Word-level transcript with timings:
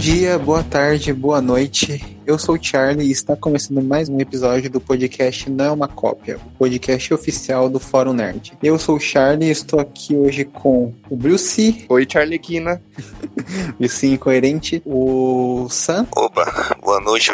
dia, 0.00 0.38
boa 0.38 0.64
tarde, 0.64 1.12
boa 1.12 1.42
noite. 1.42 2.16
Eu 2.24 2.38
sou 2.38 2.54
o 2.54 2.62
Charlie 2.62 3.06
e 3.06 3.10
está 3.10 3.36
começando 3.36 3.82
mais 3.82 4.08
um 4.08 4.18
episódio 4.18 4.70
do 4.70 4.80
podcast 4.80 5.50
Não 5.50 5.64
é 5.66 5.70
uma 5.70 5.86
Cópia, 5.88 6.38
o 6.38 6.50
podcast 6.56 7.12
oficial 7.12 7.68
do 7.68 7.78
Fórum 7.78 8.14
Nerd. 8.14 8.54
Eu 8.62 8.78
sou 8.78 8.96
o 8.96 9.00
Charlie 9.00 9.48
e 9.48 9.52
estou 9.52 9.78
aqui 9.78 10.16
hoje 10.16 10.46
com 10.46 10.94
o 11.10 11.14
Bruce. 11.14 11.84
Oi, 11.86 12.06
Charlie 12.10 12.38
Quina. 12.38 12.80
Bruce 13.78 14.06
Incoerente. 14.06 14.82
O 14.86 15.68
Sam. 15.68 16.06
Opa, 16.16 16.78
boa 16.82 17.00
noite. 17.02 17.32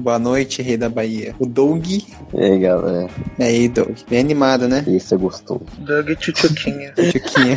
Boa 0.00 0.18
noite, 0.18 0.62
Rei 0.62 0.78
da 0.78 0.88
Bahia. 0.88 1.34
O 1.38 1.44
Doug. 1.44 1.86
E 1.86 2.06
aí, 2.34 2.58
galera. 2.58 3.10
E 3.38 3.42
aí, 3.42 3.68
Doug. 3.68 3.98
Bem 4.08 4.20
animado, 4.20 4.66
né? 4.66 4.82
Isso 4.86 5.14
é 5.14 5.18
gostoso. 5.18 5.60
Doug 5.76 6.08
Tchutchuquinha. 6.12 6.92
Tchutchuquinha. 6.96 7.54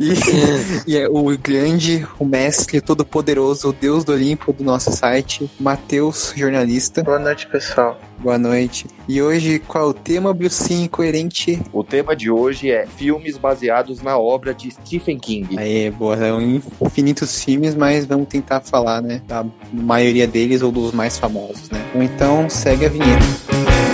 e, 0.00 0.90
e 0.90 0.96
é 0.96 1.08
o 1.08 1.38
grande, 1.38 2.04
o 2.18 2.24
mestre 2.24 2.80
todo-poderoso, 2.80 3.68
o 3.68 3.72
deus 3.72 4.02
do 4.04 4.12
Olimpo 4.12 4.52
do 4.52 4.64
nosso 4.64 4.90
site, 4.90 5.48
Matheus, 5.60 6.32
jornalista. 6.36 7.04
Boa 7.04 7.20
noite, 7.20 7.46
pessoal. 7.46 8.00
Boa 8.26 8.38
noite. 8.38 8.86
E 9.06 9.22
hoje, 9.22 9.60
qual 9.60 9.84
é 9.84 9.86
o 9.90 9.94
tema, 9.94 10.34
Brucinho 10.34 10.86
Incoerente? 10.86 11.62
O 11.72 11.84
tema 11.84 12.16
de 12.16 12.28
hoje 12.28 12.72
é 12.72 12.84
filmes 12.84 13.38
baseados 13.38 14.02
na 14.02 14.18
obra 14.18 14.52
de 14.52 14.68
Stephen 14.68 15.16
King. 15.16 15.56
Aí, 15.56 15.88
boa, 15.92 16.16
são 16.16 16.40
infinitos 16.80 17.44
filmes, 17.44 17.76
mas 17.76 18.04
vamos 18.04 18.26
tentar 18.26 18.62
falar, 18.62 19.00
né, 19.00 19.22
da 19.28 19.46
maioria 19.72 20.26
deles 20.26 20.60
ou 20.60 20.72
dos 20.72 20.90
mais 20.90 21.16
famosos, 21.16 21.70
né? 21.70 21.80
Ou 21.94 22.02
então, 22.02 22.50
segue 22.50 22.86
a 22.86 22.88
vinheta. 22.88 23.85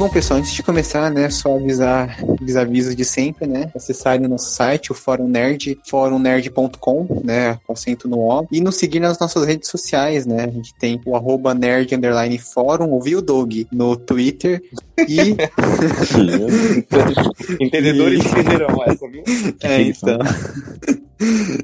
Bom, 0.00 0.08
pessoal, 0.08 0.40
antes 0.40 0.52
de 0.52 0.62
começar, 0.62 1.10
né, 1.10 1.28
só 1.28 1.56
avisar 1.56 2.16
os 2.40 2.56
avisos 2.56 2.96
de 2.96 3.04
sempre, 3.04 3.46
né? 3.46 3.70
Acessarem 3.76 4.26
nosso 4.26 4.50
site, 4.50 4.90
o 4.90 4.94
Fórum 4.94 5.28
Nerd, 5.28 5.78
fórumnerd.com, 5.86 7.20
né, 7.22 7.58
com 7.66 7.74
acento 7.74 8.08
no 8.08 8.20
O, 8.20 8.46
e 8.50 8.62
nos 8.62 8.76
seguir 8.76 8.98
nas 8.98 9.18
nossas 9.18 9.46
redes 9.46 9.68
sociais, 9.68 10.24
né? 10.24 10.44
A 10.44 10.50
gente 10.50 10.74
tem 10.76 10.98
o 11.04 11.14
arroba 11.14 11.52
nerd 11.52 11.94
underline 11.94 12.38
fórum, 12.38 12.92
ouviu 12.92 13.18
o 13.18 13.22
Doug 13.22 13.52
no 13.70 13.94
Twitter 13.94 14.62
e... 15.06 15.36
Entendedores 17.60 18.24
entenderão 18.24 18.82
essa, 18.86 19.06
viu? 19.06 19.22
É, 19.62 19.82
então... 19.82 20.18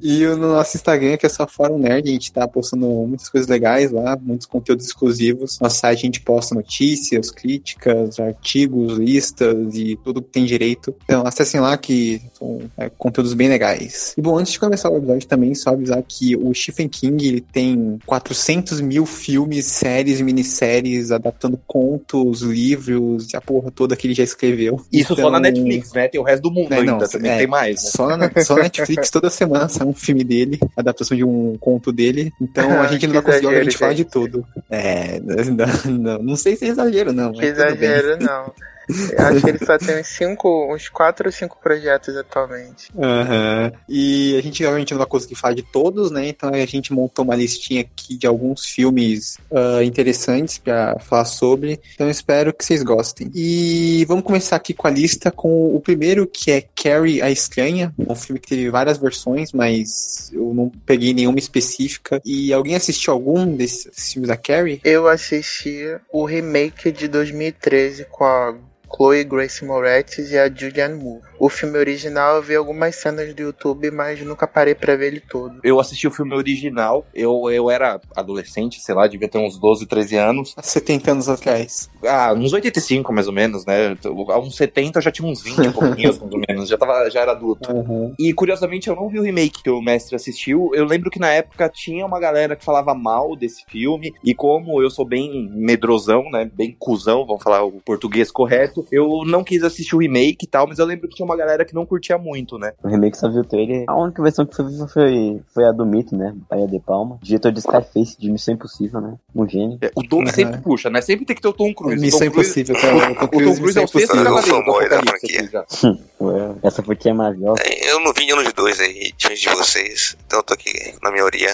E 0.02 0.24
no 0.26 0.36
nosso 0.36 0.76
Instagram, 0.76 1.16
que 1.16 1.26
é 1.26 1.28
só 1.28 1.46
Fórum 1.46 1.78
Nerd, 1.78 2.08
a 2.08 2.12
gente 2.12 2.32
tá 2.32 2.46
postando 2.46 2.86
muitas 2.86 3.28
coisas 3.28 3.48
legais 3.48 3.90
lá, 3.90 4.16
muitos 4.20 4.46
conteúdos 4.46 4.86
exclusivos. 4.86 5.58
No 5.60 5.70
site 5.70 5.98
a 5.98 6.02
gente 6.02 6.20
posta 6.20 6.54
notícias, 6.54 7.30
críticas, 7.30 8.20
artigos, 8.20 8.98
listas 8.98 9.74
e 9.74 9.98
tudo 10.04 10.20
que 10.20 10.28
tem 10.28 10.44
direito. 10.44 10.94
Então 11.04 11.26
acessem 11.26 11.60
lá 11.60 11.76
que 11.78 12.20
são 12.34 12.60
é, 12.76 12.90
conteúdos 12.90 13.32
bem 13.32 13.48
legais. 13.48 14.14
E 14.16 14.20
bom, 14.20 14.38
antes 14.38 14.52
de 14.52 14.60
começar 14.60 14.90
o 14.90 14.98
episódio 14.98 15.26
também, 15.26 15.54
só 15.54 15.70
avisar 15.70 16.02
que 16.06 16.36
o 16.36 16.52
Stephen 16.52 16.88
King 16.88 17.26
ele 17.26 17.40
tem 17.40 17.98
400 18.04 18.80
mil 18.80 19.06
filmes, 19.06 19.66
séries, 19.66 20.20
minisséries, 20.20 21.10
adaptando 21.10 21.58
contos, 21.66 22.42
livros 22.42 23.32
e 23.32 23.36
a 23.36 23.40
porra 23.40 23.70
toda 23.70 23.96
que 23.96 24.06
ele 24.06 24.14
já 24.14 24.24
escreveu. 24.24 24.80
Isso 24.92 25.14
então... 25.14 25.24
só 25.24 25.30
na 25.30 25.38
então, 25.38 25.62
Netflix, 25.62 25.92
né? 25.92 26.08
Tem 26.08 26.20
o 26.20 26.24
resto 26.24 26.42
do 26.42 26.50
mundo 26.50 26.72
é, 26.72 26.78
ainda, 26.78 26.92
não, 26.92 26.98
também 26.98 27.32
é, 27.32 27.38
tem 27.38 27.46
mais. 27.46 27.84
Né? 27.84 27.90
Só 27.90 28.16
na 28.16 28.30
só 28.44 28.56
Netflix 28.56 29.10
toda 29.10 29.30
semana 29.30 29.45
semana 29.46 29.68
sai 29.68 29.86
um 29.86 29.94
filme 29.94 30.24
dele, 30.24 30.58
adaptação 30.76 31.16
de 31.16 31.24
um 31.24 31.56
conto 31.58 31.92
dele. 31.92 32.32
Então 32.40 32.80
a 32.80 32.86
gente 32.92 33.06
não 33.06 33.14
vai 33.14 33.22
conseguir 33.22 33.54
a 33.54 33.64
gente 33.64 33.78
falar 33.78 33.94
de 33.94 34.04
tudo. 34.04 34.46
É, 34.70 35.20
não, 35.50 35.92
não, 35.98 36.22
não 36.22 36.36
sei 36.36 36.56
se 36.56 36.64
é 36.64 36.68
exagero, 36.68 37.12
não. 37.12 37.32
Que 37.32 37.46
exagero, 37.46 38.18
não. 38.20 38.52
Eu 38.88 39.26
acho 39.26 39.40
que 39.42 39.50
ele 39.50 39.64
só 39.64 39.78
tem 39.78 40.00
uns 40.00 40.06
cinco, 40.06 40.72
uns 40.72 40.88
quatro 40.88 41.26
ou 41.26 41.32
cinco 41.32 41.58
projetos 41.60 42.16
atualmente. 42.16 42.90
Uhum. 42.94 43.72
E 43.88 44.36
a 44.38 44.42
gente 44.42 44.62
realmente 44.62 44.92
não 44.92 44.98
vai 44.98 45.06
conseguir 45.06 45.34
falar 45.34 45.54
de 45.54 45.62
todos, 45.62 46.10
né? 46.10 46.28
Então 46.28 46.50
a 46.50 46.66
gente 46.66 46.92
montou 46.92 47.24
uma 47.24 47.34
listinha 47.34 47.82
aqui 47.82 48.16
de 48.16 48.26
alguns 48.26 48.64
filmes 48.64 49.38
uh, 49.50 49.82
interessantes 49.82 50.58
para 50.58 50.98
falar 51.00 51.24
sobre. 51.24 51.80
Então 51.94 52.08
espero 52.08 52.52
que 52.52 52.64
vocês 52.64 52.82
gostem. 52.82 53.30
E 53.34 54.04
vamos 54.06 54.24
começar 54.24 54.56
aqui 54.56 54.72
com 54.72 54.86
a 54.86 54.90
lista 54.90 55.30
com 55.30 55.74
o 55.74 55.80
primeiro 55.80 56.26
que 56.26 56.50
é 56.50 56.60
Carrie 56.60 57.22
a 57.22 57.30
Estranha, 57.30 57.92
um 57.98 58.14
filme 58.14 58.40
que 58.40 58.48
teve 58.48 58.70
várias 58.70 58.98
versões, 58.98 59.52
mas 59.52 60.30
eu 60.32 60.52
não 60.54 60.70
peguei 60.84 61.12
nenhuma 61.12 61.38
específica. 61.38 62.20
E 62.24 62.52
alguém 62.52 62.74
assistiu 62.74 63.12
algum 63.12 63.54
desses 63.54 64.12
filmes 64.12 64.28
da 64.28 64.36
Carrie? 64.36 64.80
Eu 64.84 65.08
assisti 65.08 65.96
o 66.12 66.24
remake 66.24 66.92
de 66.92 67.08
2013 67.08 68.06
com 68.10 68.24
a 68.24 68.54
Chloe 68.88 69.24
Grace 69.24 69.64
Moretz 69.64 70.18
e 70.30 70.38
a 70.38 70.48
Julianne 70.48 70.94
Moore. 70.94 71.22
O 71.38 71.48
filme 71.48 71.78
original 71.78 72.36
eu 72.36 72.42
vi 72.42 72.54
algumas 72.54 72.96
cenas 72.96 73.34
do 73.34 73.42
YouTube, 73.42 73.90
mas 73.90 74.20
nunca 74.22 74.46
parei 74.46 74.74
para 74.74 74.96
ver 74.96 75.08
ele 75.08 75.20
todo. 75.20 75.60
Eu 75.62 75.78
assisti 75.78 76.06
o 76.06 76.10
filme 76.10 76.34
original, 76.34 77.06
eu, 77.14 77.50
eu 77.50 77.70
era 77.70 78.00
adolescente, 78.14 78.80
sei 78.80 78.94
lá, 78.94 79.06
devia 79.06 79.28
ter 79.28 79.38
uns 79.38 79.58
12, 79.58 79.86
13 79.86 80.16
anos. 80.16 80.54
Há 80.56 80.62
70 80.62 81.10
anos 81.10 81.28
atrás. 81.28 81.90
Ah, 82.04 82.32
uns 82.32 82.52
85 82.52 83.12
mais 83.12 83.26
ou 83.26 83.32
menos, 83.32 83.66
né? 83.66 83.96
Há 84.30 84.38
uns 84.38 84.56
70 84.56 84.98
eu 84.98 85.02
já 85.02 85.10
tinha 85.10 85.28
uns 85.28 85.42
20 85.42 85.72
pouquinhos, 85.72 86.18
mais 86.20 86.32
ou 86.32 86.40
menos, 86.48 86.68
já, 86.68 86.78
tava, 86.78 87.10
já 87.10 87.20
era 87.20 87.32
adulto. 87.32 87.70
Uhum. 87.72 88.14
E 88.18 88.32
curiosamente 88.32 88.88
eu 88.88 88.96
não 88.96 89.08
vi 89.08 89.18
o 89.18 89.22
remake 89.22 89.62
que 89.62 89.70
o 89.70 89.82
mestre 89.82 90.16
assistiu. 90.16 90.70
Eu 90.74 90.84
lembro 90.84 91.10
que 91.10 91.18
na 91.18 91.30
época 91.30 91.68
tinha 91.68 92.04
uma 92.06 92.18
galera 92.18 92.56
que 92.56 92.64
falava 92.64 92.94
mal 92.94 93.36
desse 93.36 93.64
filme, 93.66 94.14
e 94.24 94.34
como 94.34 94.82
eu 94.82 94.90
sou 94.90 95.04
bem 95.04 95.50
medrosão, 95.52 96.30
né? 96.30 96.50
Bem 96.52 96.74
cuzão, 96.78 97.26
vamos 97.26 97.42
falar 97.42 97.64
o 97.64 97.80
português 97.84 98.30
correto, 98.30 98.86
eu 98.90 99.22
não 99.26 99.44
quis 99.44 99.62
assistir 99.62 99.94
o 99.94 99.98
remake 99.98 100.44
e 100.44 100.48
tal, 100.48 100.66
mas 100.66 100.78
eu 100.78 100.86
lembro 100.86 101.08
que 101.08 101.16
tinha 101.16 101.25
uma 101.26 101.36
galera 101.36 101.64
que 101.64 101.74
não 101.74 101.84
curtia 101.84 102.16
muito, 102.16 102.58
né? 102.58 102.72
O 102.82 102.88
remake 102.88 103.16
só 103.16 103.28
viu 103.28 103.40
o 103.40 103.44
trailer. 103.44 103.84
A 103.86 103.96
única 103.96 104.22
versão 104.22 104.46
que 104.46 104.54
foi 104.54 104.66
foi, 104.88 105.40
foi 105.52 105.64
a 105.64 105.72
do 105.72 105.84
Mito, 105.84 106.16
né? 106.16 106.34
Bahia 106.48 106.66
de 106.66 106.80
Palma. 106.80 107.18
Diretor 107.22 107.52
de 107.52 107.60
Skyface, 107.60 108.18
de 108.18 108.30
Missão 108.30 108.54
Impossível, 108.54 109.00
né? 109.00 109.14
Um 109.34 109.48
gênio. 109.48 109.78
É, 109.80 109.90
o 109.94 110.02
Doug 110.02 110.26
uhum. 110.26 110.32
sempre 110.32 110.60
puxa, 110.60 110.90
né? 110.90 111.00
Sempre 111.00 111.26
tem 111.26 111.36
que 111.36 111.42
ter 111.42 111.48
o 111.48 111.52
Tom 111.52 111.72
Cruise. 111.74 112.00
Missão 112.00 112.20
Tom 112.20 112.26
Impossível, 112.26 112.74
cara. 112.76 113.12
O 113.12 113.14
Tom 113.14 113.28
Cruise, 113.28 113.44
o 113.44 113.54
Tom 113.54 113.60
Cruise 113.60 113.78
é 113.78 113.84
o 113.84 113.88
sexto 113.88 114.14
cavaleiro 114.14 114.90
da 114.90 115.02
franquia. 115.02 115.66
Ué, 116.18 116.54
essa 116.62 116.82
foi 116.82 116.96
a 117.10 117.14
maior. 117.14 117.56
É, 117.60 117.92
eu 117.92 118.00
não 118.00 118.12
vi 118.12 118.26
nenhum 118.26 118.42
dos 118.42 118.52
dois 118.52 118.80
aí, 118.80 119.12
diante 119.16 119.40
de 119.40 119.48
vocês. 119.50 120.16
Então 120.26 120.38
eu 120.38 120.42
tô 120.42 120.54
aqui 120.54 120.72
na 121.02 121.10
maioria. 121.10 121.52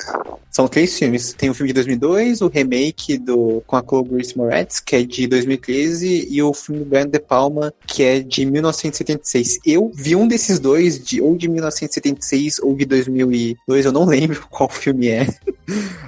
São 0.50 0.69
três 0.69 0.97
filmes. 0.97 1.32
Tem 1.32 1.50
o 1.50 1.55
filme 1.55 1.69
de 1.69 1.75
2002, 1.75 2.43
o 2.43 2.49
remake 2.49 3.19
do, 3.19 3.62
com 3.66 3.77
a 3.77 3.82
Chloe 3.82 4.05
Grace 4.05 4.37
Moretz, 4.37 4.81
que 4.81 4.97
é 4.97 5.03
de 5.03 5.27
2013, 5.27 6.28
e 6.31 6.43
o 6.43 6.53
filme 6.53 6.84
do 6.84 6.87
Brian 6.87 7.09
De 7.09 7.19
Palma, 7.19 7.75
que 7.87 8.03
é 8.05 8.21
de 8.21 8.44
1976. 8.44 9.59
Eu 9.65 9.91
vi 9.95 10.17
um 10.17 10.27
desses 10.27 10.59
dois, 10.59 10.99
de, 10.99 11.21
ou 11.21 11.37
de 11.37 11.49
1976 11.49 12.59
ou 12.61 12.75
de 12.75 12.84
2002, 12.84 13.84
eu 13.84 13.93
não 13.93 14.05
lembro 14.05 14.47
qual 14.50 14.69
filme 14.69 15.09
é. 15.09 15.27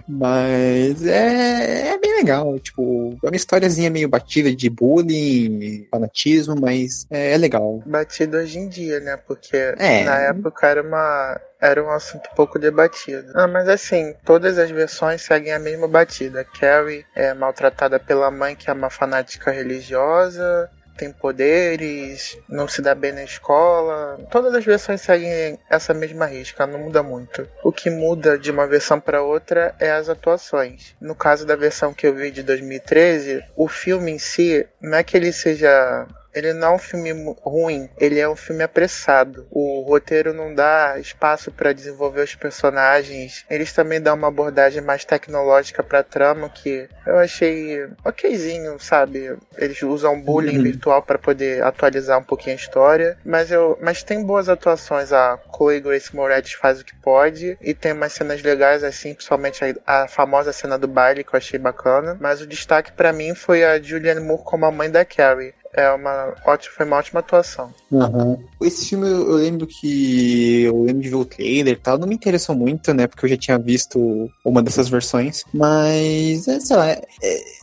Mas 0.09 1.07
é, 1.07 1.89
é 1.89 1.99
bem 1.99 2.17
legal. 2.17 2.59
Tipo, 2.59 3.17
é 3.23 3.29
uma 3.29 3.37
historiazinha 3.37 3.91
meio 3.91 4.09
batida 4.09 4.55
de 4.55 4.69
bullying, 4.69 5.87
fanatismo, 5.91 6.55
mas 6.61 7.07
é, 7.11 7.33
é 7.33 7.39
legal. 7.39 7.83
Batido 7.87 8.37
hoje 8.37 8.59
em 8.59 8.69
dia, 8.69 9.01
né? 9.01 9.17
Porque 9.17 9.57
é. 9.57 10.05
na 10.05 10.19
época 10.19 10.67
era 10.67 10.83
uma 10.83 11.41
era 11.61 11.83
um 11.83 11.91
assunto 11.91 12.29
pouco 12.37 12.59
debatido. 12.59 13.33
Ah, 13.35 13.47
mas 13.47 13.67
assim, 13.69 14.15
todas 14.23 14.59
as 14.59 14.71
versões 14.71 15.23
seguem 15.23 15.51
a 15.51 15.59
mesma 15.59 15.89
batida. 15.89 16.45
Carrie 16.45 17.07
é 17.15 17.33
maltratada 17.33 17.99
pela 17.99 18.31
mãe, 18.31 18.55
que 18.55 18.69
é 18.69 18.73
uma 18.73 18.91
fanática 18.91 19.51
religiosa 19.51 20.71
tem 20.97 21.13
poderes, 21.13 22.39
não 22.49 22.67
se 22.69 22.81
dá 22.81 22.95
bem 22.95 23.13
na 23.13 23.25
escola. 23.25 24.19
Todas 24.31 24.55
as 24.55 24.65
versões 24.65 25.01
seguem 25.01 25.59
essa 25.71 25.93
mesma 25.93 26.27
risca, 26.27 26.67
não 26.67 26.79
muda 26.79 27.03
muito. 27.03 27.49
O 27.63 27.73
que 27.73 27.91
muda 27.91 28.39
de 28.39 28.51
uma 28.51 28.67
versão 28.67 29.01
para 29.01 29.23
outra 29.23 29.75
é 29.79 29.91
as 29.91 30.09
atuações. 30.09 30.95
No 31.01 31.15
caso 31.15 31.47
da 31.47 31.57
versão 31.57 31.93
que 31.93 32.07
eu 32.07 32.15
vi 32.15 32.31
de 32.31 32.43
2013, 32.43 33.45
o 33.57 33.69
filme 33.69 34.13
em 34.13 34.19
si 34.19 34.67
não 34.81 34.99
é 34.99 35.03
que 35.03 35.17
ele 35.17 35.33
seja 35.33 36.07
ele 36.35 36.53
não 36.53 36.69
é 36.69 36.75
um 36.75 36.79
filme 36.79 37.13
ruim, 37.43 37.89
ele 37.99 38.19
é 38.19 38.29
um 38.29 38.37
filme 38.37 38.63
apressado. 38.63 39.47
O 39.51 39.83
roteiro 39.83 40.33
não 40.33 40.55
dá 40.55 40.99
espaço 40.99 41.51
para 41.53 41.73
desenvolver 41.73 42.23
os 42.23 42.35
personagens. 42.35 43.45
Eles 43.49 43.73
também 43.73 44.01
dão 44.01 44.15
uma 44.15 44.29
abordagem 44.29 44.83
mais 44.83 45.05
tecnológica 45.05 45.83
para 45.83 46.03
trama 46.03 46.49
que 46.49 46.89
eu 47.07 47.19
achei 47.19 47.87
okzinho, 48.05 48.79
sabe? 48.81 49.37
Eles 49.57 49.83
usam 49.83 50.21
bullying 50.21 50.59
uhum. 50.59 50.65
virtual 50.65 51.03
para 51.03 51.19
poder 51.19 51.63
atualizar 51.63 52.19
um 52.19 52.25
pouquinho 52.25 52.57
a 52.57 52.59
história, 52.59 53.19
mas 53.25 53.51
eu, 53.51 53.79
mas 53.81 54.03
tem 54.03 54.25
boas 54.25 54.49
atuações. 54.49 55.13
A 55.13 55.39
Chloe 55.55 55.81
Grace 55.81 56.15
Moretz 56.15 56.53
faz 56.53 56.81
o 56.81 56.85
que 56.85 56.97
pode 56.97 57.57
e 57.61 57.75
tem 57.75 57.93
umas 57.93 58.13
cenas 58.13 58.43
legais 58.43 58.83
assim, 58.83 59.15
principalmente 59.15 59.61
a, 59.87 60.03
a 60.03 60.09
famosa 60.09 60.53
cena 60.53 60.79
do 60.79 60.89
baile 60.89 61.25
que 61.25 61.35
eu 61.35 61.39
achei 61.39 61.59
bacana. 61.59 62.17
Mas 62.21 62.41
o 62.41 62.47
destaque 62.47 62.93
para 62.93 63.13
mim 63.13 63.35
foi 63.35 63.65
a 63.65 63.81
Julianne 63.81 64.21
Moore 64.21 64.43
como 64.45 64.65
a 64.67 64.73
mãe 64.73 64.91
da 64.91 65.05
Carrie 65.05 65.55
é 65.77 65.91
uma 65.91 66.35
ótima, 66.47 66.75
foi 66.77 66.87
uma 66.87 66.97
ótima 66.97 67.21
atuação. 67.21 67.73
Uhum. 67.91 68.39
Esse 68.63 68.89
filme 68.89 69.09
eu, 69.09 69.31
eu, 69.31 69.37
lembro 69.37 69.67
que 69.67 70.63
eu 70.63 70.83
lembro 70.83 71.03
de 71.03 71.09
ver 71.09 71.17
o 71.17 71.25
trailer 71.25 71.75
e 71.75 71.81
tal, 71.81 71.99
não 71.99 72.07
me 72.07 72.15
interessou 72.15 72.55
muito, 72.55 72.95
né? 72.95 73.07
Porque 73.07 73.27
eu 73.27 73.31
já 73.31 73.37
tinha 73.37 73.59
visto 73.59 74.31
uma 74.45 74.63
dessas 74.63 74.89
versões. 74.89 75.45
Mas, 75.53 76.47
é, 76.47 76.61
sei 76.61 76.77
lá, 76.77 76.91
é, 76.91 77.05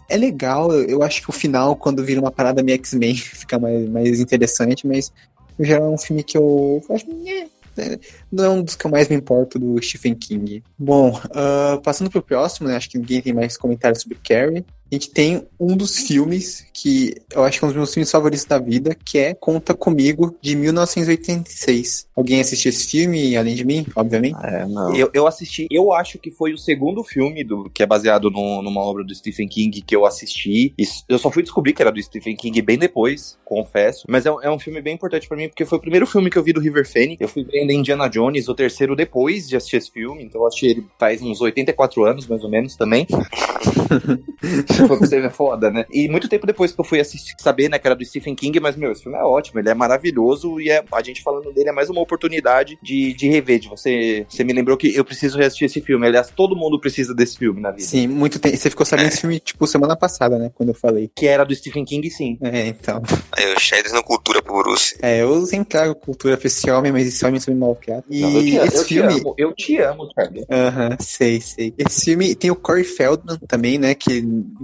é 0.10 0.18
legal. 0.18 0.74
Eu 0.74 1.02
acho 1.04 1.22
que 1.22 1.30
o 1.30 1.34
final, 1.34 1.76
quando 1.76 2.04
vira 2.04 2.20
uma 2.20 2.32
parada 2.32 2.62
meio 2.62 2.78
X-Men, 2.78 3.16
fica 3.16 3.58
mais, 3.58 3.90
mais 3.90 4.20
interessante, 4.20 4.86
mas 4.86 5.12
já 5.60 5.78
é 5.78 5.82
um 5.82 5.98
filme 5.98 6.24
que 6.24 6.38
eu 6.38 6.84
acho. 6.90 7.06
É, 7.78 7.98
não 8.30 8.44
é 8.44 8.50
um 8.50 8.62
dos 8.62 8.76
que 8.76 8.86
eu 8.86 8.92
mais 8.92 9.08
me 9.08 9.16
importo 9.16 9.58
do 9.58 9.82
Stephen 9.82 10.14
King. 10.14 10.62
Bom, 10.78 11.12
uh, 11.12 11.82
passando 11.82 12.10
pro 12.10 12.22
próximo, 12.22 12.68
né? 12.68 12.76
Acho 12.76 12.90
que 12.90 12.98
ninguém 12.98 13.22
tem 13.22 13.32
mais 13.32 13.56
comentários 13.56 14.02
sobre 14.02 14.18
Carrie 14.22 14.66
a 14.92 14.96
gente 14.96 15.10
tem 15.10 15.48
um 15.58 15.78
dos 15.78 15.98
filmes 16.00 16.66
que 16.74 17.16
eu 17.34 17.44
acho 17.44 17.60
que 17.60 17.64
é 17.64 17.68
um 17.68 17.70
dos 17.70 17.78
meus 17.78 17.94
filmes 17.94 18.12
favoritos 18.12 18.46
da 18.46 18.60
vida, 18.60 18.94
que 18.94 19.18
é 19.18 19.34
Conta 19.34 19.74
Comigo, 19.74 20.36
de 20.42 20.56
1986. 20.56 22.08
Alguém 22.16 22.42
assistiu 22.42 22.70
esse 22.70 22.88
filme, 22.88 23.38
além 23.38 23.56
de 23.56 23.64
mim, 23.64 23.86
obviamente? 23.96 24.38
É, 24.44 24.66
não. 24.66 24.94
Eu, 24.94 25.10
eu 25.14 25.28
assisti, 25.28 25.66
eu 25.72 25.94
acho 25.94 26.20
que 26.20 26.30
foi 26.30 26.54
o 26.54 26.58
segundo 26.58 27.04
filme 27.04 27.44
do, 27.44 27.70
que 27.70 27.82
é 27.82 27.86
baseado 27.86 28.30
no, 28.30 28.62
numa 28.62 28.82
obra 28.82 29.04
do 29.04 29.16
Stephen 29.16 29.48
King 29.48 29.82
que 29.82 29.96
eu 29.96 30.06
assisti. 30.06 30.74
E 30.78 30.84
eu 31.08 31.18
só 31.18 31.32
fui 31.32 31.44
descobrir 31.44 31.72
que 31.74 31.82
era 31.82 31.92
do 31.92 32.02
Stephen 32.02 32.36
King 32.36 32.62
bem 32.62 32.78
depois, 32.78 33.38
confesso. 33.46 34.06
Mas 34.10 34.26
é, 34.26 34.30
é 34.44 34.52
um 34.52 34.60
filme 34.60 34.82
bem 34.82 34.96
importante 34.96 35.28
para 35.28 35.38
mim, 35.38 35.48
porque 35.48 35.66
foi 35.66 35.78
o 35.78 35.82
primeiro 35.82 36.06
filme 36.06 36.30
que 36.30 36.38
eu 36.38 36.44
vi 36.44 36.52
do 36.52 36.60
River 36.60 36.86
Phoenix. 36.86 37.22
Eu 37.22 37.30
fui 37.30 37.46
vendo 37.46 37.72
Indiana 37.72 38.10
Jones, 38.10 38.50
o 38.50 38.54
terceiro 38.54 38.96
depois 38.96 39.48
de 39.48 39.56
assistir 39.56 39.78
esse 39.78 39.92
filme, 39.92 40.24
então 40.24 40.42
eu 40.42 40.48
assisti 40.48 40.68
ele 40.68 40.86
faz 41.00 41.22
uns 41.22 41.40
84 41.40 42.04
anos, 42.04 42.28
mais 42.28 42.44
ou 42.44 42.50
menos, 42.50 42.76
também. 42.76 43.08
foi 44.88 44.98
pra 44.98 45.08
você 45.08 45.22
ver 45.22 45.32
foda, 45.32 45.70
né? 45.70 45.86
E 45.92 46.08
muito 46.08 46.28
tempo 46.28 46.46
depois 46.46 46.72
que 46.72 46.80
eu 46.80 46.86
fui 46.86 47.00
assistir, 47.00 47.36
saber, 47.40 47.70
né, 47.70 47.80
que 47.80 47.88
era 47.88 47.96
do 47.96 48.06
Stephen 48.06 48.36
King, 48.36 48.60
mas, 48.60 48.76
meu, 48.76 48.92
esse 48.92 49.04
filme 49.04 49.18
é 49.18 49.24
ótimo, 49.24 49.60
ele 49.60 49.70
é 49.70 49.74
maravilhoso 49.74 50.60
e 50.60 50.70
é, 50.70 50.84
a 50.92 51.04
gente 51.04 51.22
falando 51.22 51.52
dele 51.54 51.70
é 51.70 51.72
mais 51.72 51.90
uma 51.90 52.02
oportunidade 52.02 52.78
de, 52.82 53.14
de 53.14 53.28
rever, 53.28 53.60
de 53.60 53.70
você, 53.70 54.26
você 54.28 54.44
me 54.44 54.54
lembrou 54.54 54.78
que 54.78 54.96
eu 54.96 55.06
preciso 55.06 55.38
reassistir 55.38 55.66
esse 55.66 55.82
filme. 55.82 56.08
Aliás, 56.08 56.32
todo 56.36 56.56
mundo 56.56 56.80
precisa 56.80 57.14
desse 57.14 57.38
filme 57.38 57.62
na 57.62 57.72
vida. 57.72 57.84
Sim, 57.84 58.08
muito 58.08 58.40
tempo. 58.40 58.56
Você 58.56 58.70
ficou 58.70 58.86
sabendo 58.86 59.10
desse 59.10 59.22
filme, 59.22 59.40
tipo, 59.40 59.66
semana 59.68 59.96
passada, 59.96 60.38
né, 60.38 60.52
quando 60.54 60.70
eu 60.70 60.76
falei. 60.76 61.10
Que 61.16 61.28
era 61.28 61.44
do 61.44 61.56
Stephen 61.56 61.86
King, 61.86 62.10
sim. 62.10 62.38
É, 62.42 62.68
então. 62.68 63.02
Aí, 63.32 63.54
o 63.54 63.60
Shaders 63.60 63.94
não 63.94 64.04
cultura 64.04 64.42
pro 64.42 64.62
Bruce. 64.62 64.98
É, 65.02 65.22
eu 65.22 65.46
sempre 65.46 65.70
trago 65.70 65.96
cultura 65.96 66.38
pra 66.38 66.48
esse 66.48 66.70
homem, 66.70 66.92
mas 66.92 67.08
esse 67.08 67.26
homem 67.26 67.42
é 67.46 67.54
mal 67.54 67.76
criado. 67.76 68.06
E 68.10 68.22
não, 68.22 68.32
eu 68.32 68.44
te, 68.44 68.56
esse 68.58 68.78
eu 68.78 68.84
filme... 68.84 69.14
Te 69.14 69.20
amo, 69.20 69.36
eu 69.38 69.54
te 69.54 69.78
amo, 69.78 70.14
cara. 70.14 70.32
Aham, 70.50 70.90
uh 70.90 70.92
-huh, 70.92 71.02
sei, 71.02 71.42
sei. 71.42 71.74
Esse 71.78 72.06
filme 72.06 72.36
tem 72.36 72.52
o 72.52 72.56
Corey 72.56 72.84
Feldman 72.84 73.38
também, 73.48 73.78
né, 73.78 73.96
que 73.96 74.22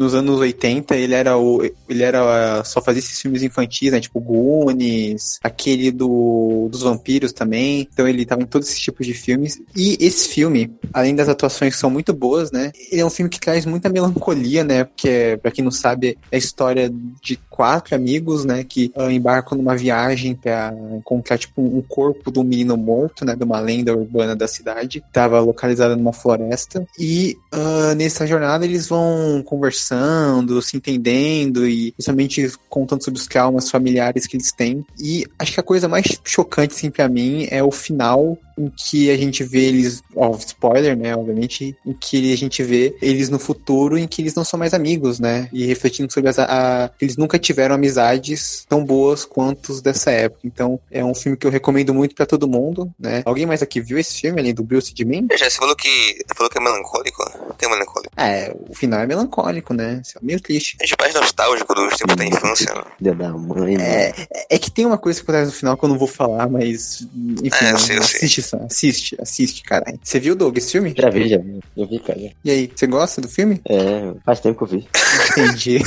nos 0.08 0.16
anos 0.16 0.40
80 0.40 0.96
ele 0.96 1.14
era 1.14 1.38
o. 1.38 1.62
Ele 1.88 2.04
era. 2.04 2.64
Só 2.64 2.82
fazia 2.82 3.00
esses 3.00 3.22
filmes 3.22 3.44
infantis, 3.44 3.92
né? 3.92 4.00
Tipo 4.00 4.22
Goonies, 4.22 5.40
aquele 5.44 5.92
do, 5.92 6.70
dos 6.72 6.82
vampiros 6.82 7.34
também. 7.34 7.88
Então 7.92 8.08
ele 8.08 8.26
tava 8.26 8.42
em 8.42 8.46
todos 8.46 8.70
esses 8.70 8.80
tipos 8.80 9.06
de 9.06 9.14
filmes. 9.14 9.62
E 9.76 9.98
esse 10.00 10.30
filme, 10.30 10.72
além 10.94 11.14
das 11.14 11.28
atuações 11.28 11.74
que 11.76 11.80
são 11.80 11.90
muito 11.90 12.14
boas, 12.14 12.52
né? 12.52 12.72
Ele 12.92 13.02
é 13.02 13.06
um 13.06 13.10
filme 13.10 13.30
que 13.30 13.40
traz 13.40 13.66
muita 13.66 13.90
melancolia, 13.90 14.64
né? 14.64 14.86
Porque, 14.86 15.38
pra 15.42 15.52
quem 15.52 15.64
não 15.64 15.72
sabe, 15.72 16.18
é 16.32 16.36
a 16.36 16.40
história 16.40 16.90
de 17.22 17.38
quatro 17.58 17.96
amigos, 17.96 18.46
né? 18.46 18.64
Que 18.64 18.92
uh, 18.96 19.10
embarcam 19.10 19.58
numa 19.58 19.76
viagem 19.76 20.36
pra 20.36 20.72
encontrar, 20.96 21.40
tipo, 21.40 21.60
um 21.60 21.82
corpo 21.82 22.32
de 22.32 22.38
um 22.38 22.44
menino 22.44 22.78
morto, 22.78 23.26
né? 23.26 23.36
De 23.36 23.44
uma 23.44 23.60
lenda 23.60 23.98
urbana 23.98 24.36
da 24.36 24.48
cidade. 24.48 25.04
Tava 25.12 25.40
localizada 25.40 25.96
numa 25.96 26.14
floresta. 26.14 26.86
E 27.00 27.36
uh, 27.52 27.96
nessa 27.96 28.28
jornada 28.28 28.64
eles 28.64 28.88
vão 28.88 29.42
conversando, 29.44 30.62
se 30.62 30.78
entendendo 30.78 31.68
e 31.68 31.94
principalmente 31.94 32.52
contando 32.70 33.04
sobre 33.04 33.20
os 33.20 33.26
traumas 33.26 33.72
familiares 33.72 34.28
que 34.28 34.38
eles 34.38 34.52
têm. 34.52 34.86
E 35.00 35.26
acho 35.40 35.54
que 35.54 35.60
a 35.60 35.64
coisa 35.64 35.88
mais 35.88 36.22
chocante, 36.24 36.76
assim, 36.76 36.92
pra 36.92 37.10
mim 37.10 37.48
é 37.50 37.64
o 37.64 37.72
final 37.72 38.38
em 38.58 38.70
que 38.70 39.10
a 39.12 39.18
gente 39.18 39.44
vê 39.44 39.66
eles, 39.66 40.02
ó, 40.16 40.36
spoiler, 40.38 40.98
né, 40.98 41.16
obviamente, 41.16 41.76
em 41.86 41.94
que 41.94 42.34
a 42.34 42.38
gente 42.38 42.64
vê 42.64 42.96
eles 43.02 43.30
no 43.30 43.40
futuro 43.40 43.98
em 43.98 44.08
que 44.08 44.22
eles 44.22 44.34
não 44.36 44.44
são 44.44 44.60
mais 44.60 44.74
amigos, 44.74 45.20
né, 45.20 45.50
e 45.54 45.66
refletindo 45.66 46.12
sobre 46.12 46.30
as, 46.30 46.40
a, 46.40 46.92
eles 47.00 47.18
nunca 47.18 47.38
tiveram 47.38 47.76
amizades 47.76 48.66
tão 48.68 48.84
boas 48.84 49.26
quanto 49.26 49.72
os 49.72 49.82
dessa 49.82 50.12
época. 50.12 50.42
Então, 50.44 50.80
é 50.92 51.04
um 51.04 51.14
filme 51.14 51.38
que 51.38 51.46
eu 51.46 51.52
recomendo 51.52 51.94
muito 51.94 52.16
para 52.16 52.26
todo 52.26 52.48
mundo, 52.48 52.92
né. 53.00 53.22
Alguém 53.26 53.46
mais 53.46 53.62
aqui 53.62 53.80
viu 53.80 53.98
esse 53.98 54.20
filme, 54.22 54.40
além 54.40 54.54
do 54.54 54.64
Bruce 54.64 54.94
de 54.94 55.06
mim? 55.06 55.28
Já, 55.38 55.50
você 55.50 55.58
falou 55.58 55.76
que, 55.76 56.18
falou 56.36 56.50
que 56.50 56.58
é 56.58 56.62
melancólico, 56.62 57.24
tem 57.58 57.70
melancólico. 57.70 58.14
É, 58.18 58.56
o 58.68 58.76
final 58.76 59.00
é 59.00 59.08
melancólico, 59.08 59.74
né, 59.74 60.02
é 60.16 60.26
meio 60.26 60.42
triste. 60.42 60.78
A 60.82 60.86
gente 60.86 60.98
mais 61.00 61.14
nostálgico 61.14 61.74
dos 61.74 61.96
tempos 61.96 62.16
da 62.16 62.26
infância, 62.26 62.74
né? 62.74 62.84
Dia 63.00 63.14
da 63.14 63.30
mãe, 63.30 63.78
é, 63.78 64.14
é 64.50 64.58
que 64.58 64.72
tem 64.72 64.86
uma 64.86 64.98
coisa 64.98 65.20
que 65.20 65.24
acontece 65.24 65.48
no 65.48 65.58
final 65.58 65.78
que 65.78 65.86
eu 65.86 65.90
não 65.90 65.98
vou 65.98 66.08
falar, 66.08 66.50
mas, 66.50 67.08
enfim, 67.44 67.66
é, 67.66 67.72
eu 67.72 67.80
sei, 67.80 67.98
eu 67.98 68.02
assiste, 68.02 68.42
sei. 68.48 68.60
assiste, 68.66 69.18
assiste, 69.20 69.64
caralho. 69.64 70.00
Você 70.04 70.20
viu, 70.20 70.36
Doug, 70.36 70.58
esse 70.58 70.72
filme? 70.72 70.94
Já 70.98 71.10
vi, 71.10 71.28
já 71.28 71.38
vi. 71.38 71.60
Eu 71.76 71.88
vi, 71.88 72.00
cara. 72.00 72.20
E 72.20 72.52
aí, 72.52 72.72
você 72.74 72.88
gosta 72.88 73.22
do 73.22 73.28
filme? 73.28 73.62
É, 73.68 74.14
faz 74.26 74.40
tempo 74.40 74.66
que 74.66 74.74
eu 74.74 74.80
vi. 74.80 74.88
Entendi. 75.32 75.78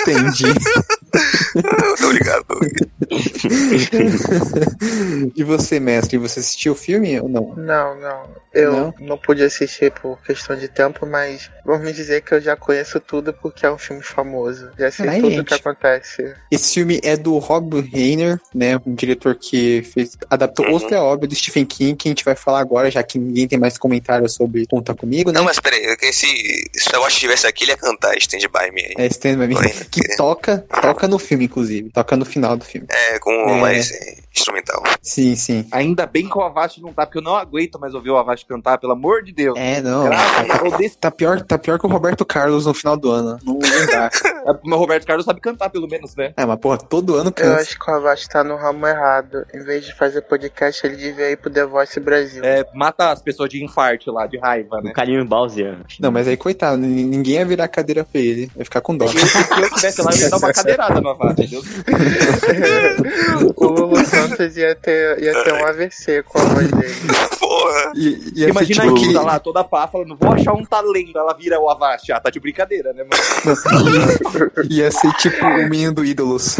Entendi. 0.00 0.44
Obrigado. 2.04 2.44
e 5.34 5.44
você, 5.44 5.80
mestre, 5.80 6.18
você 6.18 6.40
assistiu 6.40 6.72
o 6.72 6.76
filme 6.76 7.20
ou 7.20 7.28
não? 7.28 7.54
Não, 7.56 8.00
não. 8.00 8.28
Eu 8.52 8.72
não? 8.72 8.94
não 9.00 9.18
pude 9.18 9.42
assistir 9.42 9.92
por 9.92 10.20
questão 10.22 10.56
de 10.56 10.68
tempo, 10.68 11.06
mas 11.06 11.50
vamos 11.64 11.94
dizer 11.94 12.22
que 12.22 12.32
eu 12.32 12.40
já 12.40 12.56
conheço 12.56 12.98
tudo 13.00 13.32
porque 13.32 13.66
é 13.66 13.70
um 13.70 13.78
filme 13.78 14.02
famoso. 14.02 14.70
Já 14.78 14.90
sei 14.90 15.08
Ai, 15.08 15.20
tudo 15.20 15.40
o 15.40 15.44
que 15.44 15.54
acontece. 15.54 16.34
Esse 16.50 16.74
filme 16.74 17.00
é 17.02 17.16
do 17.16 17.36
Rob 17.38 17.80
Reiner, 17.80 18.40
né? 18.54 18.80
Um 18.86 18.94
diretor 18.94 19.34
que 19.34 19.82
fez, 19.82 20.16
adaptou 20.30 20.66
uhum. 20.66 20.72
outra 20.72 21.02
obra 21.02 21.26
do 21.26 21.34
Stephen 21.34 21.66
King, 21.66 21.96
que 21.96 22.08
a 22.08 22.10
gente 22.10 22.24
vai 22.24 22.34
falar 22.34 22.60
agora, 22.60 22.90
já 22.90 23.02
que 23.02 23.18
ninguém 23.18 23.46
tem 23.46 23.58
mais 23.58 23.76
comentários 23.76 24.34
sobre 24.34 24.66
Conta 24.66 24.94
Comigo, 24.94 25.30
né? 25.30 25.38
Não, 25.38 25.44
mas 25.44 25.60
peraí, 25.60 25.82
se, 26.12 26.26
se 26.72 26.94
eu 26.94 27.04
acho 27.04 27.16
que 27.16 27.26
estivesse 27.26 27.46
aqui, 27.46 27.64
ele 27.64 27.72
ia 27.72 27.76
cantar 27.76 28.16
Stand 28.16 28.48
By 28.52 28.72
Me. 28.72 28.94
É, 28.96 29.06
Stand 29.06 29.36
By 29.38 29.46
Me. 29.46 29.56
Que 29.90 30.16
toca, 30.16 30.64
toca 30.82 31.08
no 31.08 31.18
filme, 31.18 31.44
inclusive. 31.44 31.90
Toca 31.90 32.16
no 32.16 32.24
final 32.24 32.56
do 32.56 32.64
filme. 32.64 32.86
É, 32.90 33.18
com 33.18 33.32
é... 33.32 33.60
mais 33.60 33.90
instrumental. 34.34 34.82
Sim, 35.02 35.34
sim. 35.36 35.66
Ainda 35.70 36.06
bem 36.06 36.28
que 36.28 36.38
o 36.38 36.42
Avast 36.42 36.80
não 36.80 36.92
tá, 36.92 37.04
porque 37.04 37.18
eu 37.18 37.22
não 37.22 37.36
aguento 37.36 37.78
mais 37.78 37.94
ouvir 37.94 38.10
o 38.10 38.16
Avast 38.16 38.47
cantar, 38.48 38.78
pelo 38.78 38.92
amor 38.92 39.22
de 39.22 39.32
Deus. 39.32 39.58
É, 39.58 39.80
não. 39.80 40.04
Graças, 40.04 40.96
tá, 40.96 41.10
pior, 41.10 41.40
tá 41.42 41.58
pior 41.58 41.78
que 41.78 41.86
o 41.86 41.88
Roberto 41.88 42.24
Carlos 42.24 42.64
no 42.66 42.72
final 42.72 42.96
do 42.96 43.10
ano. 43.10 43.38
Não, 43.44 43.58
dá. 43.58 44.10
É, 44.48 44.52
mas 44.64 44.78
o 44.78 44.80
Roberto 44.80 45.06
Carlos 45.06 45.26
sabe 45.26 45.40
cantar, 45.40 45.68
pelo 45.68 45.86
menos, 45.86 46.14
né? 46.16 46.32
É, 46.36 46.46
mas 46.46 46.58
porra, 46.58 46.78
todo 46.78 47.16
ano 47.16 47.30
canta. 47.30 47.50
Eu 47.50 47.56
acho 47.56 47.78
que 47.78 47.90
o 47.90 47.94
Avast 47.94 48.28
tá 48.28 48.42
no 48.42 48.56
ramo 48.56 48.86
errado. 48.86 49.44
Em 49.52 49.62
vez 49.62 49.84
de 49.84 49.94
fazer 49.94 50.22
podcast, 50.22 50.86
ele 50.86 50.96
devia 50.96 51.30
ir 51.30 51.36
pro 51.36 51.50
The 51.50 51.66
Voice 51.66 52.00
Brasil. 52.00 52.42
É, 52.42 52.64
mata 52.74 53.10
as 53.10 53.20
pessoas 53.20 53.50
de 53.50 53.62
infarto 53.62 54.10
lá, 54.10 54.26
de 54.26 54.38
raiva, 54.38 54.80
né? 54.80 54.90
O 54.90 54.94
carinho 54.94 55.24
Bowser. 55.24 55.76
Não, 56.00 56.10
mas 56.10 56.26
aí, 56.26 56.36
coitado, 56.36 56.78
ninguém 56.78 57.34
ia 57.34 57.44
virar 57.44 57.68
cadeira 57.68 58.04
pra 58.04 58.20
ele. 58.20 58.50
Vai 58.54 58.64
ficar 58.64 58.80
com 58.80 58.96
dó. 58.96 59.06
Se 59.06 59.16
eu 59.16 59.70
tivesse 59.74 60.02
lá, 60.02 60.12
eu 60.12 60.18
ia 60.18 60.30
dar 60.30 60.36
uma 60.38 60.52
cadeirada 60.52 61.00
no 61.00 61.10
Avast, 61.10 61.42
entendeu? 61.42 61.62
o 63.56 63.66
Lulu 63.66 64.04
Santos 64.06 64.56
ia 64.56 64.74
ter, 64.74 65.22
ia 65.22 65.44
ter 65.44 65.52
um 65.52 65.66
AVC 65.66 66.22
com 66.22 66.38
a 66.38 66.42
voz 66.42 66.70
dele. 66.70 66.94
Porra! 67.38 67.92
E, 67.94 68.27
e 68.34 68.44
Imagina 68.44 68.82
tipo, 68.82 68.96
a 68.96 69.00
Ida 69.00 69.22
lá, 69.22 69.38
toda 69.38 69.64
pá, 69.64 69.86
falando, 69.86 70.16
vou 70.16 70.32
achar 70.32 70.52
um 70.52 70.64
talento. 70.64 71.16
Ela 71.18 71.34
vira 71.34 71.60
o 71.60 71.68
Avast. 71.68 72.10
Ah, 72.12 72.20
tá 72.20 72.30
de 72.30 72.40
brincadeira, 72.40 72.92
né, 72.92 73.04
mano? 73.04 73.58
ia 74.70 74.90
ser 74.90 75.12
tipo 75.14 75.44
o 75.44 75.68
menino 75.68 75.94
do 75.94 76.04
Ídolos. 76.04 76.58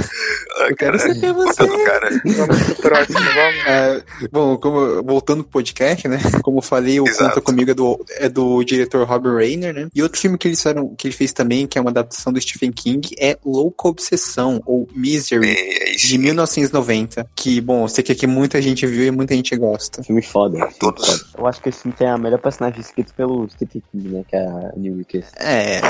Eu 0.69 0.77
quero 0.77 0.99
ser 0.99 1.33
você. 1.33 1.67
Cara. 1.85 2.11
Vamos 2.25 2.63
pro 2.63 2.75
próximo, 2.77 3.19
vamos. 3.19 3.67
É, 3.67 4.03
bom, 4.31 4.57
como, 4.57 5.03
voltando 5.03 5.43
pro 5.43 5.53
podcast, 5.53 6.09
né? 6.09 6.19
Como 6.43 6.59
eu 6.59 6.63
falei, 6.63 7.01
o 7.01 7.07
Exato. 7.07 7.35
Conta 7.35 7.41
Comigo 7.41 7.71
é 7.71 7.75
do, 7.75 8.05
é 8.17 8.29
do 8.29 8.63
diretor 8.65 9.07
Robert 9.07 9.35
Rayner, 9.35 9.75
né? 9.75 9.89
E 9.95 10.03
outro 10.03 10.21
filme 10.21 10.37
que 10.37 10.49
eles 10.49 10.59
fizeram, 10.59 10.95
que 10.95 11.07
ele 11.07 11.15
fez 11.15 11.33
também, 11.33 11.67
que 11.67 11.79
é 11.79 11.81
uma 11.81 11.91
adaptação 11.91 12.33
do 12.33 12.41
Stephen 12.41 12.73
King, 12.73 13.15
é 13.19 13.39
Louca 13.45 13.89
Obsessão, 13.89 14.61
ou 14.67 14.89
Misery, 14.95 15.49
é, 15.49 15.93
é 15.93 15.97
de 15.97 16.19
1990. 16.19 17.29
Que, 17.35 17.61
bom, 17.61 17.85
eu 17.85 17.89
sei 17.89 18.05
que 18.05 18.13
aqui 18.13 18.27
muita 18.27 18.61
gente 18.61 18.87
viu 18.87 19.05
e 19.05 19.11
muita 19.11 19.35
gente 19.35 19.55
gosta. 19.57 20.03
Filme 20.03 20.23
foda. 20.23 20.69
Todos. 20.79 21.07
Foda. 21.07 21.25
Eu 21.39 21.47
acho 21.47 21.58
que 21.63 21.69
esse 21.69 21.83
filme 21.83 21.97
tem 21.97 22.07
a 22.07 22.19
melhor 22.19 22.39
personagem 22.39 22.81
escrito 22.81 23.15
pelo 23.15 23.49
Stephen 23.51 23.83
King, 23.91 24.09
né? 24.09 24.25
Que 24.29 24.37
é 24.37 24.47
a 24.47 24.73
New 24.77 24.97
Wickers. 24.97 25.31
É, 25.37 25.81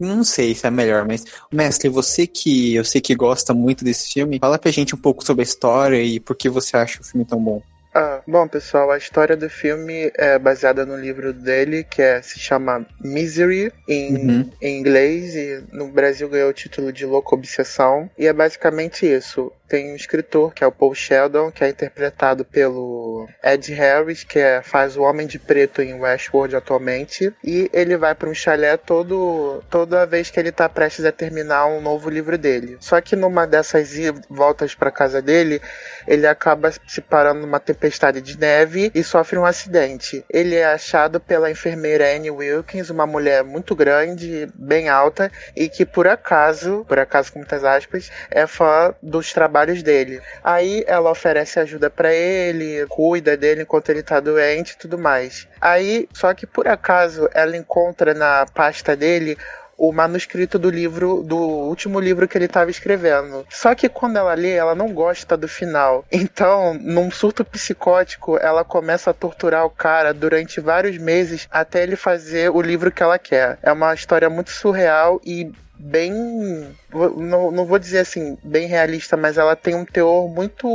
não 0.00 0.24
sei 0.24 0.54
se 0.54 0.66
é 0.66 0.70
melhor, 0.70 1.06
mas, 1.06 1.24
mestre, 1.50 1.88
você 1.88 2.26
que 2.26 2.74
eu 2.74 2.84
sei 2.84 3.00
que 3.00 3.14
gosta 3.14 3.54
muito 3.54 3.84
desse 3.84 4.12
filme, 4.12 4.38
fala 4.38 4.58
pra 4.58 4.70
gente 4.70 4.94
um 4.94 4.98
pouco 4.98 5.24
sobre 5.24 5.42
a 5.42 5.44
história 5.44 6.02
e 6.02 6.20
por 6.20 6.36
que 6.36 6.48
você 6.48 6.76
acha 6.76 7.00
o 7.00 7.04
filme 7.04 7.24
tão 7.24 7.40
bom. 7.42 7.62
Ah, 7.94 8.22
bom, 8.26 8.48
pessoal, 8.48 8.90
a 8.90 8.96
história 8.96 9.36
do 9.36 9.50
filme 9.50 10.10
é 10.14 10.38
baseada 10.38 10.86
no 10.86 10.96
livro 10.96 11.30
dele, 11.32 11.84
que 11.84 12.00
é, 12.00 12.22
se 12.22 12.38
chama 12.38 12.86
Misery, 12.98 13.70
em, 13.86 14.16
uhum. 14.16 14.50
em 14.62 14.78
inglês, 14.78 15.34
e 15.34 15.62
no 15.72 15.88
Brasil 15.88 16.26
ganhou 16.28 16.48
o 16.48 16.54
título 16.54 16.90
de 16.90 17.04
Louca 17.04 17.34
Obsessão. 17.34 18.10
E 18.16 18.26
é 18.26 18.32
basicamente 18.32 19.04
isso 19.04 19.52
tem 19.72 19.90
um 19.90 19.96
escritor, 19.96 20.52
que 20.52 20.62
é 20.62 20.66
o 20.66 20.70
Paul 20.70 20.94
Sheldon, 20.94 21.50
que 21.50 21.64
é 21.64 21.70
interpretado 21.70 22.44
pelo 22.44 23.26
Ed 23.42 23.72
Harris, 23.72 24.22
que 24.22 24.38
é, 24.38 24.60
faz 24.60 24.98
o 24.98 25.02
Homem 25.02 25.26
de 25.26 25.38
Preto 25.38 25.80
em 25.80 25.94
Westworld 25.94 26.54
atualmente. 26.54 27.32
E 27.42 27.70
ele 27.72 27.96
vai 27.96 28.14
para 28.14 28.28
um 28.28 28.34
chalé 28.34 28.76
todo, 28.76 29.64
toda 29.70 30.04
vez 30.04 30.28
que 30.28 30.38
ele 30.38 30.50
está 30.50 30.68
prestes 30.68 31.06
a 31.06 31.10
terminar 31.10 31.64
um 31.68 31.80
novo 31.80 32.10
livro 32.10 32.36
dele. 32.36 32.76
Só 32.80 33.00
que 33.00 33.16
numa 33.16 33.46
dessas 33.46 33.94
voltas 34.28 34.74
para 34.74 34.90
casa 34.90 35.22
dele, 35.22 35.58
ele 36.06 36.26
acaba 36.26 36.70
se 36.86 37.00
parando 37.00 37.40
numa 37.40 37.58
tempestade 37.58 38.20
de 38.20 38.38
neve 38.38 38.92
e 38.94 39.02
sofre 39.02 39.38
um 39.38 39.46
acidente. 39.46 40.22
Ele 40.28 40.54
é 40.54 40.66
achado 40.66 41.18
pela 41.18 41.50
enfermeira 41.50 42.14
Annie 42.14 42.30
Wilkins, 42.30 42.90
uma 42.90 43.06
mulher 43.06 43.42
muito 43.42 43.74
grande, 43.74 44.46
bem 44.54 44.90
alta, 44.90 45.32
e 45.56 45.66
que 45.66 45.86
por 45.86 46.06
acaso, 46.06 46.84
por 46.86 46.98
acaso 46.98 47.32
com 47.32 47.38
muitas 47.38 47.64
aspas, 47.64 48.10
é 48.30 48.46
fã 48.46 48.94
dos 49.02 49.32
trabalhos 49.32 49.61
dele. 49.82 50.20
Aí 50.42 50.82
ela 50.86 51.10
oferece 51.10 51.60
ajuda 51.60 51.88
para 51.88 52.12
ele, 52.12 52.86
cuida 52.88 53.36
dele 53.36 53.62
enquanto 53.62 53.90
ele 53.90 54.02
tá 54.02 54.18
doente 54.18 54.72
e 54.72 54.78
tudo 54.78 54.98
mais. 54.98 55.46
Aí, 55.60 56.08
só 56.12 56.34
que 56.34 56.46
por 56.46 56.66
acaso 56.66 57.28
ela 57.32 57.56
encontra 57.56 58.14
na 58.14 58.46
pasta 58.52 58.96
dele 58.96 59.36
o 59.76 59.92
manuscrito 59.92 60.60
do 60.60 60.70
livro, 60.70 61.24
do 61.24 61.36
último 61.36 61.98
livro 61.98 62.28
que 62.28 62.38
ele 62.38 62.44
estava 62.44 62.70
escrevendo. 62.70 63.44
Só 63.50 63.74
que 63.74 63.88
quando 63.88 64.16
ela 64.16 64.32
lê, 64.34 64.52
ela 64.52 64.76
não 64.76 64.92
gosta 64.92 65.36
do 65.36 65.48
final. 65.48 66.04
Então, 66.32 66.74
num 66.74 67.10
surto 67.10 67.44
psicótico, 67.44 68.38
ela 68.38 68.64
começa 68.64 69.10
a 69.10 69.14
torturar 69.14 69.66
o 69.66 69.70
cara 69.70 70.14
durante 70.14 70.60
vários 70.60 70.96
meses 70.96 71.48
até 71.50 71.82
ele 71.82 71.96
fazer 71.96 72.50
o 72.50 72.62
livro 72.62 72.92
que 72.92 73.02
ela 73.02 73.18
quer. 73.18 73.58
É 73.62 73.72
uma 73.72 73.92
história 73.92 74.30
muito 74.30 74.50
surreal 74.50 75.20
e 75.24 75.50
bem 75.76 76.72
não, 76.92 77.50
não 77.50 77.64
vou 77.64 77.78
dizer 77.78 78.00
assim, 78.00 78.36
bem 78.42 78.66
realista, 78.66 79.16
mas 79.16 79.38
ela 79.38 79.56
tem 79.56 79.74
um 79.74 79.84
teor 79.84 80.28
muito 80.28 80.66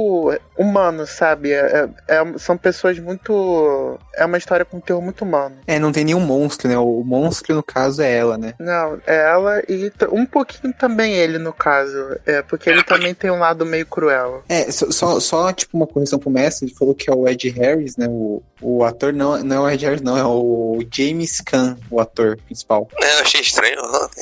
humano, 0.58 1.06
sabe? 1.06 1.52
É, 1.52 1.90
é, 2.08 2.16
é, 2.16 2.38
são 2.38 2.58
pessoas 2.58 3.00
muito. 3.00 3.98
É 4.16 4.26
uma 4.26 4.38
história 4.38 4.66
com 4.66 4.78
um 4.78 4.82
teor 4.82 5.02
muito 5.02 5.24
humano. 5.24 5.58
É, 5.68 5.80
não 5.80 5.92
tem 5.92 6.04
nenhum 6.04 6.20
monstro, 6.20 6.68
né? 6.68 6.78
O 6.78 7.04
monstro, 7.04 7.56
no 7.56 7.64
caso, 7.64 8.02
é 8.02 8.12
ela, 8.12 8.38
né? 8.38 8.54
Não, 8.60 9.00
é 9.06 9.16
ela 9.16 9.62
e 9.68 9.92
um 10.12 10.26
pouquinho 10.26 10.74
também 10.74 11.14
ele, 11.14 11.38
no 11.38 11.54
caso. 11.54 12.18
É, 12.26 12.42
porque 12.42 12.70
ele 12.70 12.84
também 12.84 13.14
tem 13.14 13.30
um 13.30 13.40
lado 13.40 13.66
meio 13.66 13.86
cruel. 13.86 14.44
É, 14.50 14.70
só, 14.72 15.20
só 15.20 15.52
tipo, 15.54 15.78
uma 15.78 15.88
correção 15.88 16.20
pro 16.20 16.30
mestre, 16.30 16.68
ele 16.68 16.76
falou 16.76 16.96
que 16.96 17.10
é 17.10 17.14
o 17.14 17.28
Ed 17.28 17.50
Harris, 17.50 17.98
né? 17.98 18.08
O, 18.10 18.42
o 18.62 18.84
ator 18.84 19.14
não, 19.14 19.38
não 19.44 19.68
é 19.68 19.72
o 19.72 19.74
Ed 19.74 19.86
Harris, 19.86 20.02
não, 20.02 20.18
é 20.18 20.24
o 20.24 20.80
James 20.92 21.42
Caan, 21.42 21.78
o 21.90 22.00
ator 22.00 22.38
principal. 22.46 22.88
É, 23.02 23.18
eu 23.18 23.22
achei 23.22 23.42
estranho. 23.42 23.78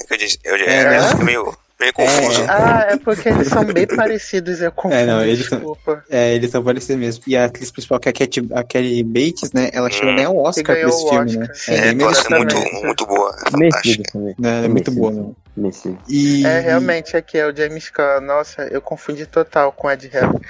Eu 0.09 0.17
disse, 0.17 0.39
eu, 0.43 0.55
é, 0.55 0.97
é, 0.97 1.23
meio 1.23 1.55
Meio 1.79 1.93
confuso. 1.93 2.41
É, 2.41 2.45
ah, 2.47 2.87
é 2.91 2.97
porque 2.97 3.27
eles 3.27 3.49
são 3.49 3.65
bem 3.65 3.85
parecidos, 3.85 4.61
é 4.61 4.69
confuso, 4.69 4.95
é, 4.95 5.05
não, 5.05 5.21
eles 5.21 5.39
desculpa. 5.39 6.03
São, 6.07 6.17
é, 6.17 6.33
eles 6.33 6.49
são 6.49 6.63
parecidos 6.63 6.95
mesmo. 6.95 7.23
E 7.27 7.35
a 7.35 7.45
atriz 7.45 7.69
principal, 7.69 7.99
que 7.99 8.07
é 8.07 8.11
a, 8.11 8.13
Cat, 8.13 8.41
a 8.53 8.63
Kelly 8.63 9.03
Bates, 9.03 9.51
né, 9.51 9.69
ela 9.73 9.87
hum. 9.87 9.91
chegou 9.91 10.13
nem 10.13 10.25
ao 10.25 10.37
Oscar 10.37 10.75
por 10.75 10.87
esse 10.87 11.09
filme, 11.09 11.37
né? 11.37 11.47
Sim, 11.53 11.71
é, 11.73 11.87
é 11.87 11.93
muito, 11.93 12.55
muito 12.83 13.05
boa. 13.05 13.35
É 13.45 14.35
Não, 14.37 14.49
é 14.49 14.67
muito 14.67 14.91
boa. 14.91 15.35
E... 16.07 16.45
É, 16.45 16.59
realmente, 16.59 17.15
aqui 17.15 17.37
é 17.37 17.47
o 17.47 17.55
James 17.55 17.89
Caan. 17.89 18.19
Nossa, 18.19 18.63
eu 18.63 18.81
confundi 18.81 19.25
total 19.25 19.71
com 19.71 19.87
o 19.87 19.91
Ed 19.91 20.07
Harris. 20.09 20.41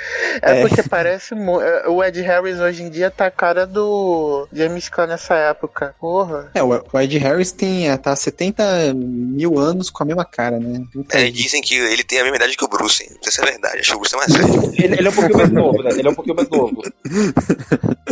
É, 0.41 0.59
é. 0.59 0.61
porque 0.61 0.81
parece. 0.81 1.35
É, 1.35 1.87
o 1.87 2.03
Ed 2.03 2.19
Harris 2.21 2.59
hoje 2.59 2.81
em 2.81 2.89
dia 2.89 3.11
tá 3.11 3.27
a 3.27 3.31
cara 3.31 3.67
do 3.67 4.47
James 4.51 4.89
Caan 4.89 5.07
nessa 5.07 5.35
época. 5.35 5.93
Porra. 5.99 6.49
É, 6.55 6.63
o 6.63 6.99
Ed 6.99 7.17
Harris 7.19 7.51
tem. 7.51 7.89
É, 7.89 7.97
tá 7.97 8.15
70 8.15 8.93
mil 8.95 9.59
anos 9.59 9.91
com 9.91 10.01
a 10.01 10.05
mesma 10.05 10.25
cara, 10.25 10.59
né? 10.59 10.83
É, 11.15 11.31
dizem 11.31 11.61
que 11.61 11.75
ele 11.75 12.03
tem 12.03 12.19
a 12.19 12.23
mesma 12.23 12.37
idade 12.37 12.57
que 12.57 12.65
o 12.65 12.67
Bruce. 12.67 13.07
Não 13.09 13.23
sei 13.23 13.31
se 13.31 13.41
é 13.41 13.45
verdade. 13.45 13.79
Acho 13.79 13.91
que 13.91 13.95
o 13.95 13.99
Bruce 13.99 14.15
é 14.15 14.17
mais 14.17 14.33
velho. 14.33 14.73
ele, 14.77 14.95
ele 14.95 15.07
é 15.07 15.09
um 15.09 15.13
pouquinho 15.13 15.37
mais 15.37 15.51
novo, 15.51 15.83
né? 15.83 15.89
Ele 15.91 16.07
é 16.07 16.11
um 16.11 16.15
pouquinho 16.15 16.35
mais 16.35 16.49
novo. 16.49 16.81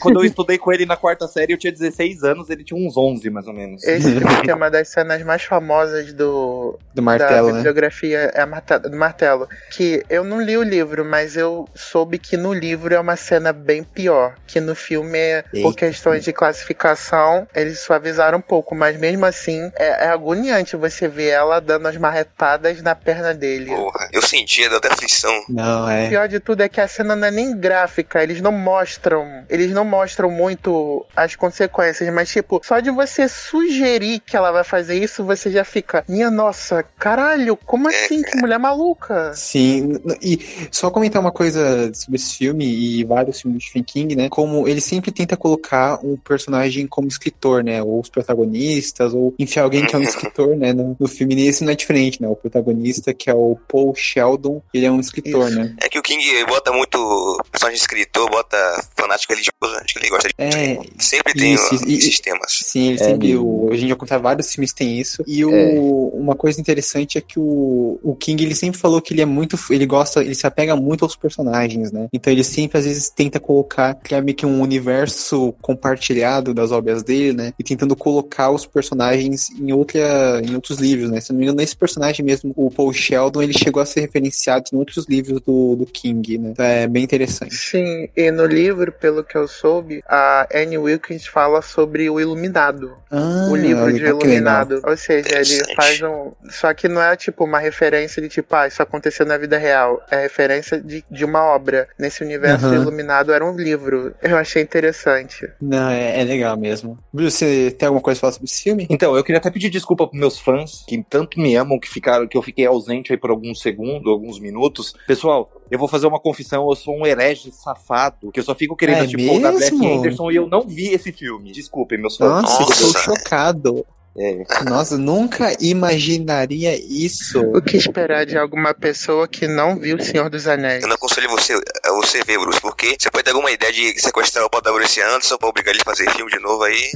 Quando 0.00 0.20
eu 0.20 0.24
estudei 0.24 0.58
com 0.58 0.72
ele 0.72 0.86
na 0.86 0.96
quarta 0.96 1.26
série, 1.26 1.52
eu 1.52 1.58
tinha 1.58 1.72
16 1.72 2.22
anos, 2.22 2.50
ele 2.50 2.64
tinha 2.64 2.78
uns 2.78 2.96
11, 2.96 3.28
mais 3.30 3.46
ou 3.46 3.52
menos. 3.52 3.82
Esse 3.84 4.10
filme 4.10 4.48
é 4.48 4.54
uma 4.54 4.70
das 4.70 4.88
cenas 4.88 5.22
mais 5.22 5.42
famosas 5.42 6.12
do, 6.12 6.78
do 6.94 7.02
martelo, 7.02 7.48
da 7.48 7.54
bibliografia, 7.54 8.26
né? 8.26 8.30
é 8.34 8.40
a 8.40 8.46
martelo, 8.46 8.90
do 8.90 8.96
martelo. 8.96 9.48
Que 9.70 10.04
eu 10.08 10.24
não 10.24 10.40
li 10.40 10.56
o 10.56 10.62
livro, 10.62 11.04
mas 11.04 11.36
eu 11.36 11.68
soube 11.74 12.18
que 12.18 12.36
no 12.36 12.52
livro 12.52 12.94
é 12.94 13.00
uma 13.00 13.16
cena 13.16 13.52
bem 13.52 13.82
pior. 13.82 14.34
Que 14.46 14.60
no 14.60 14.74
filme, 14.74 15.18
Eita. 15.18 15.62
por 15.62 15.74
questões 15.74 16.24
de 16.24 16.32
classificação, 16.32 17.46
eles 17.54 17.80
suavizaram 17.80 18.38
um 18.38 18.42
pouco, 18.42 18.74
mas 18.74 18.98
mesmo 18.98 19.24
assim 19.24 19.70
é, 19.76 20.06
é 20.06 20.08
agoniante 20.08 20.76
você 20.76 21.08
ver 21.08 21.28
ela 21.28 21.53
dando 21.60 21.88
as 21.88 21.96
marretadas 21.96 22.82
na 22.82 22.94
perna 22.94 23.34
dele. 23.34 23.66
Porra, 23.66 24.08
eu 24.12 24.22
sentia 24.22 24.68
da 24.68 24.88
aflição. 24.88 25.32
Não, 25.48 25.88
é. 25.88 26.06
O 26.06 26.08
pior 26.10 26.28
de 26.28 26.40
tudo 26.40 26.62
é 26.62 26.68
que 26.68 26.80
a 26.80 26.88
cena 26.88 27.16
não 27.16 27.28
é 27.28 27.30
nem 27.30 27.56
gráfica, 27.56 28.22
eles 28.22 28.40
não 28.40 28.52
mostram, 28.52 29.44
eles 29.48 29.70
não 29.72 29.84
mostram 29.84 30.30
muito 30.30 31.04
as 31.14 31.36
consequências, 31.36 32.12
mas 32.12 32.30
tipo, 32.30 32.60
só 32.64 32.80
de 32.80 32.90
você 32.90 33.28
sugerir 33.28 34.20
que 34.20 34.36
ela 34.36 34.50
vai 34.52 34.64
fazer 34.64 35.02
isso, 35.02 35.24
você 35.24 35.50
já 35.50 35.64
fica, 35.64 36.04
minha 36.08 36.30
nossa, 36.30 36.84
caralho, 36.98 37.56
como 37.56 37.88
assim? 37.88 38.22
Que 38.22 38.36
mulher 38.36 38.58
maluca. 38.58 39.32
Sim, 39.34 40.00
e 40.22 40.68
só 40.70 40.90
comentar 40.90 41.20
uma 41.20 41.32
coisa 41.32 41.92
sobre 41.94 42.16
esse 42.16 42.38
filme 42.38 42.64
e 42.64 43.04
vários 43.04 43.40
filmes 43.40 43.62
de 43.62 43.68
Stephen 43.68 43.84
King, 43.84 44.16
né? 44.16 44.28
Como 44.28 44.66
ele 44.68 44.80
sempre 44.80 45.10
tenta 45.10 45.36
colocar 45.36 45.98
um 46.04 46.16
personagem 46.16 46.86
como 46.86 47.08
escritor, 47.08 47.62
né? 47.62 47.82
Ou 47.82 48.00
os 48.00 48.08
protagonistas, 48.08 49.14
ou 49.14 49.34
enfiar 49.38 49.64
alguém 49.64 49.86
que 49.86 49.94
é 49.94 49.98
um 49.98 50.02
escritor, 50.04 50.56
né? 50.56 50.72
No, 50.72 50.96
no 50.98 51.08
filme, 51.08 51.34
e 51.44 51.48
esse 51.48 51.62
não 51.62 51.72
é 51.72 51.74
diferente, 51.74 52.22
né? 52.22 52.28
O 52.28 52.34
protagonista, 52.34 53.12
que 53.12 53.28
é 53.28 53.34
o 53.34 53.58
Paul 53.68 53.94
Sheldon, 53.94 54.62
ele 54.72 54.86
é 54.86 54.90
um 54.90 54.98
escritor, 54.98 55.48
Isso. 55.48 55.58
né? 55.58 55.76
É 55.82 55.88
que 55.90 55.98
o 55.98 56.02
King 56.02 56.24
bota 56.46 56.72
muito 56.72 57.42
personagem 57.52 57.78
escritor, 57.78 58.30
bota 58.30 58.56
fanático 58.96 59.34
religioso, 59.34 59.84
acho 59.84 59.94
que 59.94 60.00
ele 60.00 60.08
gosta 60.08 60.28
de. 60.28 60.34
É, 60.38 60.80
sempre 60.98 61.34
tem 61.34 61.52
isso, 61.52 61.74
um, 61.74 61.88
e, 61.88 62.00
sistemas. 62.00 62.60
Sim, 62.62 62.88
ele 62.88 63.00
é, 63.02 63.04
sempre. 63.04 63.36
O, 63.36 63.68
a 63.70 63.76
gente 63.76 63.88
já 63.90 63.96
contar 63.96 64.18
vários 64.18 64.50
filmes 64.50 64.72
tem 64.72 64.98
isso. 64.98 65.22
E 65.26 65.44
o, 65.44 65.52
é. 65.52 66.18
uma 66.18 66.34
coisa 66.34 66.58
interessante 66.58 67.18
é 67.18 67.20
que 67.20 67.38
o, 67.38 67.98
o 68.02 68.16
King 68.16 68.42
ele 68.42 68.54
sempre 68.54 68.80
falou 68.80 69.02
que 69.02 69.12
ele 69.12 69.20
é 69.20 69.26
muito. 69.26 69.58
Ele 69.70 69.84
gosta, 69.84 70.22
ele 70.22 70.34
se 70.34 70.46
apega 70.46 70.74
muito 70.74 71.04
aos 71.04 71.14
personagens, 71.14 71.92
né? 71.92 72.08
Então 72.10 72.32
ele 72.32 72.42
sempre 72.42 72.78
às 72.78 72.86
vezes 72.86 73.10
tenta 73.10 73.38
colocar, 73.38 73.94
criar 73.96 74.22
meio 74.22 74.36
que 74.36 74.46
um 74.46 74.62
universo 74.62 75.54
compartilhado 75.60 76.54
das 76.54 76.72
obras 76.72 77.02
dele, 77.02 77.34
né? 77.34 77.52
E 77.58 77.62
tentando 77.62 77.94
colocar 77.94 78.50
os 78.50 78.64
personagens 78.64 79.50
em, 79.50 79.72
outra, 79.72 80.40
em 80.42 80.54
outros 80.54 80.78
livros, 80.78 81.10
né? 81.10 81.20
Se 81.20 81.33
não 81.34 81.40
me 81.40 81.44
engano, 81.46 81.60
esse 81.60 81.76
personagem 81.76 82.24
mesmo, 82.24 82.52
o 82.56 82.70
Paul 82.70 82.92
Sheldon, 82.92 83.42
ele 83.42 83.52
chegou 83.52 83.82
a 83.82 83.86
ser 83.86 84.00
referenciado 84.00 84.64
em 84.72 84.76
outros 84.76 85.06
livros 85.06 85.40
do, 85.40 85.76
do 85.76 85.86
King, 85.86 86.38
né? 86.38 86.50
Então 86.50 86.64
é 86.64 86.86
bem 86.86 87.02
interessante. 87.02 87.54
Sim, 87.54 88.08
e 88.16 88.30
no 88.30 88.46
livro, 88.46 88.92
pelo 88.92 89.24
que 89.24 89.36
eu 89.36 89.46
soube, 89.46 90.02
a 90.08 90.46
Anne 90.54 90.78
Wilkins 90.78 91.26
fala 91.26 91.60
sobre 91.62 92.08
o 92.08 92.20
Iluminado. 92.20 92.92
Ah, 93.10 93.48
o 93.50 93.56
livro 93.56 93.92
de 93.92 94.04
Iluminado. 94.04 94.80
Ou 94.84 94.96
seja, 94.96 95.40
ele 95.40 95.74
faz 95.74 96.00
um. 96.02 96.32
Só 96.50 96.72
que 96.72 96.88
não 96.88 97.02
é 97.02 97.16
tipo 97.16 97.44
uma 97.44 97.58
referência 97.58 98.20
de 98.22 98.28
tipo, 98.28 98.54
ah, 98.54 98.66
isso 98.66 98.82
aconteceu 98.82 99.26
na 99.26 99.36
vida 99.36 99.58
real. 99.58 100.02
É 100.10 100.22
referência 100.22 100.80
de, 100.80 101.04
de 101.10 101.24
uma 101.24 101.42
obra. 101.42 101.88
Nesse 101.98 102.22
universo 102.22 102.66
uhum. 102.66 102.74
Iluminado 102.74 103.32
era 103.32 103.44
um 103.44 103.56
livro. 103.56 104.14
Eu 104.22 104.36
achei 104.36 104.62
interessante. 104.62 105.48
Não, 105.60 105.90
é, 105.90 106.20
é 106.20 106.24
legal 106.24 106.56
mesmo. 106.56 106.98
Bruce, 107.12 107.38
você 107.38 107.70
tem 107.70 107.86
alguma 107.86 108.02
coisa 108.02 108.18
pra 108.18 108.28
falar 108.28 108.32
sobre 108.32 108.46
esse 108.46 108.62
filme? 108.62 108.86
Então, 108.90 109.16
eu 109.16 109.24
queria 109.24 109.38
até 109.38 109.50
pedir 109.50 109.70
desculpa 109.70 110.06
pros 110.06 110.18
meus 110.18 110.38
fãs 110.38 110.84
que 110.86 111.04
tanto 111.08 111.23
me 111.38 111.54
amam 111.56 111.78
que 111.78 111.88
ficaram, 111.88 112.26
que 112.26 112.36
eu 112.36 112.42
fiquei 112.42 112.66
ausente 112.66 113.12
aí 113.12 113.18
por 113.18 113.30
alguns 113.30 113.60
segundos, 113.60 114.06
alguns 114.10 114.38
minutos. 114.38 114.94
Pessoal, 115.06 115.50
eu 115.70 115.78
vou 115.78 115.88
fazer 115.88 116.06
uma 116.06 116.20
confissão, 116.20 116.68
eu 116.68 116.76
sou 116.76 116.96
um 116.96 117.06
herege 117.06 117.50
safado, 117.50 118.30
que 118.30 118.40
eu 118.40 118.44
só 118.44 118.54
fico 118.54 118.76
querendo, 118.76 119.04
é 119.04 119.06
tipo, 119.06 119.40
da 119.40 119.52
Black 119.52 119.86
Anderson 119.86 120.30
e 120.30 120.36
eu 120.36 120.46
não 120.46 120.62
vi 120.62 120.88
esse 120.88 121.12
filme. 121.12 121.52
Desculpem, 121.52 121.98
meus 121.98 122.16
fãs. 122.16 122.42
Nossa, 122.42 122.60
Nossa. 122.60 122.72
estou 122.72 123.02
chocado. 123.02 123.86
É. 124.16 124.44
Nossa, 124.64 124.96
nunca 124.96 125.56
imaginaria 125.60 126.76
isso. 126.76 127.40
O 127.40 127.60
que 127.60 127.76
esperar 127.76 128.24
de 128.24 128.38
alguma 128.38 128.72
pessoa 128.72 129.26
que 129.26 129.48
não 129.48 129.76
viu 129.76 129.96
O 129.96 130.02
Senhor 130.02 130.30
dos 130.30 130.46
Anéis? 130.46 130.82
Eu 130.82 130.88
não 130.88 130.94
aconselho 130.94 131.28
você 131.28 131.52
a 131.84 131.92
você 131.92 132.22
ver, 132.22 132.38
Bruce, 132.38 132.60
porque 132.60 132.96
você 132.98 133.10
pode 133.10 133.24
ter 133.24 133.30
alguma 133.30 133.50
ideia 133.50 133.72
de 133.72 134.00
sequestrar 134.00 134.44
o 134.44 134.50
Paul 134.50 134.62
Bruce 134.62 135.00
Anderson 135.00 135.36
pra 135.36 135.48
obrigar 135.48 135.74
ele 135.74 135.82
a 135.82 135.84
fazer 135.84 136.08
filme 136.10 136.30
de 136.30 136.38
novo 136.38 136.62
aí. 136.62 136.90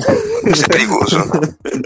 Isso 0.46 0.64
é 0.64 0.68
perigoso. 0.68 1.18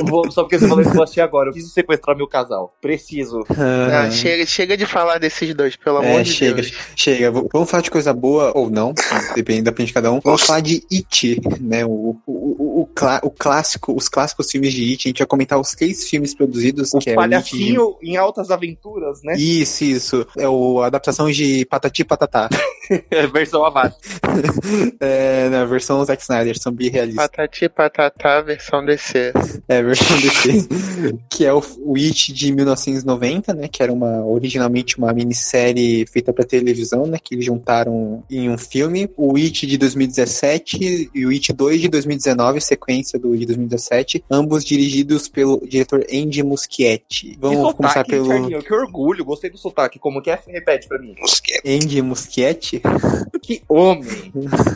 Vou, 0.05 0.31
só 0.31 0.43
porque 0.43 0.59
você 0.59 0.69
falou 0.69 0.85
que 0.85 1.19
eu 1.19 1.25
agora. 1.25 1.49
Eu 1.49 1.53
preciso 1.53 1.73
sequestrar 1.73 2.17
meu 2.17 2.29
casal. 2.29 2.77
Preciso. 2.81 3.45
Ah, 3.51 4.11
chega, 4.11 4.45
chega 4.45 4.77
de 4.77 4.87
falar 4.87 5.19
desses 5.19 5.55
dois, 5.55 5.77
pelo 5.77 6.03
é, 6.03 6.09
amor 6.09 6.23
de 6.23 6.33
chega, 6.33 6.63
Deus. 6.63 6.73
Chega, 6.95 7.31
vamos 7.31 7.71
falar 7.71 7.83
de 7.83 7.91
coisa 7.91 8.13
boa 8.13 8.53
ou 8.55 8.71
não, 8.71 8.95
depende 9.35 9.63
da 9.63 9.71
opinião 9.71 9.87
de 9.87 9.93
cada 9.93 10.13
um. 10.13 10.21
Vamos 10.21 10.43
falar 10.43 10.61
de 10.61 10.85
It, 10.93 11.41
né? 11.61 11.85
O, 11.85 12.17
o, 12.27 12.33
o, 12.33 12.81
o, 12.83 12.89
o 13.23 13.31
clássico, 13.31 13.97
os 13.97 14.09
clássicos 14.09 14.51
filmes 14.51 14.73
de 14.73 14.83
It. 14.91 15.09
A 15.09 15.11
gente 15.11 15.22
vai 15.23 15.27
comentar 15.27 15.59
os 15.59 15.73
três 15.73 16.09
filmes 16.09 16.35
produzidos. 16.35 16.93
O 16.93 16.99
que 16.99 17.15
palhacinho 17.15 17.81
é 17.81 17.85
o 17.85 17.99
em 18.03 18.17
altas 18.17 18.51
aventuras, 18.51 19.23
né? 19.23 19.35
Isso, 19.37 19.85
isso. 19.85 20.27
É 20.37 20.49
o, 20.49 20.81
a 20.81 20.87
adaptação 20.87 21.31
de 21.31 21.65
Patati 21.67 22.05
Patatá. 22.05 22.49
É 23.11 23.27
versão 23.27 23.65
Avast. 23.65 23.99
é, 25.01 25.49
na 25.49 25.65
versão 25.65 26.05
Zack 26.05 26.23
Snyder, 26.23 26.59
são 26.59 26.73
birrealistas. 26.73 27.27
Patati 27.27 27.69
patatá, 27.69 28.41
versão 28.41 28.85
DC. 28.85 29.33
É, 29.69 29.83
versão 29.83 30.19
DC. 30.21 30.69
que 31.31 31.45
é 31.45 31.53
o, 31.53 31.63
o 31.81 31.97
It 31.97 32.33
de 32.33 32.53
1990, 32.53 33.55
né? 33.55 33.69
Que 33.69 33.83
era 33.83 33.93
uma, 33.93 34.25
originalmente 34.25 34.99
uma 34.99 35.13
minissérie 35.13 36.07
feita 36.07 36.33
pra 36.33 36.45
televisão, 36.45 37.07
né? 37.07 37.19
Que 37.23 37.35
eles 37.35 37.45
juntaram 37.45 38.23
em 38.31 38.51
um 38.51 38.59
filme. 38.59 39.11
O 39.17 39.37
It 39.37 39.67
de 39.67 39.79
2017 39.79 41.11
e 41.15 41.27
o 41.27 41.31
It 41.31 41.53
2 41.53 41.81
de 41.81 41.89
2019, 41.89 42.61
sequência 42.61 43.19
do 43.19 43.37
de 43.37 43.47
2017. 43.47 44.25
Ambos 44.31 44.65
dirigidos 44.65 45.29
pelo 45.29 45.61
diretor 45.67 46.05
Andy 46.13 46.43
Muschietti. 46.43 47.37
Vamos 47.41 47.59
sotaque, 47.59 47.77
começar 47.77 48.05
pelo... 48.05 48.27
Charlinho, 48.27 48.63
que 48.63 48.75
orgulho, 48.75 49.25
gostei 49.25 49.51
do 49.51 49.59
sotaque. 49.59 49.99
Como 49.99 50.21
que 50.21 50.31
é? 50.31 50.39
Repete 50.47 50.89
pra 50.89 50.99
mim. 50.99 51.15
Muschietti. 51.19 51.69
Andy 51.69 52.03
Muschietti? 52.03 52.82
que 53.43 53.63
homem! 53.69 54.33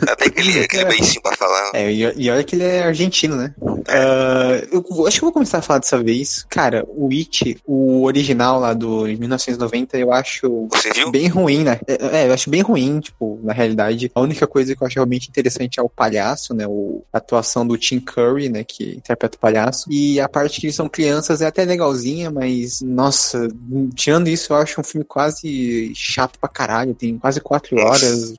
Até 0.07 0.25
aquele, 0.25 0.59
aquele 0.59 0.85
beicinho 0.85 1.21
pra 1.21 1.35
falar. 1.35 1.71
É, 1.73 1.91
e, 1.91 2.29
olha 2.29 2.43
que 2.43 2.55
ele 2.55 2.63
é 2.63 2.83
argentino, 2.83 3.35
né? 3.35 3.53
Uh, 3.61 4.83
eu 4.99 5.07
acho 5.07 5.19
que 5.19 5.23
eu 5.23 5.27
vou 5.27 5.31
começar 5.31 5.59
a 5.59 5.61
falar 5.61 5.79
dessa 5.79 6.01
vez. 6.01 6.45
Cara, 6.49 6.85
o 6.87 7.09
It, 7.09 7.57
o 7.65 8.03
original 8.03 8.59
lá 8.59 8.73
do 8.73 9.03
1990, 9.05 9.97
eu 9.97 10.11
acho 10.11 10.67
bem 11.11 11.27
ruim, 11.27 11.63
né? 11.63 11.79
É, 11.87 12.23
é, 12.23 12.27
eu 12.27 12.33
acho 12.33 12.49
bem 12.49 12.61
ruim, 12.61 12.99
tipo, 12.99 13.39
na 13.43 13.53
realidade. 13.53 14.11
A 14.13 14.21
única 14.21 14.45
coisa 14.45 14.75
que 14.75 14.83
eu 14.83 14.87
acho 14.87 14.95
realmente 14.95 15.29
interessante 15.29 15.79
é 15.79 15.83
o 15.83 15.89
palhaço, 15.89 16.53
né? 16.53 16.67
O, 16.67 17.03
a 17.13 17.17
atuação 17.17 17.65
do 17.65 17.77
Tim 17.77 17.99
Curry, 17.99 18.49
né? 18.49 18.63
Que 18.63 18.95
interpreta 18.95 19.37
o 19.37 19.39
palhaço. 19.39 19.85
E 19.89 20.19
a 20.19 20.27
parte 20.27 20.59
que 20.59 20.67
eles 20.67 20.75
são 20.75 20.89
crianças 20.89 21.41
é 21.41 21.45
até 21.45 21.63
legalzinha, 21.63 22.29
mas, 22.29 22.81
nossa, 22.81 23.47
tirando 23.95 24.27
isso, 24.27 24.51
eu 24.51 24.57
acho 24.57 24.81
um 24.81 24.83
filme 24.83 25.05
quase 25.05 25.91
chato 25.95 26.37
pra 26.39 26.49
caralho. 26.49 26.93
Tem 26.93 27.17
quase 27.17 27.39
quatro 27.39 27.77
horas. 27.79 27.86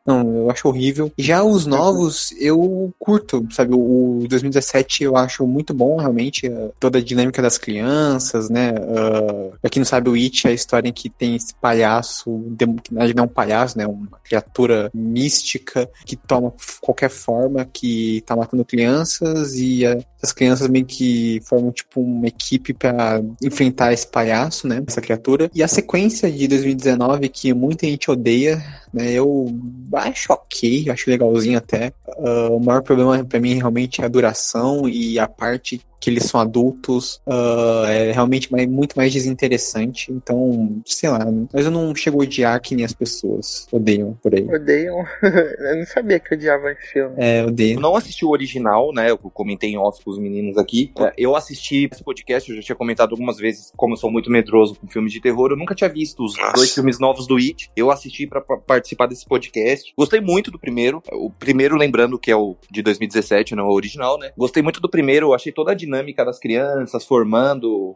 Não, 0.06 0.36
eu 0.36 0.50
acho 0.50 0.68
horrível. 0.68 1.12
Já 1.16 1.42
os 1.42 1.66
novos, 1.66 2.32
eu 2.38 2.92
curto, 2.98 3.46
sabe? 3.50 3.74
O 3.74 4.24
2017 4.28 5.04
eu 5.04 5.16
acho 5.16 5.46
muito 5.46 5.72
bom, 5.74 5.96
realmente. 5.96 6.46
Eh, 6.46 6.70
toda 6.78 6.98
a 6.98 7.02
dinâmica 7.02 7.40
das 7.40 7.58
crianças, 7.58 8.48
né? 8.48 8.72
Uh, 8.72 9.52
pra 9.60 9.70
quem 9.70 9.80
não 9.80 9.86
sabe, 9.86 10.08
o 10.08 10.14
It 10.14 10.46
é 10.46 10.50
a 10.50 10.54
história 10.54 10.88
em 10.88 10.92
que 10.92 11.08
tem 11.08 11.36
esse 11.36 11.54
palhaço, 11.54 12.24
que 12.58 12.92
na 12.92 13.00
verdade 13.00 13.16
não 13.16 13.24
é 13.24 13.26
um 13.26 13.30
palhaço, 13.30 13.78
né? 13.78 13.86
Uma 13.86 14.18
criatura 14.22 14.90
mística 14.94 15.88
que 16.04 16.16
toma 16.16 16.52
qualquer 16.80 17.10
forma, 17.10 17.64
que 17.64 18.22
tá 18.26 18.36
matando 18.36 18.64
crianças 18.64 19.54
e 19.54 19.86
uh, 19.86 20.04
as 20.22 20.32
crianças 20.32 20.68
meio 20.68 20.84
que 20.84 21.40
formam 21.44 21.72
tipo 21.72 22.00
uma 22.00 22.26
equipe 22.26 22.72
para 22.72 23.22
enfrentar 23.42 23.92
esse 23.92 24.06
palhaço, 24.06 24.66
né? 24.66 24.82
Essa 24.86 25.00
criatura. 25.00 25.50
E 25.54 25.62
a 25.62 25.68
sequência 25.68 26.30
de 26.30 26.48
2019 26.48 27.28
que 27.28 27.52
muita 27.52 27.86
gente 27.86 28.10
odeia, 28.10 28.62
né? 28.92 29.12
Eu 29.12 29.46
acho 29.94 30.32
ok, 30.32 30.90
acho 30.90 31.10
legalzinho 31.10 31.58
até. 31.58 31.92
Uh, 32.16 32.56
o 32.56 32.60
maior 32.60 32.82
problema 32.82 33.24
para 33.24 33.40
mim 33.40 33.54
realmente 33.54 34.00
é 34.00 34.04
a 34.04 34.08
duração 34.08 34.88
e 34.88 35.18
a 35.18 35.28
parte 35.28 35.80
que 36.00 36.10
eles 36.10 36.24
são 36.24 36.40
adultos, 36.40 37.20
uh, 37.26 37.84
é 37.86 38.12
realmente 38.12 38.50
mais, 38.52 38.68
muito 38.68 38.96
mais 38.96 39.12
desinteressante. 39.12 40.12
Então, 40.12 40.80
sei 40.86 41.08
lá, 41.08 41.26
mas 41.52 41.64
eu 41.64 41.70
não 41.70 41.94
chego 41.94 42.20
a 42.20 42.24
odiar 42.24 42.60
que 42.60 42.74
nem 42.74 42.84
as 42.84 42.92
pessoas 42.92 43.66
odeiam 43.72 44.16
por 44.22 44.34
aí. 44.34 44.44
Odeiam? 44.44 45.04
eu 45.22 45.76
não 45.76 45.86
sabia 45.86 46.20
que 46.20 46.34
odiava 46.34 46.70
esse 46.72 46.92
filme. 46.92 47.14
É, 47.16 47.44
odeio. 47.44 47.76
Eu 47.76 47.80
não 47.80 47.96
assisti 47.96 48.24
o 48.24 48.30
original, 48.30 48.92
né? 48.92 49.10
Eu 49.10 49.18
comentei 49.18 49.70
em 49.70 49.78
off 49.78 50.02
com 50.08 50.12
os 50.12 50.18
meninos 50.18 50.56
aqui. 50.56 50.90
É, 50.98 51.12
eu 51.18 51.36
assisti 51.36 51.88
esse 51.92 52.02
podcast, 52.02 52.48
eu 52.48 52.56
já 52.56 52.62
tinha 52.62 52.76
comentado 52.76 53.10
algumas 53.10 53.36
vezes, 53.36 53.70
como 53.76 53.92
eu 53.92 53.98
sou 53.98 54.10
muito 54.10 54.30
medroso 54.30 54.74
com 54.74 54.88
filmes 54.88 55.12
de 55.12 55.20
terror, 55.20 55.50
eu 55.50 55.56
nunca 55.56 55.74
tinha 55.74 55.90
visto 55.90 56.24
os 56.24 56.36
Nossa. 56.36 56.54
dois 56.54 56.74
filmes 56.74 56.98
novos 56.98 57.26
do 57.26 57.36
It. 57.36 57.70
Eu 57.76 57.90
assisti 57.90 58.26
para 58.26 58.40
participar 58.40 59.06
desse 59.06 59.26
podcast. 59.26 59.92
Gostei 59.96 60.20
muito 60.20 60.50
do 60.50 60.58
primeiro. 60.58 61.02
O 61.12 61.30
primeiro, 61.30 61.76
lembrando 61.76 62.18
que 62.18 62.30
é 62.30 62.36
o 62.36 62.56
de 62.70 62.80
2017, 62.80 63.54
não 63.54 63.64
é 63.64 63.66
o 63.66 63.72
original, 63.72 64.18
né? 64.18 64.30
Gostei 64.36 64.62
muito 64.62 64.80
do 64.80 64.88
primeiro, 64.88 65.26
eu 65.26 65.34
achei 65.34 65.52
toda 65.52 65.72
a 65.72 65.74
dinâmica 65.74 66.24
das 66.24 66.38
crianças 66.38 67.04
formando, 67.04 67.94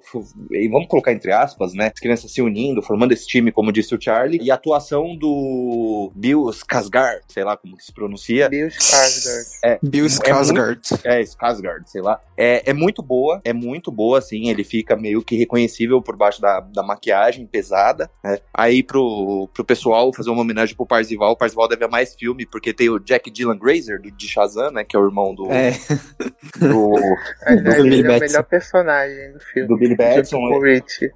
e 0.51 0.69
vamos 0.69 0.89
colocar 0.89 1.13
entre 1.13 1.33
aspas, 1.33 1.73
né? 1.73 1.91
As 1.93 2.01
crianças 2.01 2.31
se 2.31 2.43
unindo, 2.43 2.83
formando 2.83 3.13
esse 3.13 3.27
time, 3.27 3.51
como 3.51 3.73
disse 3.73 3.95
o 3.95 4.01
Charlie, 4.01 4.43
e 4.43 4.51
a 4.51 4.55
atuação 4.55 5.17
do 5.17 6.13
Bill 6.15 6.43
Skarsgård, 6.51 7.21
sei 7.29 7.45
lá 7.45 7.57
como 7.57 7.77
que 7.77 7.85
se 7.85 7.93
pronuncia. 7.93 8.49
Bill 8.49 8.69
Skarsgård. 8.69 9.45
É, 9.65 9.79
Bill 9.83 10.07
Skarsgård. 10.07 11.01
É, 11.05 11.21
é, 11.21 11.23
Skarsgård, 11.23 11.83
sei 11.87 12.02
lá. 12.03 12.21
É, 12.37 12.71
é 12.71 12.73
muito 12.73 13.03
boa, 13.03 13.41
é 13.45 13.53
muito 13.53 13.91
boa, 13.91 14.19
assim, 14.19 14.49
ele 14.49 14.65
fica 14.65 14.97
meio 14.97 15.23
que 15.23 15.37
reconhecível 15.37 16.03
por 16.03 16.17
baixo 16.17 16.41
da, 16.41 16.61
da 16.61 16.83
maquiagem 16.83 17.47
pesada, 17.47 18.11
né? 18.23 18.39
Aí 18.53 18.83
pro, 18.83 19.49
pro 19.55 19.65
pessoal 19.65 20.13
fazer 20.15 20.31
uma 20.31 20.43
homenagem 20.43 20.77
pro 20.77 20.87
Parzival, 20.87 21.33
o 21.33 21.37
Parzival 21.37 21.69
deve 21.69 21.85
amar 21.85 22.03
mais 22.03 22.15
filme, 22.15 22.45
porque 22.45 22.73
tem 22.73 22.89
o 22.89 22.99
Jack 22.99 23.31
Dylan 23.31 23.57
Grazer, 23.57 24.01
do, 24.01 24.11
de 24.11 24.29
Shazam, 24.29 24.73
né, 24.73 24.83
que 24.83 24.97
é 24.97 24.99
o 24.99 25.05
irmão 25.05 25.35
do... 25.35 25.51
É. 25.53 25.73
Do, 26.59 26.69
do, 26.69 27.83
Billy 27.83 28.05
é 28.05 28.17
o 28.17 28.21
melhor 28.21 28.43
personagem 28.45 29.33
do 29.33 29.41
filme. 29.41 29.69
Do 29.69 29.77
Billy 29.77 29.97
Batson. 29.97 30.39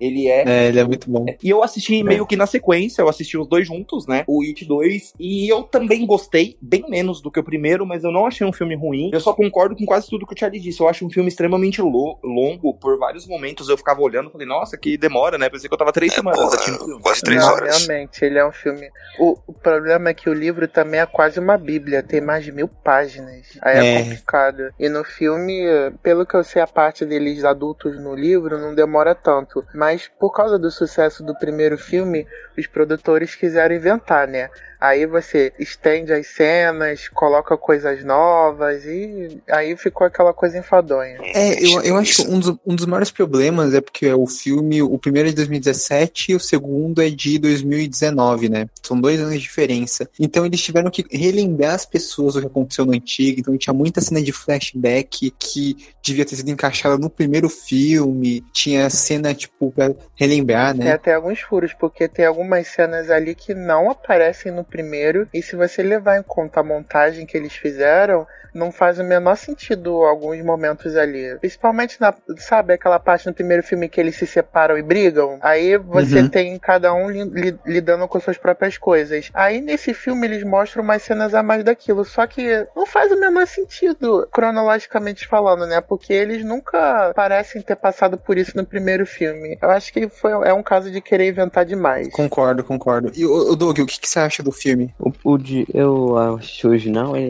Ele 0.00 0.28
é... 0.28 0.44
É, 0.46 0.68
ele 0.68 0.78
é 0.78 0.84
muito 0.84 1.10
bom. 1.10 1.26
E 1.42 1.50
eu 1.50 1.62
assisti 1.62 2.00
é. 2.00 2.02
meio 2.02 2.26
que 2.26 2.36
na 2.36 2.46
sequência, 2.46 3.02
eu 3.02 3.08
assisti 3.08 3.36
os 3.36 3.46
dois 3.46 3.66
juntos, 3.66 4.06
né, 4.06 4.24
o 4.26 4.42
It 4.42 4.64
2, 4.64 5.14
e 5.18 5.48
eu 5.48 5.62
também 5.64 6.06
gostei, 6.06 6.56
bem 6.60 6.84
menos 6.88 7.20
do 7.20 7.30
que 7.30 7.40
o 7.40 7.44
primeiro, 7.44 7.84
mas 7.84 8.04
eu 8.04 8.12
não 8.12 8.26
achei 8.26 8.46
um 8.46 8.52
filme 8.52 8.76
ruim. 8.76 9.10
Eu 9.12 9.20
só 9.20 9.32
concordo 9.32 9.76
com 9.76 9.84
quase 9.84 10.08
tudo 10.08 10.26
que 10.26 10.34
o 10.34 10.38
Charlie 10.38 10.60
disse. 10.60 10.75
Eu 10.82 10.88
acho 10.88 11.06
um 11.06 11.10
filme 11.10 11.28
extremamente 11.28 11.80
lo 11.80 12.18
longo, 12.22 12.74
por 12.74 12.98
vários 12.98 13.26
momentos 13.26 13.68
eu 13.68 13.76
ficava 13.76 14.00
olhando 14.00 14.28
e 14.28 14.32
falei, 14.32 14.46
nossa, 14.46 14.76
que 14.76 14.96
demora, 14.96 15.38
né? 15.38 15.48
Pensei 15.48 15.68
que 15.68 15.74
eu 15.74 15.78
tava 15.78 15.92
três 15.92 16.12
é, 16.12 16.16
semanas 16.16 16.40
porra, 16.40 16.54
assistindo 16.54 16.76
o 16.76 16.84
filme. 16.84 17.02
Quase 17.02 17.20
três 17.22 17.40
não, 17.40 17.52
horas. 17.52 17.86
Realmente, 17.86 18.24
ele 18.24 18.38
é 18.38 18.46
um 18.46 18.52
filme. 18.52 18.90
O, 19.18 19.38
o 19.46 19.52
problema 19.52 20.10
é 20.10 20.14
que 20.14 20.28
o 20.28 20.34
livro 20.34 20.68
também 20.68 21.00
é 21.00 21.06
quase 21.06 21.38
uma 21.38 21.56
bíblia, 21.56 22.02
tem 22.02 22.20
mais 22.20 22.44
de 22.44 22.52
mil 22.52 22.68
páginas. 22.68 23.58
Aí 23.62 23.78
é, 23.78 23.94
é 23.94 24.02
complicado. 24.02 24.70
E 24.78 24.88
no 24.88 25.04
filme, 25.04 25.64
pelo 26.02 26.26
que 26.26 26.34
eu 26.34 26.44
sei, 26.44 26.62
a 26.62 26.66
parte 26.66 27.04
deles 27.04 27.44
adultos 27.44 27.98
no 28.00 28.14
livro 28.14 28.58
não 28.58 28.74
demora 28.74 29.14
tanto. 29.14 29.64
Mas 29.74 30.10
por 30.18 30.30
causa 30.32 30.58
do 30.58 30.70
sucesso 30.70 31.22
do 31.22 31.34
primeiro 31.38 31.78
filme, 31.78 32.26
os 32.56 32.66
produtores 32.66 33.34
quiseram 33.34 33.74
inventar, 33.74 34.26
né? 34.26 34.50
Aí 34.80 35.06
você 35.06 35.52
estende 35.58 36.12
as 36.12 36.26
cenas, 36.26 37.08
coloca 37.08 37.56
coisas 37.56 38.04
novas 38.04 38.84
e 38.84 39.40
aí 39.50 39.76
ficou 39.76 40.06
aquela 40.06 40.34
coisa 40.34 40.58
enfadonha. 40.66 41.18
É, 41.22 41.64
eu, 41.64 41.80
eu 41.82 41.96
acho 41.96 42.16
que 42.16 42.28
um 42.28 42.38
dos, 42.38 42.56
um 42.66 42.74
dos 42.74 42.86
maiores 42.86 43.10
problemas 43.10 43.72
é 43.72 43.80
porque 43.80 44.12
o 44.12 44.26
filme, 44.26 44.82
o 44.82 44.98
primeiro 44.98 45.28
é 45.28 45.30
de 45.30 45.36
2017 45.36 46.32
e 46.32 46.34
o 46.34 46.40
segundo 46.40 47.00
é 47.00 47.08
de 47.08 47.38
2019, 47.38 48.48
né? 48.48 48.68
São 48.82 49.00
dois 49.00 49.20
anos 49.20 49.34
de 49.34 49.40
diferença. 49.40 50.08
Então 50.18 50.44
eles 50.44 50.60
tiveram 50.60 50.90
que 50.90 51.06
relembrar 51.10 51.74
as 51.74 51.86
pessoas 51.86 52.36
o 52.36 52.40
que 52.40 52.46
aconteceu 52.46 52.84
no 52.84 52.92
antigo, 52.92 53.40
então 53.40 53.56
tinha 53.56 53.72
muita 53.72 54.00
cena 54.00 54.20
de 54.20 54.32
flashback 54.32 55.32
que 55.38 55.76
devia 56.02 56.24
ter 56.24 56.36
sido 56.36 56.50
encaixada 56.50 56.98
no 56.98 57.08
primeiro 57.08 57.48
filme, 57.48 58.44
tinha 58.52 58.88
cena, 58.90 59.34
tipo, 59.34 59.70
pra 59.70 59.92
relembrar, 60.14 60.74
né? 60.74 60.84
Tem 60.84 60.92
até 60.92 61.14
alguns 61.14 61.40
furos, 61.40 61.72
porque 61.72 62.08
tem 62.08 62.24
algumas 62.24 62.66
cenas 62.68 63.10
ali 63.10 63.34
que 63.34 63.54
não 63.54 63.90
aparecem 63.90 64.52
no 64.52 64.64
primeiro, 64.64 65.28
e 65.32 65.42
se 65.42 65.56
você 65.56 65.82
levar 65.82 66.18
em 66.18 66.22
conta 66.22 66.60
a 66.60 66.64
montagem 66.64 67.26
que 67.26 67.36
eles 67.36 67.52
fizeram, 67.52 68.26
não 68.56 68.72
faz 68.72 68.98
o 68.98 69.04
menor 69.04 69.36
sentido 69.36 70.02
alguns 70.04 70.42
momentos 70.42 70.55
ali. 70.96 71.36
Principalmente 71.38 72.00
na, 72.00 72.14
sabe, 72.38 72.74
aquela 72.74 72.98
parte 72.98 73.26
no 73.26 73.34
primeiro 73.34 73.62
filme 73.62 73.88
que 73.88 74.00
eles 74.00 74.16
se 74.16 74.26
separam 74.26 74.76
e 74.78 74.82
brigam? 74.82 75.38
Aí 75.40 75.76
você 75.76 76.20
uhum. 76.20 76.28
tem 76.28 76.58
cada 76.58 76.92
um 76.94 77.10
li, 77.10 77.24
li, 77.24 77.58
lidando 77.66 78.06
com 78.08 78.20
suas 78.20 78.38
próprias 78.38 78.78
coisas. 78.78 79.30
Aí 79.34 79.60
nesse 79.60 79.92
filme 79.94 80.26
eles 80.26 80.44
mostram 80.44 80.82
umas 80.82 81.02
cenas 81.02 81.34
a 81.34 81.42
mais 81.42 81.64
daquilo, 81.64 82.04
só 82.04 82.26
que 82.26 82.66
não 82.74 82.86
faz 82.86 83.10
o 83.12 83.20
menor 83.20 83.46
sentido, 83.46 84.28
cronologicamente 84.32 85.26
falando, 85.26 85.66
né? 85.66 85.80
Porque 85.80 86.12
eles 86.12 86.44
nunca 86.44 87.12
parecem 87.14 87.62
ter 87.62 87.76
passado 87.76 88.16
por 88.16 88.36
isso 88.36 88.56
no 88.56 88.64
primeiro 88.64 89.06
filme. 89.06 89.58
Eu 89.60 89.70
acho 89.70 89.92
que 89.92 90.08
foi, 90.08 90.32
é 90.32 90.52
um 90.52 90.62
caso 90.62 90.90
de 90.90 91.00
querer 91.00 91.28
inventar 91.28 91.64
demais. 91.64 92.08
Concordo, 92.12 92.64
concordo. 92.64 93.12
E 93.14 93.24
o, 93.24 93.54
Doug, 93.56 93.78
o 93.78 93.86
que, 93.86 94.00
que 94.00 94.08
você 94.08 94.18
acha 94.18 94.42
do 94.42 94.52
filme? 94.52 94.94
O, 94.98 95.12
o 95.24 95.38
de, 95.38 95.66
eu 95.72 96.16
acho 96.18 96.68
original 96.68 97.16
é, 97.16 97.28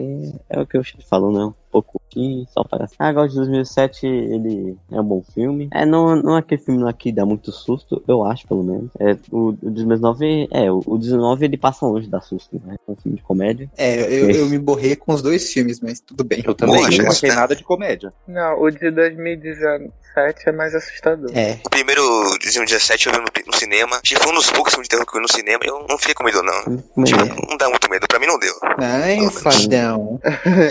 é 0.50 0.60
o 0.60 0.66
que 0.66 0.76
eu 0.76 0.82
falou, 1.08 1.32
não 1.32 1.54
pouco 1.70 2.00
aqui, 2.09 2.46
só 2.52 2.64
para 2.64 2.87
Ah, 2.98 3.09
agora 3.09 3.29
de 3.29 3.37
2007 3.37 4.07
ele 4.07 4.76
é 4.90 5.00
um 5.00 5.05
bom 5.05 5.22
filme. 5.35 5.68
É, 5.72 5.85
não, 5.85 6.16
não 6.16 6.37
é 6.37 6.40
aquele 6.40 6.61
filme 6.61 6.92
que 6.94 7.12
dá 7.12 7.26
muito 7.26 7.52
susto, 7.52 8.02
eu 8.07 8.24
acho, 8.24 8.46
pelo 8.46 8.62
menos. 8.62 8.90
É, 8.98 9.16
o, 9.31 9.48
o 9.48 9.70
2009, 9.70 10.48
é, 10.50 10.70
o, 10.70 10.83
o 10.87 10.98
19 10.98 11.44
ele 11.44 11.57
passa 11.57 11.87
longe 11.87 12.09
da 12.09 12.20
susto, 12.20 12.61
né? 12.64 12.76
É 12.87 12.90
um 12.90 12.96
filme 12.96 13.18
de 13.18 13.22
comédia. 13.22 13.70
É, 13.76 14.00
eu, 14.20 14.31
eu 14.31 14.46
me 14.46 14.59
borrei 14.59 14.96
com 14.96 15.12
os 15.12 15.22
dois 15.22 15.52
filmes, 15.52 15.81
mas 15.81 16.00
tudo 16.00 16.24
bem. 16.24 16.42
Eu 16.44 16.55
também 16.55 16.81
não 16.98 17.09
achei 17.09 17.31
nada 17.31 17.55
de 17.55 17.64
comédia. 17.64 18.12
Não, 18.26 18.61
o 18.61 18.70
de 18.70 18.90
2017 18.90 20.48
é 20.48 20.52
mais 20.52 20.74
assustador. 20.74 21.31
É. 21.35 21.59
O 21.64 21.70
primeiro 21.70 22.02
de 22.38 22.44
2017 22.44 23.07
eu 23.07 23.12
vi 23.12 23.18
no, 23.18 23.26
no 23.46 23.57
cinema. 23.57 24.00
Tipo, 24.02 24.22
foi 24.22 24.33
um 24.33 24.37
dos 24.37 24.50
poucos 24.50 24.72
filmes 24.72 24.87
de 24.87 24.90
terror 24.90 25.07
que 25.07 25.16
eu 25.16 25.20
vi 25.20 25.26
no 25.26 25.33
cinema. 25.33 25.61
Eu 25.64 25.87
não 25.88 25.98
fiquei 25.98 26.14
com 26.14 26.24
medo, 26.24 26.42
não. 26.42 27.05
Tipo, 27.05 27.24
não 27.48 27.57
dá 27.57 27.68
muito 27.68 27.90
medo. 27.90 28.07
Pra 28.09 28.18
mim 28.18 28.26
não 28.26 28.38
deu. 28.38 28.55
Ai, 28.79 29.18
fadão. 29.31 30.20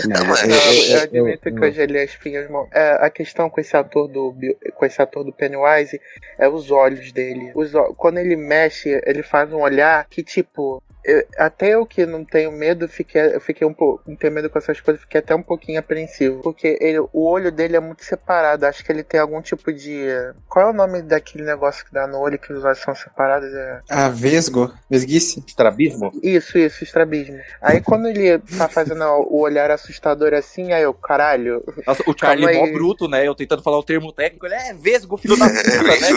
não, 0.08 0.24
não, 0.24 0.36
é, 0.36 0.94
eu 0.94 0.95
admito 1.02 1.48
eu, 1.48 1.54
que 1.54 1.64
eu 1.64 1.72
gelei 1.72 2.04
as 2.04 2.16
pinhas. 2.16 2.48
É, 2.72 2.98
a 3.00 3.10
questão 3.10 3.48
com 3.48 3.60
esse 3.60 3.76
ator 3.76 4.08
do 4.08 4.34
com 4.74 4.84
esse 4.84 5.00
ator 5.00 5.24
do 5.24 5.32
Pennywise 5.32 6.00
é 6.38 6.48
os 6.48 6.70
olhos 6.70 7.12
dele. 7.12 7.52
Os, 7.54 7.72
quando 7.96 8.18
ele 8.18 8.36
mexe, 8.36 9.00
ele 9.04 9.22
faz 9.22 9.52
um 9.52 9.60
olhar 9.60 10.06
que 10.08 10.22
tipo 10.22 10.82
eu, 11.06 11.24
até 11.38 11.74
eu 11.74 11.86
que 11.86 12.04
não 12.04 12.24
tenho 12.24 12.50
medo, 12.50 12.88
fiquei, 12.88 13.36
eu 13.36 13.40
fiquei 13.40 13.66
um 13.66 13.72
pouco. 13.72 14.02
Não 14.06 14.16
tenho 14.16 14.32
medo 14.32 14.50
com 14.50 14.58
essas 14.58 14.80
coisas, 14.80 15.00
fiquei 15.02 15.20
até 15.20 15.34
um 15.34 15.42
pouquinho 15.42 15.78
apreensivo. 15.78 16.42
Porque 16.42 16.76
ele, 16.80 16.98
o 16.98 17.24
olho 17.24 17.52
dele 17.52 17.76
é 17.76 17.80
muito 17.80 18.04
separado. 18.04 18.66
Acho 18.66 18.84
que 18.84 18.90
ele 18.90 19.04
tem 19.04 19.20
algum 19.20 19.40
tipo 19.40 19.72
de. 19.72 20.06
Qual 20.48 20.66
é 20.66 20.70
o 20.70 20.74
nome 20.74 21.02
daquele 21.02 21.44
negócio 21.44 21.84
que 21.84 21.92
dá 21.92 22.06
no 22.06 22.18
olho 22.18 22.38
que 22.38 22.52
os 22.52 22.64
olhos 22.64 22.78
são 22.78 22.94
separados? 22.94 23.52
É... 23.54 23.80
Ah, 23.88 24.08
vesgo? 24.08 24.72
Vesguice? 24.90 25.44
Estrabismo? 25.46 26.10
Isso, 26.22 26.58
isso, 26.58 26.82
estrabismo. 26.82 27.38
Aí 27.62 27.80
quando 27.80 28.08
ele 28.08 28.38
tá 28.58 28.68
fazendo 28.68 29.04
o 29.04 29.40
olhar 29.40 29.70
assustador 29.70 30.34
assim, 30.34 30.72
aí 30.72 30.82
eu, 30.82 30.92
caralho. 30.92 31.62
Nossa, 31.86 32.02
o 32.06 32.14
Charlie 32.18 32.48
é 32.48 32.58
mó 32.58 32.72
bruto, 32.72 33.08
né? 33.08 33.26
Eu 33.26 33.34
tentando 33.34 33.62
falar 33.62 33.78
o 33.78 33.84
termo 33.84 34.12
técnico, 34.12 34.46
ele 34.46 34.54
é 34.54 34.74
vesgo, 34.74 35.16
filho 35.16 35.36
da 35.36 35.48
puta, 35.48 35.62
né? 35.82 36.08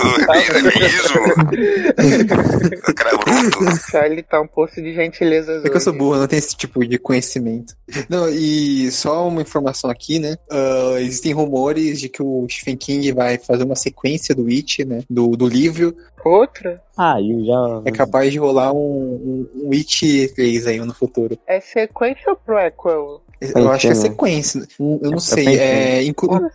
É 1.97 2.93
cara 2.93 3.17
bruto. 3.17 3.63
O 3.63 3.75
Charlie 3.91 4.23
tá 4.23 4.41
um 4.41 4.47
de 4.81 4.93
gentileza. 4.93 5.61
É 5.63 5.69
que 5.69 5.75
eu 5.75 5.81
sou 5.81 5.93
burro, 5.93 6.17
não 6.17 6.27
tenho 6.27 6.39
esse 6.39 6.55
tipo 6.55 6.85
de 6.85 6.97
conhecimento. 6.97 7.75
Não, 8.07 8.29
e 8.29 8.91
só 8.91 9.27
uma 9.27 9.41
informação 9.41 9.89
aqui, 9.89 10.19
né? 10.19 10.37
Uh, 10.51 10.97
existem 10.97 11.33
rumores 11.33 11.99
de 11.99 12.09
que 12.09 12.21
o 12.21 12.47
Stephen 12.49 12.77
King 12.77 13.11
vai 13.11 13.37
fazer 13.37 13.63
uma 13.63 13.75
sequência 13.75 14.35
do 14.35 14.47
It, 14.47 14.85
né? 14.85 15.03
Do, 15.09 15.35
do 15.35 15.47
livro. 15.47 15.95
Outra? 16.23 16.81
Ah, 16.97 17.21
eu 17.21 17.45
já. 17.45 17.81
É 17.85 17.91
capaz 17.91 18.31
de 18.31 18.37
rolar 18.37 18.73
um, 18.73 19.47
um, 19.55 19.67
um 19.67 19.73
It 19.73 20.33
3 20.35 20.67
aí 20.67 20.79
no 20.79 20.93
futuro. 20.93 21.37
É 21.47 21.59
sequência 21.59 22.29
ou 22.29 22.35
prequel? 22.35 23.21
Eu 23.41 23.71
acho 23.71 23.87
que 23.87 23.91
é 23.91 23.95
sequência. 23.95 24.67
Eu 24.79 25.11
não 25.11 25.19
sei. 25.19 25.47
É, 25.59 26.03
inclu 26.03 26.49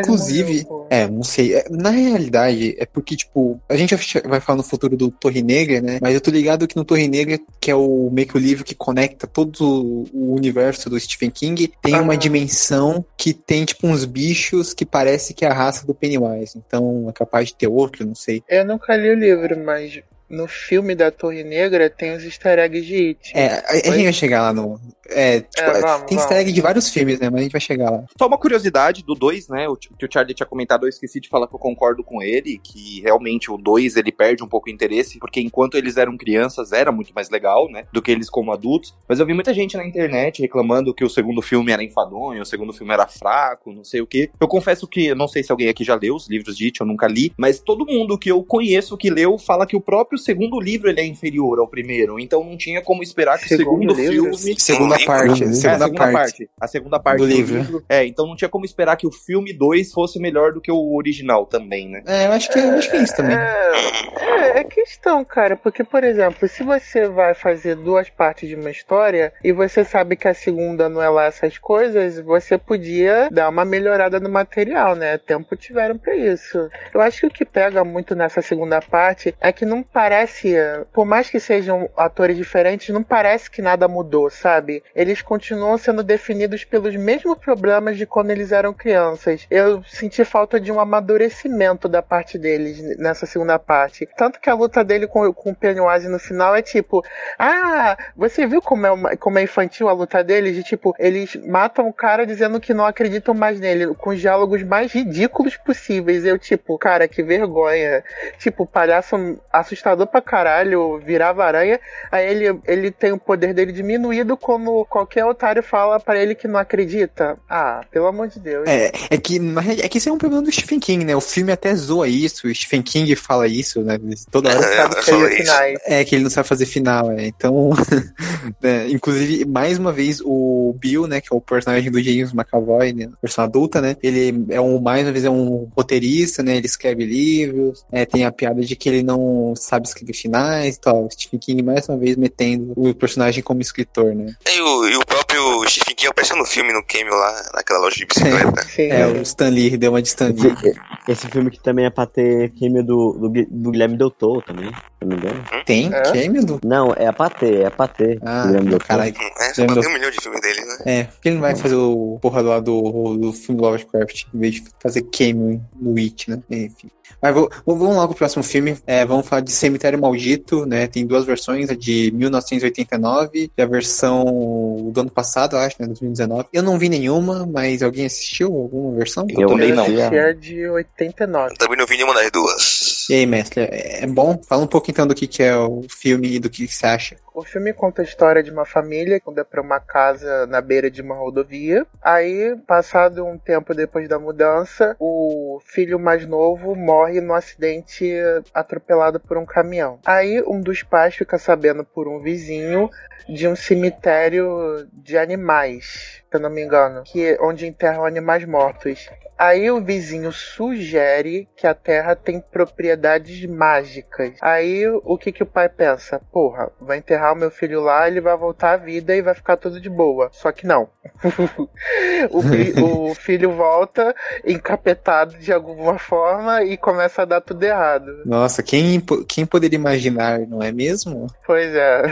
inclusive, 0.00 0.66
é, 0.90 1.06
não 1.06 1.22
sei. 1.22 1.54
É, 1.54 1.66
na 1.70 1.90
realidade, 1.90 2.74
é 2.78 2.84
porque, 2.84 3.16
tipo, 3.16 3.60
a 3.68 3.76
gente 3.76 3.94
vai 4.26 4.40
falar 4.40 4.56
no 4.56 4.62
futuro 4.62 4.96
do 4.96 5.10
Torre 5.10 5.42
Negra, 5.42 5.80
né? 5.80 5.98
Mas 6.00 6.14
eu 6.14 6.20
tô 6.20 6.30
ligado 6.30 6.66
que 6.66 6.76
no 6.76 6.84
Torre 6.84 7.06
Negra, 7.06 7.38
que 7.60 7.70
é 7.70 7.74
o 7.74 8.10
meio 8.10 8.26
que 8.26 8.36
o 8.36 8.40
livro 8.40 8.64
que 8.64 8.74
conecta 8.74 9.26
todo 9.26 10.08
o 10.12 10.34
universo 10.34 10.90
do 10.90 10.98
Stephen 10.98 11.30
King, 11.30 11.72
tem 11.80 11.94
ah. 11.94 12.02
uma 12.02 12.16
dimensão 12.16 13.04
que 13.16 13.32
tem, 13.32 13.64
tipo, 13.64 13.86
uns 13.86 14.04
bichos 14.04 14.74
que 14.74 14.84
parece 14.84 15.34
que 15.34 15.44
é 15.44 15.48
a 15.48 15.54
raça 15.54 15.86
do 15.86 15.94
Pennywise. 15.94 16.58
Então 16.58 17.06
é 17.08 17.12
capaz 17.12 17.48
de 17.48 17.54
ter 17.54 17.68
outro, 17.68 18.04
não 18.04 18.14
sei. 18.14 18.42
Eu 18.48 18.64
nunca 18.64 18.96
li 18.96 19.10
o 19.10 19.14
livro, 19.14 19.62
mas 19.64 20.02
no 20.34 20.46
filme 20.46 20.94
da 20.94 21.10
Torre 21.10 21.44
Negra 21.44 21.88
tem 21.88 22.14
os 22.14 22.24
easter 22.24 22.58
eggs 22.58 22.86
de 22.86 23.08
It. 23.08 23.32
É, 23.34 23.46
a, 23.46 23.70
a 23.70 23.96
gente 23.96 24.04
vai 24.04 24.12
chegar 24.12 24.42
lá 24.42 24.52
no, 24.52 24.80
é, 25.08 25.40
tipo, 25.40 25.60
é, 25.60 25.80
vamos, 25.80 26.06
tem 26.06 26.18
easter 26.18 26.38
egg 26.38 26.52
de 26.52 26.60
vários 26.60 26.88
filmes, 26.88 27.20
né? 27.20 27.28
Mas 27.28 27.40
a 27.40 27.42
gente 27.42 27.52
vai 27.52 27.60
chegar 27.60 27.90
lá. 27.90 28.04
Só 28.18 28.26
uma 28.26 28.38
curiosidade 28.38 29.04
do 29.04 29.14
2, 29.14 29.48
né? 29.48 29.68
O 29.68 29.76
que 29.76 30.04
o 30.04 30.08
Charlie 30.10 30.34
tinha 30.34 30.46
comentado, 30.46 30.84
eu 30.84 30.88
esqueci 30.88 31.20
de 31.20 31.28
falar 31.28 31.46
que 31.46 31.54
eu 31.54 31.58
concordo 31.58 32.02
com 32.02 32.22
ele, 32.22 32.58
que 32.62 33.00
realmente 33.00 33.50
o 33.50 33.56
2 33.56 33.96
ele 33.96 34.12
perde 34.12 34.42
um 34.42 34.48
pouco 34.48 34.68
o 34.68 34.72
interesse, 34.72 35.18
porque 35.18 35.40
enquanto 35.40 35.76
eles 35.76 35.96
eram 35.96 36.16
crianças 36.16 36.72
era 36.72 36.90
muito 36.90 37.12
mais 37.14 37.28
legal, 37.30 37.70
né? 37.70 37.84
Do 37.92 38.00
que 38.00 38.10
eles 38.10 38.30
como 38.30 38.52
adultos. 38.52 38.94
Mas 39.08 39.20
eu 39.20 39.26
vi 39.26 39.34
muita 39.34 39.52
gente 39.52 39.76
na 39.76 39.86
internet 39.86 40.40
reclamando 40.40 40.94
que 40.94 41.04
o 41.04 41.10
segundo 41.10 41.42
filme 41.42 41.72
era 41.72 41.82
enfadonho, 41.82 42.42
o 42.42 42.46
segundo 42.46 42.72
filme 42.72 42.92
era 42.92 43.06
fraco, 43.06 43.72
não 43.72 43.84
sei 43.84 44.00
o 44.00 44.06
que. 44.06 44.30
Eu 44.40 44.48
confesso 44.48 44.86
que, 44.86 45.06
eu 45.06 45.16
não 45.16 45.28
sei 45.28 45.42
se 45.42 45.52
alguém 45.52 45.68
aqui 45.68 45.84
já 45.84 45.94
leu 45.94 46.14
os 46.14 46.28
livros 46.28 46.56
de 46.56 46.66
It, 46.66 46.80
eu 46.80 46.86
nunca 46.86 47.06
li, 47.06 47.32
mas 47.36 47.60
todo 47.60 47.86
mundo 47.86 48.18
que 48.18 48.30
eu 48.30 48.42
conheço 48.42 48.96
que 48.96 49.10
leu 49.10 49.38
fala 49.38 49.66
que 49.66 49.76
o 49.76 49.80
próprio 49.80 50.18
segundo 50.24 50.58
livro 50.60 50.88
ele 50.88 51.00
é 51.00 51.06
inferior 51.06 51.58
ao 51.58 51.68
primeiro, 51.68 52.18
então 52.18 52.42
não 52.44 52.56
tinha 52.56 52.80
como 52.80 53.02
esperar 53.02 53.38
que 53.38 53.48
segundo 53.48 53.92
o 53.92 53.94
segundo 53.94 54.12
livro... 54.12 54.36
filme... 54.38 54.60
Segunda 54.60 54.94
segunda 54.94 55.06
parte. 55.06 55.38
Segunda, 55.38 55.68
é, 55.68 55.70
a 55.70 55.78
segunda 55.78 55.98
parte. 55.98 56.12
parte. 56.12 56.50
A 56.60 56.68
segunda 56.68 57.00
parte 57.00 57.18
do, 57.18 57.26
do 57.26 57.32
livro. 57.32 57.58
livro. 57.58 57.84
É, 57.88 58.04
então 58.04 58.26
não 58.26 58.36
tinha 58.36 58.48
como 58.48 58.64
esperar 58.64 58.96
que 58.96 59.06
o 59.06 59.10
filme 59.10 59.52
2 59.52 59.92
fosse 59.92 60.18
melhor 60.18 60.52
do 60.52 60.60
que 60.60 60.70
o 60.70 60.94
original 60.94 61.46
também, 61.46 61.88
né? 61.88 62.02
É, 62.06 62.26
eu 62.26 62.32
acho 62.32 62.50
que, 62.50 62.58
eu 62.58 62.70
acho 62.74 62.90
que 62.90 62.96
é 62.96 63.02
isso 63.02 63.16
também. 63.16 63.36
É, 63.36 64.60
é 64.60 64.64
questão, 64.64 65.24
cara, 65.24 65.56
porque, 65.56 65.82
por 65.82 66.04
exemplo, 66.04 66.48
se 66.48 66.62
você 66.62 67.08
vai 67.08 67.34
fazer 67.34 67.76
duas 67.76 68.08
partes 68.10 68.48
de 68.48 68.54
uma 68.54 68.70
história 68.70 69.32
e 69.42 69.52
você 69.52 69.84
sabe 69.84 70.16
que 70.16 70.28
a 70.28 70.34
segunda 70.34 70.88
não 70.88 71.02
é 71.02 71.08
lá 71.08 71.24
essas 71.24 71.58
coisas, 71.58 72.20
você 72.20 72.58
podia 72.58 73.28
dar 73.30 73.48
uma 73.48 73.64
melhorada 73.64 74.20
no 74.20 74.28
material, 74.28 74.94
né? 74.94 75.18
Tempo 75.18 75.56
tiveram 75.56 75.98
para 75.98 76.14
isso. 76.14 76.68
Eu 76.92 77.00
acho 77.00 77.20
que 77.20 77.26
o 77.26 77.30
que 77.30 77.44
pega 77.44 77.84
muito 77.84 78.14
nessa 78.14 78.42
segunda 78.42 78.80
parte 78.80 79.34
é 79.40 79.52
que 79.52 79.64
não 79.64 79.82
parece, 80.14 80.54
por 80.92 81.04
mais 81.04 81.28
que 81.28 81.40
sejam 81.40 81.90
atores 81.96 82.36
diferentes, 82.36 82.90
não 82.90 83.02
parece 83.02 83.50
que 83.50 83.60
nada 83.60 83.88
mudou, 83.88 84.30
sabe? 84.30 84.80
eles 84.94 85.20
continuam 85.20 85.76
sendo 85.76 86.02
definidos 86.04 86.64
pelos 86.64 86.94
mesmos 86.94 87.36
problemas 87.38 87.96
de 87.96 88.06
quando 88.06 88.30
eles 88.30 88.52
eram 88.52 88.72
crianças. 88.72 89.46
Eu 89.50 89.82
senti 89.84 90.24
falta 90.24 90.60
de 90.60 90.70
um 90.70 90.78
amadurecimento 90.78 91.88
da 91.88 92.00
parte 92.00 92.38
deles 92.38 92.80
nessa 92.96 93.26
segunda 93.26 93.58
parte. 93.58 94.08
Tanto 94.16 94.40
que 94.40 94.48
a 94.48 94.54
luta 94.54 94.84
dele 94.84 95.06
com, 95.06 95.32
com 95.32 95.50
o 95.50 95.54
Pennywise 95.54 96.08
no 96.08 96.18
final 96.18 96.54
é 96.54 96.62
tipo: 96.62 97.04
Ah, 97.38 97.96
você 98.16 98.46
viu 98.46 98.62
como 98.62 98.86
é, 98.86 98.90
uma, 98.92 99.16
como 99.16 99.38
é 99.38 99.42
infantil 99.42 99.88
a 99.88 99.92
luta 99.92 100.22
deles? 100.22 100.54
De 100.54 100.62
tipo, 100.62 100.94
eles 100.98 101.34
matam 101.46 101.88
o 101.88 101.92
cara 101.92 102.24
dizendo 102.24 102.60
que 102.60 102.72
não 102.72 102.86
acreditam 102.86 103.34
mais 103.34 103.58
nele, 103.58 103.94
com 103.94 104.10
os 104.10 104.20
diálogos 104.20 104.62
mais 104.62 104.92
ridículos 104.92 105.56
possíveis. 105.56 106.24
Eu, 106.24 106.38
tipo, 106.38 106.78
cara, 106.78 107.08
que 107.08 107.22
vergonha. 107.22 108.04
Tipo, 108.38 108.66
palhaço 108.66 109.16
assustador 109.52 109.93
pra 110.06 110.20
caralho, 110.20 110.98
virava 110.98 111.44
aranha. 111.44 111.78
Aí 112.10 112.26
ele, 112.26 112.60
ele 112.66 112.90
tem 112.90 113.12
o 113.12 113.18
poder 113.18 113.54
dele 113.54 113.72
diminuído 113.72 114.36
como 114.36 114.84
qualquer 114.86 115.24
otário 115.24 115.62
fala 115.62 116.00
para 116.00 116.20
ele 116.20 116.34
que 116.34 116.48
não 116.48 116.58
acredita. 116.58 117.36
Ah, 117.48 117.82
pelo 117.90 118.06
amor 118.06 118.28
de 118.28 118.40
Deus. 118.40 118.66
É, 118.66 118.90
é 119.10 119.16
que, 119.16 119.40
é 119.82 119.88
que 119.88 119.98
isso 119.98 120.08
é 120.08 120.12
um 120.12 120.18
problema 120.18 120.42
do 120.42 120.52
Stephen 120.52 120.80
King, 120.80 121.04
né? 121.04 121.14
O 121.14 121.20
filme 121.20 121.52
até 121.52 121.74
zoa 121.74 122.08
isso, 122.08 122.46
o 122.46 122.54
Stephen 122.54 122.82
King 122.82 123.14
fala 123.16 123.46
isso, 123.46 123.82
né? 123.82 123.98
Toda 124.30 124.50
hora. 124.50 124.62
sabe 124.62 124.94
que 124.96 125.36
finais. 125.36 125.78
É, 125.84 126.04
que 126.04 126.14
ele 126.14 126.24
não 126.24 126.30
sabe 126.30 126.48
fazer 126.48 126.66
final, 126.66 127.10
é. 127.10 127.26
Então, 127.26 127.70
né? 128.62 128.88
inclusive, 128.88 129.44
mais 129.44 129.78
uma 129.78 129.92
vez, 129.92 130.20
o 130.24 130.74
Bill, 130.78 131.06
né, 131.06 131.20
que 131.20 131.28
é 131.32 131.36
o 131.36 131.40
personagem 131.40 131.90
do 131.90 132.02
James 132.02 132.32
McAvoy, 132.32 132.92
né, 132.92 133.08
versão 133.22 133.44
adulta, 133.44 133.80
né? 133.80 133.96
Ele 134.02 134.46
é 134.50 134.60
um, 134.60 134.80
mais 134.80 135.04
uma 135.04 135.12
vez, 135.12 135.24
é 135.24 135.30
um 135.30 135.68
roteirista, 135.76 136.42
né? 136.42 136.56
Ele 136.56 136.66
escreve 136.66 137.04
livros, 137.04 137.84
é, 137.92 138.04
tem 138.04 138.24
a 138.24 138.32
piada 138.32 138.60
de 138.62 138.76
que 138.76 138.88
ele 138.88 139.02
não 139.02 139.54
sabe 139.56 139.83
escrever 139.88 140.14
finais 140.14 140.76
e 140.76 140.80
tal. 140.80 141.08
Stephen 141.10 141.38
King, 141.38 141.62
mais 141.62 141.88
uma 141.88 141.96
vez, 141.96 142.16
metendo 142.16 142.72
o 142.76 142.94
personagem 142.94 143.42
como 143.42 143.60
escritor, 143.60 144.14
né? 144.14 144.34
E 144.46 144.60
o, 144.60 144.88
e 144.88 144.96
o 144.96 145.06
próprio 145.06 145.64
Stephen 145.94 145.96
King 145.96 146.08
apareceu 146.08 146.36
no 146.36 146.44
filme, 146.44 146.72
no 146.72 146.82
cameo 146.82 147.14
lá, 147.14 147.50
naquela 147.54 147.80
loja 147.80 147.96
de 147.96 148.06
bicicleta. 148.06 148.66
é, 148.82 149.06
o 149.06 149.22
Stan 149.22 149.48
Lee 149.48 149.76
deu 149.76 149.92
uma 149.92 150.02
de 150.02 150.08
Stan 150.08 150.28
Lee. 150.28 150.74
Esse 151.08 151.28
filme 151.28 151.50
que 151.50 151.60
também 151.60 151.86
é 151.86 151.90
pra 151.90 152.06
ter 152.06 152.52
cameo 152.58 152.82
do, 152.82 153.12
do, 153.12 153.46
do 153.48 153.70
Guilherme 153.70 153.96
Del 153.96 154.10
Toro 154.10 154.42
também, 154.42 154.68
se 154.68 154.74
não 155.00 155.08
me 155.08 155.16
engano. 155.16 155.40
Hum? 155.40 155.62
Tem 155.64 155.90
é? 155.92 156.02
cameo 156.02 156.44
do... 156.44 156.60
Não, 156.64 156.92
é 156.96 157.10
pra 157.12 157.30
ter, 157.30 157.62
é 157.62 157.70
pra 157.70 157.88
ter. 157.88 158.18
Ah, 158.22 158.46
Guilherme 158.46 158.78
caralho. 158.78 159.14
É, 159.40 159.54
só 159.54 159.66
pra 159.66 159.80
ter 159.80 159.88
um 159.88 159.92
milhão 159.92 160.10
de 160.10 160.20
filmes 160.20 160.40
dele, 160.40 160.60
né? 160.60 160.76
É, 160.84 161.04
porque 161.04 161.28
ele 161.28 161.36
não 161.36 161.42
vai 161.42 161.56
fazer 161.56 161.76
o 161.76 162.18
porra 162.20 162.42
lá 162.42 162.60
do, 162.60 163.16
do 163.16 163.32
filme 163.32 163.60
Lovecraft, 163.60 164.24
em 164.34 164.38
vez 164.38 164.54
de 164.54 164.64
fazer 164.80 165.02
cameo 165.02 165.62
no 165.80 165.98
It, 165.98 166.30
né? 166.30 166.42
Enfim. 166.50 166.90
Mas 167.20 167.34
vou, 167.34 167.50
vamos 167.64 167.96
logo 167.96 168.08
pro 168.08 168.18
próximo 168.18 168.42
filme. 168.42 168.76
É, 168.86 169.04
vamos 169.04 169.26
falar 169.26 169.40
de 169.40 169.50
Cemitério 169.50 169.98
Maldito, 169.98 170.66
né? 170.66 170.86
Tem 170.86 171.06
duas 171.06 171.24
versões, 171.24 171.70
a 171.70 171.74
de 171.74 172.10
1989 172.14 173.50
e 173.56 173.62
a 173.62 173.66
versão 173.66 174.90
do 174.92 175.00
ano 175.00 175.10
passado, 175.10 175.56
acho, 175.56 175.76
né? 175.80 175.83
2019. 175.86 176.48
Eu 176.52 176.62
não 176.62 176.78
vi 176.78 176.88
nenhuma, 176.88 177.46
mas 177.46 177.82
alguém 177.82 178.06
assistiu 178.06 178.52
alguma 178.54 178.96
versão? 178.96 179.26
Eu, 179.28 179.42
eu 179.42 179.48
também 179.48 179.72
não. 179.72 179.84
é 179.84 180.32
de 180.32 180.68
89. 180.68 181.52
Eu 181.52 181.58
também 181.58 181.78
não 181.78 181.86
vi 181.86 181.96
nenhuma 181.96 182.14
das 182.14 182.30
duas. 182.30 183.06
E 183.08 183.14
aí, 183.14 183.26
mestre, 183.26 183.62
é, 183.62 184.04
é 184.04 184.06
bom? 184.06 184.40
Fala 184.48 184.62
um 184.62 184.66
pouco 184.66 184.90
então 184.90 185.06
do 185.06 185.14
que, 185.14 185.26
que 185.26 185.42
é 185.42 185.56
o 185.56 185.82
filme 185.88 186.34
e 186.34 186.38
do 186.38 186.48
que, 186.48 186.66
que 186.66 186.74
você 186.74 186.86
acha. 186.86 187.16
O 187.34 187.42
filme 187.42 187.72
conta 187.72 188.00
a 188.00 188.04
história 188.04 188.42
de 188.44 188.50
uma 188.52 188.64
família 188.64 189.18
que 189.18 189.26
muda 189.26 189.44
para 189.44 189.60
uma 189.60 189.80
casa 189.80 190.46
na 190.46 190.60
beira 190.60 190.88
de 190.88 191.02
uma 191.02 191.16
rodovia. 191.16 191.84
Aí, 192.00 192.56
passado 192.64 193.26
um 193.26 193.36
tempo 193.36 193.74
depois 193.74 194.08
da 194.08 194.20
mudança, 194.20 194.94
o 195.00 195.60
filho 195.64 195.98
mais 195.98 196.24
novo 196.26 196.76
morre 196.76 197.20
num 197.20 197.34
acidente 197.34 198.08
atropelado 198.54 199.18
por 199.18 199.36
um 199.36 199.44
caminhão. 199.44 199.98
Aí, 200.04 200.40
um 200.46 200.60
dos 200.60 200.84
pais 200.84 201.16
fica 201.16 201.36
sabendo 201.36 201.84
por 201.84 202.06
um 202.06 202.20
vizinho 202.20 202.88
de 203.28 203.48
um 203.48 203.56
cemitério 203.56 204.88
de 204.92 205.16
animais, 205.16 206.22
se 206.30 206.36
eu 206.36 206.40
não 206.40 206.50
me 206.50 206.62
engano, 206.62 207.02
que 207.04 207.36
onde 207.40 207.66
enterram 207.66 208.04
animais 208.04 208.44
mortos. 208.44 209.08
Aí 209.38 209.70
o 209.70 209.82
vizinho 209.82 210.32
sugere 210.32 211.48
que 211.56 211.66
a 211.66 211.74
Terra 211.74 212.14
tem 212.14 212.40
propriedades 212.40 213.44
mágicas. 213.46 214.34
Aí 214.40 214.86
o 214.88 215.18
que 215.18 215.32
que 215.32 215.42
o 215.42 215.46
pai 215.46 215.68
pensa? 215.68 216.20
Porra, 216.32 216.70
vai 216.80 216.98
enterrar 216.98 217.32
o 217.32 217.36
meu 217.36 217.50
filho 217.50 217.80
lá, 217.80 218.06
ele 218.06 218.20
vai 218.20 218.36
voltar 218.36 218.72
à 218.72 218.76
vida 218.76 219.14
e 219.14 219.22
vai 219.22 219.34
ficar 219.34 219.56
tudo 219.56 219.80
de 219.80 219.90
boa. 219.90 220.30
Só 220.32 220.52
que 220.52 220.66
não. 220.66 220.88
o, 222.30 223.10
o, 223.10 223.14
filho 223.14 223.52
volta 223.52 224.14
encapetado 224.44 225.36
de 225.38 225.52
alguma 225.52 225.98
forma 225.98 226.62
e 226.64 226.76
começa 226.76 227.22
a 227.22 227.24
dar 227.24 227.40
tudo 227.40 227.62
errado. 227.62 228.22
Nossa, 228.24 228.62
quem, 228.62 229.02
quem 229.28 229.44
poderia 229.44 229.78
imaginar, 229.78 230.40
não 230.40 230.62
é 230.62 230.72
mesmo? 230.72 231.26
Pois 231.46 231.74
é. 231.74 232.02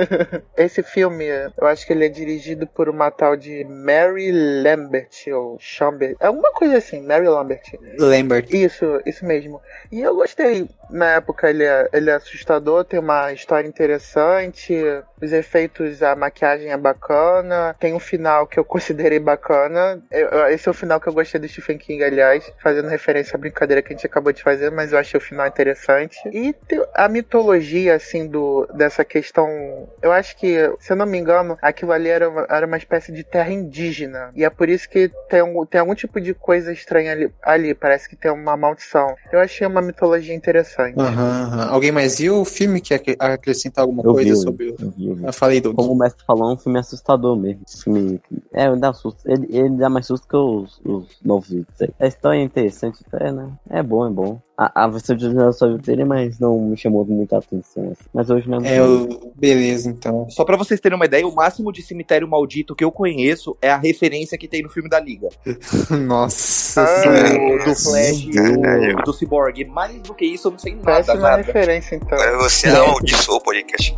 Esse 0.56 0.82
filme, 0.82 1.24
eu 1.26 1.66
acho 1.66 1.86
que 1.86 1.92
ele 1.92 2.06
é 2.06 2.08
dirigido 2.08 2.66
por 2.66 2.88
uma 2.88 3.10
tal 3.10 3.36
de 3.36 3.64
Mary 3.64 4.30
Lambert 4.62 5.10
ou 5.32 5.56
Chambert. 5.58 6.16
Alguma 6.20 6.52
coisa 6.52 6.71
coisa 6.72 6.78
assim, 6.78 7.02
Mary 7.02 7.28
Lambert. 7.28 7.62
Lambert. 7.98 8.48
Isso, 8.50 9.00
isso 9.04 9.24
mesmo. 9.24 9.60
E 9.90 10.00
eu 10.00 10.14
gostei. 10.14 10.68
Na 10.90 11.14
época 11.14 11.50
ele 11.50 11.64
é, 11.64 11.88
ele 11.92 12.10
é 12.10 12.14
assustador, 12.14 12.84
tem 12.84 12.98
uma 12.98 13.32
história 13.32 13.68
interessante. 13.68 14.74
Os 15.22 15.32
efeitos, 15.32 16.02
a 16.02 16.16
maquiagem 16.16 16.70
é 16.70 16.76
bacana, 16.76 17.74
tem 17.78 17.94
um 17.94 18.00
final 18.00 18.46
que 18.46 18.58
eu 18.58 18.64
considerei 18.64 19.18
bacana. 19.18 20.02
Eu, 20.10 20.48
esse 20.48 20.68
é 20.68 20.70
o 20.70 20.74
final 20.74 21.00
que 21.00 21.08
eu 21.08 21.12
gostei 21.12 21.40
do 21.40 21.48
Stephen 21.48 21.78
King, 21.78 22.02
aliás, 22.02 22.52
fazendo 22.62 22.88
referência 22.88 23.36
à 23.36 23.38
brincadeira 23.38 23.82
que 23.82 23.92
a 23.92 23.96
gente 23.96 24.06
acabou 24.06 24.32
de 24.32 24.42
fazer, 24.42 24.70
mas 24.70 24.92
eu 24.92 24.98
achei 24.98 25.18
o 25.18 25.20
final 25.20 25.46
interessante. 25.46 26.18
E 26.32 26.54
a 26.94 27.08
mitologia, 27.08 27.94
assim, 27.94 28.26
do, 28.26 28.66
dessa 28.74 29.04
questão. 29.04 29.88
Eu 30.02 30.10
acho 30.12 30.36
que, 30.36 30.56
se 30.80 30.92
eu 30.92 30.96
não 30.96 31.06
me 31.06 31.18
engano, 31.18 31.56
aquilo 31.62 31.92
ali 31.92 32.08
era 32.08 32.28
uma, 32.28 32.46
era 32.48 32.66
uma 32.66 32.76
espécie 32.76 33.12
de 33.12 33.22
terra 33.22 33.52
indígena. 33.52 34.30
E 34.34 34.44
é 34.44 34.50
por 34.50 34.68
isso 34.68 34.88
que 34.88 35.10
tem, 35.28 35.42
um, 35.42 35.64
tem 35.64 35.80
algum 35.80 35.94
tipo 35.94 36.20
de 36.20 36.34
coisa 36.34 36.72
estranha 36.72 37.12
ali, 37.12 37.30
ali. 37.42 37.74
Parece 37.74 38.08
que 38.08 38.16
tem 38.16 38.30
uma 38.30 38.56
maldição. 38.56 39.14
Eu 39.30 39.38
achei 39.38 39.66
uma 39.66 39.80
mitologia 39.80 40.34
interessante. 40.34 40.98
Uhum, 40.98 41.06
uhum. 41.06 41.62
Alguém 41.68 41.92
mais 41.92 42.18
viu 42.18 42.40
o 42.40 42.44
filme 42.44 42.80
que 42.80 42.94
acrescentar 43.18 43.82
alguma 43.82 44.02
eu 44.02 44.12
coisa 44.12 44.30
vi, 44.30 44.36
sobre 44.36 44.70
o. 44.70 45.11
Eu, 45.11 45.11
eu, 45.20 45.26
eu 45.26 45.32
falei 45.32 45.60
do. 45.60 45.74
Como 45.74 45.92
o 45.92 45.96
mestre 45.96 46.24
falou, 46.24 46.50
é 46.50 46.54
um 46.54 46.58
filme 46.58 46.78
assustador 46.78 47.36
mesmo. 47.36 47.62
filme. 47.82 48.20
É, 48.52 48.74
dá 48.76 48.92
susto. 48.92 49.20
Ele, 49.26 49.46
ele 49.50 49.76
dá 49.76 49.88
mais 49.88 50.06
susto 50.06 50.26
que 50.26 50.36
os, 50.36 50.80
os 50.84 51.06
novos 51.24 51.48
vídeos 51.48 51.80
aí. 51.80 51.90
A 52.00 52.06
história 52.06 52.38
é 52.38 52.42
interessante, 52.42 53.04
é, 53.12 53.30
né? 53.30 53.52
É 53.70 53.82
bom, 53.82 54.06
é 54.06 54.10
bom. 54.10 54.40
A, 54.56 54.84
a 54.84 54.88
versão 54.88 55.16
de 55.16 55.26
só 55.52 55.66
dele, 55.66 56.04
mas 56.04 56.38
não 56.38 56.60
me 56.60 56.76
chamou 56.76 57.04
muita 57.04 57.38
atenção. 57.38 57.84
Assim. 57.84 58.04
Mas 58.12 58.30
hoje 58.30 58.48
não 58.48 58.58
é. 58.64 58.82
O... 58.82 59.32
Beleza, 59.34 59.88
então. 59.88 60.28
Só 60.28 60.44
pra 60.44 60.56
vocês 60.56 60.78
terem 60.78 60.96
uma 60.96 61.06
ideia, 61.06 61.26
o 61.26 61.34
máximo 61.34 61.72
de 61.72 61.82
cemitério 61.82 62.28
maldito 62.28 62.74
que 62.74 62.84
eu 62.84 62.92
conheço 62.92 63.56
é 63.62 63.70
a 63.70 63.78
referência 63.78 64.36
que 64.36 64.46
tem 64.46 64.62
no 64.62 64.68
filme 64.68 64.88
da 64.88 65.00
Liga. 65.00 65.28
Nossa 65.90 66.82
ah, 66.82 67.64
do 67.64 67.74
Flash, 67.74 68.24
do, 68.26 69.02
do 69.04 69.12
Cyborg. 69.12 69.64
Mais 69.64 70.00
do 70.02 70.14
que 70.14 70.26
isso, 70.26 70.48
eu 70.48 70.52
não 70.52 70.58
sei 70.58 70.74
nada. 70.74 70.84
Péssima 70.84 71.16
nada. 71.16 71.42
referência, 71.42 71.96
então. 71.96 72.18
Você 72.40 72.68
amaldiçoou 72.70 73.38
o 73.38 73.42
podcast. 73.42 73.94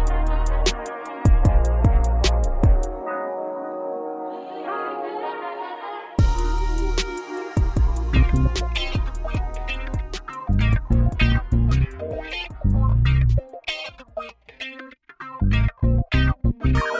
Meu 16.64 16.72
Deus. 16.74 16.91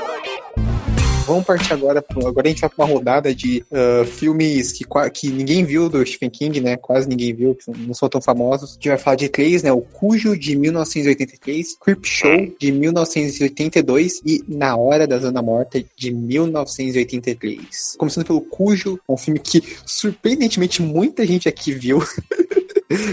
Vamos 1.32 1.46
partir 1.46 1.72
agora. 1.72 2.04
Agora 2.26 2.46
a 2.46 2.50
gente 2.50 2.60
vai 2.60 2.68
para 2.68 2.84
uma 2.84 2.92
rodada 2.92 3.34
de 3.34 3.64
uh, 3.70 4.04
filmes 4.04 4.70
que, 4.70 4.84
que 5.14 5.30
ninguém 5.30 5.64
viu 5.64 5.88
do 5.88 6.04
Stephen 6.04 6.28
King, 6.28 6.60
né? 6.60 6.76
Quase 6.76 7.08
ninguém 7.08 7.32
viu, 7.32 7.54
que 7.54 7.70
não 7.70 7.94
são 7.94 8.06
tão 8.06 8.20
famosos. 8.20 8.72
A 8.72 8.74
gente 8.74 8.88
vai 8.90 8.98
falar 8.98 9.16
de 9.16 9.30
três, 9.30 9.62
né? 9.62 9.72
O 9.72 9.80
Cujo 9.80 10.36
de 10.36 10.54
1983, 10.54 11.78
Creep 11.82 12.04
Show 12.04 12.52
de 12.60 12.70
1982 12.70 14.20
e 14.26 14.44
Na 14.46 14.76
Hora 14.76 15.06
da 15.06 15.18
Zona 15.18 15.40
Morta 15.40 15.82
de 15.96 16.12
1983. 16.12 17.96
Começando 17.96 18.26
pelo 18.26 18.42
Cujo, 18.42 19.00
um 19.08 19.16
filme 19.16 19.40
que 19.40 19.62
surpreendentemente 19.86 20.82
muita 20.82 21.26
gente 21.26 21.48
aqui 21.48 21.72
viu. 21.72 22.02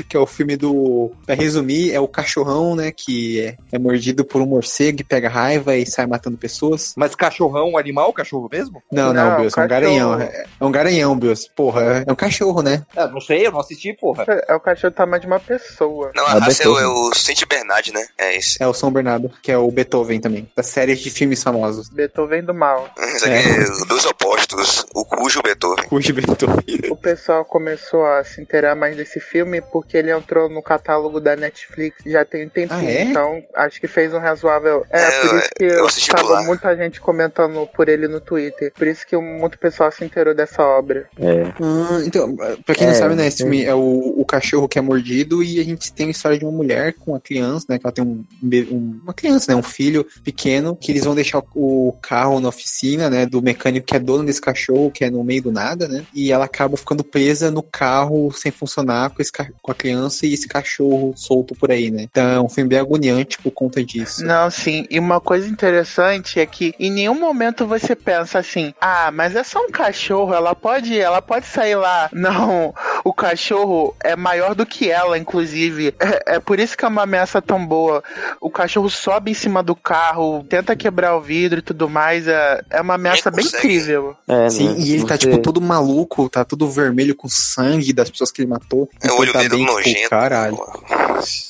que 0.08 0.15
é 0.15 0.19
o 0.19 0.25
filme 0.25 0.58
do. 0.58 1.12
Pra 1.25 1.36
resumir, 1.36 1.91
é 1.91 1.99
o 1.99 2.08
cachorrão, 2.08 2.75
né? 2.75 2.91
Que 2.91 3.41
é, 3.41 3.58
é, 3.71 3.79
mordido 3.79 4.25
por 4.25 4.41
um 4.41 4.45
morcego 4.45 5.01
e 5.01 5.03
pega 5.03 5.29
raiva 5.29 5.75
e 5.75 5.86
sai 5.86 6.05
matando 6.05 6.38
pessoas. 6.38 6.93
Mas 6.97 7.15
cachorrão, 7.15 7.77
animal, 7.77 8.09
cachorro 8.13 8.50
mesmo? 8.52 8.82
Não, 8.91 9.13
não, 9.13 9.32
não 9.32 9.41
Bios, 9.41 9.58
é 9.58 9.62
um 9.62 9.67
garanhão. 9.67 10.19
É, 10.19 10.45
é 10.60 10.65
um 10.65 10.72
garanhão, 10.72 11.17
Bios. 11.17 11.48
Porra, 11.48 12.04
é 12.06 12.12
um 12.12 12.15
cachorro, 12.15 12.62
né? 12.62 12.86
Ah, 12.95 13.08
não 13.08 13.22
sei, 13.22 13.45
eu 13.45 13.52
não 13.52 13.60
assisti, 13.60 13.93
porra. 13.93 14.26
É, 14.48 14.54
o 14.54 14.60
cachorro 14.60 14.93
tamanho 14.93 15.22
de 15.22 15.28
uma 15.28 15.39
pessoa. 15.39 16.12
Não, 16.15 16.26
a 16.26 16.36
é 16.36 16.39
raça 16.39 16.63
é 16.63 16.67
o, 16.67 16.80
é 16.80 16.88
o 16.88 17.13
Saint 17.13 17.45
Bernard, 17.45 17.93
né? 17.93 18.06
É 18.17 18.36
esse. 18.36 18.62
É 18.62 18.67
o 18.67 18.74
São 18.74 18.91
Bernardo, 18.91 19.32
que 19.41 19.52
é 19.52 19.58
o 19.58 19.69
Beethoven 19.72 20.19
também, 20.19 20.50
da 20.56 20.63
série 20.63 20.95
de 20.95 21.10
filmes 21.10 21.43
famosos. 21.43 21.89
Beethoven 21.89 22.43
do 22.43 22.54
mal. 22.54 22.89
Isso 23.15 23.26
aqui 23.26 23.36
é. 23.36 23.86
dos 23.88 24.06
opostos, 24.06 24.86
o 24.93 25.06
cujo 25.06 25.41
Beethoven. 25.41 25.88
Cujo 25.88 26.13
Beethoven. 26.13 26.91
O 26.91 26.95
pessoal 26.95 27.45
começou 27.45 28.06
a 28.06 28.24
se 28.24 28.41
inteirar 28.41 28.76
mais 28.76 28.95
desse 28.95 29.19
filme 29.19 29.62
porque 29.62 29.98
ele 29.98 30.12
entrou 30.12 30.50
no 30.50 30.62
catálogo 30.62 31.19
da 31.19 31.36
Netflix 31.36 32.04
já 32.06 32.26
tem 32.26 32.45
um 32.45 32.50
tempinho, 32.50 32.80
ah, 32.80 32.91
é? 32.91 33.04
então 33.04 33.43
acho 33.56 33.80
que 33.80 33.88
fez 33.88 34.13
um 34.13 34.19
razoável. 34.19 34.86
É, 34.89 35.02
é 35.02 35.22
por 35.22 35.38
isso 35.38 35.50
que 35.56 35.63
eu 35.63 35.86
estava 35.88 36.41
muita 36.43 36.76
gente 36.76 37.00
comentando 37.00 37.67
por 37.67 37.89
ele 37.89 37.99
no 38.08 38.20
Twitter. 38.20 38.72
Por 38.76 38.88
isso 38.88 39.06
que 39.06 39.16
muito 39.18 39.58
pessoal 39.58 39.92
se 39.92 40.04
inteirou 40.04 40.34
dessa 40.34 40.64
obra. 40.64 41.08
É. 41.20 41.44
Ah, 41.62 42.02
então, 42.06 42.36
pra 42.66 42.76
quem 42.76 42.88
é, 42.88 42.90
não 42.90 42.96
sabe, 42.96 43.16
né, 43.16 43.28
esse 43.28 43.38
filme 43.38 43.64
é 43.64 43.74
o, 43.74 44.14
o 44.18 44.26
cachorro 44.26 44.68
que 44.68 44.80
é 44.80 44.82
mordido 44.82 45.44
e 45.44 45.60
a 45.60 45.64
gente 45.64 45.92
tem 45.92 46.08
a 46.08 46.12
história 46.12 46.38
de 46.38 46.46
uma 46.46 46.52
mulher 46.52 46.94
com 46.94 47.12
uma 47.12 47.20
criança, 47.20 47.66
né? 47.70 47.78
Que 47.78 47.86
ela 47.86 47.94
tem 47.94 48.04
um, 48.04 48.24
um, 48.44 49.00
uma 49.04 49.14
criança, 49.14 49.52
né? 49.52 49.58
Um 49.58 49.64
filho 49.64 50.06
pequeno, 50.24 50.76
que 50.76 50.92
eles 50.92 51.04
vão 51.04 51.16
deixar 51.16 51.42
o 51.56 51.94
carro 52.02 52.40
na 52.40 52.50
oficina, 52.50 53.10
né? 53.10 53.26
Do 53.26 53.42
mecânico 53.42 53.86
que 53.86 53.96
é 53.96 54.00
dono 54.00 54.26
desse 54.26 54.42
cachorro, 54.42 54.92
que 54.92 55.04
é 55.04 55.10
no 55.10 55.24
meio 55.24 55.44
do 55.44 55.52
nada, 55.52 55.88
né? 55.88 56.06
E 56.14 56.32
ela 56.32 56.46
acaba 56.46 56.78
ficando 56.78 57.04
presa 57.04 57.52
no 57.52 57.62
carro 57.62 58.32
sem 58.32 58.52
funcionar 58.52 59.10
com, 59.10 59.22
esse, 59.22 59.32
com 59.32 59.72
a 59.72 59.76
criança 59.76 59.90
criança 59.90 60.26
e 60.26 60.34
esse 60.34 60.48
cachorro 60.48 61.14
solto 61.16 61.56
por 61.56 61.72
aí, 61.72 61.92
né? 61.92 62.04
Então 62.04 62.24
é 62.24 62.42
um 62.42 62.50
filme 62.50 62.70
bem 62.70 62.80
agoniante 62.80 63.38
por 63.40 63.52
conta 63.52 63.84
disso. 63.84 64.24
Não, 64.24 64.50
sim. 64.50 64.86
E 64.90 65.00
uma 65.00 65.20
coisa 65.20 65.48
interessante 65.48 66.40
é 66.40 66.46
que 66.46 66.74
em 66.80 66.92
nenhum 66.92 67.20
momento 67.20 67.66
você 67.66 67.79
pensa 67.96 68.39
assim, 68.39 68.74
ah, 68.80 69.12
mas 69.12 69.36
é 69.36 69.44
só 69.44 69.60
um 69.60 69.72
cachorro, 69.72 70.34
ela 70.34 70.56
pode, 70.56 71.00
ela 71.00 71.22
pode 71.22 71.46
sair 71.46 71.76
lá. 71.76 72.10
Não, 72.13 72.74
o 73.04 73.13
cachorro 73.13 73.96
é 74.04 74.15
maior 74.15 74.56
do 74.56 74.65
que 74.65 74.89
ela, 74.89 75.18
inclusive. 75.18 75.94
É, 76.10 76.36
é 76.36 76.39
por 76.39 76.60
isso 76.60 76.76
que 76.76 76.84
é 76.84 76.88
uma 76.88 77.04
ameaça 77.04 77.42
tão 77.42 77.63
boa. 77.63 78.04
O 78.42 78.50
cachorro 78.50 78.89
sobe 78.89 79.30
em 79.30 79.34
cima 79.34 79.62
do 79.62 79.76
carro, 79.76 80.44
tenta 80.50 80.76
quebrar 80.76 81.15
o 81.15 81.22
vidro 81.22 81.60
e 81.60 81.62
tudo 81.62 81.88
mais. 81.88 82.28
É, 82.28 82.63
é 82.70 82.82
uma 82.82 82.96
ameaça 82.96 83.30
bem 83.30 83.46
incrível. 83.46 84.15
É, 84.28 84.50
sim, 84.50 84.70
né? 84.70 84.76
e 84.80 84.94
ele 84.94 85.02
tá, 85.04 85.10
você... 85.10 85.13
tá 85.13 85.18
tipo 85.18 85.38
todo 85.38 85.62
maluco, 85.62 86.28
tá 86.30 86.44
tudo 86.44 86.70
vermelho 86.70 87.15
com 87.15 87.30
sangue 87.30 87.94
das 87.94 88.10
pessoas 88.10 88.32
que 88.32 88.42
ele 88.42 88.50
matou. 88.50 88.89
É 89.02 89.12
o 89.12 89.20
olho 89.20 89.34
tá 89.34 89.39
dele 89.39 89.58
bem, 89.58 89.84
tipo, 89.84 90.10
Caralho. 90.10 90.58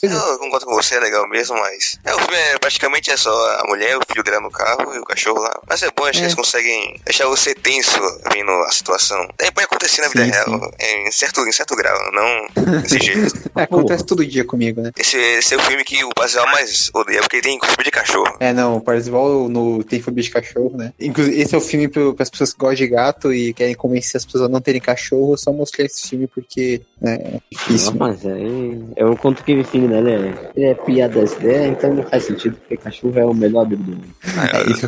Eu 0.02 0.39
concordo 0.39 0.65
com 0.65 0.74
você, 0.74 0.96
é 0.96 1.00
legal 1.00 1.28
mesmo, 1.28 1.58
mas. 1.58 2.00
É, 2.04 2.13
o 2.13 2.20
filme 2.20 2.36
é, 2.36 2.58
praticamente 2.58 3.12
é 3.12 3.18
só 3.18 3.32
a 3.60 3.63
mulher, 3.68 3.98
o 3.98 4.02
filho 4.08 4.24
dela 4.24 4.42
no 4.42 4.52
carro 4.52 4.96
e 4.96 5.00
o 5.00 5.04
cachorro 5.04 5.39
lá. 5.39 5.60
Mas 5.68 5.84
é 5.84 5.89
bom, 5.96 6.06
acho 6.06 6.18
é. 6.19 6.21
que 6.21 6.25
eles 6.27 6.36
conseguem 6.36 6.99
deixar 7.05 7.27
você 7.27 7.53
tenso 7.53 7.99
vindo 8.34 8.51
a 8.51 8.71
situação. 8.71 9.27
Daí 9.38 9.51
pode 9.51 9.65
acontecer 9.65 10.01
na 10.01 10.08
vida 10.08 10.25
sim, 10.25 10.32
real, 10.32 10.60
sim. 10.60 11.08
em, 11.08 11.12
certo, 11.12 11.47
em 11.47 11.51
certo 11.51 11.75
grau, 11.75 11.97
não 12.12 12.82
desse 12.82 12.99
jeito. 13.03 13.51
É, 13.55 13.63
acontece 13.63 14.05
todo 14.05 14.25
dia 14.25 14.43
comigo, 14.43 14.82
né? 14.82 14.91
Esse, 14.97 15.17
esse 15.17 15.53
é 15.53 15.58
o 15.58 15.62
filme 15.62 15.84
que 15.84 16.03
o 16.03 16.10
Parzival 16.15 16.47
mais 16.47 16.89
odeia, 16.93 17.21
porque 17.21 17.38
ele 17.38 17.43
tem 17.43 17.60
fobia 17.60 17.86
de 17.86 17.91
cachorro. 17.91 18.38
É, 18.39 18.53
não, 18.53 18.77
o 18.77 18.82
Parzival 18.82 19.49
no, 19.49 19.84
tem 19.84 20.01
fobia 20.01 20.23
de 20.23 20.29
cachorro, 20.29 20.75
né? 20.75 20.93
Inclusive, 20.99 21.39
esse 21.39 21.55
é 21.55 21.58
o 21.58 21.62
filme 21.62 21.88
para 21.88 22.01
as 22.19 22.29
pessoas 22.29 22.53
que 22.53 22.60
gostam 22.60 22.75
de 22.75 22.88
gato 22.88 23.34
e 23.34 23.53
querem 23.53 23.75
convencer 23.75 24.17
as 24.17 24.25
pessoas 24.25 24.43
a 24.45 24.49
não 24.49 24.62
terem 24.62 24.82
cachorro, 24.82 25.38
só 25.38 25.51
mostrar 25.51 25.86
esse 25.86 26.10
filme 26.10 26.27
porque 26.27 26.82
né, 27.01 27.15
é 27.15 27.39
difícil. 27.51 27.91
Não, 27.91 27.99
mas 27.99 28.25
aí 28.25 28.84
é 28.95 29.05
um 29.05 29.15
conto 29.15 29.43
que 29.43 29.51
enfim, 29.51 29.88
né? 29.88 29.99
Ele 29.99 30.12
é, 30.12 30.51
ele 30.55 30.65
é 30.65 30.73
piada 30.73 31.21
das 31.21 31.34
ideias, 31.34 31.71
então 31.71 31.93
não 31.93 32.03
faz 32.03 32.23
sentido, 32.23 32.58
porque 32.58 32.77
cachorro 32.77 33.19
é 33.19 33.25
o 33.25 33.34
melhor 33.34 33.65
amigo 33.65 33.84
do 33.84 33.91
mundo. 33.91 34.15
É, 34.23 34.71
isso, 34.71 34.88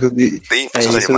tem 0.49 0.69
é, 0.73 0.79
isso, 0.79 1.11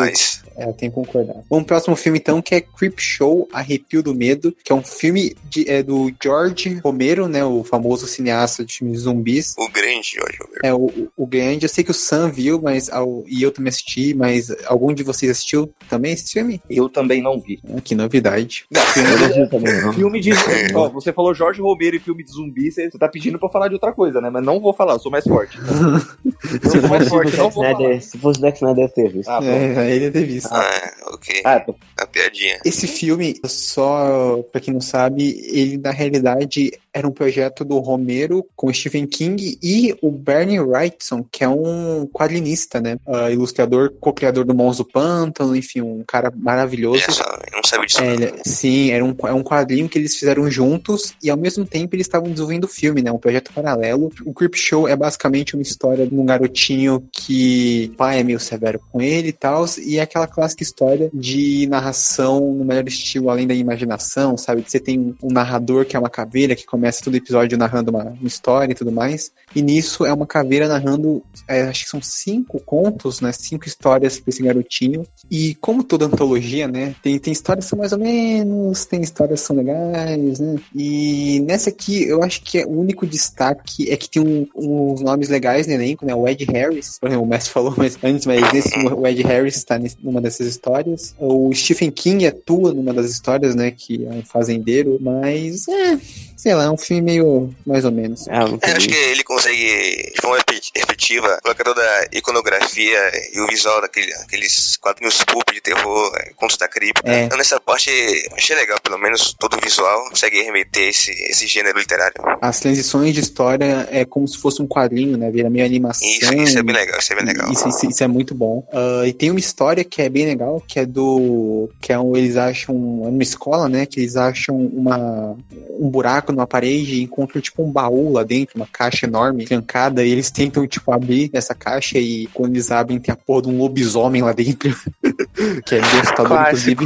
É, 0.55 0.67
eu 0.67 0.73
tenho 0.73 0.91
que 0.91 0.95
concordar. 0.95 1.35
Vamos 1.49 1.65
pro 1.65 1.65
próximo 1.65 1.95
filme, 1.95 2.19
então, 2.19 2.41
que 2.41 2.55
é 2.55 2.61
Creep 2.61 2.99
Show, 2.99 3.47
Arrepio 3.51 4.03
do 4.03 4.13
Medo, 4.13 4.55
que 4.63 4.71
é 4.71 4.75
um 4.75 4.83
filme 4.83 5.35
de, 5.49 5.69
é, 5.69 5.81
do 5.81 6.11
George 6.21 6.79
Romero, 6.83 7.27
né? 7.27 7.43
O 7.43 7.63
famoso 7.63 8.07
cineasta 8.07 8.63
de 8.63 8.77
filmes 8.77 9.01
zumbis. 9.01 9.55
O 9.57 9.69
grande 9.69 10.11
George 10.13 10.37
Romero. 10.39 10.61
É, 10.63 10.73
o, 10.73 11.09
o 11.17 11.25
grande. 11.25 11.65
Eu 11.65 11.69
sei 11.69 11.83
que 11.83 11.91
o 11.91 11.93
Sam 11.93 12.29
viu, 12.29 12.61
mas 12.61 12.89
ao, 12.89 13.23
e 13.27 13.41
eu 13.41 13.51
também 13.51 13.69
assisti, 13.69 14.13
mas 14.13 14.53
algum 14.65 14.93
de 14.93 15.03
vocês 15.03 15.31
assistiu 15.31 15.73
também 15.89 16.13
esse 16.13 16.31
filme? 16.31 16.61
Eu 16.69 16.87
também 16.87 17.21
não 17.21 17.39
vi. 17.39 17.59
Ah, 17.75 17.81
que 17.81 17.95
novidade. 17.95 18.65
Não, 18.71 18.81
filme, 18.93 19.49
também 19.49 19.81
não. 19.81 19.93
filme 19.93 20.19
de. 20.19 20.31
Ó, 20.75 20.89
você 20.89 21.11
falou 21.11 21.33
Jorge 21.33 21.61
Romero 21.61 21.95
e 21.95 21.99
filme 21.99 22.23
de 22.23 22.31
zumbi, 22.31 22.71
você, 22.71 22.89
você 22.89 22.97
tá 22.97 23.07
pedindo 23.07 23.39
pra 23.39 23.49
falar 23.49 23.67
de 23.67 23.73
outra 23.73 23.91
coisa, 23.91 24.21
né? 24.21 24.29
Mas 24.29 24.43
não 24.43 24.59
vou 24.59 24.73
falar, 24.73 24.93
eu 24.93 24.99
sou 24.99 25.11
mais 25.11 25.23
forte. 25.23 25.57
se, 26.61 26.79
sou 26.79 26.89
mais 26.89 27.07
forte, 27.07 27.35
não 27.35 27.49
vou 27.49 27.63
falar. 27.63 28.01
Se 28.01 28.17
fosse 28.17 28.39
Zack 28.39 28.57
Snyder, 28.57 28.91
ter 28.91 29.11
visto. 29.11 29.29
Ah, 29.29 29.39
é, 29.43 29.92
ele 29.95 30.11
ter 30.11 30.25
visto. 30.25 30.51
Ah, 30.51 30.93
ok. 31.07 31.41
Ah, 31.43 31.59
tô... 31.59 31.75
A 31.97 32.05
piadinha. 32.05 32.59
Esse 32.65 32.87
filme, 32.87 33.39
só 33.45 34.43
pra 34.51 34.61
quem 34.61 34.73
não 34.73 34.81
sabe, 34.81 35.39
ele 35.51 35.77
na 35.77 35.91
realidade 35.91 36.71
era 36.93 37.07
um 37.07 37.11
projeto 37.11 37.65
do 37.65 37.79
Romero 37.79 38.45
com 38.55 38.71
Stephen 38.71 39.07
King 39.07 39.57
e 39.61 39.95
o 40.01 40.11
Bernie 40.11 40.59
Wrightson, 40.59 41.25
que 41.31 41.43
é 41.43 41.49
um 41.49 42.07
quadrinista, 42.07 42.79
né? 42.79 42.97
Uh, 43.05 43.31
ilustrador, 43.31 43.91
co-criador 43.99 44.45
do 44.45 44.53
Mons 44.53 44.77
do 44.77 44.85
Pântano, 44.85 45.55
enfim, 45.55 45.81
um 45.81 46.03
cara 46.05 46.31
maravilhoso. 46.35 47.03
eu 47.09 47.57
não 47.57 47.63
sabia 47.63 47.87
disso. 47.87 48.01
É, 48.01 48.13
ele, 48.13 48.33
sim, 48.45 48.91
era 48.91 49.03
um, 49.03 49.15
é 49.23 49.33
um 49.33 49.43
quadrinho 49.43 49.89
que 49.89 49.97
eles 49.97 50.15
fizeram 50.15 50.49
juntos 50.49 51.13
e 51.21 51.29
ao 51.29 51.37
mesmo 51.37 51.65
tempo 51.65 51.95
eles 51.95 52.05
estavam 52.05 52.29
desenvolvendo 52.29 52.65
o 52.65 52.67
filme, 52.67 53.01
né? 53.01 53.11
Um 53.11 53.17
projeto 53.17 53.51
paralelo. 53.53 54.11
O 54.25 54.33
Creep 54.33 54.55
Show 54.55 54.87
é 54.87 54.95
basicamente 54.95 55.55
uma 55.55 55.63
história 55.63 56.05
de 56.05 56.15
um 56.15 56.25
garotinho 56.25 57.03
que 57.11 57.89
o 57.93 57.97
pai 57.97 58.19
é 58.19 58.23
meio 58.23 58.39
severo 58.39 58.79
com 58.91 59.01
ele 59.01 59.29
e 59.29 59.33
tal, 59.33 59.65
e 59.83 59.97
é 59.97 60.01
aquela 60.01 60.27
clássica 60.27 60.61
história 60.61 61.09
de 61.13 61.65
narração 61.67 62.53
no 62.53 62.65
melhor 62.65 62.87
estilo, 62.87 63.29
além 63.29 63.47
da 63.47 63.53
imaginação, 63.53 64.37
sabe? 64.37 64.63
Você 64.67 64.79
tem 64.79 65.15
um 65.23 65.31
narrador 65.31 65.85
que 65.85 65.95
é 65.95 65.99
uma 65.99 66.09
caveira 66.09 66.55
que 66.55 66.65
começa 66.65 66.82
começa 66.83 67.01
todo 67.01 67.15
episódio 67.15 67.57
narrando 67.57 67.91
uma, 67.91 68.03
uma 68.03 68.27
história 68.27 68.73
e 68.73 68.75
tudo 68.75 68.91
mais. 68.91 69.31
E 69.55 69.61
nisso 69.61 70.05
é 70.05 70.11
uma 70.11 70.27
caveira 70.27 70.67
narrando, 70.67 71.23
é, 71.47 71.61
acho 71.61 71.85
que 71.85 71.89
são 71.89 72.01
cinco 72.01 72.59
contos, 72.59 73.21
né? 73.21 73.31
Cinco 73.31 73.65
histórias 73.65 74.19
pra 74.19 74.29
esse 74.29 74.43
garotinho. 74.43 75.07
E 75.31 75.55
como 75.55 75.81
toda 75.81 76.05
antologia, 76.05 76.67
né? 76.67 76.93
Tem, 77.01 77.17
tem 77.17 77.31
histórias 77.31 77.65
que 77.65 77.69
são 77.69 77.79
mais 77.79 77.93
ou 77.93 77.99
menos, 77.99 78.83
tem 78.83 78.99
histórias 79.01 79.39
que 79.39 79.47
são 79.47 79.55
legais, 79.55 80.39
né? 80.39 80.59
E 80.75 81.39
nessa 81.47 81.69
aqui, 81.69 82.03
eu 82.03 82.21
acho 82.21 82.43
que 82.43 82.57
é 82.57 82.65
o 82.65 82.77
único 82.77 83.07
destaque 83.07 83.89
é 83.89 83.95
que 83.95 84.09
tem 84.09 84.21
um, 84.21 84.45
uns 84.53 84.99
nomes 84.99 85.29
legais 85.29 85.65
no 85.65 85.73
elenco, 85.73 86.05
né? 86.05 86.13
O 86.13 86.27
Ed 86.27 86.43
Harris, 86.51 86.99
por 86.99 87.07
exemplo, 87.07 87.25
o 87.25 87.29
Messi 87.29 87.49
falou 87.49 87.73
mas 87.77 87.97
antes, 88.03 88.25
mas 88.25 88.51
nesse, 88.51 88.77
o 88.77 89.07
Ed 89.07 89.23
Harris 89.23 89.55
está 89.55 89.79
numa 90.01 90.19
dessas 90.19 90.47
histórias. 90.47 91.15
O 91.17 91.49
Stephen 91.53 91.91
King 91.91 92.27
atua 92.27 92.73
numa 92.73 92.93
das 92.93 93.09
histórias, 93.09 93.55
né? 93.55 93.71
Que 93.71 94.05
é 94.05 94.09
um 94.09 94.21
fazendeiro, 94.21 94.97
mas 95.01 95.65
é 95.69 95.97
sei 96.43 96.53
lá, 96.55 96.65
é 96.65 96.69
um 96.69 96.77
filme 96.77 97.01
meio 97.01 97.55
mais 97.65 97.85
ou 97.85 97.91
menos. 97.91 98.27
É, 98.27 98.33
é, 98.33 98.75
acho 98.75 98.89
que 98.89 98.93
ele 98.93 99.23
consegue, 99.23 100.11
de 100.13 100.21
forma 100.21 100.43
efetiva, 100.75 101.39
colocar 101.41 101.63
toda 101.63 101.81
a 101.81 102.07
iconografia 102.11 102.99
e 103.33 103.39
o 103.39 103.47
visual 103.47 103.79
daqueles 103.79 104.75
quadrinhos 104.75 105.23
pulp 105.23 105.49
de 105.53 105.61
terror, 105.61 106.11
contos 106.35 106.57
da 106.57 106.67
cripta. 106.67 107.09
É. 107.09 107.23
Então, 107.23 107.37
nessa 107.37 107.61
parte, 107.61 107.89
achei 108.35 108.57
legal, 108.57 108.77
pelo 108.81 108.97
menos 108.97 109.33
todo 109.39 109.55
o 109.55 109.61
visual 109.61 110.09
consegue 110.09 110.41
remeter 110.41 110.89
esse, 110.89 111.11
esse 111.11 111.47
gênero 111.47 111.79
literário. 111.79 112.15
As 112.41 112.59
transições 112.59 113.13
de 113.13 113.21
história 113.21 113.87
é 113.89 114.03
como 114.03 114.27
se 114.27 114.37
fosse 114.37 114.61
um 114.61 114.67
quadrinho, 114.67 115.17
né? 115.17 115.31
Vira 115.31 115.49
meio 115.49 115.65
animação. 115.65 116.05
Isso, 116.05 116.33
isso 116.33 116.59
é 116.59 116.63
bem 116.63 116.75
legal, 116.75 116.99
isso 116.99 117.13
é 117.13 117.15
bem 117.15 117.25
legal. 117.25 117.51
Isso, 117.53 117.69
isso, 117.69 117.89
isso 117.89 118.03
é 118.03 118.07
muito 118.07 118.35
bom. 118.35 118.67
Uh, 118.73 119.05
e 119.05 119.13
tem 119.13 119.31
uma 119.31 119.39
história 119.39 119.85
que 119.85 120.01
é 120.01 120.09
bem 120.09 120.25
legal, 120.25 120.61
que 120.67 120.77
é 120.77 120.85
do. 120.85 121.69
que 121.79 121.93
é 121.93 121.97
um, 121.97 122.17
eles 122.17 122.35
acham. 122.35 122.75
É 123.05 123.07
uma 123.07 123.23
escola, 123.23 123.69
né? 123.69 123.85
Que 123.85 124.01
eles 124.01 124.17
acham 124.17 124.57
uma, 124.57 125.37
um 125.79 125.89
buraco 125.89 126.32
numa 126.33 126.47
parede 126.47 126.95
e 126.95 127.03
encontram, 127.03 127.41
tipo, 127.41 127.63
um 127.63 127.71
baú 127.71 128.11
lá 128.11 128.23
dentro, 128.23 128.55
uma 128.55 128.67
caixa 128.67 129.05
enorme, 129.05 129.45
trancada, 129.45 130.03
e 130.03 130.11
eles 130.11 130.29
tentam, 130.31 130.67
tipo, 130.67 130.91
abrir 130.91 131.29
essa 131.33 131.55
caixa 131.55 131.97
e 131.97 132.27
quando 132.33 132.53
eles 132.53 132.71
abrem 132.71 132.99
tem 132.99 133.13
a 133.13 133.15
porra 133.15 133.43
de 133.43 133.49
um 133.49 133.57
lobisomem 133.57 134.21
lá 134.21 134.33
dentro, 134.33 134.75
que 135.65 135.75
é 135.75 135.81
bem 135.81 135.99
assustador, 136.01 136.41
inclusive. 136.41 136.85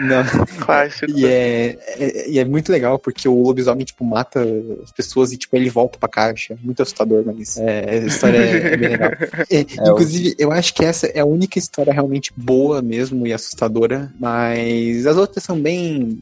Não. 0.00 0.24
Clássico. 0.64 1.12
E 1.12 1.26
é, 1.26 1.78
é, 1.98 2.30
e 2.30 2.38
é 2.38 2.44
muito 2.44 2.72
legal, 2.72 2.98
porque 2.98 3.28
o 3.28 3.42
lobisomem, 3.42 3.84
tipo, 3.84 4.04
mata 4.04 4.40
as 4.82 4.90
pessoas 4.90 5.32
e, 5.32 5.36
tipo, 5.36 5.54
ele 5.56 5.68
volta 5.68 5.98
pra 5.98 6.08
caixa. 6.08 6.56
Muito 6.62 6.82
assustador, 6.82 7.22
mas 7.24 7.56
é, 7.58 7.90
a 7.90 7.96
história 8.06 8.38
é, 8.38 8.72
é 8.72 8.76
bem 8.76 8.88
legal. 8.88 9.10
É, 9.50 9.60
inclusive, 9.60 10.34
eu 10.38 10.50
acho 10.50 10.74
que 10.74 10.84
essa 10.84 11.06
é 11.06 11.20
a 11.20 11.24
única 11.24 11.58
história 11.58 11.92
realmente 11.92 12.32
boa 12.36 12.80
mesmo 12.80 13.26
e 13.26 13.32
assustadora, 13.32 14.10
mas 14.18 15.06
as 15.06 15.16
outras 15.16 15.44
são 15.44 15.60
bem 15.60 16.20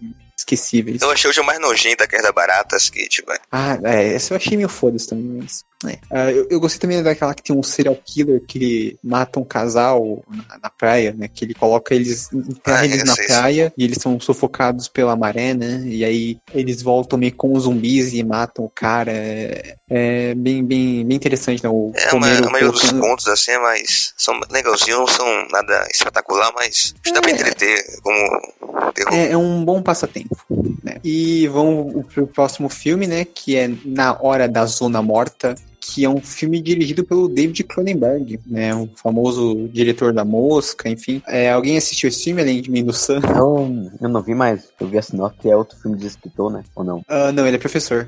esquecíveis. 0.55 1.03
Eu 1.03 1.11
achei 1.11 1.31
hoje 1.31 1.41
o 1.41 1.45
mais 1.45 1.61
nojento 1.61 2.07
que 2.09 2.23
da 2.23 2.33
Baratas, 2.33 2.91
que, 2.91 3.09
tipo... 3.09 3.33
É. 3.33 3.39
Ah, 3.51 3.79
é, 3.85 4.15
essa 4.15 4.33
eu 4.33 4.37
achei 4.37 4.57
meio 4.57 4.69
foda-se 4.69 5.09
também, 5.09 5.41
mas... 5.41 5.65
É. 5.87 5.95
Uh, 6.15 6.31
eu, 6.31 6.47
eu, 6.51 6.61
gostei 6.61 6.79
também 6.79 7.03
daquela 7.03 7.35
que 7.35 7.43
tem 7.43 7.57
um 7.57 7.63
serial 7.63 7.97
killer 8.05 8.43
que 8.47 8.99
mata 9.03 9.41
um 9.41 9.45
casal 9.45 10.23
na, 10.29 10.59
na 10.65 10.71
praia, 10.71 11.15
né? 11.17 11.27
Que 11.27 11.47
ele 11.47 11.55
coloca 11.55 11.95
eles, 11.95 12.31
enterra 12.33 12.81
ah, 12.81 12.85
eles 12.85 13.03
na 13.03 13.17
praia 13.17 13.73
e 13.79 13.85
eles 13.85 13.97
são 13.99 14.21
sufocados 14.21 14.89
pela 14.89 15.17
maré, 15.17 15.55
né? 15.55 15.83
E 15.87 16.05
aí 16.05 16.39
eles 16.53 16.83
voltam 16.83 17.19
meio 17.19 17.35
com 17.35 17.55
os 17.55 17.63
zumbis 17.63 18.13
e 18.13 18.23
matam 18.23 18.67
o 18.67 18.69
cara. 18.69 19.11
É, 19.11 19.77
é 19.89 20.35
bem, 20.35 20.63
bem, 20.63 21.07
bem 21.07 21.17
interessante, 21.17 21.65
né? 21.65 21.71
O 21.71 21.93
é, 21.95 22.11
a 22.11 22.17
maioria 22.19 22.71
dos 22.71 22.93
contos, 22.93 23.27
assim, 23.27 23.53
é 23.53 23.59
mais... 23.59 24.13
São 24.19 24.39
legalzinhos, 24.51 24.99
não 25.01 25.07
são 25.07 25.49
nada 25.51 25.89
espetacular, 25.91 26.53
mas 26.55 26.95
é. 27.07 27.13
dá 27.13 27.23
pra 27.23 27.31
entreter 27.31 28.01
como 28.03 28.93
terror. 28.93 29.15
É, 29.15 29.33
é 29.33 29.37
um 29.37 29.65
bom 29.65 29.83
passatempo, 29.83 30.37
né? 30.83 30.97
E 31.05 31.47
vamos 31.49 32.07
pro 32.07 32.27
próximo 32.27 32.69
filme, 32.69 33.07
né? 33.07 33.25
Que 33.25 33.57
é 33.57 33.71
Na 33.85 34.17
Hora 34.21 34.49
da 34.49 34.65
Zona 34.67 35.03
Morta, 35.03 35.55
que 35.81 36.05
é 36.05 36.09
um 36.09 36.21
filme 36.21 36.61
dirigido 36.61 37.05
pelo 37.05 37.29
David 37.29 37.65
Cronenberg, 37.65 38.39
né? 38.47 38.75
O 38.75 38.89
famoso 38.95 39.69
diretor 39.73 40.13
da 40.13 40.25
Mosca, 40.25 40.89
enfim. 40.89 41.23
É, 41.27 41.51
alguém 41.51 41.77
assistiu 41.77 42.09
esse 42.09 42.25
filme 42.25 42.43
além 42.43 42.61
de 42.61 42.71
mim 42.71 42.85
do 42.85 42.93
Sam? 42.93 43.21
Não, 43.21 43.91
eu 44.01 44.09
não 44.09 44.23
vi 44.23 44.35
mais. 44.35 44.69
Eu 44.79 44.87
vi 44.87 44.99
a 44.99 45.03
sinopse 45.03 45.39
que 45.41 45.49
é 45.49 45.57
outro 45.57 45.79
filme 45.79 45.97
de 45.97 46.07
escritor, 46.07 46.53
né? 46.53 46.63
Ou 46.75 46.85
não? 46.85 46.99
Uh, 46.99 47.33
não, 47.33 47.47
ele 47.47 47.57
é 47.57 47.59
professor. 47.59 48.07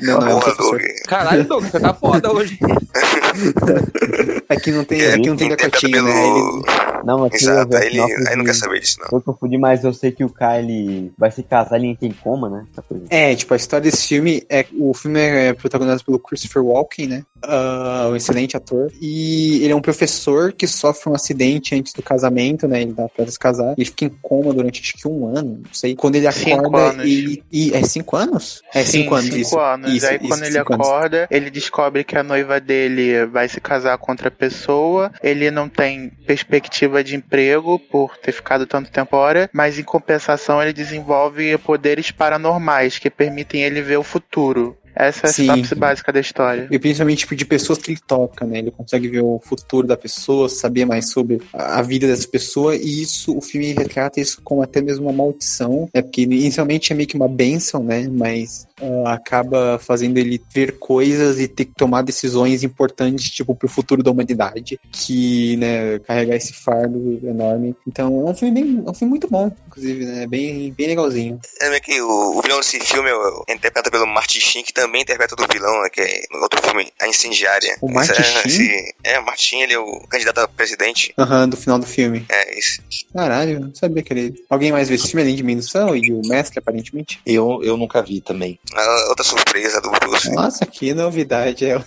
Não, 0.00 0.18
não, 0.20 0.28
é 0.28 0.34
um 0.34 0.40
professor. 0.40 0.80
Caralho, 1.06 1.44
Doug, 1.44 1.64
você 1.64 1.78
tá 1.78 1.92
foda 1.92 2.32
hoje. 2.32 2.58
aqui 4.48 4.70
não 4.70 4.84
tem, 4.84 5.00
é, 5.02 5.14
aqui 5.14 5.28
não 5.28 5.36
tem 5.36 5.48
decotinho, 5.48 6.02
né? 6.02 6.10
Ele... 6.10 6.62
Não, 7.04 7.18
mas 7.18 7.34
Exato, 7.34 7.76
aí, 7.76 7.88
ele, 7.88 8.00
aí 8.00 8.36
não 8.36 8.44
quer 8.44 8.54
saber 8.54 8.80
disso, 8.80 8.98
não. 9.00 9.18
Eu 9.18 9.22
confundi, 9.22 9.58
mas 9.58 9.84
eu 9.84 9.92
sei 9.92 10.12
que 10.12 10.24
o 10.24 10.30
Kyle 10.30 11.12
vai 11.18 11.30
se 11.30 11.42
casar, 11.42 11.76
ele 11.76 11.88
entra 11.88 12.06
em 12.06 12.12
coma, 12.12 12.48
né? 12.48 12.64
É, 13.10 13.34
tipo, 13.34 13.52
a 13.54 13.56
história 13.56 13.90
desse 13.90 14.06
filme 14.08 14.44
é. 14.48 14.64
O 14.78 14.94
filme 14.94 15.20
é 15.20 15.52
protagonizado 15.52 16.04
pelo 16.04 16.18
Christopher 16.18 16.64
Walken, 16.64 17.01
né? 17.06 17.24
Uh, 17.44 18.10
um 18.10 18.16
excelente 18.16 18.56
ator. 18.56 18.92
E 19.00 19.62
ele 19.62 19.72
é 19.72 19.76
um 19.76 19.80
professor 19.80 20.52
que 20.52 20.66
sofre 20.66 21.10
um 21.10 21.14
acidente 21.14 21.74
antes 21.74 21.92
do 21.92 22.02
casamento, 22.02 22.68
né? 22.68 22.82
Ele 22.82 22.92
dá 22.92 23.08
pra 23.08 23.26
se 23.26 23.38
casar. 23.38 23.74
Ele 23.76 23.84
fica 23.84 24.04
em 24.04 24.10
coma 24.20 24.52
durante 24.52 24.80
acho 24.80 24.94
que 24.94 25.08
um 25.08 25.26
ano, 25.26 25.60
não 25.64 25.72
sei. 25.74 25.94
Quando 25.94 26.16
ele 26.16 26.26
acorda 26.26 27.04
e, 27.04 27.42
e. 27.50 27.72
É 27.74 27.82
cinco 27.82 28.16
anos? 28.16 28.62
É 28.72 28.84
Sim, 28.84 29.02
cinco 29.02 29.14
anos. 29.14 29.26
Cinco 29.26 29.38
isso, 29.38 29.58
anos. 29.58 29.92
Isso, 29.92 30.06
aí 30.06 30.16
isso, 30.16 30.28
quando 30.28 30.44
ele 30.44 30.58
acorda, 30.58 31.16
anos. 31.18 31.28
ele 31.30 31.50
descobre 31.50 32.04
que 32.04 32.16
a 32.16 32.22
noiva 32.22 32.60
dele 32.60 33.26
vai 33.26 33.48
se 33.48 33.60
casar 33.60 33.98
com 33.98 34.12
outra 34.12 34.30
pessoa. 34.30 35.10
Ele 35.22 35.50
não 35.50 35.68
tem 35.68 36.10
perspectiva 36.26 37.02
de 37.02 37.16
emprego 37.16 37.78
por 37.78 38.16
ter 38.18 38.32
ficado 38.32 38.66
tanto 38.66 38.90
tempo 38.90 39.16
fora, 39.22 39.50
mas 39.52 39.78
em 39.78 39.84
compensação 39.84 40.60
ele 40.60 40.72
desenvolve 40.72 41.56
poderes 41.58 42.10
paranormais 42.10 42.98
que 42.98 43.10
permitem 43.10 43.62
ele 43.62 43.82
ver 43.82 43.98
o 43.98 44.02
futuro. 44.02 44.76
Essa 44.94 45.26
é 45.26 45.30
a 45.30 45.32
sinopse 45.32 45.74
básica 45.74 46.12
da 46.12 46.20
história. 46.20 46.68
E 46.70 46.78
principalmente 46.78 47.18
tipo, 47.18 47.34
de 47.34 47.44
pessoas 47.44 47.78
que 47.78 47.92
ele 47.92 48.00
toca, 48.06 48.46
né? 48.46 48.58
Ele 48.58 48.70
consegue 48.70 49.08
ver 49.08 49.22
o 49.22 49.40
futuro 49.42 49.86
da 49.86 49.96
pessoa, 49.96 50.48
saber 50.48 50.84
mais 50.84 51.10
sobre 51.10 51.40
a 51.52 51.82
vida 51.82 52.06
dessa 52.06 52.28
pessoa, 52.28 52.76
e 52.76 53.02
isso, 53.02 53.36
o 53.36 53.40
filme 53.40 53.72
retrata 53.72 54.20
isso 54.20 54.40
como 54.42 54.62
até 54.62 54.80
mesmo 54.80 55.06
uma 55.06 55.12
maldição, 55.12 55.88
né? 55.94 56.02
Porque 56.02 56.22
inicialmente 56.22 56.92
é 56.92 56.96
meio 56.96 57.08
que 57.08 57.16
uma 57.16 57.28
benção, 57.28 57.82
né? 57.82 58.08
Mas 58.08 58.66
uh, 58.80 59.06
acaba 59.06 59.78
fazendo 59.78 60.18
ele 60.18 60.40
ver 60.52 60.78
coisas 60.78 61.40
e 61.40 61.48
ter 61.48 61.66
que 61.66 61.74
tomar 61.74 62.02
decisões 62.02 62.62
importantes, 62.62 63.30
tipo, 63.30 63.54
pro 63.54 63.68
futuro 63.68 64.02
da 64.02 64.10
humanidade, 64.10 64.78
que, 64.90 65.56
né, 65.56 65.98
carregar 66.00 66.36
esse 66.36 66.52
fardo 66.52 67.20
enorme. 67.22 67.74
Então, 67.86 68.26
é 68.26 68.30
um 68.30 68.34
filme 68.34 68.54
bem, 68.54 68.82
é 68.86 68.90
um 68.90 68.94
filme 68.94 69.10
muito 69.10 69.28
bom, 69.28 69.50
inclusive, 69.72 70.04
né? 70.04 70.26
Bem, 70.26 70.72
bem 70.72 70.88
legalzinho. 70.88 71.40
É 71.60 71.70
meio 71.70 71.82
que 71.82 72.00
o, 72.00 72.38
o 72.38 72.42
vilão 72.42 72.58
desse 72.58 72.78
filme 72.80 73.10
é 73.48 73.54
interpretado 73.54 73.90
pelo 73.90 74.06
Martin 74.06 74.40
Sheen, 74.40 74.64
que 74.64 74.72
também 74.72 75.02
interpreta 75.02 75.34
do 75.34 75.46
vilão, 75.50 75.82
né, 75.82 75.88
que 75.90 76.00
é 76.00 76.22
no 76.30 76.40
outro 76.40 76.60
filme, 76.62 76.92
A 77.00 77.08
Incendiária. 77.08 77.76
O 77.80 77.90
Martin 77.90 78.20
é, 78.20 78.48
Sheen? 78.48 78.92
É, 79.02 79.18
o 79.18 79.24
Martin, 79.24 79.56
ele 79.62 79.74
é 79.74 79.78
o 79.78 80.00
candidato 80.08 80.38
a 80.38 80.48
presidente. 80.48 81.14
Aham, 81.18 81.42
uhum, 81.42 81.48
do 81.48 81.56
final 81.56 81.78
do 81.78 81.86
filme. 81.86 82.24
É, 82.28 82.58
isso. 82.58 82.82
Caralho, 83.12 83.60
não 83.60 83.74
sabia 83.74 84.02
que 84.02 84.12
ele... 84.12 84.34
Alguém 84.48 84.72
mais 84.72 84.88
viu 84.88 84.96
esse 84.96 85.08
filme 85.08 85.22
além 85.22 85.36
de 85.36 85.42
Minução 85.42 85.96
e 85.96 86.12
o 86.12 86.20
Mestre, 86.26 86.58
aparentemente? 86.58 87.20
Eu, 87.24 87.60
eu 87.62 87.76
nunca 87.76 88.02
vi 88.02 88.20
também. 88.20 88.58
Ah, 88.74 89.06
outra 89.08 89.24
surpresa 89.24 89.80
do 89.80 89.90
Bruce. 89.90 90.30
Nossa, 90.32 90.66
que 90.66 90.92
novidade. 90.92 91.64
É, 91.64 91.72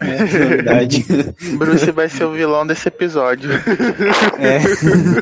é 0.00 0.44
novidade. 0.44 1.04
Bruce 1.56 1.90
vai 1.92 2.08
ser 2.08 2.24
o 2.24 2.32
vilão 2.32 2.66
desse 2.66 2.88
episódio. 2.88 3.50
É. 4.38 4.58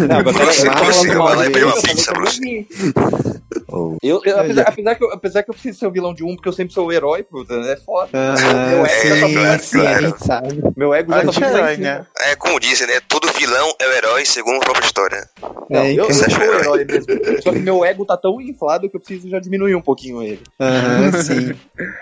Não, 0.07 0.19
agora 0.19 0.39
Bruce, 0.39 0.69
Bruce, 0.69 1.07
vai 1.09 1.17
lá 1.17 1.47
e 1.47 1.65
uma 1.65 1.83
pizza, 1.83 1.87
Bruce. 1.87 1.97
Eu, 1.97 2.06
eu, 2.06 2.06
Белорусский. 2.07 2.69
Apesar, 4.39 4.63
apesar, 4.63 4.95
que 4.95 5.05
eu, 5.05 5.13
apesar 5.13 5.43
que 5.43 5.51
eu 5.51 5.55
preciso 5.55 5.79
ser 5.79 5.87
o 5.87 5.91
vilão 5.91 6.15
de 6.15 6.25
um, 6.25 6.35
porque 6.35 6.49
eu 6.49 6.53
sempre 6.53 6.73
sou 6.73 6.87
o 6.87 6.93
herói, 6.93 7.23
puta, 7.23 7.59
né? 7.59 7.73
é 7.73 7.77
foda. 7.77 8.09
Ah, 8.13 8.35
meu 8.71 8.87
ego 8.87 9.37
é, 9.37 9.59
sim, 9.59 9.79
gente 10.01 10.25
sabe. 10.25 10.63
Meu 10.77 10.95
ego 10.95 11.13
já 11.13 11.33
tá 11.33 11.51
herói, 11.51 11.77
né? 11.77 12.07
É 12.21 12.37
como 12.37 12.59
dizem, 12.59 12.87
né? 12.87 13.01
Todo 13.09 13.33
vilão 13.33 13.73
é 13.81 13.87
o 13.87 13.93
herói 13.93 14.25
segundo 14.25 14.57
a 14.57 14.61
própria 14.61 14.87
história. 14.87 15.29
Não, 15.69 15.81
é, 15.81 15.93
eu, 15.93 16.05
eu 16.05 16.15
sou 16.15 16.27
o 16.29 16.43
herói 16.43 16.85
mesmo. 16.85 17.07
Só 17.43 17.53
que 17.53 17.59
meu 17.59 17.85
ego 17.85 18.05
tá 18.05 18.17
tão 18.17 18.41
inflado 18.41 18.89
que 18.89 18.97
eu 18.97 19.01
preciso 19.01 19.29
já 19.29 19.39
diminuir 19.39 19.75
um 19.75 19.83
pouquinho 19.83 20.23
ele. 20.23 20.41
Aham, 20.61 21.13
sim. 21.23 21.55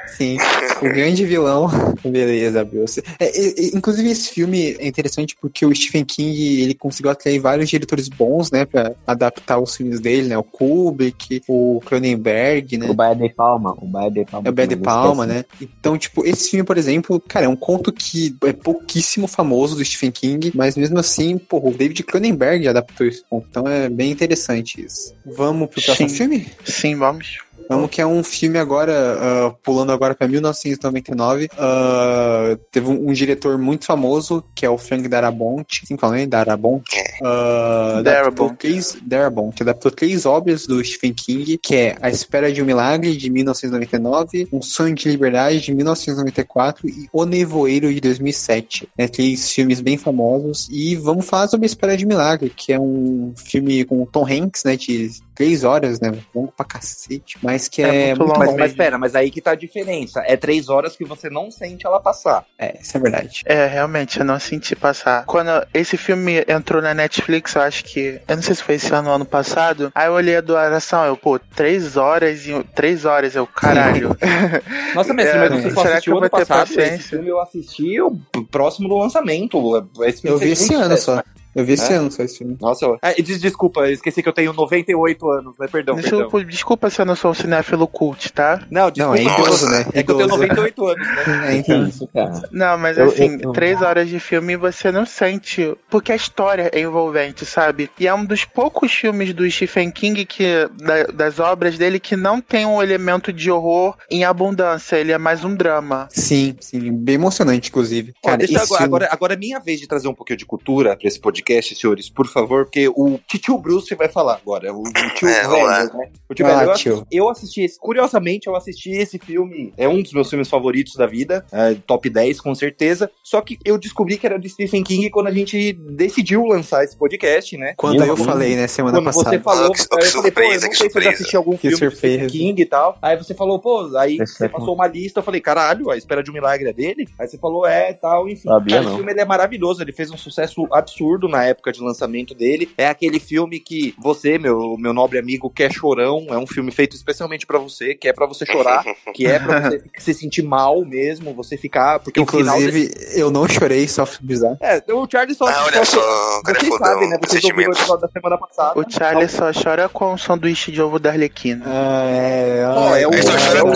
Sim. 0.07 0.37
O 0.81 0.85
grande 0.85 1.25
vilão. 1.25 1.69
Beleza, 2.05 2.65
Bruce. 2.65 3.03
É, 3.19 3.27
é, 3.27 3.67
inclusive, 3.75 4.11
esse 4.11 4.31
filme 4.31 4.77
é 4.79 4.87
interessante 4.87 5.37
porque 5.41 5.65
o 5.65 5.75
Stephen 5.75 6.05
King 6.05 6.63
ele 6.63 6.75
conseguiu 6.75 7.11
atrair 7.11 7.39
vários 7.39 7.69
diretores 7.69 8.09
bons, 8.09 8.51
né? 8.51 8.65
Pra 8.65 8.93
adaptar 9.07 9.59
os 9.59 9.75
filmes 9.75 10.01
dele, 10.01 10.29
né? 10.29 10.39
O 10.39 10.43
Kubrick, 10.43 11.43
o 11.49 11.64
Cronenberg, 11.85 12.79
né? 12.79 12.89
O 12.89 12.95
Baia 12.95 13.15
de 13.15 13.29
Palma. 13.29 13.75
O 13.81 13.87
Baia 13.87 14.11
de 14.11 14.25
Palma. 14.25 14.49
É 14.49 14.51
o 14.51 14.55
Baia 14.55 14.69
de 14.69 14.77
Palma, 14.77 15.27
né? 15.27 15.45
Então, 15.61 15.97
tipo, 15.99 16.25
esse 16.25 16.51
filme, 16.51 16.65
por 16.65 16.77
exemplo, 16.77 17.21
cara, 17.21 17.47
é 17.47 17.49
um 17.49 17.57
conto 17.57 17.93
que 17.93 18.37
é 18.45 18.53
pouquíssimo 18.53 19.27
famoso 19.27 19.77
do 19.77 19.85
Stephen 19.85 20.11
King, 20.11 20.53
mas 20.55 20.77
mesmo 20.77 20.99
assim, 20.99 21.39
pô, 21.39 21.59
o 21.59 21.73
David 21.73 22.03
Cronenberg 22.03 22.67
adaptou 22.69 23.07
esse 23.07 23.23
conto. 23.29 23.47
Então 23.49 23.67
é 23.67 23.89
bem 23.89 24.11
interessante 24.11 24.85
isso. 24.85 25.15
Vamos 25.37 25.69
pro 25.69 25.83
próximo 25.83 26.09
Sim. 26.09 26.17
filme? 26.17 26.47
Sim, 26.65 26.97
vamos. 26.97 27.39
Vamos 27.69 27.91
que 27.91 28.01
é 28.01 28.07
um 28.07 28.23
filme 28.23 28.59
agora, 28.59 28.93
uh, 28.93 29.57
pulando 29.63 29.93
agora 29.93 30.15
pra 30.15 30.29
1999. 30.29 31.47
Uh, 31.47 32.57
teve 32.71 32.89
um, 32.89 33.09
um, 33.09 33.13
diretor 33.13 33.57
muito 33.59 33.87
famoso, 33.87 34.45
que 34.55 34.67
é 34.67 34.71
o 34.71 34.77
Frank 34.77 35.09
Darabont. 35.09 35.83
Sim, 35.87 35.97
falando 35.97 36.27
Darabont. 36.27 36.85
Uh, 37.21 38.03
Darabont. 38.03 38.57
Três, 38.57 38.97
Darabont. 39.03 39.63
Adaptou 39.63 39.91
três 39.91 40.27
obras 40.27 40.67
do 40.67 40.83
Stephen 40.85 41.15
King, 41.15 41.59
que 41.59 41.75
é 41.75 41.97
A 42.01 42.11
Espera 42.11 42.53
de 42.53 42.63
um 42.63 42.67
Milagre, 42.67 43.17
de 43.17 43.31
1999, 43.31 44.49
Um 44.53 44.61
Sonho 44.61 44.95
de 44.95 45.09
Liberdade, 45.09 45.61
de 45.61 45.75
1994 45.75 46.89
e 46.89 47.09
O 47.13 47.25
Nevoeiro, 47.25 47.93
de 47.93 48.01
2007. 48.01 48.89
É, 48.97 49.09
três 49.09 49.51
filmes 49.51 49.81
bem 49.81 49.97
famosos. 49.97 50.69
E 50.71 50.97
vamos 50.97 51.27
falar 51.27 51.49
sobre 51.49 51.65
A 51.65 51.69
Espera 51.69 51.97
de 51.97 52.05
um 52.05 52.09
Milagre, 52.09 52.51
que 52.51 52.73
é 52.73 52.79
um 52.79 53.33
filme 53.37 53.85
com 53.85 54.05
Tom 54.05 54.27
Hanks, 54.27 54.65
né, 54.65 54.77
de 54.77 55.11
três 55.35 55.65
horas, 55.65 56.01
né? 56.01 56.13
Longo 56.35 56.53
pra 56.53 56.65
cacete. 56.65 57.39
Mas 57.43 57.69
que 57.69 57.83
é, 57.83 58.11
é 58.11 58.15
muito, 58.15 58.25
longo. 58.25 58.39
Mas, 58.39 58.55
mas 58.55 58.73
pera, 58.75 58.99
mas 58.99 59.15
aí 59.15 59.31
que 59.31 59.41
tá 59.41 59.53
a 59.53 59.57
diferença. 59.57 60.23
É 60.27 60.37
três 60.37 60.69
horas 60.69 60.97
que 60.97 61.05
você 61.05 61.29
não 61.29 61.51
sente 61.51 61.87
ela 61.87 62.01
passar. 62.01 62.45
É, 62.59 62.79
isso 62.81 62.97
é 62.97 63.01
verdade. 63.01 63.43
É, 63.45 63.67
realmente, 63.67 64.21
eu 64.21 64.25
não 64.25 64.39
senti 64.39 64.77
passar. 64.77 65.25
Quando 65.25 65.51
esse 65.73 65.97
filme 65.97 66.45
entrou 66.49 66.81
na 66.81 66.95
Netflix, 66.95 67.55
eu 67.55 67.63
acho 67.63 67.85
que. 67.85 68.21
Eu 68.27 68.37
não 68.37 68.43
sei 68.43 68.55
se 68.55 68.63
foi 68.63 68.77
esse 68.77 68.93
ano 68.93 69.09
ou 69.09 69.15
ano 69.15 69.25
passado. 69.25 69.91
Aí 69.95 70.07
eu 70.07 70.13
olhei 70.13 70.37
a 70.37 70.41
duração, 70.41 71.05
eu, 71.05 71.17
pô, 71.17 71.39
três 71.39 71.97
horas 71.97 72.47
e. 72.47 72.65
Três 72.75 73.05
horas, 73.05 73.35
eu, 73.35 73.47
caralho. 73.47 74.17
Nossa, 74.95 75.13
mestre, 75.13 75.39
é, 75.39 75.49
mas 75.49 75.63
você 75.63 75.71
só 75.71 75.83
assistiu 75.83 76.19
ano 76.19 76.31
passado? 76.31 76.81
Esse 76.81 76.99
filme 76.99 77.29
eu 77.29 77.41
assisti 77.41 78.01
o 78.01 78.17
próximo 78.51 78.89
do 78.89 78.97
lançamento. 78.97 79.85
eu 80.23 80.39
vi 80.39 80.53
esse 80.53 80.75
ano 80.75 80.97
só. 80.97 81.23
Eu 81.55 81.65
vi 81.65 81.75
esse 81.75 81.93
é? 81.93 81.97
ano 81.97 82.11
só 82.11 82.23
esse 82.23 82.39
filme. 82.39 82.57
Nossa, 82.61 82.85
eu... 82.85 82.99
é, 83.01 83.15
desculpa, 83.23 83.89
esqueci 83.91 84.23
que 84.23 84.29
eu 84.29 84.33
tenho 84.33 84.53
98 84.53 85.31
anos, 85.31 85.59
né? 85.59 85.69
Perdão, 85.71 85.95
desculpa, 85.97 86.31
perdão. 86.31 86.51
Desculpa 86.51 86.91
se 86.91 87.01
eu 87.01 87.07
não 87.07 87.15
sou 87.15 87.31
um 87.31 87.35
cinéfilo 87.35 87.87
cult, 87.87 88.33
tá? 88.33 88.63
Não, 88.71 88.91
desculpa. 88.91 89.21
Não, 89.21 89.31
é 89.31 89.41
idoso, 89.41 89.69
né? 89.69 89.87
É 89.93 90.03
que 90.03 90.11
eu 90.11 90.17
tenho 90.17 90.29
98 90.29 90.87
anos, 90.87 91.07
né? 91.07 91.15
É, 91.45 91.57
então. 91.57 91.87
Isso, 91.87 92.09
cara. 92.09 92.43
Não, 92.51 92.79
mas 92.79 92.99
assim, 92.99 93.35
eu, 93.35 93.41
eu, 93.41 93.53
três 93.53 93.83
horas 93.83 94.09
de 94.09 94.19
filme 94.19 94.57
você 94.57 94.91
não 94.91 95.05
sente, 95.05 95.77
porque 95.91 96.13
a 96.13 96.17
história 96.17 96.71
é 96.73 96.81
envolvente, 96.81 97.45
sabe? 97.45 97.91
E 97.99 98.07
é 98.07 98.15
um 98.15 98.25
dos 98.25 98.45
poucos 98.45 98.93
filmes 98.93 99.35
do 99.35 99.49
Stephen 99.51 99.91
King, 99.91 100.25
que, 100.25 100.69
da, 100.79 101.05
das 101.05 101.39
obras 101.39 101.77
dele, 101.77 102.01
que 102.01 102.17
não 102.17 102.41
tem 102.41 102.65
um 102.67 102.83
elemento 102.83 103.33
de 103.33 103.51
horror 103.51 103.97
em 104.11 104.25
abundância, 104.25 104.97
ele 104.97 105.13
é 105.13 105.19
mais 105.19 105.45
um 105.45 105.55
drama. 105.55 106.09
Sim, 106.11 106.57
sim, 106.61 106.93
bem 106.93 107.17
emocionante, 107.17 107.69
inclusive. 107.69 108.15
Cara, 108.23 108.43
Ó, 108.43 108.45
agora, 108.45 108.67
filme... 108.67 108.85
agora, 108.85 109.09
agora 109.11 109.35
é 109.35 109.37
minha 109.37 109.61
vez 109.61 109.81
de 109.81 109.87
trazer 109.87 110.09
um 110.09 110.15
pouquinho 110.15 110.39
de 110.39 110.47
cultura 110.47 110.97
pra 110.97 111.09
esse 111.09 111.21
podcast 111.21 111.44
podcast, 111.45 111.75
senhores, 111.75 112.09
por 112.09 112.27
favor, 112.27 112.65
porque 112.65 112.89
o 112.89 113.21
tio 113.27 113.59
Bruce 113.59 113.95
vai 113.95 114.09
falar 114.09 114.37
agora. 114.37 114.73
O, 114.73 114.81
o 114.83 115.15
tio 115.15 115.29
é, 115.29 115.47
velho, 115.47 115.67
né? 115.95 116.09
O 116.29 116.35
tio 116.35 116.47
velho. 116.47 116.63
Eu, 116.63 116.71
assisti, 116.71 117.05
eu 117.13 117.29
assisti 117.29 117.61
esse. 117.63 117.79
Curiosamente, 117.79 118.47
eu 118.47 118.57
assisti 118.57 118.91
esse 118.91 119.19
filme. 119.19 119.73
É 119.77 119.87
um 119.87 120.03
dos 120.03 120.13
meus 120.15 120.31
filmes 120.31 120.49
favoritos 120.49 120.95
da 120.95 121.07
vida. 121.07 121.45
É, 121.53 121.75
top 121.87 122.09
10, 122.09 122.41
com 122.41 122.55
certeza. 122.55 123.11
Só 123.23 123.43
que 123.43 123.59
eu 123.65 123.77
descobri 123.77 124.17
que 124.17 124.27
era 124.27 124.39
de 124.39 124.49
Stephen 124.49 124.83
King 124.83 125.11
quando 125.11 125.27
a 125.27 125.33
gente 125.33 125.75
decidiu 125.75 126.45
lançar 126.47 126.83
esse 126.83 126.97
podcast, 126.97 127.57
né? 127.59 127.75
Quando 127.77 128.01
eu, 128.01 128.07
eu 128.07 128.17
falei, 128.17 128.57
né, 128.57 128.67
semana 128.67 128.99
quando 128.99 129.05
passada. 129.05 129.31
Você 129.31 129.39
falou, 129.41 129.69
oh, 129.69 129.73
que, 129.73 129.81
eu 129.81 129.85
surpresa, 129.85 130.13
falei, 130.13 130.31
pô, 130.31 130.41
eu 130.41 130.61
não 130.61 130.73
sei 130.73 130.91
se 130.91 130.99
eu 130.99 131.03
já 131.03 131.11
assisti 131.11 131.37
algum 131.37 131.59
filme 131.59 131.77
de 131.77 131.97
Stephen 131.97 132.27
King 132.29 132.63
e 132.63 132.67
tal. 132.67 132.99
Aí 133.03 133.17
você 133.17 133.35
falou, 133.35 133.59
pô, 133.59 133.97
aí 133.99 134.17
você 134.17 134.49
passou 134.49 134.75
uma 134.75 134.87
lista, 134.87 135.21
eu 135.21 135.25
falei, 135.25 135.41
caralho, 135.41 135.91
a 135.91 135.97
espera 135.97 136.23
de 136.23 136.31
um 136.31 136.35
milagre 136.35 136.69
é 136.69 136.73
dele? 136.73 137.07
Aí 137.19 137.29
você 137.29 137.37
falou, 137.37 137.67
é, 137.67 137.93
tal, 137.93 138.29
enfim. 138.29 138.49
Sabia, 138.49 138.77
Cara, 138.77 138.93
o 138.93 138.97
filme 138.97 139.13
ele 139.13 139.21
é 139.21 139.25
maravilhoso, 139.25 139.83
ele 139.83 139.93
fez 139.93 140.11
um 140.11 140.17
sucesso 140.17 140.67
absurdo 140.73 141.29
na 141.35 141.45
época 141.45 141.73
de 141.73 141.81
lançamento 141.81 142.35
dele. 142.35 142.71
É 142.79 142.87
aquele 142.87 143.19
filme 143.19 143.59
que 143.59 143.95
você, 143.99 144.39
meu, 144.39 144.77
meu 144.79 144.93
nobre 144.93 145.19
amigo, 145.19 145.51
quer 145.51 145.73
chorão. 145.73 146.27
É 146.31 146.39
um 146.39 146.47
filme 146.47 146.71
feito 146.71 146.95
especialmente 146.95 147.47
para 147.47 147.59
você, 147.59 147.95
que 147.95 148.09
é 148.09 148.13
para 148.13 148.27
você 148.27 148.47
chorar, 148.47 148.85
que 149.13 149.27
é 149.27 149.39
pra 149.39 149.61
você 149.61 149.83
se 149.99 150.15
sentir 150.15 150.43
mal 150.43 150.85
mesmo, 150.85 151.35
você 151.35 151.57
ficar. 151.57 151.99
Porque 151.99 152.21
Inclusive, 152.21 152.89
desse... 152.89 153.21
eu 153.21 153.31
não 153.31 153.49
chorei, 153.49 153.87
só 153.89 154.07
bizarro. 154.21 154.59
É, 154.61 154.83
o 154.93 155.09
Charlie 155.11 155.35
só. 155.35 155.47
Ah, 155.49 155.65
olha 155.65 155.85
só, 155.85 156.39
o 156.39 156.43
cara 156.43 156.59
Vocês 156.59 156.79
sabem, 156.79 157.09
né? 157.09 157.19
Vocês 157.23 157.45
ouviram 157.45 157.71
o 157.71 157.75
episódio 157.75 158.01
da 158.03 158.09
semana 158.09 158.39
passada. 158.39 158.79
O 158.79 158.85
Charlie 158.89 159.29
só 159.29 159.51
chora 159.53 159.89
com 159.89 160.15
o 160.15 160.19
sanduíche 160.19 160.71
de 160.71 160.81
ovo 160.81 160.99
da 160.99 161.11
Arlequina. 161.11 161.65
Ah, 161.67 162.05
é. 162.11 162.69
Oh, 162.69 162.97
é 162.97 163.07
o. 163.07 163.13
Ele 163.13 163.23
só 163.23 163.33
chora 163.33 163.61
com, 163.63 163.73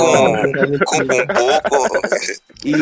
com, 0.84 1.06
com 1.06 1.48
um 1.48 1.60
pouco. 1.68 2.08
E 2.64 2.72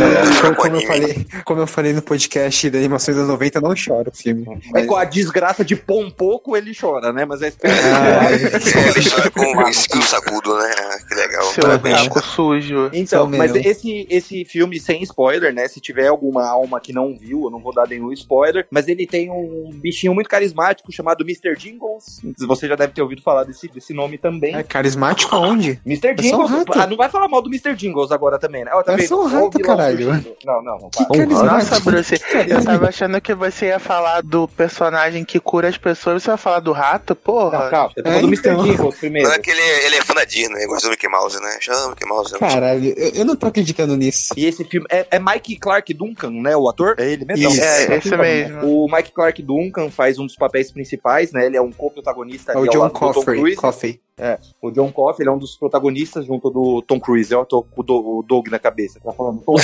como, 0.40 0.56
como, 0.56 0.76
eu 0.76 0.86
falei, 0.86 1.26
como 1.44 1.60
eu 1.60 1.66
falei 1.66 1.92
no 1.92 2.02
podcast 2.02 2.70
da 2.70 2.78
animação 2.78 3.14
dos 3.14 3.28
90, 3.28 3.60
não 3.60 3.74
chora 3.74 4.10
o 4.10 4.16
filme. 4.16 4.44
É 4.74 4.84
com 4.84 4.96
a 4.96 5.04
desgraça 5.04 5.64
de 5.64 5.76
pôr 5.76 6.04
um 6.04 6.10
pouco, 6.10 6.56
ele 6.56 6.72
chora, 6.78 7.12
né? 7.12 7.24
Mas 7.24 7.42
é 7.42 7.52
ah, 7.64 8.32
Ele 8.32 9.10
chora 9.10 9.30
com 9.30 9.40
um 9.40 9.68
espinho 9.68 10.02
sacudo, 10.02 10.56
né? 10.56 10.70
Que 11.08 11.14
legal. 11.14 11.44
Seu 11.44 12.22
sujo. 12.22 12.90
Então, 12.92 13.26
mas 13.26 13.54
esse, 13.54 14.06
esse 14.10 14.44
filme 14.44 14.78
sem 14.80 15.02
spoiler, 15.02 15.52
né? 15.54 15.68
Se 15.68 15.80
tiver 15.80 16.08
alguma 16.08 16.46
alma 16.46 16.80
que 16.80 16.92
não 16.92 17.16
viu, 17.16 17.44
eu 17.44 17.50
não 17.50 17.60
vou 17.60 17.72
dar 17.72 17.88
nenhum 17.88 18.12
spoiler, 18.12 18.66
mas 18.70 18.88
ele 18.88 19.06
tem 19.06 19.30
um 19.30 19.70
bichinho 19.74 20.14
muito 20.14 20.28
carismático 20.28 20.92
chamado 20.92 21.22
Mr. 21.22 21.56
Jingles. 21.56 22.20
Você 22.46 22.68
já 22.68 22.76
deve 22.76 22.92
ter 22.92 23.02
ouvido 23.02 23.22
falar 23.22 23.44
desse, 23.44 23.68
desse 23.68 23.92
nome 23.92 24.18
também. 24.18 24.54
É 24.54 24.62
carismático 24.62 25.34
aonde? 25.34 25.80
Mr. 25.84 26.14
Jingles. 26.14 26.50
Um 26.50 26.64
ah, 26.72 26.86
não 26.86 26.96
vai 26.96 27.08
falar 27.08 27.28
mal 27.28 27.42
do 27.42 27.48
Mr. 27.48 27.74
Jingles 27.74 28.10
agora 28.10 28.38
também, 28.38 28.64
né? 28.64 28.70
Eu 28.72 28.82
também, 28.82 29.04
é 29.04 29.08
só 29.08 29.22
um 29.22 29.26
rato, 29.26 29.58
caralho. 29.60 30.12
Não, 30.44 30.62
não, 30.62 30.78
não. 30.78 30.90
Que 30.90 31.26
Nossa, 31.26 31.80
Bruce, 31.80 32.20
eu 32.48 32.64
tava 32.64 32.88
achando 32.88 33.20
que 33.20 33.34
você 33.34 33.66
ia 33.66 33.78
falar 33.78 34.22
do 34.22 34.48
personagem 34.56 35.24
que 35.24 35.38
cura 35.38 35.68
as 35.68 35.76
pessoas, 35.76 36.22
você 36.22 36.30
vai 36.30 36.38
falar 36.38 36.60
do 36.60 36.72
rato? 36.72 37.14
Porra. 37.14 37.64
Não, 37.64 37.70
calma, 37.70 37.92
eu 37.96 38.02
tô 38.02 38.10
é, 38.10 38.20
do 38.20 38.26
Mr. 38.26 38.50
Então. 38.50 38.90
primeiro. 38.90 39.28
Não 39.28 39.34
é 39.34 39.38
que 39.38 39.50
ele, 39.50 39.60
ele 39.60 39.96
é 39.96 40.02
fã 40.02 40.14
da 40.14 40.24
Disney, 40.24 40.66
gosta 40.66 40.88
do 40.88 40.90
Mickey 40.90 41.08
Mouse, 41.08 41.40
né? 41.40 41.58
Chama 41.60 41.90
Mickey 41.90 42.06
Mouse. 42.06 42.38
Caralho, 42.38 42.94
eu, 42.96 43.10
eu, 43.14 43.24
não 43.24 43.36
tô 43.36 43.46
acreditando 43.46 43.96
nisso. 43.96 44.32
E 44.36 44.46
esse 44.46 44.64
filme 44.64 44.86
é, 44.90 45.06
é, 45.10 45.18
Mike 45.18 45.58
Clark 45.58 45.92
Duncan, 45.92 46.30
né? 46.30 46.56
O 46.56 46.68
ator? 46.68 46.96
É 46.98 47.10
ele 47.10 47.24
mesmo? 47.24 47.50
Isso. 47.50 47.62
É, 47.62 47.96
esse 47.96 48.16
mesmo. 48.16 48.84
O 48.84 48.90
Mike 48.90 49.12
Clark 49.12 49.42
Duncan 49.42 49.90
faz 49.90 50.18
um 50.18 50.26
dos 50.26 50.36
papéis 50.36 50.72
principais, 50.72 51.32
né? 51.32 51.46
Ele 51.46 51.56
é 51.56 51.62
um 51.62 51.70
co-protagonista. 51.70 52.52
É 52.52 52.58
o 52.58 52.66
John 52.66 52.90
Coffey. 52.90 53.54
Coffey. 53.56 54.00
É, 54.18 54.38
o 54.62 54.70
John 54.70 54.90
Coffey 54.90 55.24
ele 55.24 55.28
é 55.28 55.32
um 55.32 55.38
dos 55.38 55.56
protagonistas 55.56 56.24
junto 56.24 56.48
do 56.48 56.80
Tom 56.80 56.98
Cruise. 56.98 57.30
Eu 57.30 57.44
tô 57.44 57.62
com 57.62 57.82
o 57.82 58.22
Doug 58.26 58.48
na 58.48 58.58
cabeça. 58.58 58.98
Tá 58.98 59.12
falando 59.12 59.42
Tom, 59.42 59.56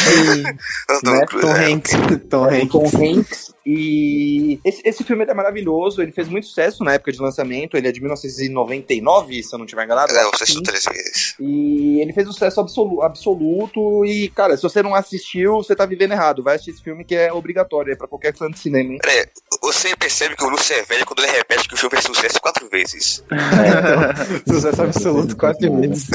né? 1.05 1.27
Tom 1.41 1.49
Hanks. 1.49 1.93
Tom 2.29 2.47
é, 2.47 2.61
Hanks. 2.61 2.73
Tom 2.73 2.85
Hanks. 2.85 3.55
E 3.65 4.61
esse, 4.65 4.83
esse 4.85 5.05
filme 5.05 5.25
é 5.25 5.35
maravilhoso. 5.35 6.03
Ele 6.03 6.13
fez 6.13 6.29
muito 6.29 6.47
sucesso 6.47 6.85
na 6.85 6.95
época 6.95 7.13
de 7.13 7.21
lançamento. 7.21 7.77
Ele 7.77 7.89
é 7.89 7.93
de 7.93 8.01
1999, 8.01 9.43
se 9.43 9.55
eu 9.55 9.59
não 9.59 9.65
estiver 9.65 9.85
enganado. 9.85 10.13
É, 10.13 10.23
eu 10.23 10.31
assisti 10.33 10.63
três 10.63 10.85
vezes. 10.85 11.35
E 11.39 12.01
ele 12.01 12.13
fez 12.13 12.29
um 12.29 12.33
sucesso 12.33 12.61
absoluto, 12.61 13.03
absoluto. 13.03 14.05
E, 14.05 14.29
cara, 14.29 14.57
se 14.57 14.63
você 14.63 14.83
não 14.83 14.95
assistiu, 14.95 15.57
você 15.57 15.75
tá 15.75 15.87
vivendo 15.87 16.13
errado. 16.13 16.43
Vai 16.43 16.57
assistir 16.57 16.73
esse 16.73 16.83
filme 16.83 17.05
que 17.05 17.15
é 17.15 17.33
obrigatório 17.33 17.93
é 17.93 17.97
pra 17.97 18.09
qualquer 18.09 18.35
fã 18.35 18.51
de 18.51 18.59
cinema. 18.59 18.99
Peraí, 19.01 19.27
você 19.63 19.95
percebe 19.97 20.37
que 20.37 20.45
o 20.45 20.49
Lúcio 20.49 20.75
é 20.75 20.83
velho 20.83 21.07
quando 21.07 21.21
ele 21.21 21.33
repete 21.33 21.69
que 21.69 21.75
o 21.75 21.77
filme 21.77 21.97
fez 21.97 22.05
sucesso 22.05 22.41
quatro 22.41 22.69
vezes. 22.69 23.23
É, 23.63 24.43
então, 24.45 24.55
sucesso 24.55 24.83
absoluto 24.83 25.37
quatro 25.37 25.81
vezes. 25.81 26.09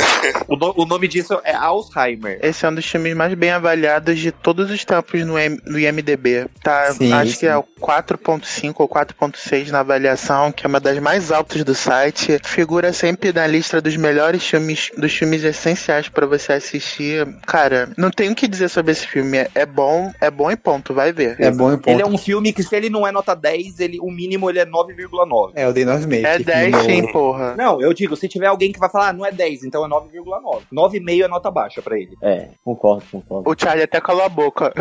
o, 0.48 0.56
no, 0.56 0.74
o, 0.76 0.86
nome 0.86 1.08
disso 1.08 1.40
é 1.44 1.54
Alzheimer. 1.54 2.40
Esse 2.42 2.66
é 2.66 2.70
um 2.70 2.76
dos 2.76 2.86
filmes 2.86 3.16
mais 3.16 3.34
bem 3.36 3.52
avaliados 3.52 4.20
de 4.20 4.32
todos 4.32 4.70
os 4.72 4.84
tempos 4.84 5.26
no, 5.26 5.38
M, 5.38 5.60
no 5.66 5.80
IMDB. 5.80 6.48
Tá, 6.62 6.94
sim, 6.94 7.14
acho 7.14 7.37
sim. 7.38 7.42
que 7.42 7.48
é 7.48 7.58
o 7.58 7.64
4.5 7.80 8.76
ou 8.78 8.90
4.6 8.90 9.70
na 9.70 9.80
avaliação, 9.80 10.52
que 10.52 10.66
é 10.66 10.70
uma 10.70 10.80
das 10.80 11.00
mais 11.00 11.32
altas 11.32 11.64
do 11.64 11.76
site. 11.76 12.40
Figura 12.44 12.92
sempre 12.92 13.32
na 13.32 13.48
lista 13.48 13.82
dos 13.82 13.96
melhores 13.96 14.46
filmes, 14.46 14.92
dos 14.98 15.14
filmes 15.14 15.44
essenciais 15.44 16.10
para 16.10 16.26
você 16.26 16.54
assistir. 16.54 17.28
Cara, 17.46 17.90
não 17.98 18.10
tenho 18.10 18.32
o 18.32 18.36
que 18.36 18.48
dizer 18.48 18.70
sobre 18.70 18.92
esse 18.92 19.08
filme. 19.08 19.38
É, 19.38 19.50
é 19.56 19.66
bom, 19.66 20.12
é 20.20 20.30
bom 20.30 20.52
e 20.52 20.56
ponto, 20.56 20.94
vai 20.94 21.12
ver. 21.12 21.36
É 21.40 21.52
bom 21.52 21.74
e 21.74 21.78
ponto. 21.78 21.90
Ele 21.90 22.02
é 22.02 22.06
um 22.06 22.18
filme 22.18 22.52
que 22.52 22.64
se 22.64 22.76
ele 22.76 22.90
não 22.90 23.06
é 23.06 23.12
nota 23.12 23.36
10, 23.36 23.80
ele, 23.80 24.00
o 24.00 24.12
mínimo 24.12 24.50
ele 24.50 24.60
é 24.60 24.66
9,9. 24.66 25.52
É, 25.56 25.66
eu 25.66 25.74
dei 25.74 25.86
9,5. 25.86 26.26
É 26.26 26.40
10 26.40 26.76
sim, 26.84 27.12
porra. 27.12 27.56
Não, 27.56 27.82
eu 27.82 27.94
digo, 27.94 28.16
se 28.16 28.28
tiver 28.28 28.48
alguém 28.48 28.72
que 28.72 28.80
vai 28.80 28.90
falar, 28.90 29.10
ah, 29.10 29.14
não 29.14 29.26
é 29.26 29.32
10, 29.32 29.64
então 29.64 29.86
é 29.86 29.90
9,9. 29.90 30.62
9,5 30.74 31.24
é 31.24 31.28
nota 31.28 31.52
baixa 31.52 31.82
pra 31.82 31.98
ele. 31.98 32.18
É, 32.22 32.50
concordo, 32.64 33.04
concordo. 33.12 33.50
O 33.50 33.56
Charlie 33.58 33.84
até 33.84 34.02
calou 34.02 34.24
a 34.24 34.30
boca. 34.30 34.74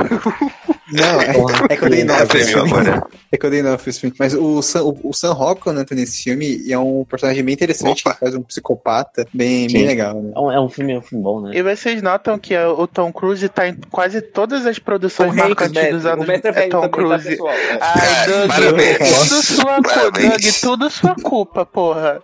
Não, 0.93 1.21
é, 1.21 1.75
é 1.75 1.77
que 1.77 1.85
eu 1.85 1.91
dei 1.91 2.05
9 2.05 2.39
filme. 2.47 2.73
É 3.33 3.37
que 3.37 3.45
eu 3.45 3.51
dei 3.51 3.61
9 3.61 3.77
pra 3.83 3.91
esse 3.91 4.01
filme. 4.01 4.15
Mas 4.19 4.35
o 4.35 4.63
Sam, 4.63 4.85
o, 4.85 5.11
o 5.11 5.13
Sam 5.13 5.33
Rockwell 5.33 5.75
né, 5.75 5.85
nesse 5.91 6.23
filme 6.23 6.59
e 6.65 6.73
é 6.73 6.79
um 6.79 7.05
personagem 7.05 7.43
bem 7.43 7.55
interessante, 7.55 8.03
Opa. 8.03 8.15
que 8.15 8.21
faz 8.21 8.35
um 8.37 8.43
psicopata 8.43 9.27
bem, 9.35 9.67
bem 9.67 9.85
legal. 9.85 10.23
Né? 10.23 10.33
É, 10.35 10.39
um, 10.39 10.53
é 10.53 10.61
um 10.61 10.69
filme, 10.69 10.93
é 10.93 10.99
um 10.99 11.03
filme 11.03 11.25
bom, 11.25 11.41
né? 11.41 11.51
E 11.53 11.61
vocês 11.61 12.01
notam 12.01 12.39
que 12.39 12.57
o 12.57 12.87
Tom 12.87 13.13
Cruise 13.13 13.49
tá 13.49 13.67
em 13.67 13.75
quase 13.91 14.23
todas 14.23 14.65
as 14.65 14.79
produções 14.79 15.31
Tom 15.31 15.37
marcantes 15.37 15.91
dos 15.91 16.07
anos. 16.07 16.29
É 16.29 16.69
Tom 16.69 16.83
tá, 16.83 16.89
Cruise. 16.89 17.37
Tá, 17.37 17.45
Ai, 17.81 18.27
Doug, 18.27 18.51
tudo 18.99 19.43
sua 19.43 19.81
Doug, 19.81 20.43
tudo 20.61 20.91
sua 20.91 21.15
culpa, 21.17 21.67
porra. 21.67 22.23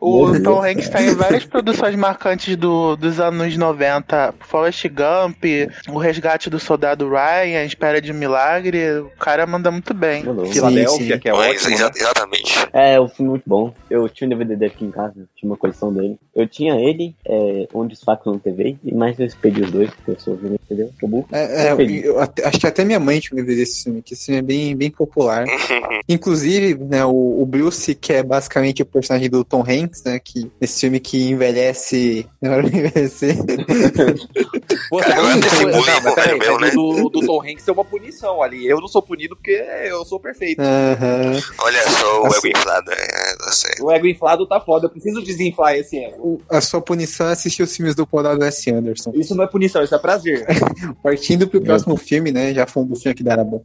O 0.00 0.40
Tom 0.40 0.64
Hanks 0.64 0.88
tá 0.88 1.02
em 1.02 1.14
várias 1.14 1.44
produções 1.44 1.96
marcantes 1.96 2.56
do, 2.56 2.94
dos 2.96 3.18
anos 3.18 3.56
90. 3.56 4.34
Forrest 4.40 4.86
Gump, 4.88 5.44
O 5.88 5.98
Resgate 5.98 6.48
do 6.48 6.60
Soldado 6.60 7.08
Ryan, 7.08 7.64
Espera 7.64 8.00
de 8.00 8.12
Milagre. 8.12 9.00
O 9.00 9.10
cara 9.18 9.46
manda 9.48 9.70
muito 9.70 9.94
bem. 9.94 10.22
Filadélfia, 10.52 11.18
que 11.18 11.28
é 11.28 11.32
ótimo. 11.32 11.70
Né? 11.70 11.90
Exatamente. 11.94 12.68
É, 12.72 13.00
o 13.00 13.08
filme 13.08 13.28
é 13.28 13.32
muito 13.32 13.44
bom. 13.46 13.74
Eu 13.90 14.08
tinha 14.08 14.26
um 14.26 14.30
DVD 14.30 14.56
dele 14.56 14.72
aqui 14.72 14.84
em 14.84 14.90
casa, 14.90 15.14
tinha 15.34 15.50
uma 15.50 15.56
coleção 15.56 15.92
dele. 15.92 16.18
Eu 16.34 16.46
tinha 16.46 16.74
ele, 16.74 17.14
é, 17.26 17.66
Onde 17.72 17.94
os 17.94 18.02
Facos 18.02 18.26
não 18.26 18.38
TV, 18.38 18.76
e 18.84 18.94
mais 18.94 19.18
eu 19.18 19.28
perdi 19.40 19.62
os 19.62 19.70
dois, 19.70 19.90
porque 19.90 20.10
eu 20.12 20.20
sou 20.20 20.36
vivo, 20.36 20.54
entendeu? 20.54 20.90
Acabou. 20.96 21.26
É, 21.32 21.68
é 21.68 21.72
eu, 21.72 21.80
eu, 21.80 22.20
acho 22.20 22.58
que 22.58 22.66
até 22.66 22.84
minha 22.84 23.00
mãe 23.00 23.20
tinha 23.20 23.34
um 23.34 23.44
DVD 23.44 23.60
desse 23.60 23.84
filme, 23.84 24.02
que 24.02 24.14
esse 24.14 24.26
filme 24.26 24.38
é 24.38 24.42
bem, 24.42 24.76
bem 24.76 24.90
popular. 24.90 25.46
Inclusive, 26.08 26.74
né, 26.84 27.04
o, 27.04 27.42
o 27.42 27.46
Bruce, 27.46 27.94
que 27.94 28.12
é 28.12 28.22
basicamente 28.22 28.82
o 28.82 28.86
personagem 28.86 29.28
do 29.28 29.44
Tom 29.44 29.64
Hanks, 29.66 30.04
né, 30.04 30.18
que 30.18 30.50
esse 30.60 30.80
filme 30.80 31.00
que 31.00 31.30
envelhece 31.30 32.26
na 32.40 32.52
hora 32.52 32.68
de 32.68 32.76
envelhecer. 32.76 33.36
Pô, 34.88 34.98
Cara, 34.98 35.16
não, 35.16 35.36
não, 35.36 36.14
peraí, 36.14 36.58
né? 36.60 36.70
do, 36.70 37.08
do 37.08 37.20
Tom 37.26 37.42
Hanks 37.42 37.64
tem 37.64 37.74
uma 37.74 37.84
punição 37.84 38.42
ali. 38.42 38.66
Eu 38.66 38.80
não 38.80 38.88
sou 38.88 39.02
punido 39.02 39.36
porque 39.36 39.52
eu 39.84 40.04
sou 40.04 40.18
perfeito. 40.18 40.60
Uhum. 40.60 41.40
Olha 41.58 41.82
só 41.88 42.22
o 42.22 42.26
assim, 42.26 42.48
ego 42.48 42.58
inflado. 42.58 42.92
É, 42.92 43.82
o 43.82 43.90
ego 43.90 44.06
inflado 44.06 44.46
tá 44.46 44.60
foda. 44.60 44.86
Eu 44.86 44.90
preciso 44.90 45.22
desinflar 45.22 45.74
esse 45.74 45.98
ego. 45.98 46.42
A 46.50 46.60
sua 46.60 46.80
punição 46.80 47.28
é 47.28 47.32
assistir 47.32 47.62
os 47.62 47.74
filmes 47.74 47.94
do 47.94 48.06
Paul 48.06 48.42
S. 48.42 48.70
Anderson. 48.70 49.12
Isso 49.14 49.34
não 49.34 49.44
é 49.44 49.46
punição, 49.46 49.82
isso 49.82 49.94
é 49.94 49.98
prazer. 49.98 50.46
Partindo 51.02 51.48
pro 51.48 51.60
próximo 51.60 51.96
filme, 51.96 52.30
né? 52.32 52.52
Já 52.54 52.66
falando 52.66 52.90
do 52.90 52.96
filme 52.96 53.12
aqui 53.12 53.22
da 53.22 53.32
Arabon. 53.32 53.62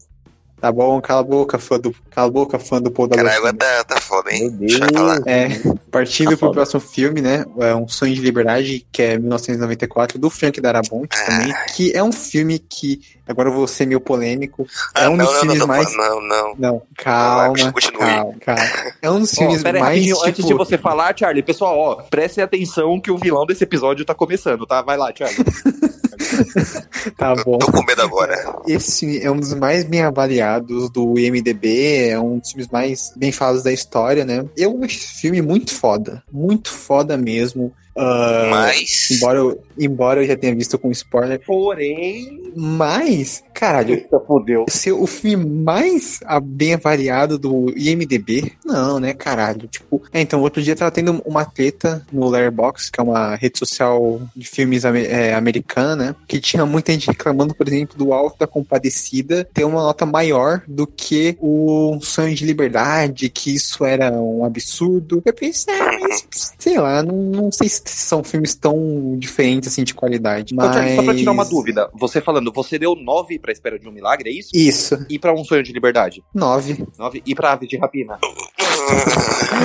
Tá 0.64 0.72
bom, 0.72 1.01
cala 1.01 1.20
a 1.20 1.24
boca, 1.24 1.59
fã 1.59 1.78
do, 1.78 1.93
cala 2.09 2.28
a 2.30 2.32
boca, 2.32 2.57
fã 2.57 2.82
do 2.82 2.89
Paul 2.89 3.09
Caralho, 3.09 3.36
agora 3.36 3.53
tá, 3.53 3.84
tá 3.84 3.99
foda, 3.99 4.34
hein? 4.34 4.49
Meu 4.49 4.80
Deus. 4.80 5.20
É, 5.26 5.49
partindo 5.91 6.30
tá 6.30 6.38
pro 6.38 6.47
foda. 6.47 6.53
próximo 6.53 6.80
filme, 6.80 7.20
né? 7.20 7.43
É 7.59 7.76
Um 7.76 7.86
Sonho 7.86 8.16
de 8.16 8.22
Liberdade, 8.22 8.88
que 8.89 9.01
é 9.01 9.18
1994, 9.18 10.18
do 10.18 10.30
Frank 10.30 10.61
Darabont 10.61 11.09
ah. 11.11 11.26
também, 11.26 11.53
que 11.76 11.91
é 11.91 12.01
um 12.01 12.14
filme 12.14 12.59
que, 12.59 13.01
agora 13.28 13.49
eu 13.49 13.53
vou 13.53 13.68
ser 13.68 13.86
meio 13.86 13.99
polêmico, 13.99 14.66
é 14.95 15.09
um 15.09 15.18
não, 15.18 15.26
dos 15.26 15.34
não, 15.34 15.41
filmes 15.41 15.59
não, 15.59 15.68
mais... 15.68 15.97
Não, 15.97 16.22
não, 16.22 16.55
não. 16.57 16.82
calma, 16.95 17.53
calma, 17.99 18.34
calma. 18.39 18.61
É 19.01 19.11
um 19.11 19.20
dos 19.20 19.32
filmes 19.32 19.61
oh, 19.66 19.80
mais, 19.80 20.05
tipo... 20.05 20.26
Antes 20.26 20.45
de 20.45 20.53
você 20.53 20.78
falar, 20.78 21.14
Charlie, 21.14 21.43
pessoal, 21.43 21.78
ó, 21.78 21.95
prestem 22.03 22.41
atenção 22.41 23.01
que 23.01 23.11
o 23.11 23.18
vilão 23.18 23.45
desse 23.45 23.66
episódio 23.66 24.05
tá 24.05 24.16
começando, 24.16 24.66
tá? 24.66 24.82
Vai 24.82 24.95
lá, 24.95 25.11
Charlie. 25.14 25.43
tá 27.17 27.36
bom. 27.36 27.57
Tô 27.57 27.71
com 27.71 27.84
medo 27.84 28.01
agora. 28.01 28.61
Esse 28.67 29.21
é 29.23 29.29
um 29.29 29.38
dos 29.38 29.53
mais 29.53 29.84
bem 29.84 30.01
avaliados 30.01 30.89
do 30.89 31.17
IMDB, 31.17 32.09
é 32.09 32.19
um 32.19 32.39
dos 32.39 32.51
filmes 32.51 32.69
mais 32.71 33.13
bem 33.15 33.31
falados 33.31 33.63
da 33.63 33.71
história, 33.71 34.25
né? 34.25 34.45
Eu 34.55 34.84
acho 34.84 34.97
esse 34.97 35.21
filme 35.21 35.41
muito 35.41 35.73
foda. 35.73 36.23
Muito 36.31 36.71
foda 36.71 37.17
mesmo. 37.17 37.73
Uh, 37.96 38.50
mas. 38.50 39.12
Embora 39.12 39.38
eu, 39.38 39.64
embora 39.78 40.24
eu 40.24 40.28
já 40.28 40.36
tenha 40.36 40.56
visto 40.56 40.78
com 40.78 40.91
spoiler. 40.91 41.39
Porém. 41.46 42.52
Mas, 42.56 43.44
caralho. 43.54 43.96
Eita, 43.96 44.20
fodeu. 44.20 44.66
Ser 44.70 44.91
o 44.91 45.08
filme 45.08 45.46
mais 45.46 46.20
bem 46.44 46.74
avaliado 46.74 47.38
do 47.38 47.74
IMDB? 47.76 48.54
Não, 48.66 49.00
né, 49.00 49.14
caralho? 49.14 49.68
Tipo, 49.68 50.02
é, 50.12 50.22
então, 50.22 50.41
outro 50.41 50.62
dia 50.62 50.76
tava 50.76 50.91
tendo 50.91 51.22
uma 51.26 51.46
treta 51.46 52.06
no 52.12 52.30
Letterboxd, 52.30 52.91
que 52.91 53.00
é 53.00 53.04
uma 53.04 53.36
rede 53.36 53.58
social 53.60 54.22
de 54.36 54.48
filmes 54.48 54.86
é, 54.86 55.34
americana, 55.34 55.96
né? 55.96 56.16
Que 56.28 56.39
tinha 56.39 56.66
muita 56.66 56.91
gente 56.91 57.08
reclamando, 57.08 57.54
por 57.54 57.68
exemplo, 57.68 57.98
do 57.98 58.14
Alto 58.14 58.39
da 58.39 58.48
Compadecida 58.48 59.48
ter 59.54 59.64
uma 59.64 59.82
nota 59.82 60.06
maior 60.06 60.64
do 60.68 60.86
que 60.88 61.38
o 61.39 62.00
Sonho 62.02 62.36
de 62.36 62.46
Liberdade, 62.46 63.30
que 63.30 63.54
isso 63.54 63.86
era 63.86 64.12
um 64.12 64.44
absurdo. 64.44 65.22
Eu 65.26 65.34
pensei, 65.34 65.74
é, 65.74 66.00
mas 66.00 66.28
sei 66.58 66.80
lá, 66.80 67.04
não, 67.04 67.16
não 67.16 67.52
sei 67.52 67.70
se 67.70 67.82
são 67.86 68.23
filmes 68.23 68.55
tão 68.55 69.15
diferentes 69.17 69.71
assim 69.71 69.84
de 69.84 69.93
qualidade. 69.93 70.53
Mas... 70.55 70.75
Então, 70.75 70.95
só 70.95 71.03
pra 71.03 71.15
tirar 71.15 71.31
uma 71.31 71.45
dúvida, 71.45 71.89
você 71.93 72.21
falando, 72.21 72.51
você 72.51 72.79
deu 72.79 72.95
9 72.95 73.39
pra 73.39 73.51
Espera 73.51 73.79
de 73.79 73.88
um 73.88 73.91
Milagre, 73.91 74.29
é 74.29 74.34
isso? 74.34 74.49
Isso. 74.53 75.05
E 75.09 75.19
pra 75.19 75.34
Um 75.34 75.43
Sonho 75.43 75.63
de 75.63 75.71
Liberdade? 75.71 76.23
9. 76.34 76.86
9. 76.97 77.23
E 77.25 77.36
pra 77.36 77.53
Ave 77.53 77.67
de 77.67 77.77
Rapina? 77.77 78.17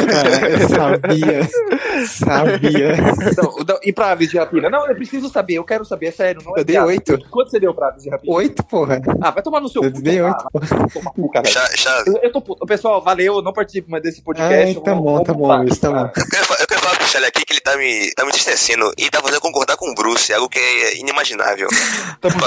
é, 0.09 0.69
sabia. 0.69 1.49
Sabia. 2.07 2.97
Não, 3.37 3.57
não, 3.67 3.81
e 3.83 3.93
pra 3.93 4.11
Aves 4.13 4.31
de 4.31 4.39
Rapina? 4.39 4.71
Não, 4.71 4.87
eu 4.87 4.95
preciso 4.95 5.29
saber, 5.29 5.55
eu 5.55 5.65
quero 5.65 5.85
saber, 5.85 6.07
é 6.07 6.11
sério. 6.11 6.43
Não 6.45 6.57
é 6.57 6.61
eu 6.61 6.65
dei 6.65 6.79
8. 6.79 7.19
Quanto 7.31 7.51
você 7.51 7.59
deu 7.59 7.75
pra 7.75 7.89
Aves 7.89 8.03
de 8.03 8.11
Rapina? 8.11 8.35
8, 8.35 8.65
porra. 8.65 9.01
Ah, 9.21 9.31
vai 9.31 9.43
tomar 9.43 9.61
no 9.61 9.69
seu 9.69 9.83
Eu 9.83 9.91
dei 9.91 10.21
8, 10.21 10.37
porra. 10.53 10.89
Toma 10.93 11.11
cu, 11.11 11.31
cara. 11.31 11.49
Já, 11.49 11.69
já... 11.77 12.05
Eu, 12.07 12.19
eu 12.23 12.33
tô 12.33 12.41
puto. 12.41 12.65
Pessoal, 12.67 13.03
valeu, 13.03 13.37
eu 13.37 13.43
não 13.43 13.53
participo 13.53 13.91
mais 13.91 14.03
desse 14.03 14.23
podcast. 14.23 14.77
Ai, 14.77 14.83
tá 14.83 14.95
bom, 14.95 15.23
tá 15.23 15.35
bom, 15.35 15.65
isso 15.65 15.81
tá 15.81 15.91
bom. 15.91 15.99
Eu 15.99 16.11
quero, 16.13 16.47
eu 16.61 16.67
quero 16.67 16.78
falar 17.09 17.19
Charlie 17.19 17.29
aqui 17.29 17.45
que 17.45 17.53
ele 17.55 17.61
tá 17.61 17.77
me, 17.77 18.13
tá 18.15 18.23
me 18.23 18.29
entristecendo 18.29 18.93
e 18.97 19.11
tá 19.11 19.21
fazendo 19.21 19.41
concordar 19.41 19.77
com 19.77 19.91
o 19.91 19.95
Bruce, 19.95 20.33
algo 20.33 20.49
que 20.49 20.59
é 20.59 20.99
inimaginável. 20.99 21.69
Tamo 22.21 22.39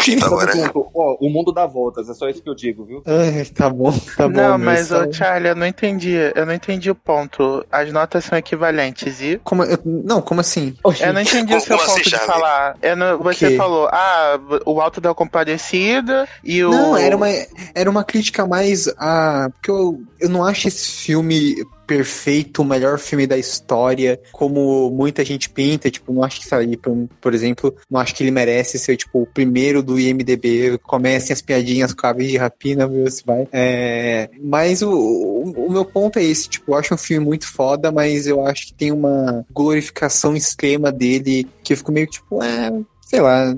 junto. 0.00 0.24
agora. 0.24 0.52
Ó, 0.94 1.16
o 1.20 1.30
mundo 1.30 1.52
dá 1.52 1.66
voltas, 1.66 2.08
é 2.08 2.14
só 2.14 2.28
isso 2.28 2.42
que 2.42 2.48
eu 2.48 2.54
digo, 2.54 2.84
viu? 2.84 3.02
Ai, 3.06 3.44
tá 3.46 3.68
bom, 3.70 3.92
tá 4.16 4.28
bom. 4.28 4.34
Não, 4.34 4.58
mas, 4.58 4.92
ô, 4.92 5.10
Charlie, 5.12 5.50
eu 5.50 5.56
não 5.56 5.66
entendi. 5.66 6.14
Eu 6.34 6.44
não 6.44 6.54
entendi 6.54 6.90
o 6.90 6.94
ponto. 6.94 7.64
As 7.70 7.92
notas 7.92 8.24
são 8.24 8.36
equivalentes 8.36 9.20
e. 9.20 9.40
Como, 9.42 9.64
eu, 9.64 9.78
não, 9.84 10.20
como 10.20 10.40
assim? 10.40 10.74
Oxi. 10.84 11.02
Eu 11.02 11.12
não 11.12 11.20
entendi 11.20 11.54
o 11.54 11.60
seu 11.60 11.76
ponto 11.78 11.90
assim, 11.90 12.02
de 12.02 12.18
falar. 12.18 12.76
Eu 12.82 12.96
não, 12.96 13.18
você 13.18 13.56
falou, 13.56 13.88
ah, 13.90 14.38
o 14.66 14.80
Alto 14.80 15.00
da 15.00 15.14
Compadecida 15.14 16.28
e 16.44 16.62
o. 16.64 16.70
Não, 16.70 16.96
era 16.96 17.16
uma, 17.16 17.28
era 17.74 17.90
uma 17.90 18.04
crítica 18.04 18.46
mais 18.46 18.88
a. 18.98 19.48
Porque 19.54 19.70
eu, 19.70 20.00
eu 20.20 20.28
não 20.28 20.44
acho 20.44 20.68
esse 20.68 20.90
filme 20.90 21.56
perfeito, 21.88 22.60
o 22.60 22.64
melhor 22.66 22.98
filme 22.98 23.26
da 23.26 23.38
história, 23.38 24.20
como 24.30 24.90
muita 24.90 25.24
gente 25.24 25.48
pinta, 25.48 25.90
tipo, 25.90 26.12
não 26.12 26.22
acho 26.22 26.40
que 26.40 26.46
sair, 26.46 26.76
por, 26.76 27.08
por 27.18 27.34
exemplo, 27.34 27.74
não 27.90 27.98
acho 27.98 28.14
que 28.14 28.22
ele 28.22 28.30
merece 28.30 28.78
ser, 28.78 28.98
tipo, 28.98 29.22
o 29.22 29.26
primeiro 29.26 29.82
do 29.82 29.98
IMDB, 29.98 30.78
comecem 30.82 31.32
as 31.32 31.40
piadinhas 31.40 31.94
com 31.94 32.06
a 32.06 32.12
de 32.12 32.36
rapina, 32.36 32.86
meu, 32.86 33.10
se 33.10 33.24
vai. 33.24 33.48
É, 33.50 34.28
mas 34.38 34.82
o, 34.82 34.90
o, 34.90 35.66
o, 35.66 35.72
meu 35.72 35.84
ponto 35.84 36.18
é 36.18 36.22
esse, 36.22 36.50
tipo, 36.50 36.72
eu 36.72 36.76
acho 36.76 36.92
um 36.92 36.98
filme 36.98 37.24
muito 37.24 37.50
foda, 37.50 37.90
mas 37.90 38.26
eu 38.26 38.46
acho 38.46 38.66
que 38.66 38.74
tem 38.74 38.92
uma 38.92 39.46
glorificação 39.50 40.36
extrema 40.36 40.92
dele, 40.92 41.48
que 41.62 41.72
eu 41.72 41.76
fico 41.78 41.90
meio, 41.90 42.06
tipo, 42.06 42.42
é, 42.42 42.70
sei 43.00 43.22
lá, 43.22 43.54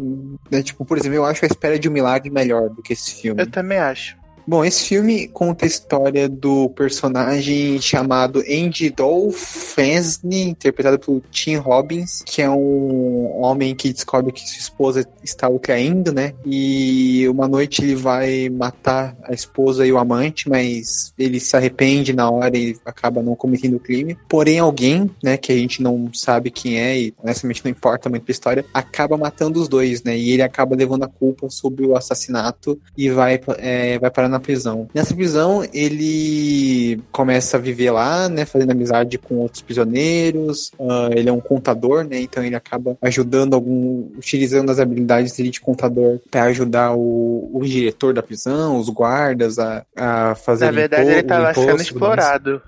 né? 0.48 0.62
tipo, 0.62 0.84
por 0.84 0.96
exemplo, 0.96 1.16
eu 1.16 1.24
acho 1.24 1.44
A 1.44 1.48
Espera 1.48 1.76
de 1.76 1.88
um 1.88 1.92
Milagre 1.92 2.30
melhor 2.30 2.70
do 2.70 2.80
que 2.80 2.92
esse 2.92 3.12
filme. 3.16 3.42
Eu 3.42 3.50
também 3.50 3.78
acho. 3.78 4.19
Bom, 4.46 4.64
esse 4.64 4.88
filme 4.88 5.28
conta 5.28 5.64
a 5.64 5.68
história 5.68 6.28
do 6.28 6.70
personagem 6.70 7.80
chamado 7.80 8.40
Andy 8.40 8.90
Dolphensney, 8.90 10.42
interpretado 10.48 10.98
por 10.98 11.22
Tim 11.30 11.56
Robbins, 11.56 12.22
que 12.26 12.42
é 12.42 12.50
um 12.50 13.40
homem 13.42 13.74
que 13.74 13.92
descobre 13.92 14.32
que 14.32 14.40
sua 14.40 14.58
esposa 14.58 15.06
está 15.22 15.48
o 15.48 15.58
traindo, 15.58 16.12
né? 16.12 16.34
E 16.44 17.28
uma 17.28 17.46
noite 17.46 17.82
ele 17.82 17.94
vai 17.94 18.48
matar 18.48 19.16
a 19.22 19.32
esposa 19.32 19.86
e 19.86 19.92
o 19.92 19.98
amante, 19.98 20.48
mas 20.48 21.12
ele 21.18 21.38
se 21.38 21.56
arrepende 21.56 22.12
na 22.12 22.30
hora 22.30 22.56
e 22.56 22.76
acaba 22.84 23.22
não 23.22 23.36
cometendo 23.36 23.76
o 23.76 23.80
crime. 23.80 24.16
Porém, 24.28 24.58
alguém, 24.58 25.10
né, 25.22 25.36
que 25.36 25.52
a 25.52 25.56
gente 25.56 25.82
não 25.82 26.10
sabe 26.14 26.50
quem 26.50 26.78
é 26.78 26.98
e 26.98 27.14
honestamente 27.22 27.64
não 27.64 27.70
importa 27.70 28.08
muito 28.08 28.24
pra 28.24 28.32
história, 28.32 28.64
acaba 28.72 29.16
matando 29.16 29.60
os 29.60 29.68
dois, 29.68 30.02
né? 30.02 30.16
E 30.16 30.32
ele 30.32 30.42
acaba 30.42 30.74
levando 30.74 31.04
a 31.04 31.08
culpa 31.08 31.48
sobre 31.50 31.86
o 31.86 31.94
assassinato 31.94 32.80
e 32.96 33.10
vai, 33.10 33.40
é, 33.58 33.98
vai 33.98 34.10
parar 34.10 34.29
na 34.30 34.40
prisão. 34.40 34.88
Nessa 34.94 35.14
prisão, 35.14 35.66
ele 35.72 37.00
começa 37.12 37.56
a 37.56 37.60
viver 37.60 37.90
lá, 37.90 38.28
né, 38.28 38.44
fazendo 38.44 38.70
amizade 38.70 39.18
com 39.18 39.36
outros 39.36 39.62
prisioneiros. 39.62 40.72
Uh, 40.78 41.12
ele 41.12 41.28
é 41.28 41.32
um 41.32 41.40
contador, 41.40 42.04
né, 42.04 42.20
então 42.20 42.44
ele 42.44 42.54
acaba 42.54 42.96
ajudando 43.02 43.54
algum, 43.54 44.08
utilizando 44.16 44.70
as 44.70 44.78
habilidades 44.78 45.36
dele 45.36 45.50
de 45.50 45.60
contador 45.60 46.18
para 46.30 46.44
ajudar 46.44 46.94
o, 46.94 47.50
o, 47.52 47.64
diretor 47.64 48.14
da 48.14 48.22
prisão, 48.22 48.78
os 48.78 48.88
guardas 48.88 49.58
a, 49.58 49.84
a 49.96 50.34
fazer. 50.34 50.66
Na 50.66 50.72
verdade, 50.72 51.10
ele 51.10 51.20
estava 51.20 51.54
sendo 51.54 51.82
explorado. 51.82 52.62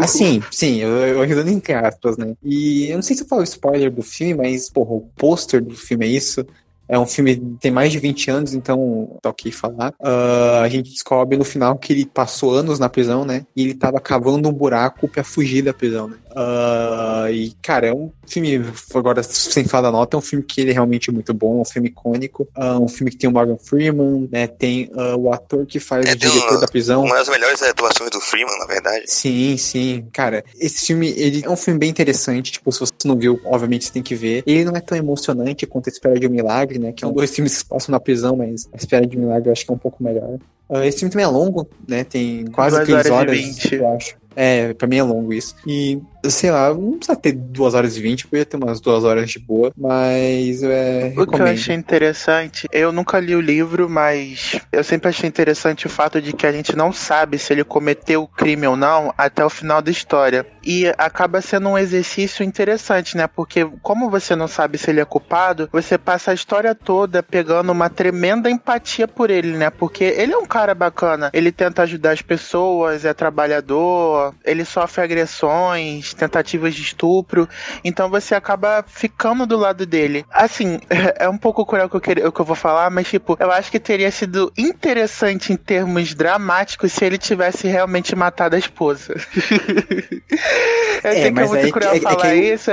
Ah, 0.00 0.06
sim, 0.06 0.42
sim, 0.50 0.80
eu, 0.80 0.90
eu 0.90 1.22
ajudando 1.22 1.48
entre 1.48 1.72
aspas, 1.74 2.16
né. 2.16 2.34
E 2.42 2.88
eu 2.90 2.96
não 2.96 3.02
sei 3.02 3.16
se 3.16 3.22
eu 3.22 3.28
falo 3.28 3.42
spoiler 3.42 3.90
do 3.90 4.02
filme, 4.02 4.34
mas 4.34 4.68
porra, 4.70 4.92
o 4.94 5.08
pôster 5.16 5.62
do 5.62 5.74
filme 5.74 6.06
é 6.06 6.08
isso. 6.08 6.44
É 6.88 6.98
um 6.98 7.06
filme 7.06 7.36
que 7.36 7.56
tem 7.60 7.70
mais 7.70 7.90
de 7.90 7.98
20 7.98 8.30
anos, 8.30 8.54
então 8.54 9.16
tá 9.22 9.30
ok 9.30 9.50
falar. 9.50 9.94
Uh, 10.00 10.60
a 10.62 10.68
gente 10.68 10.90
descobre 10.90 11.36
no 11.36 11.44
final 11.44 11.78
que 11.78 11.92
ele 11.92 12.04
passou 12.04 12.54
anos 12.54 12.78
na 12.78 12.88
prisão, 12.88 13.24
né? 13.24 13.46
E 13.56 13.62
ele 13.62 13.74
tava 13.74 14.00
cavando 14.00 14.48
um 14.48 14.52
buraco 14.52 15.08
para 15.08 15.24
fugir 15.24 15.62
da 15.62 15.72
prisão, 15.72 16.08
né? 16.08 16.16
Uh, 16.34 17.30
e, 17.30 17.52
cara, 17.62 17.86
é 17.86 17.94
um 17.94 18.10
filme, 18.26 18.60
agora 18.94 19.22
sem 19.22 19.64
falar 19.64 19.90
da 19.90 19.92
nota, 19.92 20.16
é 20.16 20.18
um 20.18 20.22
filme 20.22 20.44
que 20.44 20.60
ele 20.60 20.70
é 20.70 20.74
realmente 20.74 21.10
muito 21.10 21.32
bom, 21.32 21.58
é 21.58 21.60
um 21.62 21.64
filme 21.64 21.88
icônico. 21.88 22.48
Uh, 22.56 22.82
um 22.82 22.88
filme 22.88 23.10
que 23.10 23.16
tem 23.16 23.30
o 23.30 23.32
Morgan 23.32 23.56
Freeman, 23.58 24.28
né? 24.30 24.46
Tem 24.46 24.90
o 25.18 25.32
ator 25.32 25.64
que 25.66 25.80
faz 25.80 26.06
é, 26.06 26.12
o 26.12 26.16
diretor 26.16 26.60
da 26.60 26.66
prisão. 26.66 27.04
Uma 27.04 27.16
das 27.16 27.28
melhores 27.28 27.62
atuações 27.62 28.10
do 28.10 28.20
Freeman, 28.20 28.58
na 28.58 28.66
verdade. 28.66 29.04
Sim, 29.06 29.56
sim. 29.56 30.06
Cara, 30.12 30.44
esse 30.58 30.86
filme, 30.86 31.08
ele 31.16 31.44
é 31.44 31.50
um 31.50 31.56
filme 31.56 31.78
bem 31.78 31.90
interessante. 31.90 32.52
Tipo, 32.52 32.70
se 32.72 32.80
você 32.80 32.92
não 33.04 33.16
viu, 33.16 33.40
obviamente 33.44 33.86
você 33.86 33.92
tem 33.92 34.02
que 34.02 34.14
ver. 34.14 34.42
Ele 34.46 34.64
não 34.64 34.76
é 34.76 34.80
tão 34.80 34.96
emocionante 34.96 35.66
quanto 35.66 35.88
a 35.88 35.92
Espera 35.92 36.18
de 36.18 36.26
um 36.26 36.30
Milagre 36.30 36.74
né? 36.78 36.92
Que 36.92 37.00
são 37.00 37.12
dois 37.12 37.34
filmes 37.34 37.52
que 37.52 37.58
se 37.58 37.64
passam 37.64 37.92
na 37.92 38.00
prisão, 38.00 38.36
mas 38.36 38.68
A 38.72 38.76
Espera 38.76 39.06
de 39.06 39.16
Milagre 39.16 39.48
eu 39.48 39.52
acho 39.52 39.64
que 39.64 39.70
é 39.70 39.74
um 39.74 39.78
pouco 39.78 40.02
melhor. 40.02 40.38
Uh, 40.68 40.82
esse 40.82 40.98
filme 40.98 41.12
também 41.12 41.24
é 41.24 41.28
longo, 41.28 41.68
né? 41.86 42.04
Tem 42.04 42.46
quase 42.46 42.82
3 42.84 43.10
horas, 43.10 43.10
horas 43.10 43.72
eu 43.72 43.88
acho. 43.88 44.16
É, 44.34 44.72
pra 44.74 44.88
mim 44.88 44.96
é 44.96 45.02
longo 45.02 45.32
isso. 45.32 45.54
E 45.66 46.00
sei 46.30 46.50
lá, 46.50 46.72
não 46.72 46.98
precisa 46.98 47.16
ter 47.16 47.32
2 47.32 47.74
horas 47.74 47.96
e 47.96 48.00
20, 48.00 48.26
podia 48.26 48.44
ter 48.44 48.56
umas 48.56 48.80
2 48.80 49.04
horas 49.04 49.30
de 49.30 49.38
boa, 49.38 49.72
mas 49.76 50.62
é. 50.62 51.12
O 51.16 51.26
que 51.26 51.40
eu 51.40 51.46
achei 51.46 51.74
interessante, 51.74 52.66
eu 52.72 52.92
nunca 52.92 53.20
li 53.20 53.34
o 53.34 53.40
livro, 53.40 53.88
mas 53.88 54.58
eu 54.72 54.84
sempre 54.84 55.08
achei 55.08 55.28
interessante 55.28 55.86
o 55.86 55.90
fato 55.90 56.20
de 56.20 56.32
que 56.32 56.46
a 56.46 56.52
gente 56.52 56.76
não 56.76 56.92
sabe 56.92 57.38
se 57.38 57.52
ele 57.52 57.64
cometeu 57.64 58.22
o 58.22 58.28
crime 58.28 58.66
ou 58.66 58.76
não 58.76 59.12
até 59.16 59.44
o 59.44 59.50
final 59.50 59.82
da 59.82 59.90
história. 59.90 60.46
E 60.62 60.86
acaba 60.96 61.40
sendo 61.40 61.68
um 61.68 61.78
exercício 61.78 62.42
interessante, 62.42 63.16
né? 63.16 63.26
Porque 63.26 63.66
como 63.82 64.08
você 64.08 64.34
não 64.34 64.48
sabe 64.48 64.78
se 64.78 64.90
ele 64.90 65.00
é 65.00 65.04
culpado, 65.04 65.68
você 65.70 65.98
passa 65.98 66.30
a 66.30 66.34
história 66.34 66.74
toda 66.74 67.22
pegando 67.22 67.70
uma 67.70 67.90
tremenda 67.90 68.50
empatia 68.50 69.06
por 69.06 69.30
ele, 69.30 69.56
né? 69.56 69.68
Porque 69.68 70.04
ele 70.04 70.32
é 70.32 70.38
um 70.38 70.46
cara 70.46 70.74
bacana, 70.74 71.30
ele 71.32 71.52
tenta 71.52 71.82
ajudar 71.82 72.12
as 72.12 72.22
pessoas, 72.22 73.04
é 73.04 73.12
trabalhador, 73.12 74.34
ele 74.44 74.64
sofre 74.64 75.02
agressões, 75.02 76.13
tentativas 76.14 76.74
de 76.74 76.82
estupro, 76.82 77.48
então 77.84 78.08
você 78.08 78.34
acaba 78.34 78.84
ficando 78.86 79.46
do 79.46 79.56
lado 79.56 79.84
dele. 79.84 80.24
Assim, 80.30 80.78
é 81.16 81.28
um 81.28 81.38
pouco 81.38 81.66
cruel 81.66 81.86
o 81.86 81.90
que 81.90 81.96
eu, 81.96 82.00
queria, 82.00 82.32
que 82.32 82.40
eu 82.40 82.44
vou 82.44 82.56
falar, 82.56 82.90
mas 82.90 83.08
tipo, 83.08 83.36
eu 83.38 83.50
acho 83.50 83.70
que 83.70 83.80
teria 83.80 84.10
sido 84.10 84.52
interessante 84.56 85.52
em 85.52 85.56
termos 85.56 86.14
dramáticos 86.14 86.92
se 86.92 87.04
ele 87.04 87.18
tivesse 87.18 87.66
realmente 87.66 88.14
matado 88.14 88.56
a 88.56 88.58
esposa. 88.58 89.14
eu 91.04 91.10
é, 91.10 91.14
sei 91.14 91.32
que 91.32 91.40
é 91.40 91.46
muito 91.46 91.72
cruel 91.72 91.92
é, 91.92 91.96
é 91.96 92.00
falar 92.00 92.28
é 92.28 92.36
isso. 92.36 92.70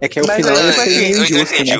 É 0.00 0.08
que 0.08 0.18
é 0.18 0.22
o 0.22 0.26
final 0.26 0.56
é, 0.56 0.68
assim, 0.68 1.10
injusto, 1.10 1.64
né? 1.64 1.76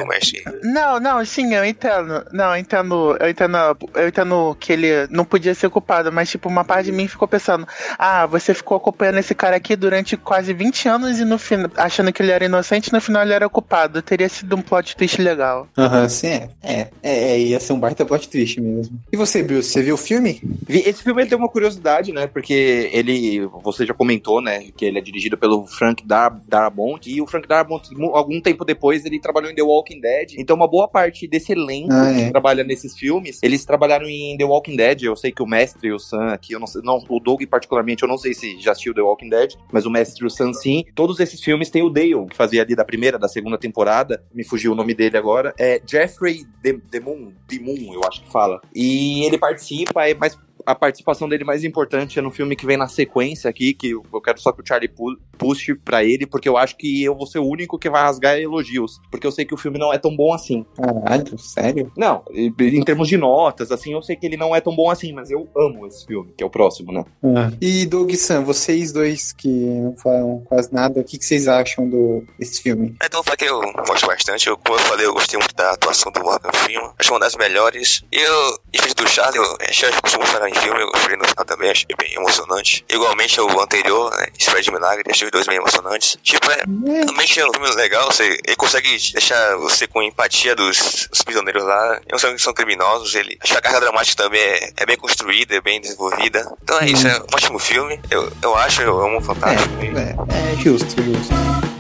Não, 0.63 1.01
não, 1.01 1.25
sim, 1.25 1.55
eu 1.55 1.65
entendo. 1.65 2.25
Não, 2.33 2.55
eu 2.55 2.57
entendo, 2.57 3.17
eu 3.19 3.29
entendo, 3.29 3.57
eu 3.95 4.09
entendo 4.09 4.57
que 4.61 4.73
ele 4.73 5.09
não 5.11 5.25
podia 5.25 5.55
ser 5.55 5.69
culpado, 5.71 6.13
mas 6.13 6.31
tipo, 6.31 6.49
uma 6.49 6.65
parte 6.65 6.87
de 6.87 6.93
mim 6.93 7.09
ficou 7.09 7.27
pensando: 7.27 7.67
"Ah, 7.99 8.25
você 8.27 8.55
ficou 8.55 8.77
acompanhando 8.77 9.19
esse 9.19 9.35
cara 9.35 9.57
aqui 9.57 9.75
durante 9.75 10.17
quase 10.17 10.53
20 10.53 10.82
anos 10.89 11.19
e 11.19 11.25
no 11.25 11.39
final 11.39 11.71
achando 11.77 12.13
que 12.13 12.23
ele 12.23 12.33
era 12.33 12.45
inocente, 12.45 12.93
no 12.93 13.01
final 13.01 13.23
ele 13.23 13.33
era 13.33 13.49
culpado. 13.49 14.03
Teria 14.03 14.29
sido 14.29 14.57
um 14.57 14.63
plot 14.63 14.97
twist 14.97 15.21
legal." 15.21 15.69
Aham, 15.77 16.03
uhum, 16.03 16.09
sim, 16.09 16.29
é. 16.29 16.49
é. 16.63 16.89
É, 17.03 17.39
ia 17.39 17.61
ser 17.61 17.73
um 17.73 17.81
baita 17.81 18.05
plot 18.05 18.29
twist 18.29 18.61
mesmo. 18.61 18.99
E 19.13 19.17
você, 19.17 19.43
Bruce, 19.43 19.71
você 19.71 19.83
viu 19.83 19.95
o 19.95 19.99
filme? 19.99 20.41
Esse 20.69 21.03
filme 21.03 21.27
tem 21.27 21.37
uma 21.37 21.49
curiosidade, 21.49 22.13
né? 22.13 22.27
Porque 22.27 22.91
ele, 22.93 23.47
você 23.63 23.87
já 23.87 23.95
comentou, 23.95 24.41
né, 24.41 24.65
que 24.77 24.85
ele 24.85 24.99
é 24.99 25.01
dirigido 25.01 25.37
pelo 25.37 25.67
Frank 25.67 26.07
Dar 26.07 26.31
Darabont 26.49 27.09
e 27.09 27.21
o 27.21 27.27
Frank 27.27 27.47
Darabont 27.47 27.89
algum 28.13 28.41
tempo 28.41 28.65
depois 28.65 29.05
ele 29.05 29.21
trabalhou 29.21 29.51
em 29.51 29.55
The 29.55 29.63
Walking 29.63 30.01
Dead. 30.01 30.35
Então 30.39 30.57
uma 30.57 30.69
boa 30.69 30.89
parte 30.89 31.27
desse 31.27 31.53
elenco 31.53 31.93
ah, 31.93 32.11
é. 32.11 32.25
que 32.25 32.31
trabalha 32.31 32.65
nesses 32.65 32.97
filmes, 32.97 33.39
eles 33.43 33.65
trabalharam 33.65 34.07
em 34.07 34.37
The 34.37 34.45
Walking 34.45 34.77
Dead. 34.77 35.03
Eu 35.03 35.17
sei 35.17 35.33
que 35.33 35.43
o 35.43 35.47
mestre 35.47 35.89
e 35.89 35.93
o 35.93 35.99
Sam 35.99 36.33
aqui, 36.33 36.53
eu 36.55 36.61
não 36.61 36.67
sei, 36.67 36.83
não, 36.83 37.03
o 37.09 37.21
Doug 37.21 37.43
particularmente, 37.45 38.03
eu 38.03 38.09
não 38.09 38.19
sei 38.19 38.35
se 38.35 38.61
já 38.61 38.73
assistiu 38.73 38.95
The 38.95 39.03
Walking 39.03 39.29
Dead, 39.29 39.55
mas 39.71 39.87
o 39.87 39.91
mestre 39.91 40.25
e 40.25 40.27
o 40.27 40.31
Sam 40.31 40.53
sim. 40.53 40.72
Todos 40.95 41.21
esses 41.21 41.43
filmes 41.43 41.71
tem 41.71 41.83
o 41.83 41.91
Dale, 41.91 42.27
que 42.29 42.37
fazia 42.37 42.63
ali 42.63 42.75
da 42.75 42.85
primeira, 42.85 43.19
da 43.19 43.29
segunda 43.29 43.59
temporada, 43.59 44.23
me 44.33 44.45
fugiu 44.45 44.73
o 44.73 44.75
nome 44.75 44.95
dele 44.95 45.17
agora, 45.17 45.55
é 45.59 45.81
Jeffrey 45.87 46.45
Demoon, 46.91 47.33
Demoon, 47.49 47.93
eu 47.93 48.01
acho 48.09 48.23
que 48.23 48.31
fala. 48.31 48.61
E 48.75 49.25
ele 49.25 49.39
participa, 49.39 50.09
é 50.09 50.15
mais 50.15 50.39
a 50.65 50.75
participação 50.75 51.29
dele 51.29 51.45
mais 51.45 51.65
importante 51.65 52.19
é 52.19 52.23
no 52.23 52.31
filme 52.31 52.57
que 52.57 52.67
vem 52.67 52.77
na 52.77 52.89
sequência 52.89 53.49
aqui, 53.49 53.75
que 53.75 53.91
eu 53.91 54.21
quero 54.23 54.41
só 54.41 54.53
que 54.53 54.63
o 54.63 54.67
Charlie 54.67 54.91
puxe 55.39 55.75
pra 55.75 56.05
ele, 56.05 56.27
porque 56.27 56.49
eu 56.49 56.57
acho 56.57 56.77
que 56.77 57.03
eu 57.03 57.15
vou 57.15 57.27
ser 57.27 57.39
o 57.39 57.47
único 57.47 57.79
que 57.79 57.91
vai 57.91 58.03
rasgar 58.03 58.39
elogios, 58.39 59.01
porque 59.11 59.27
eu 59.27 59.33
sei 59.33 59.45
que 59.45 59.55
o 59.55 59.57
filme 59.57 59.79
não 59.79 59.93
é 59.93 59.99
tão 59.99 60.15
bom 60.15 60.33
assim. 60.33 60.65
Caralho, 60.77 61.39
sério? 61.39 61.93
Não, 61.97 62.25
em 62.33 62.85
termos 62.85 63.09
de 63.09 63.17
notas, 63.17 63.71
assim, 63.71 63.93
eu 63.93 64.03
sei 64.03 64.17
que 64.17 64.27
ele 64.27 64.37
não 64.37 64.55
é 64.55 64.61
tão 64.61 64.75
bom 64.75 64.91
assim, 64.91 65.13
mas 65.13 65.31
eu 65.31 65.49
amo 65.57 65.87
esse 65.87 66.07
filme, 66.07 66.33
que 66.37 66.43
é 66.43 66.47
o 66.47 66.51
próximo, 66.51 66.93
né? 66.93 67.05
Ah. 67.23 67.51
E 67.61 67.87
Doug 67.87 68.13
Sam, 68.15 68.45
vocês 68.45 68.93
dois 68.93 69.33
que 69.33 69.49
não 69.49 69.97
falam 69.97 70.43
quase 70.45 70.73
nada, 70.73 71.01
o 71.01 71.05
que, 71.05 71.19
que 71.19 71.25
vocês 71.25 71.49
acham 71.49 71.89
do, 71.89 72.25
desse 72.39 72.63
filme? 72.63 72.95
Então, 73.03 73.23
eu 73.27 73.37
que 73.37 73.45
eu 73.45 73.61
gosto 73.87 74.07
bastante, 74.07 74.49
eu, 74.49 74.57
como 74.57 74.79
eu 74.79 74.83
falei, 74.83 75.07
eu 75.07 75.13
gostei 75.13 75.39
muito 75.39 75.55
da 75.55 75.71
atuação 75.71 76.13
do 76.13 76.21
Morgan 76.21 76.53
Freeman, 76.53 76.93
acho 76.99 77.13
uma 77.13 77.21
das 77.21 77.35
melhores, 77.37 78.03
e 78.13 78.17
eu, 78.17 78.59
em 78.73 78.95
do 78.95 79.09
Charlie, 79.09 79.39
eu, 79.39 79.45
eu 79.45 80.01
costumo 80.03 80.27
falar 80.27 80.49
em 80.49 80.55
filme, 80.55 80.81
eu 80.81 80.91
chorei 81.01 81.17
no 81.17 81.25
final 81.25 81.45
também, 81.45 81.71
achei 81.71 81.87
bem 81.99 82.15
emocionante. 82.15 82.85
Igualmente 82.89 83.39
ao 83.39 83.61
anterior, 83.61 84.11
né? 84.17 84.27
Spread 84.39 84.71
Milagre, 84.71 85.05
achei 85.11 85.27
os 85.27 85.31
dois 85.31 85.47
bem 85.47 85.57
emocionantes. 85.57 86.17
Tipo, 86.23 86.51
é, 86.51 86.65
realmente 87.05 87.41
é 87.41 87.47
um 87.47 87.53
filme 87.53 87.71
legal, 87.75 88.11
você, 88.11 88.39
ele 88.45 88.57
consegue 88.57 88.89
deixar 89.13 89.57
você 89.57 89.87
com 89.87 90.03
empatia 90.03 90.55
dos, 90.55 91.09
prisioneiros 91.25 91.63
lá. 91.65 92.01
Não 92.11 92.19
são, 92.19 92.37
são 92.39 92.55
criminosos, 92.55 93.15
ele. 93.15 93.39
Acho 93.43 93.53
que 93.53 93.59
a 93.59 93.63
carga 93.63 93.81
dramática 93.81 94.23
também 94.23 94.41
é, 94.41 94.73
é 94.77 94.87
bem 94.87 94.97
construída, 94.97 95.55
é 95.55 95.61
bem 95.61 95.81
desenvolvida. 95.81 96.51
Então 96.63 96.79
é 96.81 96.87
isso, 96.87 97.07
é 97.07 97.19
um 97.19 97.35
ótimo 97.35 97.59
filme. 97.59 98.01
Eu, 98.11 98.33
eu 98.43 98.57
acho, 98.57 98.83
eu 98.83 99.01
amo 99.01 99.21
fantástico. 99.21 99.75
É, 99.83 100.15
é, 100.35 100.53
é 100.53 100.57
justo, 100.57 101.03
justo. 101.03 101.72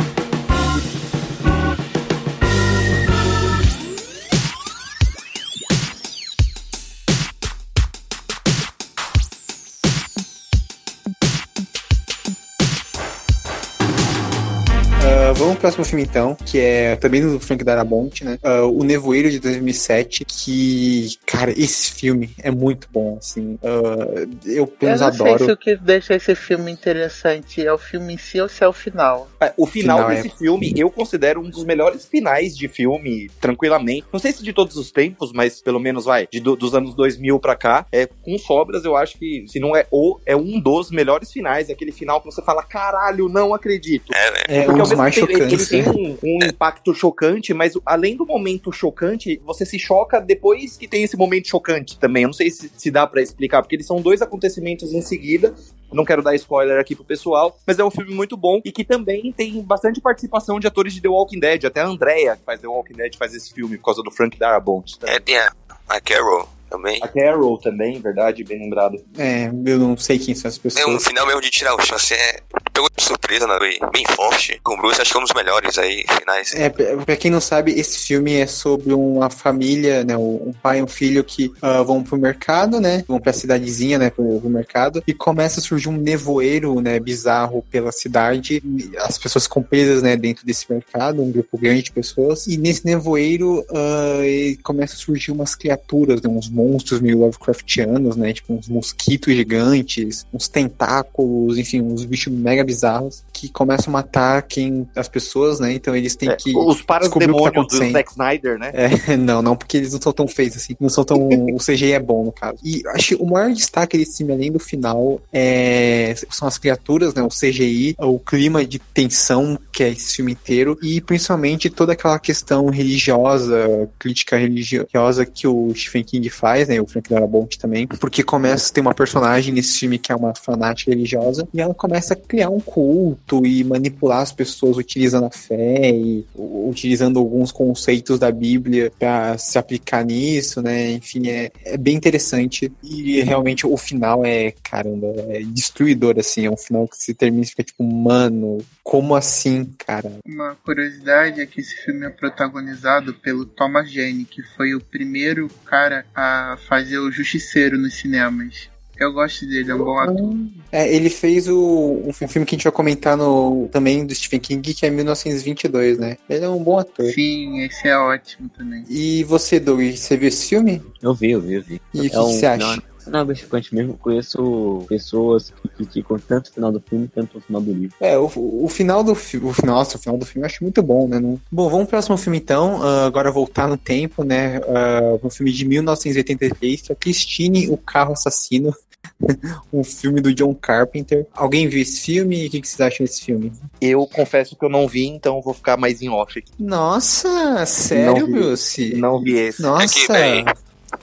Vamos 15.42 15.54
pro 15.54 15.62
próximo 15.62 15.84
filme 15.84 16.04
então, 16.04 16.36
que 16.36 16.58
é 16.58 16.96
também 16.96 17.20
do 17.20 17.40
Frank 17.40 17.64
Darabont, 17.64 18.24
né? 18.24 18.38
Uh, 18.44 18.78
o 18.78 18.84
Nevoeiro 18.84 19.30
de 19.30 19.40
2007, 19.40 20.24
que, 20.24 21.16
cara, 21.26 21.50
esse 21.50 21.92
filme 21.92 22.30
é 22.38 22.50
muito 22.50 22.88
bom, 22.92 23.16
assim. 23.18 23.58
Uh, 23.62 24.28
eu, 24.46 24.66
pelo 24.66 24.90
menos, 24.90 25.02
adoro. 25.02 25.30
Eu 25.30 25.32
não 25.32 25.38
sei 25.38 25.46
se 25.46 25.52
o 25.52 25.56
que 25.56 25.76
deixa 25.76 26.14
esse 26.14 26.34
filme 26.34 26.70
interessante 26.70 27.64
é 27.66 27.72
o 27.72 27.78
filme 27.78 28.14
em 28.14 28.18
si 28.18 28.40
ou 28.40 28.48
se 28.48 28.62
é 28.62 28.68
o 28.68 28.72
final. 28.72 29.28
É, 29.40 29.52
o 29.56 29.66
final, 29.66 29.98
final 29.98 30.10
desse 30.10 30.28
é... 30.28 30.38
filme 30.38 30.72
eu 30.76 30.90
considero 30.90 31.40
um 31.40 31.50
dos 31.50 31.64
melhores 31.64 32.06
finais 32.06 32.56
de 32.56 32.68
filme, 32.68 33.28
tranquilamente. 33.40 34.06
Não 34.12 34.20
sei 34.20 34.32
se 34.32 34.44
de 34.44 34.52
todos 34.52 34.76
os 34.76 34.92
tempos, 34.92 35.32
mas 35.32 35.60
pelo 35.60 35.80
menos 35.80 36.04
vai, 36.04 36.28
de, 36.30 36.38
do, 36.38 36.54
dos 36.54 36.74
anos 36.74 36.94
2000 36.94 37.40
pra 37.40 37.56
cá, 37.56 37.86
é, 37.90 38.06
com 38.06 38.38
sobras, 38.38 38.84
eu 38.84 38.96
acho 38.96 39.18
que, 39.18 39.44
se 39.48 39.58
não 39.58 39.74
é 39.74 39.86
o, 39.90 40.20
é 40.24 40.36
um 40.36 40.60
dos 40.60 40.90
melhores 40.90 41.32
finais. 41.32 41.68
É 41.68 41.72
aquele 41.72 41.92
final 41.92 42.20
que 42.20 42.26
você 42.26 42.42
fala, 42.42 42.62
caralho, 42.62 43.28
não 43.28 43.52
acredito. 43.52 44.12
É, 44.14 44.30
né? 44.30 44.64
é 44.64 44.70
um 44.70 44.78
dos 44.78 44.92
mais 44.92 45.14
ele, 45.32 45.54
ele 45.54 45.66
tem 45.66 45.88
um, 45.88 46.18
um 46.22 46.44
impacto 46.44 46.94
chocante, 46.94 47.54
mas 47.54 47.74
além 47.86 48.16
do 48.16 48.26
momento 48.26 48.72
chocante, 48.72 49.40
você 49.44 49.64
se 49.64 49.78
choca 49.78 50.20
depois 50.20 50.76
que 50.76 50.86
tem 50.86 51.02
esse 51.02 51.16
momento 51.16 51.48
chocante 51.48 51.98
também. 51.98 52.24
Eu 52.24 52.28
não 52.28 52.34
sei 52.34 52.50
se, 52.50 52.70
se 52.76 52.90
dá 52.90 53.06
para 53.06 53.22
explicar, 53.22 53.62
porque 53.62 53.76
eles 53.76 53.86
são 53.86 54.00
dois 54.00 54.20
acontecimentos 54.20 54.92
em 54.92 55.00
seguida. 55.00 55.54
não 55.92 56.04
quero 56.04 56.22
dar 56.22 56.34
spoiler 56.34 56.78
aqui 56.78 56.94
pro 56.94 57.04
pessoal, 57.04 57.58
mas 57.66 57.78
é 57.78 57.84
um 57.84 57.90
filme 57.90 58.14
muito 58.14 58.36
bom 58.36 58.60
e 58.64 58.70
que 58.70 58.84
também 58.84 59.32
tem 59.32 59.60
bastante 59.62 60.00
participação 60.00 60.60
de 60.60 60.66
atores 60.66 60.92
de 60.92 61.00
The 61.00 61.08
Walking 61.08 61.40
Dead. 61.40 61.64
Até 61.64 61.80
a 61.80 61.86
Andrea, 61.86 62.36
que 62.36 62.44
faz 62.44 62.60
The 62.60 62.68
Walking 62.68 62.94
Dead, 62.94 63.16
faz 63.16 63.34
esse 63.34 63.52
filme 63.52 63.78
por 63.78 63.84
causa 63.84 64.02
do 64.02 64.10
Frank 64.10 64.38
Darabont. 64.38 64.98
É, 65.04 65.18
tem 65.18 65.36
a, 65.36 65.52
a 65.88 66.00
Carol 66.00 66.48
também. 66.72 66.98
A 67.02 67.08
Carol 67.08 67.58
também, 67.58 68.00
verdade, 68.00 68.42
bem 68.42 68.58
lembrado. 68.58 68.96
É, 69.18 69.46
eu 69.66 69.78
não 69.78 69.96
sei 69.96 70.18
quem 70.18 70.34
são 70.34 70.48
as 70.48 70.56
pessoas. 70.56 70.82
É 70.82 70.88
um 70.88 70.98
final 70.98 71.26
mesmo 71.26 71.42
de 71.42 71.50
tirar 71.50 71.74
o 71.74 71.80
chão, 71.82 71.96
assim, 71.96 72.14
é 72.14 72.40
pegou 72.72 72.88
de 72.96 73.04
surpresa, 73.04 73.46
né, 73.46 73.58
bem 73.92 74.04
forte. 74.16 74.58
Com 74.62 74.74
o 74.74 74.76
Bruce, 74.78 75.00
acho 75.00 75.10
que 75.10 75.16
é 75.16 75.20
um 75.20 75.24
dos 75.24 75.34
melhores 75.34 75.78
aí, 75.78 76.04
finais. 76.18 76.54
É, 76.54 76.70
pra 76.70 77.16
quem 77.16 77.30
não 77.30 77.40
sabe, 77.40 77.72
esse 77.72 78.06
filme 78.06 78.34
é 78.34 78.46
sobre 78.46 78.94
uma 78.94 79.28
família, 79.28 80.02
né, 80.04 80.16
um 80.16 80.52
pai 80.62 80.78
e 80.78 80.82
um 80.82 80.86
filho 80.86 81.22
que 81.22 81.52
uh, 81.62 81.84
vão 81.84 82.02
pro 82.02 82.16
mercado, 82.16 82.80
né, 82.80 83.04
vão 83.06 83.20
pra 83.20 83.32
cidadezinha, 83.32 83.98
né, 83.98 84.10
pro, 84.10 84.40
pro, 84.40 84.48
mercado, 84.48 85.02
e 85.06 85.12
começa 85.12 85.60
a 85.60 85.62
surgir 85.62 85.90
um 85.90 85.96
nevoeiro, 85.96 86.80
né, 86.80 86.98
bizarro 86.98 87.62
pela 87.70 87.92
cidade, 87.92 88.62
as 88.98 89.18
pessoas 89.18 89.44
ficam 89.44 89.62
presas, 89.62 90.02
né, 90.02 90.16
dentro 90.16 90.46
desse 90.46 90.70
mercado, 90.72 91.22
um 91.22 91.30
grupo 91.30 91.58
grande 91.58 91.82
de 91.82 91.92
pessoas, 91.92 92.46
e 92.46 92.56
nesse 92.56 92.86
nevoeiro 92.86 93.60
uh, 93.60 94.62
começa 94.62 94.94
a 94.94 94.98
surgir 94.98 95.30
umas 95.30 95.54
criaturas, 95.54 96.22
né, 96.22 96.28
uns 96.28 96.48
monstros 96.48 96.61
meio 97.00 97.18
Lovecraftianos, 97.18 98.16
né? 98.16 98.32
Tipo 98.32 98.54
uns 98.54 98.68
mosquitos 98.68 99.34
gigantes, 99.34 100.26
uns 100.32 100.48
tentáculos, 100.48 101.58
enfim, 101.58 101.80
uns 101.80 102.04
bichos 102.04 102.32
mega 102.32 102.64
bizarros 102.64 103.24
que 103.32 103.48
começam 103.48 103.90
a 103.90 103.92
matar 103.92 104.42
quem 104.42 104.88
as 104.94 105.08
pessoas, 105.08 105.58
né? 105.58 105.72
Então 105.72 105.96
eles 105.96 106.14
têm 106.14 106.28
é, 106.28 106.36
que 106.36 106.56
os 106.56 106.82
parademônios 106.82 107.66
tá 107.66 107.78
do 107.78 107.92
Zack 107.92 108.10
Snyder, 108.10 108.58
né? 108.58 108.70
É, 108.72 109.16
não, 109.16 109.42
não 109.42 109.56
porque 109.56 109.76
eles 109.76 109.92
não 109.92 110.00
são 110.00 110.12
tão 110.12 110.28
feios 110.28 110.56
assim, 110.56 110.76
não 110.78 110.88
são 110.88 111.04
tão 111.04 111.28
o 111.28 111.58
CGI 111.58 111.92
é 111.92 112.00
bom 112.00 112.24
no 112.24 112.32
caso. 112.32 112.58
E 112.62 112.82
acho 112.88 113.08
que 113.08 113.22
o 113.22 113.26
maior 113.26 113.52
destaque 113.52 113.98
desse 113.98 114.18
filme 114.18 114.32
além 114.32 114.52
do 114.52 114.58
final 114.58 115.20
é 115.32 116.14
são 116.30 116.46
as 116.46 116.58
criaturas, 116.58 117.14
né? 117.14 117.22
O 117.22 117.28
CGI, 117.28 117.96
o 117.98 118.18
clima 118.18 118.64
de 118.64 118.78
tensão 118.78 119.58
que 119.72 119.82
é 119.82 119.90
esse 119.90 120.16
filme 120.16 120.32
inteiro 120.32 120.78
e 120.82 121.00
principalmente 121.00 121.70
toda 121.70 121.92
aquela 121.92 122.18
questão 122.18 122.66
religiosa, 122.68 123.88
crítica 123.98 124.36
religiosa 124.36 125.24
que 125.24 125.46
o 125.46 125.72
Stephen 125.74 126.04
King 126.04 126.28
faz 126.30 126.68
né? 126.68 126.80
O 126.80 126.86
Frank 126.86 127.08
Darabont 127.08 127.58
também, 127.58 127.86
porque 127.86 128.22
começa 128.22 128.70
a 128.70 128.74
ter 128.74 128.80
uma 128.80 128.94
personagem 128.94 129.52
nesse 129.52 129.80
filme 129.80 129.98
que 129.98 130.12
é 130.12 130.14
uma 130.14 130.34
fanática 130.34 130.90
religiosa 130.90 131.48
e 131.52 131.60
ela 131.60 131.74
começa 131.74 132.14
a 132.14 132.16
criar 132.16 132.50
um 132.50 132.60
culto 132.60 133.46
e 133.46 133.64
manipular 133.64 134.20
as 134.20 134.32
pessoas 134.32 134.76
utilizando 134.76 135.24
a 135.24 135.30
fé 135.30 135.90
e 135.90 136.24
utilizando 136.34 137.18
alguns 137.18 137.50
conceitos 137.50 138.18
da 138.18 138.30
Bíblia 138.30 138.92
para 138.98 139.38
se 139.38 139.58
aplicar 139.58 140.04
nisso, 140.04 140.60
né? 140.60 140.92
Enfim, 140.92 141.28
é, 141.28 141.50
é 141.64 141.76
bem 141.76 141.96
interessante 141.96 142.72
e 142.82 143.20
realmente 143.22 143.66
o 143.66 143.76
final 143.76 144.24
é, 144.24 144.52
caramba, 144.62 145.06
é 145.28 145.40
destruidor, 145.42 146.16
assim. 146.18 146.46
É 146.46 146.50
um 146.50 146.56
final 146.56 146.86
que 146.88 146.96
se 146.96 147.14
termina 147.14 147.44
e 147.44 147.46
fica 147.46 147.62
tipo, 147.62 147.82
mano, 147.84 148.58
Como 148.82 149.14
assim, 149.14 149.64
cara? 149.78 150.18
Uma 150.26 150.56
curiosidade 150.56 151.40
é 151.40 151.46
que 151.46 151.60
esse 151.60 151.76
filme 151.76 152.04
é 152.04 152.10
protagonizado 152.10 153.14
pelo 153.14 153.46
Thomas 153.46 153.90
Jane, 153.90 154.24
que 154.24 154.42
foi 154.42 154.74
o 154.74 154.80
primeiro 154.80 155.48
cara 155.64 156.04
a 156.14 156.58
fazer 156.68 156.98
o 156.98 157.10
Justiceiro 157.10 157.78
nos 157.78 157.94
cinemas. 157.94 158.72
Eu 158.98 159.12
gosto 159.12 159.46
dele, 159.46 159.70
é 159.70 159.74
um 159.74 159.78
bom 159.78 159.98
ator. 159.98 160.36
É, 160.70 160.94
ele 160.94 161.10
fez 161.10 161.48
o, 161.48 162.02
um 162.06 162.12
filme 162.12 162.46
que 162.46 162.54
a 162.54 162.56
gente 162.56 162.64
vai 162.64 162.72
comentar 162.72 163.16
no, 163.16 163.68
também 163.72 164.06
do 164.06 164.14
Stephen 164.14 164.38
King, 164.38 164.74
que 164.74 164.86
é 164.86 164.90
1922, 164.90 165.98
né? 165.98 166.16
Ele 166.28 166.44
é 166.44 166.48
um 166.48 166.62
bom 166.62 166.78
ator. 166.78 167.06
Sim, 167.06 167.62
esse 167.62 167.88
é 167.88 167.96
ótimo 167.96 168.48
também. 168.50 168.84
E 168.88 169.24
você, 169.24 169.58
Doug, 169.58 169.80
você 169.80 170.16
viu 170.16 170.28
esse 170.28 170.48
filme? 170.48 170.82
Eu 171.00 171.14
vi, 171.14 171.32
eu 171.32 171.40
vi, 171.40 171.54
eu 171.54 171.62
vi. 171.62 171.80
E 171.92 172.00
o 172.00 172.06
é 172.06 172.08
que, 172.08 172.16
um, 172.16 172.26
que, 172.26 172.32
você 172.34 172.46
acha? 172.46 172.76
Não, 172.76 172.82
não, 173.06 173.24
basicamente 173.24 173.74
mesmo 173.74 173.96
conheço 173.96 174.84
pessoas 174.88 175.52
que 175.62 175.68
criticam 175.68 176.18
tanto 176.18 176.50
o 176.50 176.52
final 176.52 176.72
do 176.72 176.80
filme 176.80 177.08
quanto 177.12 177.38
o 177.38 177.40
final 177.40 177.60
do 177.60 177.72
livro. 177.72 177.96
É, 178.00 178.18
o, 178.18 178.30
o 178.34 178.68
final 178.68 179.02
do 179.02 179.14
filme. 179.14 179.52
Nossa, 179.64 179.96
o 179.96 180.00
final 180.00 180.16
do 180.16 180.26
filme 180.26 180.44
eu 180.44 180.46
acho 180.46 180.62
muito 180.62 180.82
bom, 180.82 181.08
né? 181.08 181.18
Não... 181.18 181.40
Bom, 181.50 181.68
vamos 181.68 181.84
pro 181.84 181.92
próximo 181.92 182.16
filme 182.16 182.38
então. 182.38 182.80
Uh, 182.80 183.06
agora 183.06 183.30
voltar 183.30 183.68
no 183.68 183.76
tempo, 183.76 184.24
né? 184.24 184.60
Uh, 184.60 185.26
um 185.26 185.30
filme 185.30 185.52
de 185.52 185.64
1983, 185.64 186.82
que 186.82 186.92
é 186.92 186.94
Christine, 186.94 187.68
o 187.68 187.76
Carro 187.76 188.12
Assassino. 188.12 188.74
um 189.72 189.84
filme 189.84 190.20
do 190.20 190.34
John 190.34 190.54
Carpenter. 190.54 191.26
Alguém 191.34 191.68
viu 191.68 191.82
esse 191.82 192.00
filme? 192.00 192.46
O 192.46 192.50
que 192.50 192.58
vocês 192.58 192.80
acham 192.80 193.04
desse 193.04 193.24
filme? 193.24 193.52
Eu 193.80 194.06
confesso 194.06 194.56
que 194.56 194.64
eu 194.64 194.68
não 194.68 194.86
vi, 194.86 195.06
então 195.06 195.40
vou 195.40 195.54
ficar 195.54 195.76
mais 195.76 196.02
em 196.02 196.08
off 196.08 196.38
aqui. 196.38 196.50
Nossa, 196.58 197.64
sério, 197.66 198.26
Bruce? 198.26 198.94
Não 198.94 199.20
vi 199.20 199.32
esse. 199.38 199.62
Nossa. 199.62 200.16
É 200.16 200.44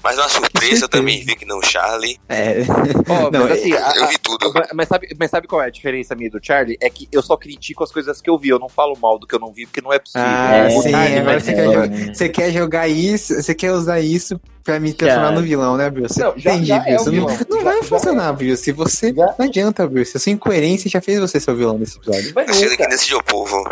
mas 0.03 0.17
uma 0.17 0.29
surpresa 0.29 0.85
eu 0.85 0.89
também 0.89 1.23
vi 1.23 1.35
que 1.35 1.45
não 1.45 1.61
Charlie. 1.61 2.19
É. 2.29 2.59
Oh, 3.07 3.29
não, 3.31 3.45
assim, 3.45 3.71
eu, 3.71 3.79
eu 3.79 4.07
vi 4.07 4.17
tudo. 4.19 4.53
Mas 4.73 4.87
sabe, 4.87 5.07
mas 5.19 5.31
sabe 5.31 5.47
qual 5.47 5.61
é 5.61 5.65
a 5.65 5.69
diferença 5.69 6.15
minha 6.15 6.29
do 6.29 6.39
Charlie? 6.41 6.77
É 6.79 6.89
que 6.89 7.07
eu 7.11 7.21
só 7.21 7.35
critico 7.35 7.83
as 7.83 7.91
coisas 7.91 8.21
que 8.21 8.29
eu 8.29 8.37
vi. 8.37 8.49
Eu 8.49 8.59
não 8.59 8.69
falo 8.69 8.95
mal 9.01 9.17
do 9.17 9.27
que 9.27 9.35
eu 9.35 9.39
não 9.39 9.51
vi, 9.51 9.65
porque 9.65 9.81
não 9.81 9.91
é 9.91 9.99
possível. 9.99 10.25
Ah, 10.25 10.55
é, 10.55 10.69
sim, 10.69 10.93
agora 10.93 11.39
você, 11.39 11.53
quer 11.53 11.65
jogar, 11.65 11.87
você 11.89 12.29
quer 12.29 12.51
jogar 12.51 12.87
isso, 12.87 13.35
você 13.35 13.55
quer 13.55 13.71
usar 13.71 13.99
isso 13.99 14.39
pra 14.69 14.79
me 14.79 14.93
transformar 14.93 15.31
no 15.31 15.41
vilão, 15.41 15.77
né, 15.77 15.89
Bruce? 15.89 16.19
Não, 16.19 16.33
já, 16.37 16.51
Entendi, 16.51 16.67
já 16.67 16.83
é 16.85 16.95
Bruce. 16.95 17.09
É 17.09 17.11
não, 17.11 17.57
não 17.57 17.63
vai 17.63 17.77
já 17.77 17.83
funcionar, 17.83 18.29
é. 18.29 18.33
Bruce. 18.33 18.71
Você. 18.71 19.13
Já? 19.13 19.35
Não 19.37 19.45
adianta, 19.45 19.87
Bruce. 19.87 20.15
A 20.15 20.19
sua 20.19 20.31
incoerência 20.31 20.89
já 20.89 21.01
fez 21.01 21.19
você 21.19 21.39
ser 21.39 21.51
o 21.51 21.55
vilão 21.55 21.77
desse 21.77 21.97
episódio. 21.97 22.33
Que 22.33 22.87
decidiu 22.87 23.17
o 23.17 23.23
povo. 23.23 23.63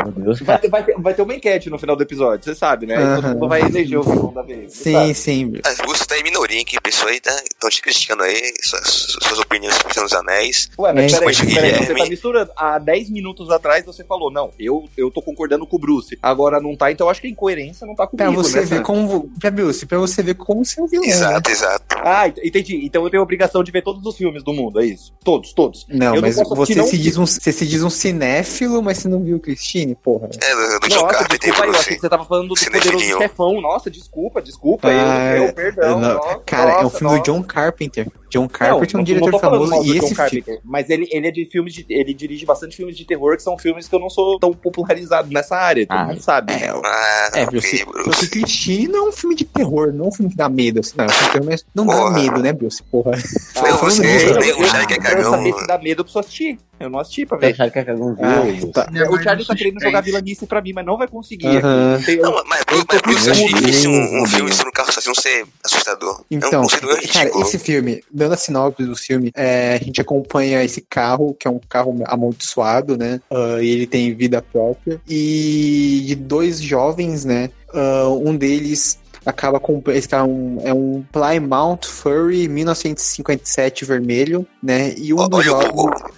Vai 0.41 0.59
ter, 0.59 0.69
vai, 0.69 0.83
ter, 0.83 0.95
vai 0.97 1.13
ter 1.13 1.21
uma 1.21 1.35
enquete 1.35 1.69
no 1.69 1.77
final 1.77 1.95
do 1.95 2.03
episódio, 2.03 2.43
você 2.43 2.55
sabe, 2.55 2.85
né? 2.85 2.97
Uh 2.97 3.01
-huh. 3.01 3.15
Todo 3.15 3.27
mundo 3.33 3.49
vai 3.49 3.61
eleger 3.61 3.99
o 3.99 4.03
vilão 4.03 4.33
da 4.33 4.41
vez. 4.41 4.73
Sim, 4.73 4.93
sabe? 4.93 5.13
sim, 5.13 5.47
Bruce. 5.47 5.61
Mas 5.65 5.77
Bruce 5.77 6.07
tá 6.07 6.17
em 6.17 6.23
minoria, 6.23 6.63
que 6.65 6.79
pessoa 6.81 7.11
aí 7.11 7.19
tá, 7.19 7.31
estão 7.43 7.69
te 7.69 7.81
criticando 7.81 8.23
aí, 8.23 8.53
suas, 8.61 9.17
suas 9.21 9.39
opiniões 9.39 9.75
sobre 9.75 9.99
os 9.99 10.13
anéis. 10.13 10.69
Ué, 10.77 10.93
mas 10.93 11.13
é, 11.13 11.19
peraí, 11.19 11.53
peraí, 11.53 11.85
você 11.85 11.93
tá 11.95 12.05
misturando. 12.05 12.51
Há 12.55 12.79
10 12.79 13.09
minutos 13.09 13.49
atrás 13.49 13.85
você 13.85 14.03
falou, 14.03 14.31
não, 14.31 14.51
eu, 14.59 14.89
eu 14.97 15.11
tô 15.11 15.21
concordando 15.21 15.65
com 15.65 15.75
o 15.75 15.79
Bruce. 15.79 16.17
Agora 16.21 16.59
não 16.59 16.75
tá, 16.75 16.91
então 16.91 17.09
acho 17.09 17.21
que 17.21 17.27
a 17.27 17.29
incoerência 17.29 17.85
não 17.85 17.95
tá 17.95 18.07
comigo, 18.07 18.31
Pra 18.31 18.31
você 18.31 18.59
né, 18.59 18.65
ver 18.65 18.81
como. 18.81 19.29
Pra 19.39 19.51
Bruce, 19.51 19.85
pra 19.85 19.97
você 19.97 20.23
ver 20.23 20.35
como 20.35 20.63
ser 20.65 20.86
vilão. 20.87 21.07
Exato, 21.07 21.49
né? 21.49 21.55
exato. 21.55 21.85
Ah, 22.03 22.27
entendi. 22.27 22.85
Então 22.85 23.03
eu 23.03 23.09
tenho 23.09 23.21
a 23.21 23.23
obrigação 23.23 23.63
de 23.63 23.71
ver 23.71 23.81
todos 23.81 24.05
os 24.05 24.15
filmes 24.15 24.43
do 24.43 24.53
mundo, 24.53 24.79
é 24.79 24.85
isso? 24.85 25.13
Todos, 25.23 25.53
todos. 25.53 25.85
Não, 25.89 26.15
eu 26.15 26.21
mas 26.21 26.37
não 26.37 26.45
você, 26.45 26.75
não... 26.75 26.85
se 26.85 26.97
diz 26.97 27.17
um, 27.17 27.25
você 27.25 27.51
se 27.51 27.65
diz 27.67 27.83
um 27.83 27.89
cinéfilo, 27.89 28.81
mas 28.81 28.99
você 28.99 29.07
não 29.07 29.23
viu 29.23 29.39
Christine, 29.39 29.95
porra. 29.95 30.29
É, 30.41 30.55
do, 30.55 30.79
do 30.79 30.95
Nossa, 30.95 31.23
desculpa 31.27 31.63
aí, 31.63 31.69
eu 31.69 31.75
achei 31.75 31.95
que 31.95 32.01
você 32.01 32.09
tava 32.09 32.25
falando 32.25 32.49
do 32.49 32.55
Poderoso 32.55 33.05
Stefão. 33.05 33.61
Nossa, 33.61 33.89
desculpa, 33.89 34.41
desculpa. 34.41 34.87
Ah, 34.87 35.37
eu, 35.37 35.45
eu, 35.45 35.53
perdão. 35.53 35.99
Não. 35.99 36.15
Nossa, 36.15 36.39
cara, 36.45 36.71
é 36.81 36.85
um 36.85 36.89
filme 36.89 37.15
nossa. 37.15 37.19
do 37.19 37.25
John 37.25 37.43
Carpenter. 37.43 38.07
John 38.29 38.47
Carpenter 38.47 38.93
não, 38.93 38.99
é 38.99 39.01
um 39.01 39.05
diretor 39.05 39.39
famoso 39.39 39.83
e 39.83 39.97
esse 39.97 40.15
filme... 40.15 40.59
Mas 40.63 40.89
ele, 40.89 41.07
ele 41.11 41.27
é 41.27 41.31
de 41.31 41.45
filmes 41.45 41.73
de, 41.73 41.85
ele 41.89 42.13
dirige 42.13 42.45
bastante 42.45 42.75
filmes 42.75 42.95
de 42.95 43.05
terror 43.05 43.35
que 43.35 43.43
são 43.43 43.57
filmes 43.57 43.87
que 43.87 43.95
eu 43.95 43.99
não 43.99 44.09
sou 44.09 44.39
tão 44.39 44.53
popularizado 44.53 45.31
nessa 45.31 45.55
área, 45.55 45.85
todo 45.87 45.97
ah, 45.97 46.05
mundo 46.05 46.21
sabe. 46.21 46.53
É, 46.53 46.69
ah, 46.69 47.29
é 47.35 47.43
okay, 47.45 47.85
porque 47.85 48.27
Christine 48.27 48.87
não 48.87 49.07
é 49.07 49.09
um 49.09 49.11
filme 49.11 49.35
de 49.35 49.45
terror, 49.45 49.91
não 49.93 50.05
é 50.05 50.07
um 50.09 50.11
filme 50.11 50.31
que 50.31 50.37
dá 50.37 50.49
medo, 50.49 50.79
assim, 50.79 50.93
não, 50.97 51.05
é 51.05 51.07
um 51.07 51.11
filme 51.11 51.47
mas 51.47 51.65
não 51.73 51.85
porra. 51.85 52.11
dá 52.11 52.11
medo, 52.11 52.43
né, 52.43 52.53
Bruce, 52.53 52.83
porra. 52.83 53.11
Ah, 53.55 53.69
eu, 53.69 53.77
você, 53.77 54.05
eu, 54.05 54.41
eu, 54.41 54.57
eu, 54.57 54.65
é 54.65 54.97
cagão. 54.97 55.31
saber 55.31 55.53
se 55.53 55.67
dá 55.67 55.77
medo, 55.77 56.01
eu 56.01 56.03
preciso 56.03 56.19
assistir. 56.19 56.59
Eu 56.79 56.89
não 56.91 56.99
assisti 56.99 57.25
pra 57.25 57.37
ver. 57.37 57.55
Charlie 57.55 57.73
que 57.73 57.79
é 57.79 57.83
cagão 57.83 58.13
viu. 58.13 58.23
Ah, 58.23 58.71
tá. 58.71 58.87
O 59.09 59.17
Charlie 59.21 59.47
tá 59.47 59.55
querendo 59.55 59.81
jogar 59.81 60.01
vilanice 60.01 60.45
pra 60.45 60.61
mim, 60.61 60.73
mas 60.73 60.85
não 60.85 60.95
vai 60.97 61.07
conseguir. 61.07 61.57
Uh. 61.57 62.03
Tem, 62.05 62.17
não, 62.17 62.31
mas, 62.31 62.43
mas, 62.47 62.85
mas 62.87 63.01
Bruce, 63.01 63.27
eu 63.27 63.33
achei 63.33 63.47
difícil 63.47 63.89
um, 63.89 64.21
um 64.21 64.25
filme 64.27 64.53
sobre 64.53 64.69
um 64.69 64.71
carro 64.71 64.89
assassino 64.89 65.19
ser 65.19 65.45
assustador. 65.63 66.23
Então, 66.29 66.51
é 66.53 66.59
um 66.59 66.67
cara, 66.67 67.41
esse 67.41 67.57
filme, 67.57 68.03
dando 68.17 68.33
a 68.33 68.37
sinopse 68.37 68.83
do 68.83 68.95
filme, 68.95 69.31
é, 69.35 69.75
a 69.75 69.83
gente 69.83 70.01
acompanha 70.01 70.63
esse 70.63 70.81
carro, 70.81 71.35
que 71.39 71.47
é 71.47 71.51
um 71.51 71.59
carro 71.69 71.95
amaldiçoado, 72.05 72.97
né? 72.97 73.21
Uh, 73.29 73.61
e 73.61 73.69
ele 73.69 73.87
tem 73.87 74.13
vida 74.13 74.41
própria. 74.41 74.99
E 75.07 76.03
de 76.07 76.15
dois 76.15 76.59
jovens, 76.59 77.23
né? 77.23 77.49
Uh, 77.73 78.27
um 78.27 78.35
deles 78.35 78.99
acaba 79.27 79.59
com 79.59 79.83
esse 79.87 80.07
cara 80.07 80.23
é 80.23 80.25
um, 80.25 80.57
é 80.63 80.73
um 80.73 81.03
Plymouth 81.11 81.85
Furry 81.85 82.47
1957 82.47 83.83
vermelho, 83.83 84.47
né? 84.63 84.95
E 84.97 85.13
um 85.13 85.27
dos 85.27 85.43
jovens 85.43 85.73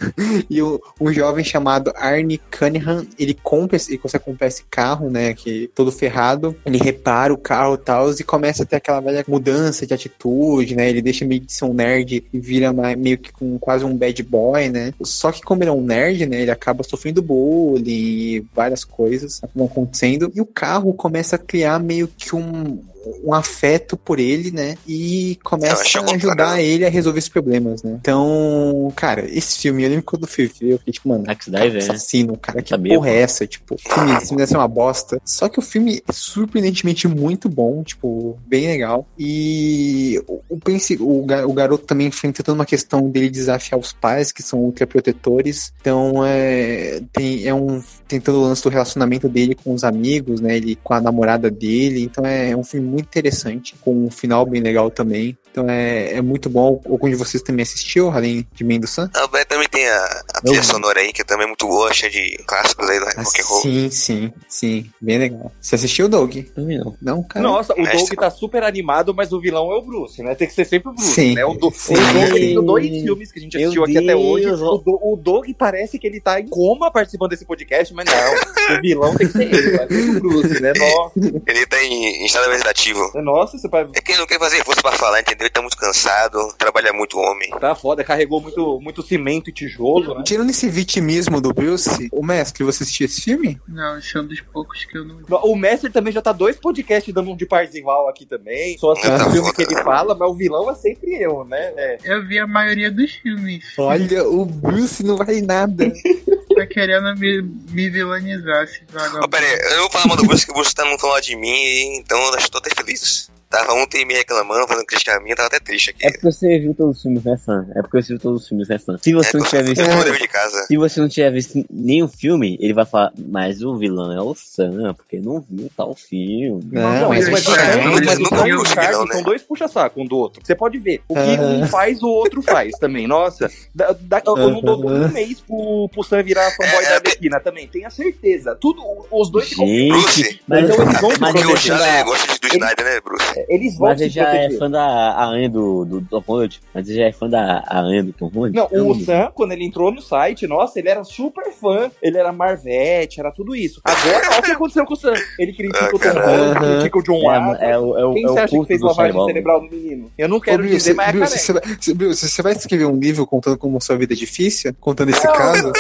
e 0.49 0.62
um, 0.62 0.80
um, 1.01 1.12
jovem 1.12 1.43
chamado 1.43 1.91
Arnie 1.95 2.39
Cunningham, 2.51 3.05
ele 3.18 3.34
compra 3.34 3.80
ele 3.89 3.97
consegue 3.97 4.24
comprar 4.24 4.47
esse 4.47 4.64
carro, 4.70 5.10
né, 5.10 5.34
que 5.34 5.70
todo 5.74 5.91
ferrado, 5.91 6.55
ele 6.66 6.78
repara 6.78 7.34
o 7.34 7.38
carro 7.38 7.76
e 7.76 7.78
tal 7.78 8.12
e 8.12 8.24
começa 8.24 8.64
a 8.64 8.66
ter 8.66 8.76
aquela 8.76 8.99
velha 8.99 9.26
mudança 9.28 9.88
de 9.88 9.93
atitude, 9.93 10.76
né? 10.76 10.89
Ele 10.89 11.01
deixa 11.01 11.26
meio 11.26 11.41
de 11.41 11.51
ser 11.51 11.66
um 11.66 11.74
nerd 11.74 12.24
e 12.32 12.39
vira 12.39 12.72
meio 12.95 13.18
que 13.18 13.32
com 13.32 13.57
quase 13.57 13.84
um 13.84 13.95
bad 13.95 14.22
boy, 14.24 14.70
né? 14.70 14.93
Só 15.01 15.32
que 15.32 15.41
como 15.41 15.64
ele 15.64 15.70
é 15.70 15.74
um 15.74 15.82
nerd, 15.82 16.26
né, 16.28 16.41
ele 16.41 16.51
acaba 16.51 16.84
sofrendo 16.84 17.22
bullying 17.22 17.84
e 17.89 18.45
várias 18.53 18.84
coisas 18.84 19.41
acontecendo 19.43 20.32
e 20.36 20.41
o 20.41 20.45
carro 20.45 20.93
começa 20.93 21.36
a 21.36 21.39
criar 21.39 21.80
meio 21.80 22.07
que 22.07 22.36
um 22.36 22.80
um 23.24 23.34
afeto 23.34 23.97
por 23.97 24.20
ele, 24.20 24.52
né? 24.52 24.78
E 24.88 25.38
começa 25.43 26.00
a 26.00 26.16
ajudar 26.16 26.62
ele 26.62 26.86
a 26.86 26.89
resolver 26.89 27.20
os 27.20 27.30
problemas, 27.30 27.84
né? 27.84 27.97
Então, 28.00 28.91
cara, 28.95 29.26
esse 29.30 29.60
filme, 29.60 29.84
eu 29.84 29.89
lembro 29.89 30.04
quando 30.04 30.24
eu 30.24 30.28
fui 30.28 30.47
ver, 30.47 30.74
eu 30.74 30.78
fiquei 30.80 30.93
tipo, 30.93 31.10
mano, 31.10 31.26
cara, 31.26 31.78
assassino, 31.78 32.38
cara, 32.38 32.62
que 32.62 32.70
Sabia, 32.70 32.95
porra 32.95 33.10
é 33.10 33.22
essa? 33.22 33.47
Tipo, 33.47 33.76
o 33.76 33.78
filme, 33.78 34.12
esse 34.14 34.28
filme 34.28 34.38
deve 34.38 34.52
ser 34.52 34.58
uma 34.58 34.68
bosta. 34.68 35.22
Só 35.24 35.50
que 35.50 35.60
o 35.60 35.62
filme 35.62 36.02
é 36.08 36.12
surpreendentemente 36.12 37.08
muito 37.08 37.50
bom, 37.50 37.84
tipo, 37.84 38.38
bem 38.47 38.68
legal. 38.68 39.08
E 39.18 40.22
o, 40.28 40.41
o, 40.50 41.22
o 41.47 41.54
garoto 41.54 41.86
também 41.86 42.08
enfrenta 42.08 42.52
uma 42.52 42.66
questão 42.66 43.10
dele 43.10 43.30
desafiar 43.30 43.80
os 43.80 43.93
pais, 43.93 44.32
que 44.32 44.43
são 44.43 44.60
ultraprotetores. 44.60 45.74
Então, 45.80 46.26
é, 46.26 47.02
tem, 47.14 47.45
é 47.47 47.54
um 47.54 47.82
tentando 48.10 48.39
o 48.39 48.41
lance 48.41 48.64
do 48.64 48.70
relacionamento 48.70 49.30
dele 49.30 49.54
com 49.54 49.72
os 49.72 49.84
amigos, 49.84 50.41
né? 50.41 50.58
Ele 50.58 50.76
com 50.76 50.93
a 50.95 51.00
namorada 51.00 51.50
dele. 51.50 52.02
Então 52.02 52.26
é, 52.26 52.50
é 52.50 52.58
um 52.58 52.64
filme 52.64 52.89
muito 52.90 53.06
interessante, 53.06 53.76
com 53.82 54.06
um 54.06 54.12
final 54.12 54.46
bem 54.46 54.62
legal 54.62 54.90
também. 54.90 55.38
Então 55.52 55.70
é, 55.70 56.14
é 56.14 56.22
muito 56.22 56.50
bom. 56.50 56.82
Algum 56.86 57.10
de 57.10 57.16
vocês 57.16 57.41
também 57.41 57.64
assistiu, 57.64 58.10
além 58.10 58.47
de 58.54 58.64
Mendoza? 58.64 59.10
Também, 59.14 59.45
também 59.45 59.68
tem 59.68 59.88
a, 59.88 60.24
a 60.36 60.41
trilha 60.41 60.64
sonora 60.64 61.00
aí, 61.00 61.12
que 61.12 61.24
também 61.24 61.45
é 61.45 61.47
muito 61.47 61.68
boa, 61.68 61.93
cheia 61.93 62.12
de 62.12 62.38
clássicos 62.45 62.89
aí 62.89 63.00
do 63.00 63.06
ah, 63.06 63.22
rock 63.24 63.41
and 63.41 63.45
roll. 63.45 63.62
Sim, 63.62 63.89
sim, 63.89 64.34
sim. 64.47 64.89
Bem 65.02 65.18
legal. 65.18 65.52
Você 65.60 65.76
assistiu 65.76 66.06
o 66.06 66.10
Doug? 66.10 66.36
Não. 66.56 66.95
Não, 67.02 67.24
cara. 67.24 67.43
Nossa, 67.43 67.74
o 67.74 67.84
Doug 67.84 68.10
tá 68.16 68.30
super 68.30 68.64
animado, 68.64 69.14
mas 69.14 69.32
o 69.32 69.39
vilão 69.39 69.72
é 69.72 69.76
o 69.76 69.82
Bruce, 69.82 70.22
né? 70.22 70.36
Tem 70.36 70.47
que 70.47 70.54
ser 70.54 70.66
sempre 70.66 70.89
o 70.89 70.93
Bruce, 70.93 71.14
sim, 71.14 71.36
né? 71.36 71.45
O, 71.45 71.54
do, 71.54 71.72
sim. 71.72 71.93
o 71.93 72.14
Doug 72.14 72.34
tem 72.34 72.56
dois 72.56 72.88
filmes 72.88 73.32
que 73.32 73.39
a 73.39 73.41
gente 73.41 73.58
assistiu 73.58 73.84
aqui 73.84 73.97
até 73.97 74.16
hoje. 74.16 74.47
O, 74.50 74.78
do, 74.78 75.00
o 75.02 75.16
Doug 75.16 75.47
parece 75.58 75.97
que 75.97 76.08
ele 76.08 76.22
tá 76.22 76.39
em 76.39 76.47
coma 76.47 76.91
participando 76.91 77.32
desse 77.32 77.45
podcast, 77.45 77.93
mas 77.93 78.06
não. 78.06 78.78
o 78.78 78.82
vilão 78.82 79.16
tem 79.16 79.28
que 79.28 79.34
ser 79.34 79.54
ele, 79.54 79.78
vai 79.78 79.88
ser 79.88 80.10
o 80.10 80.20
Bruce, 80.20 80.62
né? 80.62 80.74
Nossa. 80.78 81.20
Ele 81.47 81.66
tá 81.66 81.84
em, 81.84 82.22
em 82.22 82.26
estado 82.26 82.50
vegetativo. 82.50 83.12
Nossa, 83.16 83.58
você 83.58 83.68
vai... 83.68 83.88
É 83.95 84.02
que 84.02 84.12
ele 84.12 84.20
não 84.20 84.28
quer 84.28 84.39
fazer 84.39 84.64
força 84.64 84.82
pra 84.82 84.91
falar, 84.91 85.20
entendeu? 85.22 85.39
Ele 85.40 85.50
tá 85.50 85.62
muito 85.62 85.78
cansado 85.78 86.40
trabalha 86.58 86.92
muito 86.94 87.18
homem. 87.18 87.50
Tá 87.60 87.74
foda, 87.74 88.04
carregou 88.04 88.42
muito, 88.42 88.80
muito 88.82 89.02
cimento 89.02 89.50
e 89.50 89.54
tijolo, 89.54 90.16
né? 90.16 90.24
Tirando 90.24 90.50
esse 90.50 90.70
vitimismo 90.70 91.42
do 91.42 91.54
Bruce, 91.54 92.10
o 92.12 92.24
mestre, 92.24 92.64
você 92.64 92.84
assistiu 92.84 93.06
esse 93.06 93.22
filme? 93.22 93.60
Não, 93.68 93.98
esse 93.98 94.16
é 94.16 94.20
um 94.22 94.28
dos 94.28 94.42
poucos 94.42 94.86
que 94.86 94.98
eu 94.98 95.06
não 95.06 95.22
O 95.44 95.56
mestre 95.56 95.90
também 95.90 96.14
já 96.14 96.22
tá 96.22 96.32
dois 96.32 96.58
podcasts 96.58 97.14
dando 97.14 97.32
um 97.32 97.36
de 97.36 97.46
Parzival 97.46 98.08
aqui 98.08 98.26
também. 98.26 98.78
Só 98.78 98.92
assim, 98.92 99.08
o 99.08 99.32
filme 99.32 99.54
que 99.54 99.64
ele 99.64 99.84
fala, 99.84 100.16
mas 100.16 100.30
o 100.30 100.36
vilão 100.36 100.70
é 100.70 100.76
sempre 100.76 101.16
eu, 101.16 101.44
né? 101.46 101.74
É. 101.78 101.98
Eu 102.04 102.28
vi 102.28 102.40
a 102.40 102.48
maioria 102.48 102.92
dos 102.92 103.12
filmes. 103.14 103.66
Olha, 103.78 104.28
o 104.28 104.46
Bruce 104.46 105.04
não 105.04 105.18
vai 105.18 105.42
nada. 105.42 105.92
tá 106.56 106.68
querendo 106.68 107.16
me, 107.18 107.42
me 107.42 107.90
vilanizar, 107.90 108.64
esse 108.64 108.82
vagabundo. 108.92 109.26
Oh, 109.26 109.30
pera 109.30 109.46
aí, 109.46 109.74
eu 109.74 109.82
vou 109.82 109.90
falar 109.90 110.08
mal 110.08 110.18
do 110.18 110.26
Bruce 110.26 110.46
que 110.46 110.52
o 110.52 110.56
Bruce 110.56 110.76
tá 110.76 110.84
não 110.86 110.98
falando 111.00 111.24
de 111.24 111.36
mim, 111.36 111.98
então 111.98 112.20
eu 112.20 112.50
tô 112.50 112.58
até 112.58 112.70
feliz. 112.76 113.30
Tava 113.50 113.74
ontem 113.74 114.06
me 114.06 114.14
reclamando, 114.14 114.68
fazendo 114.68 114.86
crítica 114.86 115.18
a 115.18 115.20
minha, 115.20 115.36
tava 115.36 115.47
até 115.47 115.60
triste 115.60 115.89
aqui. 115.89 116.06
É 116.06 116.12
porque 116.12 116.32
você 116.32 116.60
viu 116.60 116.76
todos 116.76 116.97
os 116.97 117.02
filmes, 117.02 117.24
né, 117.24 117.36
Sam? 117.36 117.68
É 117.76 117.82
porque 117.82 118.02
você 118.02 118.10
viu 118.10 118.20
todos 118.20 118.43
os 118.43 118.47
filmes, 118.47 118.68
né, 118.68 118.78
Sam? 118.78 118.97
Se 119.02 119.12
você 119.12 119.36
é, 119.36 119.39
não 119.39 119.45
tiver 119.47 119.64
visto. 119.64 120.20
de 120.20 120.28
casa. 120.28 120.66
Se 120.68 120.78
você 120.78 121.02
não 121.02 121.10
tiver 121.10 121.32
visto 121.32 121.66
nenhum 121.68 122.08
filme, 122.08 122.60
ele 122.62 122.74
vai 122.74 122.86
falar, 122.86 123.12
mas 123.18 123.64
o 123.64 123.76
vilão 123.76 124.12
é 124.12 124.22
o 124.22 124.36
Sam, 124.36 124.93
porque 124.93 125.20
não 125.20 125.43
viu 125.50 125.68
tal 125.76 125.95
filme. 125.95 126.64
Não, 126.72 127.00
não 127.00 127.10
mas, 127.10 127.28
mas, 127.28 127.47
mas, 127.47 127.58
mas, 128.06 128.20
mas 128.20 128.60
o 128.60 128.66
Charlie 128.66 129.12
são 129.12 129.24
dois 129.24 129.41
puxa-saco 129.41 130.00
um 130.00 130.06
do 130.06 130.18
outro. 130.18 130.41
Você 130.45 130.54
pode 130.54 130.78
ver. 130.78 131.02
O 131.08 131.16
que 131.16 131.41
um 131.41 131.68
faz, 131.68 132.04
o 132.04 132.08
outro 132.08 132.43
faz 132.43 132.78
também. 132.78 133.08
Nossa, 133.08 133.50
da, 133.74 133.95
da, 134.00 134.22
eu 134.28 134.36
não 134.36 134.62
dou 134.62 134.86
um 134.86 135.10
mês 135.10 135.41
pro, 135.41 135.89
pro 135.91 136.04
Sam 136.04 136.22
virar 136.22 136.52
fanboy 136.52 136.84
da 136.84 136.95
Arlequina 136.95 137.39
também. 137.39 137.68
Tenha 137.68 137.89
certeza. 137.89 138.56
Tudo, 138.56 138.84
os 139.10 139.32
dois 139.32 139.50
ficam. 139.50 139.66
Bruce, 139.66 140.39
mas, 140.47 140.70
então 140.70 140.84
eles 140.84 141.02
vão 141.02 141.12
mas, 141.20 141.45
o 141.45 141.58
Charlie 141.58 142.04
gosta 142.04 142.28
do 142.39 142.47
Snyder, 142.47 142.86
né, 142.86 143.02
Bruce? 143.02 143.39
Eles 143.48 143.78
vão 143.78 143.90
Mas 143.90 144.02
ele 144.02 144.10
já 144.10 144.36
é 144.36 144.50
fã 144.52 144.70
da 144.70 145.24
Anne 145.24 145.50
do, 145.50 145.86
do 145.86 146.02
Tom 146.02 146.24
Holland. 146.28 146.62
Mas 146.74 146.90
ele 146.90 146.98
já 146.98 147.06
é 147.06 147.12
fã 147.12 147.30
da 147.30 147.64
Anne 147.70 148.04
do 148.04 148.14
Tom 148.14 148.28
Holland. 148.28 148.56
Não, 148.56 148.68
o 148.90 148.96
Sam, 148.96 149.32
quando 149.34 149.52
ele 149.52 149.66
entrou 149.66 149.92
no 149.92 150.02
site, 150.02 150.48
nossa, 150.48 150.80
ele 150.80 150.90
era 150.90 151.04
super 151.04 151.52
fã. 151.52 151.92
Ele 152.02 152.18
era 152.18 152.32
Marvete, 152.32 153.20
era 153.20 153.32
tudo 153.32 153.56
isso. 153.56 153.82
Agora, 153.84 154.30
olha 154.32 154.40
o 154.40 154.44
que 154.44 154.52
aconteceu 154.52 154.86
com 154.86 154.94
o 154.94 154.98
Sam. 154.98 155.14
Ele 155.38 155.54
critica 155.54 155.86
ah, 155.86 155.96
o 155.96 156.00
Tom 156.00 156.20
Holland, 156.20 156.60
critica 156.60 157.00
o 157.00 157.04
John 157.04 157.22
Watts. 157.22 157.62
É, 157.62 157.66
é, 157.66 157.76
é, 157.76 158.14
Quem 158.14 158.24
é 158.24 158.28
você 158.28 158.40
acha 158.40 158.60
que 158.60 158.66
fez 158.66 158.82
lavagem 158.82 159.26
cerebral 159.26 159.62
no 159.62 159.70
menino? 159.70 160.12
Eu 160.18 160.28
não 160.28 160.40
quero 160.40 160.64
Ô, 160.64 160.68
dizer, 160.68 160.94
mas 160.94 161.16
é 161.16 161.28
você, 161.28 161.54
vai, 161.54 162.08
você 162.08 162.42
vai 162.42 162.54
escrever 162.54 162.86
um 162.86 162.98
livro 162.98 163.26
contando 163.26 163.58
como 163.58 163.80
sua 163.82 163.98
vida 163.98 164.14
é 164.14 164.18
difícil? 164.18 164.74
Contando 164.80 165.10
esse 165.10 165.26
não, 165.26 165.34
caso? 165.34 165.72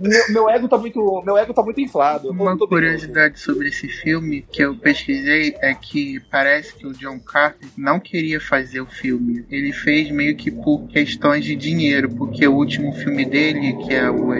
Meu, 0.00 0.32
meu, 0.32 0.50
ego 0.50 0.68
tá 0.68 0.76
muito, 0.76 1.22
meu 1.24 1.36
ego 1.36 1.54
tá 1.54 1.62
muito 1.62 1.80
inflado. 1.80 2.30
Uma 2.30 2.56
curiosidade 2.56 3.38
sobre 3.38 3.68
esse 3.68 3.88
filme 3.88 4.44
que 4.50 4.62
eu 4.62 4.74
pesquisei 4.76 5.54
é 5.60 5.74
que 5.74 6.20
parece 6.30 6.74
que 6.74 6.86
o 6.86 6.92
John 6.92 7.05
Carter 7.18 7.68
não 7.76 8.00
queria 8.00 8.40
fazer 8.40 8.80
o 8.80 8.86
filme. 8.86 9.44
Ele 9.50 9.72
fez 9.72 10.10
meio 10.10 10.36
que 10.36 10.50
por 10.50 10.86
questões 10.88 11.44
de 11.44 11.54
dinheiro, 11.54 12.10
porque 12.10 12.46
o 12.46 12.54
último 12.54 12.92
filme 12.92 13.24
dele, 13.24 13.76
que 13.84 13.94
é 13.94 14.10
o 14.10 14.34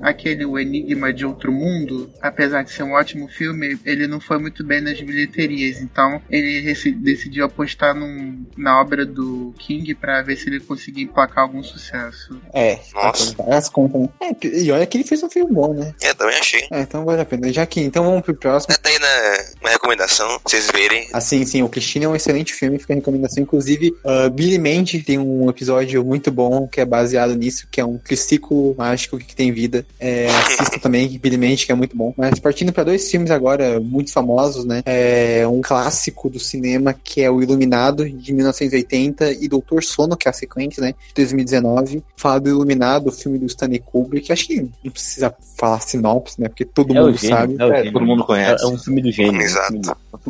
aquele 0.00 0.44
O 0.44 0.58
Enigma 0.58 1.12
de 1.12 1.24
Outro 1.24 1.52
Mundo, 1.52 2.10
apesar 2.20 2.62
de 2.62 2.70
ser 2.70 2.82
um 2.82 2.92
ótimo 2.92 3.28
filme, 3.28 3.78
ele 3.84 4.06
não 4.06 4.20
foi 4.20 4.38
muito 4.38 4.64
bem 4.64 4.80
nas 4.80 5.00
bilheterias. 5.00 5.80
Então 5.80 6.20
ele 6.30 6.74
decidiu 6.94 7.44
apostar 7.44 7.94
num, 7.94 8.44
na 8.56 8.80
obra 8.80 9.04
do 9.04 9.54
King 9.58 9.94
para 9.94 10.22
ver 10.22 10.36
se 10.36 10.48
ele 10.48 10.60
conseguia 10.60 11.04
emplacar 11.04 11.44
algum 11.44 11.62
sucesso. 11.62 12.40
É, 12.52 12.78
nossa. 12.94 13.34
As 13.48 13.68
contas, 13.68 14.00
né? 14.02 14.08
É, 14.20 14.46
e 14.46 14.72
olha 14.72 14.86
que 14.86 14.96
ele 14.96 15.04
fez 15.04 15.22
um 15.22 15.30
filme 15.30 15.52
bom, 15.52 15.74
né? 15.74 15.94
É, 16.00 16.14
também 16.14 16.38
achei. 16.38 16.66
É, 16.70 16.80
então 16.80 17.04
vale 17.04 17.20
a 17.20 17.24
pena. 17.24 17.52
Já 17.52 17.66
que, 17.66 17.80
então 17.80 18.04
vamos 18.04 18.22
pro 18.22 18.34
próximo. 18.34 18.74
É, 18.74 18.78
tá 18.78 18.88
aí 18.88 18.98
na, 18.98 19.44
uma 19.60 19.70
recomendação, 19.70 20.26
pra 20.26 20.38
vocês 20.46 20.70
verem. 20.70 21.08
Assim, 21.12 21.44
sim, 21.44 21.62
o 21.62 21.68
É 22.04 22.08
um 22.08 22.16
excelente 22.16 22.52
filme, 22.52 22.78
fica 22.78 22.92
a 22.92 22.96
recomendação. 22.96 23.42
Inclusive, 23.42 23.94
uh, 24.04 24.30
Billy 24.30 24.58
Mandy 24.58 25.02
tem 25.02 25.18
um 25.18 25.48
episódio 25.48 26.04
muito 26.04 26.30
bom 26.30 26.66
que 26.66 26.80
é 26.80 26.84
baseado 26.84 27.34
nisso, 27.34 27.66
que 27.70 27.80
é 27.80 27.84
um 27.84 27.98
triciclo 27.98 28.74
mágico 28.76 29.18
que 29.18 29.34
tem 29.34 29.52
vida. 29.52 29.84
É, 29.98 30.28
assista 30.28 30.78
também, 30.80 31.18
Billy 31.18 31.36
Mandy, 31.36 31.66
que 31.66 31.72
é 31.72 31.74
muito 31.74 31.96
bom. 31.96 32.14
Mas 32.16 32.38
partindo 32.38 32.72
para 32.72 32.84
dois 32.84 33.10
filmes 33.10 33.30
agora 33.30 33.80
muito 33.80 34.12
famosos, 34.12 34.64
né? 34.64 34.82
É 34.84 35.46
um 35.46 35.60
clássico 35.60 36.30
do 36.30 36.38
cinema 36.38 36.94
que 36.94 37.22
é 37.22 37.30
O 37.30 37.42
Iluminado, 37.42 38.08
de 38.08 38.32
1980, 38.32 39.32
e 39.32 39.48
Doutor 39.48 39.82
Sono, 39.82 40.16
que 40.16 40.28
é 40.28 40.30
a 40.30 40.34
sequência, 40.34 40.80
né? 40.80 40.94
De 41.08 41.14
2019. 41.14 42.02
Fala 42.16 42.40
do 42.40 42.48
Iluminado, 42.48 43.08
o 43.08 43.12
filme 43.12 43.38
do 43.38 43.46
Stanley 43.46 43.80
Kubrick. 43.80 44.32
Acho 44.32 44.46
que 44.46 44.60
não 44.84 44.92
precisa 44.92 45.34
falar 45.56 45.80
sinopse, 45.80 46.40
né? 46.40 46.48
Porque 46.48 46.64
todo 46.64 46.96
é 46.96 47.00
mundo 47.00 47.16
gênio, 47.16 47.36
sabe. 47.36 47.56
É 47.58 47.80
é, 47.88 47.92
todo 47.92 48.06
mundo 48.06 48.24
conhece. 48.24 48.64
É, 48.64 48.68
um 48.68 48.78
filme 48.78 49.02
do 49.02 49.10
gênio. 49.10 49.40
Exato. 49.40 49.74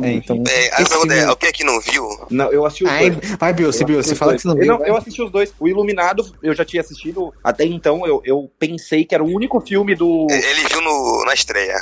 É, 0.01 0.13
então, 0.13 0.43
é, 0.47 0.69
a 0.73 0.85
pergunta 0.85 1.13
é, 1.13 1.23
alguém 1.25 1.49
aqui 1.61 1.63
não 1.63 1.79
viu? 1.79 2.03
Não, 2.29 2.51
eu 2.51 2.65
assisti 2.65 2.83
os 2.83 2.89
Ai, 2.89 3.11
dois. 3.11 3.31
vai, 3.39 3.53
Bill, 3.53 3.71
você, 3.71 3.83
Bill, 3.85 4.03
você 4.03 4.15
fala 4.15 4.35
que 4.35 4.41
você 4.41 4.47
não 4.47 4.55
eu, 4.55 4.61
viu. 4.61 4.67
não, 4.77 4.85
eu 4.85 4.97
assisti 4.97 5.21
os 5.21 5.31
dois. 5.31 5.53
O 5.59 5.67
Iluminado, 5.67 6.25
eu 6.41 6.53
já 6.53 6.65
tinha 6.65 6.81
assistido. 6.81 7.33
Até 7.43 7.65
então, 7.65 8.05
eu, 8.05 8.21
eu 8.25 8.49
pensei 8.59 9.05
que 9.05 9.13
era 9.15 9.23
o 9.23 9.27
único 9.27 9.59
filme 9.61 9.95
do. 9.95 10.27
Ele 10.29 10.67
viu 10.69 10.81
no, 10.81 11.23
na 11.25 11.33
estreia. 11.33 11.75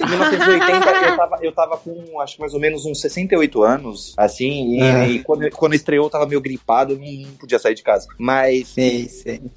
em 0.00 0.08
1980, 0.08 0.90
eu 0.90 1.16
tava, 1.16 1.38
eu 1.42 1.52
tava 1.52 1.76
com, 1.78 2.20
acho 2.20 2.40
mais 2.40 2.54
ou 2.54 2.60
menos 2.60 2.84
uns 2.84 3.00
68 3.00 3.62
anos, 3.62 4.14
assim, 4.16 4.76
e, 4.76 4.80
É. 4.82 5.08
e 5.08 5.18
quando, 5.22 5.48
quando 5.50 5.74
estreou, 5.74 6.06
eu 6.06 6.10
tava 6.10 6.26
meio 6.26 6.40
gripado, 6.40 6.96
não, 6.98 7.04
não 7.28 7.36
podia 7.36 7.58
sair 7.58 7.74
de 7.74 7.82
casa. 7.82 8.06
Mas. 8.18 8.68
Sei. 8.68 9.08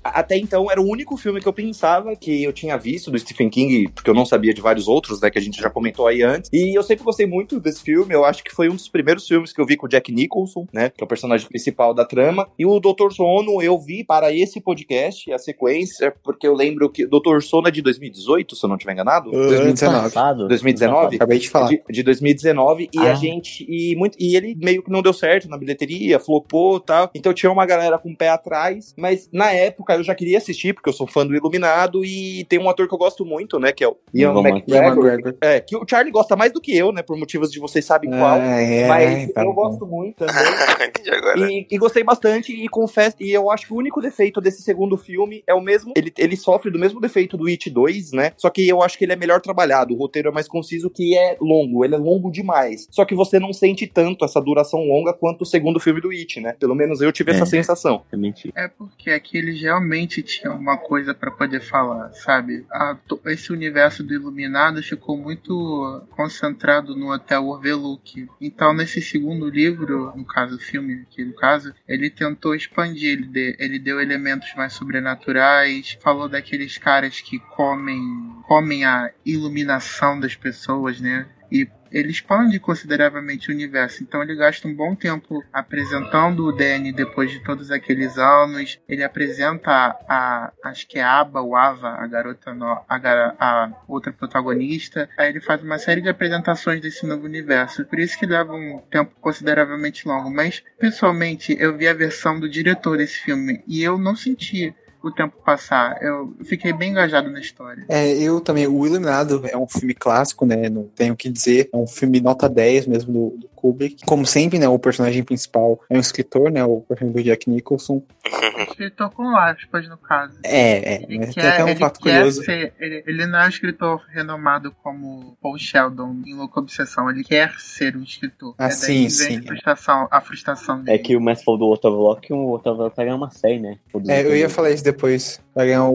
a- 0.03 0.19
Até 0.19 0.37
então 0.37 0.69
era 0.71 0.81
o 0.81 0.85
único 0.87 1.15
filme 1.17 1.39
que 1.41 1.47
eu 1.47 1.53
pensava 1.53 2.15
que 2.15 2.43
eu 2.43 2.51
tinha 2.53 2.77
visto 2.77 3.11
do 3.11 3.17
Stephen 3.19 3.49
King, 3.49 3.87
porque 3.93 4.09
eu 4.09 4.13
não 4.13 4.25
sabia 4.25 4.53
de 4.53 4.61
vários 4.61 4.87
outros, 4.87 5.21
né, 5.21 5.29
que 5.29 5.37
a 5.37 5.41
gente 5.41 5.61
já 5.61 5.69
comentou 5.69 6.07
aí 6.07 6.21
antes. 6.23 6.49
E 6.53 6.77
eu 6.77 6.83
sempre 6.83 7.03
gostei 7.03 7.25
muito 7.25 7.59
desse 7.59 7.81
filme, 7.81 8.13
eu 8.13 8.25
acho 8.25 8.43
que 8.43 8.53
foi 8.53 8.69
um 8.69 8.75
dos 8.75 8.87
primeiros 8.89 9.27
filmes 9.27 9.53
que 9.57 9.61
eu 9.61 9.65
vi 9.65 9.75
com 9.75 9.87
o 9.87 9.89
Jack 9.89 10.11
Nicholson, 10.11 10.67
né, 10.71 10.91
que 10.95 11.03
é 11.03 11.05
o 11.05 11.07
personagem 11.07 11.47
principal 11.47 11.91
da 11.95 12.05
trama. 12.05 12.47
E 12.59 12.65
o 12.65 12.79
Dr. 12.79 13.11
Sono 13.11 13.59
eu 13.59 13.77
vi 13.79 14.03
para 14.03 14.31
esse 14.31 14.61
podcast, 14.61 15.33
a 15.33 15.39
sequência, 15.39 16.13
porque 16.23 16.47
eu 16.47 16.53
lembro 16.53 16.87
que 16.91 17.05
o 17.05 17.09
Dr. 17.09 17.41
Sono 17.41 17.67
é 17.67 17.71
de 17.71 17.81
2018, 17.81 18.55
se 18.55 18.63
eu 18.63 18.67
não 18.67 18.75
estiver 18.75 18.93
enganado. 18.93 19.31
2019. 19.31 20.03
Passado, 20.03 20.47
2019? 20.47 21.15
Acabei 21.15 21.39
de 21.39 21.49
falar. 21.49 21.69
De, 21.69 21.81
de 21.89 22.03
2019 22.03 22.89
e 22.93 22.99
Ah. 22.99 23.11
a 23.11 23.15
gente 23.15 23.65
e 23.67 23.95
muito 23.95 24.15
e 24.19 24.35
ele 24.35 24.55
meio 24.61 24.83
que 24.83 24.91
não 24.91 25.01
deu 25.01 25.11
certo 25.13 25.49
na 25.49 25.57
bilheteria, 25.57 26.19
flopou, 26.19 26.77
e 26.77 26.81
tal. 26.85 27.09
Então 27.15 27.33
tinha 27.33 27.51
uma 27.51 27.65
galera 27.65 27.97
com 27.97 28.11
o 28.11 28.15
pé 28.15 28.29
atrás, 28.29 28.93
mas 28.95 29.27
na 29.33 29.51
época 29.51 29.95
eu 29.95 30.03
já 30.03 30.13
queria 30.13 30.37
assistir 30.37 30.73
porque 30.73 30.89
eu 30.89 30.93
sou 30.93 31.07
fã 31.07 31.25
do 31.25 31.35
Iluminado 31.35 32.05
e 32.05 32.45
tem 32.45 32.59
um 32.59 32.69
ator 32.69 32.87
que 32.87 32.93
eu 32.93 32.97
gosto 32.97 33.25
muito, 33.25 33.57
né, 33.59 33.71
que 33.71 33.83
é 33.83 33.87
o 33.87 33.97
Ian 34.13 34.33
McGregor. 34.33 34.85
McGregor. 34.85 35.35
É, 35.41 35.59
que 35.59 35.75
o 35.75 35.83
Charlie 35.89 36.11
gosta 36.11 36.35
mais 36.35 36.51
do 36.53 36.61
que 36.61 36.75
eu, 36.77 36.91
né, 36.91 37.01
por 37.01 37.17
motivos 37.17 37.51
de 37.51 37.59
vocês 37.59 37.83
sabem 37.85 38.09
qual. 38.11 38.39
Ah, 38.39 38.61
é, 38.61 38.87
mas 38.87 39.31
tá 39.31 39.43
eu 39.47 39.53
gosto 39.53 39.85
muito 39.85 40.17
também. 40.25 40.35
Entendi 40.87 41.09
agora. 41.11 41.51
E, 41.51 41.67
e 41.69 41.77
gostei 41.77 42.03
bastante 42.03 42.51
e 42.53 42.67
confesso, 42.67 43.15
e 43.19 43.31
eu 43.31 43.49
acho 43.51 43.67
que 43.67 43.73
o 43.73 43.77
único 43.77 44.01
defeito 44.01 44.39
desse 44.41 44.61
segundo 44.61 44.97
filme 44.97 45.43
é 45.47 45.53
o 45.53 45.61
mesmo, 45.61 45.93
ele, 45.95 46.11
ele 46.17 46.35
sofre 46.35 46.71
do 46.71 46.79
mesmo 46.79 46.99
defeito 46.99 47.37
do 47.37 47.47
It 47.47 47.69
2, 47.69 48.11
né? 48.13 48.31
Só 48.37 48.49
que 48.49 48.67
eu 48.67 48.81
acho 48.81 48.97
que 48.97 49.05
ele 49.05 49.13
é 49.13 49.15
melhor 49.15 49.41
trabalhado, 49.41 49.93
o 49.93 49.97
roteiro 49.97 50.29
é 50.29 50.31
mais 50.31 50.47
conciso 50.47 50.89
que 50.89 51.17
é 51.17 51.37
longo, 51.41 51.83
ele 51.83 51.95
é 51.95 51.97
longo 51.97 52.31
demais. 52.31 52.87
Só 52.91 53.05
que 53.05 53.15
você 53.15 53.39
não 53.39 53.53
sente 53.53 53.87
tanto 53.87 54.23
essa 54.25 54.41
duração 54.41 54.79
longa 54.85 55.13
quanto 55.13 55.41
o 55.41 55.45
segundo 55.45 55.79
filme 55.79 56.01
do 56.01 56.09
It, 56.11 56.39
né? 56.39 56.53
Pelo 56.59 56.75
menos 56.75 57.01
eu 57.01 57.11
tive 57.11 57.31
É. 57.31 57.35
essa 57.35 57.45
sensação. 57.45 58.03
É 58.11 58.17
mentira. 58.17 58.53
É 58.55 58.67
porque 58.67 59.09
aqui 59.11 59.37
eles 59.37 59.61
realmente 59.61 60.21
tinham 60.23 60.55
uma 60.55 60.77
coisa 60.77 61.13
pra 61.13 61.31
poder 61.31 61.61
falar, 61.61 62.11
sabe? 62.13 62.65
A- 62.71 62.97
to- 63.07 63.19
esse 63.25 63.51
universo 63.51 64.03
do 64.03 64.13
Iluminado 64.13 64.81
ficou 64.83 65.17
muito 65.17 66.01
concentrado 66.15 66.95
no 66.95 67.11
Hotel 67.13 67.45
Overlook. 67.47 68.27
Então, 68.41 68.73
nesse 68.73 69.01
segundo 69.01 69.26
livro, 69.49 70.13
no 70.15 70.25
caso, 70.25 70.57
filme 70.59 71.01
aqui 71.01 71.23
no 71.23 71.33
caso, 71.33 71.73
ele 71.87 72.09
tentou 72.09 72.55
expandir, 72.55 73.11
ele, 73.13 73.27
de- 73.27 73.55
ele 73.59 73.79
deu 73.79 73.99
elementos 74.01 74.53
mais 74.55 74.73
sobrenaturais, 74.73 75.97
falou 76.01 76.27
daqueles 76.29 76.77
caras 76.77 77.21
que 77.21 77.39
comem, 77.39 77.99
comem 78.47 78.85
a 78.85 79.11
iluminação 79.25 80.19
das 80.19 80.35
pessoas, 80.35 80.99
né? 81.01 81.27
E 81.51 81.67
ele 81.91 82.11
expande 82.11 82.59
consideravelmente 82.59 83.49
o 83.49 83.53
universo. 83.53 84.03
Então 84.03 84.21
ele 84.21 84.35
gasta 84.35 84.67
um 84.67 84.75
bom 84.75 84.95
tempo 84.95 85.43
apresentando 85.51 86.45
o 86.45 86.51
Danny 86.51 86.91
depois 86.91 87.31
de 87.31 87.39
todos 87.43 87.71
aqueles 87.71 88.17
anos. 88.17 88.79
Ele 88.87 89.03
apresenta 89.03 89.71
a, 90.07 90.51
acho 90.63 90.87
que 90.87 90.99
é 90.99 91.03
a 91.03 91.19
Aba 91.19 91.41
ou 91.41 91.55
Ava, 91.55 91.89
a 91.89 92.07
garota, 92.07 92.53
no, 92.53 92.65
a, 92.65 93.35
a 93.39 93.71
outra 93.87 94.11
protagonista. 94.11 95.09
Aí 95.17 95.29
ele 95.29 95.41
faz 95.41 95.61
uma 95.63 95.77
série 95.77 96.01
de 96.01 96.09
apresentações 96.09 96.81
desse 96.81 97.05
novo 97.05 97.25
universo. 97.25 97.85
Por 97.85 97.99
isso 97.99 98.17
que 98.17 98.25
leva 98.25 98.53
um 98.53 98.79
tempo 98.89 99.13
consideravelmente 99.19 100.07
longo. 100.07 100.29
Mas 100.29 100.63
pessoalmente 100.79 101.55
eu 101.59 101.77
vi 101.77 101.87
a 101.87 101.93
versão 101.93 102.39
do 102.39 102.49
diretor 102.49 102.97
desse 102.97 103.19
filme 103.19 103.63
e 103.67 103.81
eu 103.83 103.97
não 103.97 104.15
senti 104.15 104.73
o 105.01 105.11
tempo 105.11 105.35
passar. 105.43 106.01
Eu 106.01 106.35
fiquei 106.43 106.73
bem 106.73 106.91
engajado 106.91 107.29
na 107.29 107.39
história. 107.39 107.85
É, 107.87 108.07
eu 108.13 108.41
também. 108.41 108.67
O 108.67 108.85
Iluminado 108.85 109.41
é 109.47 109.57
um 109.57 109.67
filme 109.67 109.93
clássico, 109.93 110.45
né? 110.45 110.69
Não 110.69 110.83
tenho 110.83 111.13
o 111.13 111.17
que 111.17 111.29
dizer. 111.29 111.69
É 111.71 111.77
um 111.77 111.87
filme 111.87 112.19
nota 112.19 112.49
10 112.49 112.87
mesmo 112.87 113.13
do, 113.13 113.37
do 113.37 113.47
Kubrick. 113.71 114.05
Como 114.05 114.25
sempre, 114.25 114.57
né? 114.59 114.67
O 114.67 114.79
personagem 114.79 115.23
principal 115.23 115.79
é 115.89 115.97
um 115.97 115.99
escritor, 115.99 116.51
né? 116.51 116.63
O 116.63 116.81
personagem 116.81 117.15
do 117.15 117.23
Jack 117.23 117.49
Nicholson. 117.49 118.01
Escritor 118.57 119.11
com 119.11 119.35
aspas, 119.37 119.87
no 119.87 119.97
caso. 119.97 120.37
É, 120.43 120.95
é. 120.95 121.03
Ele 121.07 121.27
quer, 121.27 121.47
até 121.53 121.63
um 121.63 121.67
ele 121.69 121.79
fato 121.79 121.99
quer 121.99 122.15
curioso. 122.17 122.43
ser. 122.43 122.73
Ele, 122.79 123.03
ele 123.05 123.25
não 123.27 123.39
é 123.39 123.45
um 123.45 123.49
escritor 123.49 124.03
renomado 124.09 124.73
como 124.83 125.37
Paul 125.41 125.57
Sheldon 125.57 126.21
em 126.25 126.33
Louca 126.35 126.59
Obsessão. 126.59 127.09
Ele 127.09 127.23
quer 127.23 127.51
ser 127.59 127.95
um 127.95 128.03
escritor. 128.03 128.55
Ah, 128.57 128.65
é 128.65 128.69
daí 128.69 128.75
sim, 128.77 129.09
sim. 129.09 129.37
A 129.39 129.41
frustração, 129.43 130.07
a 130.09 130.21
frustração 130.21 130.83
dele. 130.83 130.97
É 130.97 130.99
que 131.01 131.15
o 131.15 131.21
Mestre 131.21 131.45
falou 131.45 131.59
do 131.59 131.65
Overlock 131.67 132.27
e 132.31 132.33
o 132.33 132.53
Overlock 132.53 132.95
vai 132.95 133.05
ganhar 133.05 133.15
uma 133.17 133.29
série, 133.31 133.59
né? 133.59 133.77
Do- 133.93 134.11
É, 134.11 134.21
eu 134.25 134.35
ia 134.35 134.49
falar 134.49 134.71
isso 134.71 134.83
depois. 134.83 135.39
Vai 135.55 135.67
ganhar 135.67 135.85
o, 135.85 135.93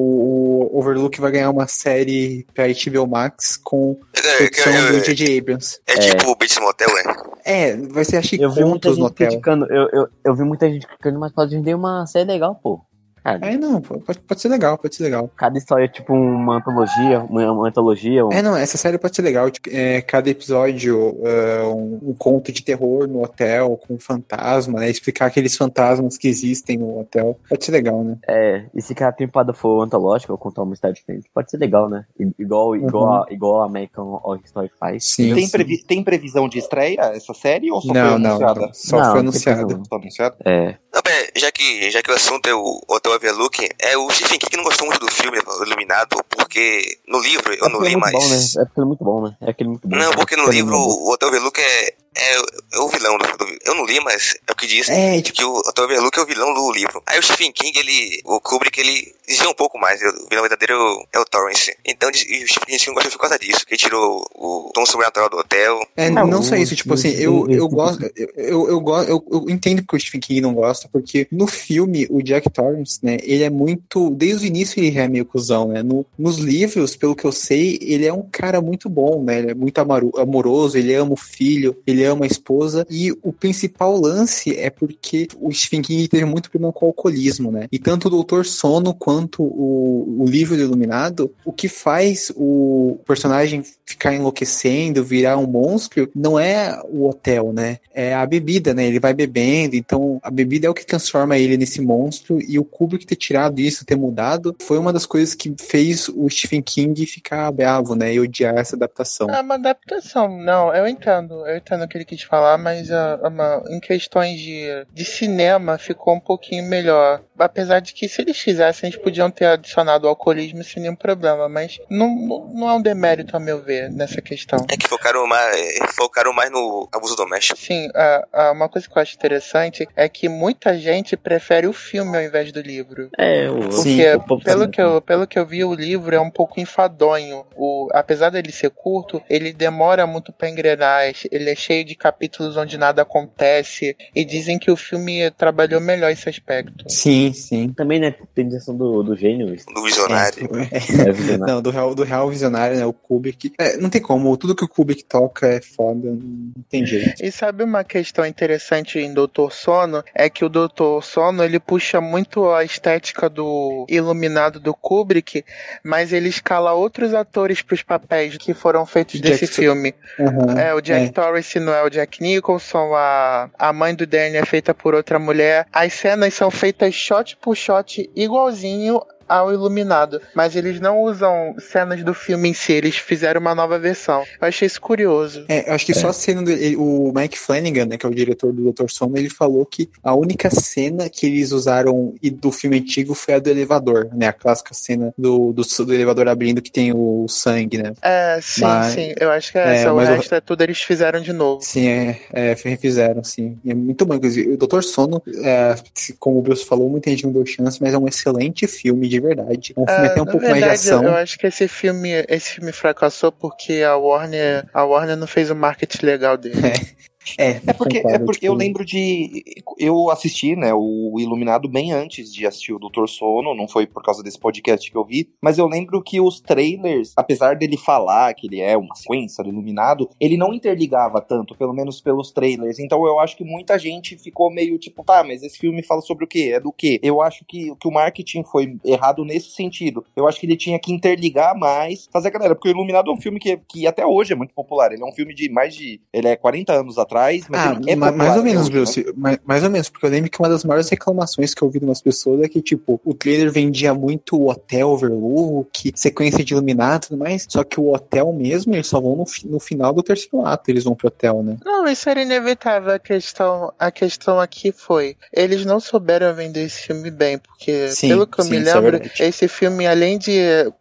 o 0.72 0.78
Overlook 0.78 1.20
vai 1.20 1.30
ganhar 1.32 1.50
uma 1.50 1.66
série 1.66 2.46
pra 2.54 2.64
HBO 2.68 3.06
Max 3.06 3.56
com 3.56 3.98
É, 4.16 4.36
produção 4.38 4.72
é, 4.72 4.90
do 4.92 4.96
é, 4.98 5.00
J.J. 5.00 5.38
Abrams. 5.38 5.80
é 5.86 5.94
tipo 5.98 6.30
o 6.30 6.36
Bates 6.36 6.58
Motel, 6.58 6.88
é? 6.98 7.02
É, 7.44 7.76
vai 7.76 8.04
ser 8.04 8.18
acho 8.18 8.30
que 8.30 8.42
Eu 8.42 8.50
vi 8.50 8.64
muita 8.64 8.88
contos 8.88 8.98
no 8.98 9.06
gente 9.08 9.12
hotel. 9.12 9.28
criticando, 9.28 9.66
eu, 9.66 9.88
eu, 9.92 10.08
eu 10.24 10.34
vi 10.34 10.44
muita 10.44 10.70
gente 10.70 10.86
criticando, 10.86 11.18
mas 11.18 11.32
pode 11.32 11.54
render 11.56 11.74
uma 11.74 12.06
série 12.06 12.26
legal, 12.30 12.54
pô. 12.54 12.80
É, 13.24 13.56
não, 13.56 13.80
pode, 13.80 14.18
pode 14.20 14.40
ser 14.40 14.48
legal, 14.48 14.76
pode 14.76 14.94
ser 14.94 15.04
legal. 15.04 15.30
Cada 15.36 15.56
história 15.56 15.84
é 15.84 15.88
tipo 15.88 16.12
uma 16.12 16.56
antologia, 16.56 17.20
uma, 17.20 17.52
uma 17.52 17.68
antologia. 17.68 18.26
Um... 18.26 18.32
É, 18.32 18.42
não, 18.42 18.56
essa 18.56 18.76
série 18.76 18.98
pode 18.98 19.14
ser 19.14 19.22
legal. 19.22 19.50
Tipo, 19.50 19.68
é, 19.70 20.00
cada 20.02 20.28
episódio 20.28 21.16
é, 21.24 21.62
um, 21.64 22.00
um, 22.02 22.14
conto 22.14 22.50
de 22.50 22.62
terror 22.62 23.06
no 23.06 23.22
hotel 23.22 23.78
com 23.86 23.94
um 23.94 23.98
fantasma, 23.98 24.80
né? 24.80 24.90
Explicar 24.90 25.26
aqueles 25.26 25.56
fantasmas 25.56 26.18
que 26.18 26.26
existem 26.26 26.76
no 26.76 26.98
hotel. 26.98 27.38
Pode 27.48 27.64
ser 27.64 27.72
legal, 27.72 28.02
né? 28.02 28.18
É, 28.26 28.64
e 28.74 28.82
se 28.82 28.94
cada 28.94 29.12
temporada 29.12 29.52
for 29.52 29.82
antológica 29.82 30.32
ou 30.32 30.38
contar 30.38 30.62
uma 30.62 30.74
história 30.74 30.94
diferente, 30.94 31.30
pode 31.32 31.50
ser 31.50 31.58
legal, 31.58 31.88
né? 31.88 32.04
Igual, 32.38 32.70
uhum. 32.70 32.76
igual, 32.76 33.12
a, 33.12 33.26
igual 33.30 33.62
a 33.62 33.66
American 33.66 34.20
Horror 34.22 34.40
Story 34.44 34.70
faz. 34.78 35.04
Sim, 35.04 35.34
tem, 35.34 35.48
previ 35.48 35.82
tem 35.84 36.02
previsão 36.02 36.48
de 36.48 36.58
estreia 36.58 37.00
essa 37.14 37.34
série 37.34 37.70
ou 37.70 37.80
só 37.80 37.92
não, 37.92 38.00
foi 38.00 38.14
anunciada? 38.14 38.60
Não, 38.60 38.66
não. 38.66 38.74
Só 38.74 38.98
não, 38.98 39.10
foi 39.10 39.20
anunciada. 39.20 39.80
Só 39.88 39.96
anunciada? 39.96 40.36
É. 40.44 40.76
Não, 40.92 41.00
bem, 41.00 41.28
já 41.36 41.50
que, 41.50 41.90
já 41.90 42.02
que 42.02 42.10
o 42.10 42.14
assunto 42.14 42.46
é 42.46 42.54
o 42.54 42.82
Hotel 42.86 43.12
Overlook, 43.12 43.66
é 43.78 43.96
o 43.96 44.10
Stephen 44.10 44.38
King 44.38 44.58
não 44.58 44.64
gostou 44.64 44.86
muito 44.86 45.00
do 45.00 45.10
filme 45.10 45.38
Iluminado, 45.64 46.22
porque 46.28 46.98
no 47.08 47.18
livro 47.18 47.54
eu 47.54 47.66
é 47.66 47.68
não 47.70 47.80
li 47.80 47.94
é 47.94 47.96
mais. 47.96 48.12
Bom, 48.12 48.28
né? 48.28 48.36
É 48.58 48.64
porque 48.66 48.80
é 48.80 48.84
muito 48.84 49.04
bom, 49.04 49.22
né? 49.22 49.36
É 49.40 49.50
aquele 49.50 49.70
muito 49.70 49.88
bom. 49.88 49.96
Não, 49.96 50.12
porque 50.12 50.36
no 50.36 50.48
é 50.48 50.50
livro 50.50 50.76
o 50.76 51.10
Hotel 51.10 51.28
Overlook 51.28 51.58
é, 51.58 51.94
é, 52.14 52.36
é, 52.74 52.78
o 52.78 52.88
vilão 52.88 53.16
do, 53.16 53.24
do, 53.38 53.58
Eu 53.64 53.74
não 53.74 53.86
li, 53.86 54.00
mas 54.00 54.36
é 54.46 54.52
o 54.52 54.54
que 54.54 54.66
diz 54.66 54.90
é, 54.90 55.22
tipo... 55.22 55.38
que 55.38 55.44
o 55.44 55.54
Hotel 55.56 55.84
Overlook 55.86 56.18
é 56.18 56.22
o 56.22 56.26
vilão 56.26 56.52
do 56.52 56.70
livro. 56.72 57.02
Aí 57.06 57.18
o 57.18 57.22
Stephen 57.22 57.52
King, 57.52 57.78
ele. 57.78 58.20
O 58.26 58.38
Kubrick, 58.40 58.78
ele 58.78 59.14
dizia 59.32 59.48
um 59.48 59.54
pouco 59.54 59.78
mais. 59.78 60.00
O 60.00 60.28
vilão 60.28 60.42
verdadeiro 60.42 60.74
é 61.12 61.18
o 61.18 61.24
Torrance. 61.24 61.76
Então 61.84 62.10
o 62.10 62.14
Stephen 62.14 62.66
King 62.66 62.86
não 62.86 62.94
gosta 62.94 63.10
por 63.10 63.18
causa 63.18 63.38
disso, 63.38 63.66
que 63.66 63.74
ele 63.74 63.80
tirou 63.80 64.24
o 64.34 64.70
tom 64.72 64.84
sobrenatural 64.86 65.30
do 65.30 65.38
hotel. 65.38 65.86
É, 65.96 66.10
não, 66.10 66.26
não 66.26 66.42
só 66.42 66.54
isso, 66.56 66.76
tipo 66.76 66.94
assim, 66.94 67.10
eu, 67.10 67.48
eu 67.50 67.68
gosto. 67.70 68.02
Eu, 68.16 68.28
eu, 68.36 68.68
eu, 68.68 68.80
gosto, 68.80 69.08
eu, 69.08 69.24
eu 69.30 69.50
entendo 69.50 69.82
porque 69.82 69.96
o 69.96 70.00
Stephen 70.00 70.20
King 70.20 70.40
não 70.40 70.54
gosta, 70.54 70.88
porque 70.92 71.26
no 71.30 71.46
filme, 71.46 72.06
o 72.10 72.22
Jack 72.22 72.50
Torrance, 72.50 72.98
né, 73.02 73.18
ele 73.22 73.42
é 73.42 73.50
muito. 73.50 74.10
Desde 74.10 74.46
o 74.46 74.48
início 74.48 74.80
ele 74.82 74.96
é 74.98 75.08
meio 75.08 75.24
cuzão, 75.24 75.68
né? 75.68 75.82
No, 75.82 76.04
nos 76.18 76.38
livros, 76.38 76.96
pelo 76.96 77.16
que 77.16 77.24
eu 77.24 77.32
sei, 77.32 77.78
ele 77.82 78.06
é 78.06 78.12
um 78.12 78.26
cara 78.30 78.60
muito 78.60 78.88
bom, 78.88 79.22
né? 79.22 79.38
Ele 79.38 79.50
é 79.52 79.54
muito 79.54 79.78
amoroso, 79.78 80.76
ele 80.76 80.94
ama 80.94 81.12
o 81.12 81.16
filho, 81.16 81.76
ele 81.86 82.04
ama 82.04 82.24
a 82.24 82.28
esposa. 82.28 82.86
E 82.90 83.12
o 83.22 83.32
principal 83.32 83.98
lance 83.98 84.56
é 84.56 84.70
porque 84.70 85.28
o 85.40 85.50
Stephen 85.52 85.82
King 85.82 86.08
teve 86.08 86.24
muito 86.24 86.50
problema 86.50 86.72
com 86.72 86.86
o 86.86 86.88
alcoolismo, 86.88 87.50
né? 87.50 87.66
E 87.70 87.78
tanto 87.78 88.08
o 88.08 88.10
Doutor 88.10 88.44
Sono 88.44 88.94
quanto 88.94 89.21
o, 89.42 90.22
o 90.22 90.26
livro 90.26 90.56
do 90.56 90.62
Iluminado, 90.62 91.32
o 91.44 91.52
que 91.52 91.68
faz 91.68 92.32
o 92.36 92.98
personagem 93.06 93.62
ficar 93.84 94.14
enlouquecendo, 94.14 95.04
virar 95.04 95.36
um 95.36 95.46
monstro, 95.46 96.10
não 96.14 96.38
é 96.38 96.80
o 96.84 97.08
hotel, 97.08 97.52
né? 97.52 97.78
É 97.94 98.14
a 98.14 98.24
bebida, 98.24 98.72
né? 98.72 98.86
Ele 98.86 98.98
vai 98.98 99.12
bebendo, 99.12 99.76
então 99.76 100.18
a 100.22 100.30
bebida 100.30 100.66
é 100.66 100.70
o 100.70 100.74
que 100.74 100.86
transforma 100.86 101.36
ele 101.36 101.56
nesse 101.56 101.80
monstro 101.80 102.38
e 102.40 102.58
o 102.58 102.64
Kubrick 102.64 103.06
ter 103.06 103.16
tirado 103.16 103.60
isso, 103.60 103.84
ter 103.84 103.96
mudado, 103.96 104.56
foi 104.60 104.78
uma 104.78 104.92
das 104.92 105.06
coisas 105.06 105.34
que 105.34 105.54
fez 105.60 106.08
o 106.08 106.28
Stephen 106.28 106.62
King 106.62 107.04
ficar 107.06 107.50
bravo, 107.52 107.94
né? 107.94 108.14
E 108.14 108.20
odiar 108.20 108.56
essa 108.56 108.76
adaptação. 108.76 109.28
É 109.30 109.40
uma 109.40 109.54
adaptação, 109.54 110.28
não, 110.28 110.74
eu 110.74 110.86
entendo, 110.86 111.46
eu 111.46 111.56
entendo 111.56 111.84
o 111.84 111.88
que 111.88 111.98
ele 111.98 112.04
quis 112.04 112.22
falar, 112.22 112.56
mas 112.58 112.88
uh, 112.88 113.26
uma, 113.26 113.62
em 113.68 113.80
questões 113.80 114.38
de, 114.40 114.86
de 114.92 115.04
cinema 115.04 115.78
ficou 115.78 116.14
um 116.14 116.20
pouquinho 116.20 116.64
melhor. 116.64 117.22
Apesar 117.38 117.80
de 117.80 117.92
que 117.92 118.08
se 118.08 118.22
eles 118.22 118.38
fizessem, 118.38 118.88
eles 118.88 119.01
podiam 119.02 119.30
ter 119.30 119.46
adicionado 119.46 120.06
o 120.06 120.08
alcoolismo 120.08 120.62
sem 120.62 120.82
nenhum 120.82 120.94
problema, 120.94 121.48
mas 121.48 121.78
não, 121.90 122.08
não 122.54 122.68
é 122.68 122.74
um 122.74 122.82
demérito, 122.82 123.36
a 123.36 123.40
meu 123.40 123.60
ver, 123.62 123.90
nessa 123.90 124.20
questão. 124.20 124.64
É 124.70 124.76
que 124.76 124.88
focaram 124.88 125.26
mais, 125.26 125.78
focaram 125.96 126.32
mais 126.32 126.50
no 126.50 126.88
abuso 126.92 127.16
doméstico. 127.16 127.58
Sim, 127.58 127.88
uh, 127.88 128.50
uh, 128.50 128.52
uma 128.52 128.68
coisa 128.68 128.88
que 128.88 128.96
eu 128.96 129.02
acho 129.02 129.14
interessante 129.14 129.88
é 129.96 130.08
que 130.08 130.28
muita 130.28 130.76
gente 130.78 131.16
prefere 131.16 131.66
o 131.66 131.72
filme 131.72 132.16
ao 132.16 132.22
invés 132.22 132.52
do 132.52 132.60
livro. 132.60 133.10
É, 133.18 133.50
o, 133.50 133.68
porque 133.68 133.80
sim, 133.80 133.98
pelo, 134.44 134.68
que 134.68 134.80
eu, 134.80 135.00
pelo 135.02 135.26
que 135.26 135.38
eu 135.38 135.46
vi, 135.46 135.64
o 135.64 135.74
livro 135.74 136.14
é 136.14 136.20
um 136.20 136.30
pouco 136.30 136.60
enfadonho. 136.60 137.44
O, 137.56 137.88
apesar 137.92 138.30
dele 138.30 138.52
ser 138.52 138.70
curto, 138.70 139.22
ele 139.28 139.52
demora 139.52 140.06
muito 140.06 140.32
para 140.32 140.48
engrenar. 140.48 141.12
Ele 141.30 141.50
é 141.50 141.54
cheio 141.54 141.84
de 141.84 141.94
capítulos 141.94 142.56
onde 142.56 142.78
nada 142.78 143.02
acontece. 143.02 143.96
E 144.14 144.24
dizem 144.24 144.58
que 144.58 144.70
o 144.70 144.76
filme 144.76 145.30
trabalhou 145.32 145.80
melhor 145.80 146.10
esse 146.10 146.28
aspecto. 146.28 146.84
Sim, 146.88 147.32
sim. 147.32 147.72
Também, 147.72 148.00
né, 148.00 148.14
tem 148.34 148.46
direção 148.46 148.76
do, 148.76 148.91
do 149.00 149.16
gênio. 149.16 149.54
Do 149.72 149.82
visionário. 149.82 150.48
É, 150.72 150.76
é, 150.76 151.12
visionário. 151.12 151.54
Não, 151.54 151.62
do 151.62 151.70
real, 151.70 151.94
do 151.94 152.02
real 152.02 152.28
visionário, 152.28 152.76
né? 152.76 152.84
O 152.84 152.92
Kubrick. 152.92 153.52
É, 153.58 153.76
não 153.76 153.88
tem 153.88 154.00
como. 154.00 154.36
Tudo 154.36 154.56
que 154.56 154.64
o 154.64 154.68
Kubrick 154.68 155.04
toca 155.04 155.46
é 155.46 155.60
foda. 155.60 156.10
Não 156.10 156.62
tem 156.68 156.84
jeito. 156.84 157.24
E 157.24 157.30
sabe 157.30 157.62
uma 157.62 157.84
questão 157.84 158.26
interessante 158.26 158.98
em 158.98 159.14
Doutor 159.14 159.52
Sono? 159.52 160.02
É 160.14 160.28
que 160.28 160.44
o 160.44 160.48
Doutor 160.48 161.04
Sono, 161.04 161.44
ele 161.44 161.60
puxa 161.60 162.00
muito 162.00 162.50
a 162.50 162.64
estética 162.64 163.28
do 163.28 163.86
Iluminado 163.88 164.58
do 164.58 164.74
Kubrick, 164.74 165.44
mas 165.84 166.12
ele 166.12 166.28
escala 166.28 166.72
outros 166.72 167.14
atores 167.14 167.62
para 167.62 167.74
os 167.74 167.82
papéis 167.82 168.36
que 168.36 168.54
foram 168.54 168.84
feitos 168.84 169.20
Jack 169.20 169.28
desse 169.28 169.46
filme. 169.46 169.94
Uhum, 170.18 170.58
é, 170.58 170.74
o 170.74 170.80
Jack 170.80 171.06
é. 171.06 171.08
Torrance 171.10 171.60
não 171.60 171.72
é 171.72 171.82
o 171.84 171.90
Jack 171.90 172.22
Nicholson, 172.22 172.94
a, 172.94 173.50
a 173.58 173.72
mãe 173.72 173.94
do 173.94 174.06
Danny 174.06 174.36
é 174.36 174.44
feita 174.44 174.74
por 174.74 174.94
outra 174.94 175.18
mulher. 175.18 175.66
As 175.72 175.92
cenas 175.92 176.34
são 176.34 176.50
feitas 176.50 176.94
shot 176.94 177.36
por 177.36 177.56
shot 177.56 178.10
igualzinho 178.16 178.81
you 178.82 179.02
ao 179.32 179.52
Iluminado, 179.52 180.20
mas 180.34 180.54
eles 180.54 180.80
não 180.80 181.00
usam 181.00 181.54
cenas 181.58 182.04
do 182.04 182.12
filme 182.12 182.50
em 182.50 182.54
si, 182.54 182.72
eles 182.72 182.96
fizeram 182.96 183.40
uma 183.40 183.54
nova 183.54 183.78
versão. 183.78 184.22
Eu 184.40 184.48
achei 184.48 184.66
isso 184.66 184.80
curioso. 184.80 185.44
É, 185.48 185.70
eu 185.70 185.74
acho 185.74 185.86
que 185.86 185.92
é. 185.92 185.94
só 185.94 186.08
a 186.08 186.12
cena 186.12 186.42
do 186.42 186.50
ele, 186.50 186.76
o 186.76 187.12
Mike 187.14 187.38
Flanagan, 187.38 187.86
né, 187.86 187.96
que 187.96 188.04
é 188.04 188.08
o 188.08 188.14
diretor 188.14 188.52
do 188.52 188.70
Dr. 188.70 188.88
Sono, 188.88 189.16
ele 189.16 189.30
falou 189.30 189.64
que 189.64 189.88
a 190.02 190.14
única 190.14 190.50
cena 190.50 191.08
que 191.08 191.26
eles 191.26 191.52
usaram 191.52 192.14
do 192.34 192.52
filme 192.52 192.78
antigo 192.78 193.14
foi 193.14 193.34
a 193.34 193.38
do 193.38 193.48
elevador, 193.48 194.08
né, 194.12 194.26
a 194.26 194.32
clássica 194.32 194.74
cena 194.74 195.14
do, 195.16 195.52
do, 195.52 195.62
do 195.62 195.94
elevador 195.94 196.28
abrindo 196.28 196.60
que 196.60 196.70
tem 196.70 196.92
o 196.92 197.26
sangue, 197.28 197.78
né. 197.78 197.92
É, 198.02 198.38
sim, 198.42 198.60
mas, 198.62 198.92
sim, 198.92 199.14
eu 199.18 199.30
acho 199.30 199.50
que 199.50 199.58
é, 199.58 199.62
é 199.62 199.74
essa, 199.76 199.92
o 199.92 199.98
resto 199.98 200.32
o... 200.32 200.34
é 200.34 200.40
tudo 200.40 200.62
eles 200.62 200.82
fizeram 200.82 201.20
de 201.20 201.32
novo. 201.32 201.62
Sim, 201.62 201.88
é, 201.88 202.20
é 202.32 202.56
refizeram, 202.64 203.24
sim. 203.24 203.58
E 203.64 203.70
é 203.70 203.74
muito 203.74 204.04
bom, 204.04 204.14
inclusive, 204.14 204.52
o 204.52 204.56
Dr. 204.56 204.82
Sono, 204.82 205.22
é, 205.42 205.74
como 206.18 206.38
o 206.38 206.42
Bruce 206.42 206.64
falou, 206.64 206.88
muita 206.88 207.10
gente 207.10 207.24
não 207.24 207.32
deu 207.32 207.46
chance, 207.46 207.78
mas 207.80 207.94
é 207.94 207.98
um 207.98 208.06
excelente 208.06 208.66
filme 208.66 209.08
de 209.08 209.21
verdade. 209.22 209.74
É 209.76 209.80
um 209.80 209.86
filme 209.86 210.08
uh, 210.08 210.10
até 210.10 210.22
um 210.22 210.24
pouco 210.24 210.40
verdade, 210.40 210.60
mais 210.66 210.82
de 210.82 210.88
ação. 210.88 211.04
Eu 211.04 211.14
acho 211.14 211.38
que 211.38 211.46
esse 211.46 211.68
filme, 211.68 212.10
esse 212.28 212.50
filme 212.50 212.72
fracassou 212.72 213.32
porque 213.32 213.82
a 213.82 213.96
Warner, 213.96 214.66
a 214.72 214.84
Warner 214.84 215.16
não 215.16 215.26
fez 215.26 215.50
o 215.50 215.54
marketing 215.54 216.04
legal 216.04 216.36
dele. 216.36 216.60
É. 216.66 217.11
É, 217.38 217.60
é 217.66 217.72
porque, 217.72 217.98
é 217.98 218.18
porque 218.18 218.48
eu 218.48 218.54
lembro 218.54 218.84
de. 218.84 219.44
Eu 219.78 220.10
assisti, 220.10 220.56
né, 220.56 220.72
o 220.74 221.16
Iluminado 221.18 221.68
bem 221.68 221.92
antes 221.92 222.32
de 222.32 222.46
assistir 222.46 222.72
o 222.72 222.78
Doutor 222.78 223.08
Sono, 223.08 223.54
não 223.54 223.68
foi 223.68 223.86
por 223.86 224.02
causa 224.02 224.22
desse 224.22 224.38
podcast 224.38 224.90
que 224.90 224.96
eu 224.96 225.04
vi, 225.04 225.28
mas 225.40 225.58
eu 225.58 225.66
lembro 225.66 226.02
que 226.02 226.20
os 226.20 226.40
trailers, 226.40 227.12
apesar 227.16 227.56
dele 227.56 227.76
falar 227.76 228.34
que 228.34 228.46
ele 228.46 228.60
é 228.60 228.76
uma 228.76 228.94
sequência 228.94 229.42
do 229.42 229.50
Iluminado, 229.50 230.10
ele 230.20 230.36
não 230.36 230.52
interligava 230.52 231.20
tanto, 231.20 231.54
pelo 231.54 231.72
menos 231.72 232.00
pelos 232.00 232.32
trailers. 232.32 232.78
Então 232.78 233.06
eu 233.06 233.18
acho 233.20 233.36
que 233.36 233.44
muita 233.44 233.78
gente 233.78 234.16
ficou 234.16 234.52
meio 234.52 234.78
tipo, 234.78 235.04
tá, 235.04 235.22
mas 235.24 235.42
esse 235.42 235.58
filme 235.58 235.82
fala 235.82 236.00
sobre 236.00 236.24
o 236.24 236.28
quê? 236.28 236.52
É 236.54 236.60
do 236.60 236.72
quê? 236.72 236.98
Eu 237.02 237.20
acho 237.20 237.44
que, 237.46 237.74
que 237.76 237.88
o 237.88 237.92
marketing 237.92 238.44
foi 238.44 238.76
errado 238.84 239.24
nesse 239.24 239.50
sentido. 239.50 240.04
Eu 240.16 240.26
acho 240.26 240.40
que 240.40 240.46
ele 240.46 240.56
tinha 240.56 240.78
que 240.78 240.92
interligar 240.92 241.56
mais, 241.56 242.08
fazer 242.12 242.28
a 242.28 242.32
galera, 242.32 242.54
porque 242.54 242.68
o 242.68 242.72
Iluminado 242.72 243.10
é 243.10 243.14
um 243.14 243.20
filme 243.20 243.38
que, 243.38 243.56
que 243.68 243.86
até 243.86 244.04
hoje 244.04 244.32
é 244.32 244.36
muito 244.36 244.54
popular. 244.54 244.92
Ele 244.92 245.02
é 245.02 245.06
um 245.06 245.12
filme 245.12 245.34
de 245.34 245.50
mais 245.50 245.74
de. 245.74 246.00
Ele 246.12 246.28
é 246.28 246.36
40 246.36 246.72
anos 246.72 246.98
atrás 246.98 247.11
atrás, 247.12 247.44
mas 247.48 247.60
ah, 247.60 247.70
é 247.86 247.94
popular, 247.94 248.12
mais 248.12 248.36
ou 248.36 248.42
menos, 248.42 248.68
Bruce. 248.68 249.12
Mais, 249.16 249.38
mais, 249.44 249.64
ou 249.64 249.70
menos, 249.70 249.88
porque 249.88 250.06
eu 250.06 250.10
lembro 250.10 250.30
que 250.30 250.38
uma 250.38 250.48
das 250.48 250.64
maiores 250.64 250.88
reclamações 250.88 251.54
que 251.54 251.62
eu 251.62 251.66
ouvi 251.66 251.78
de 251.78 251.84
umas 251.84 252.00
pessoas 252.00 252.42
é 252.42 252.48
que, 252.48 252.60
tipo, 252.60 253.00
o 253.04 253.14
trailer 253.14 253.50
vendia 253.50 253.94
muito 253.94 254.48
hotel 254.48 254.90
overlook, 254.90 255.92
sequência 255.94 256.44
de 256.44 256.52
iluminado 256.54 257.04
e 257.04 257.08
tudo 257.08 257.18
mais, 257.18 257.46
só 257.48 257.62
que 257.62 257.78
o 257.78 257.92
hotel 257.92 258.32
mesmo, 258.32 258.74
eles 258.74 258.86
só 258.86 259.00
vão 259.00 259.16
no, 259.16 259.24
no 259.44 259.60
final 259.60 259.92
do 259.92 260.02
terceiro 260.02 260.44
ato, 260.46 260.70
eles 260.70 260.84
vão 260.84 260.94
pro 260.94 261.08
hotel, 261.08 261.42
né? 261.42 261.56
Não, 261.64 261.86
isso 261.86 262.08
era 262.08 262.22
inevitável. 262.22 262.92
A 262.92 262.98
questão, 262.98 263.72
a 263.78 263.90
questão 263.90 264.40
aqui 264.40 264.72
foi, 264.72 265.16
eles 265.32 265.64
não 265.64 265.80
souberam 265.80 266.34
vender 266.34 266.64
esse 266.64 266.82
filme 266.82 267.10
bem, 267.10 267.38
porque, 267.38 267.88
sim, 267.88 268.08
pelo 268.08 268.26
que 268.26 268.40
eu 268.40 268.44
sim, 268.44 268.50
me 268.50 268.56
é 268.58 268.74
lembro, 268.74 269.00
é 269.18 269.28
esse 269.28 269.48
filme, 269.48 269.86
além 269.86 270.18
de, 270.18 270.32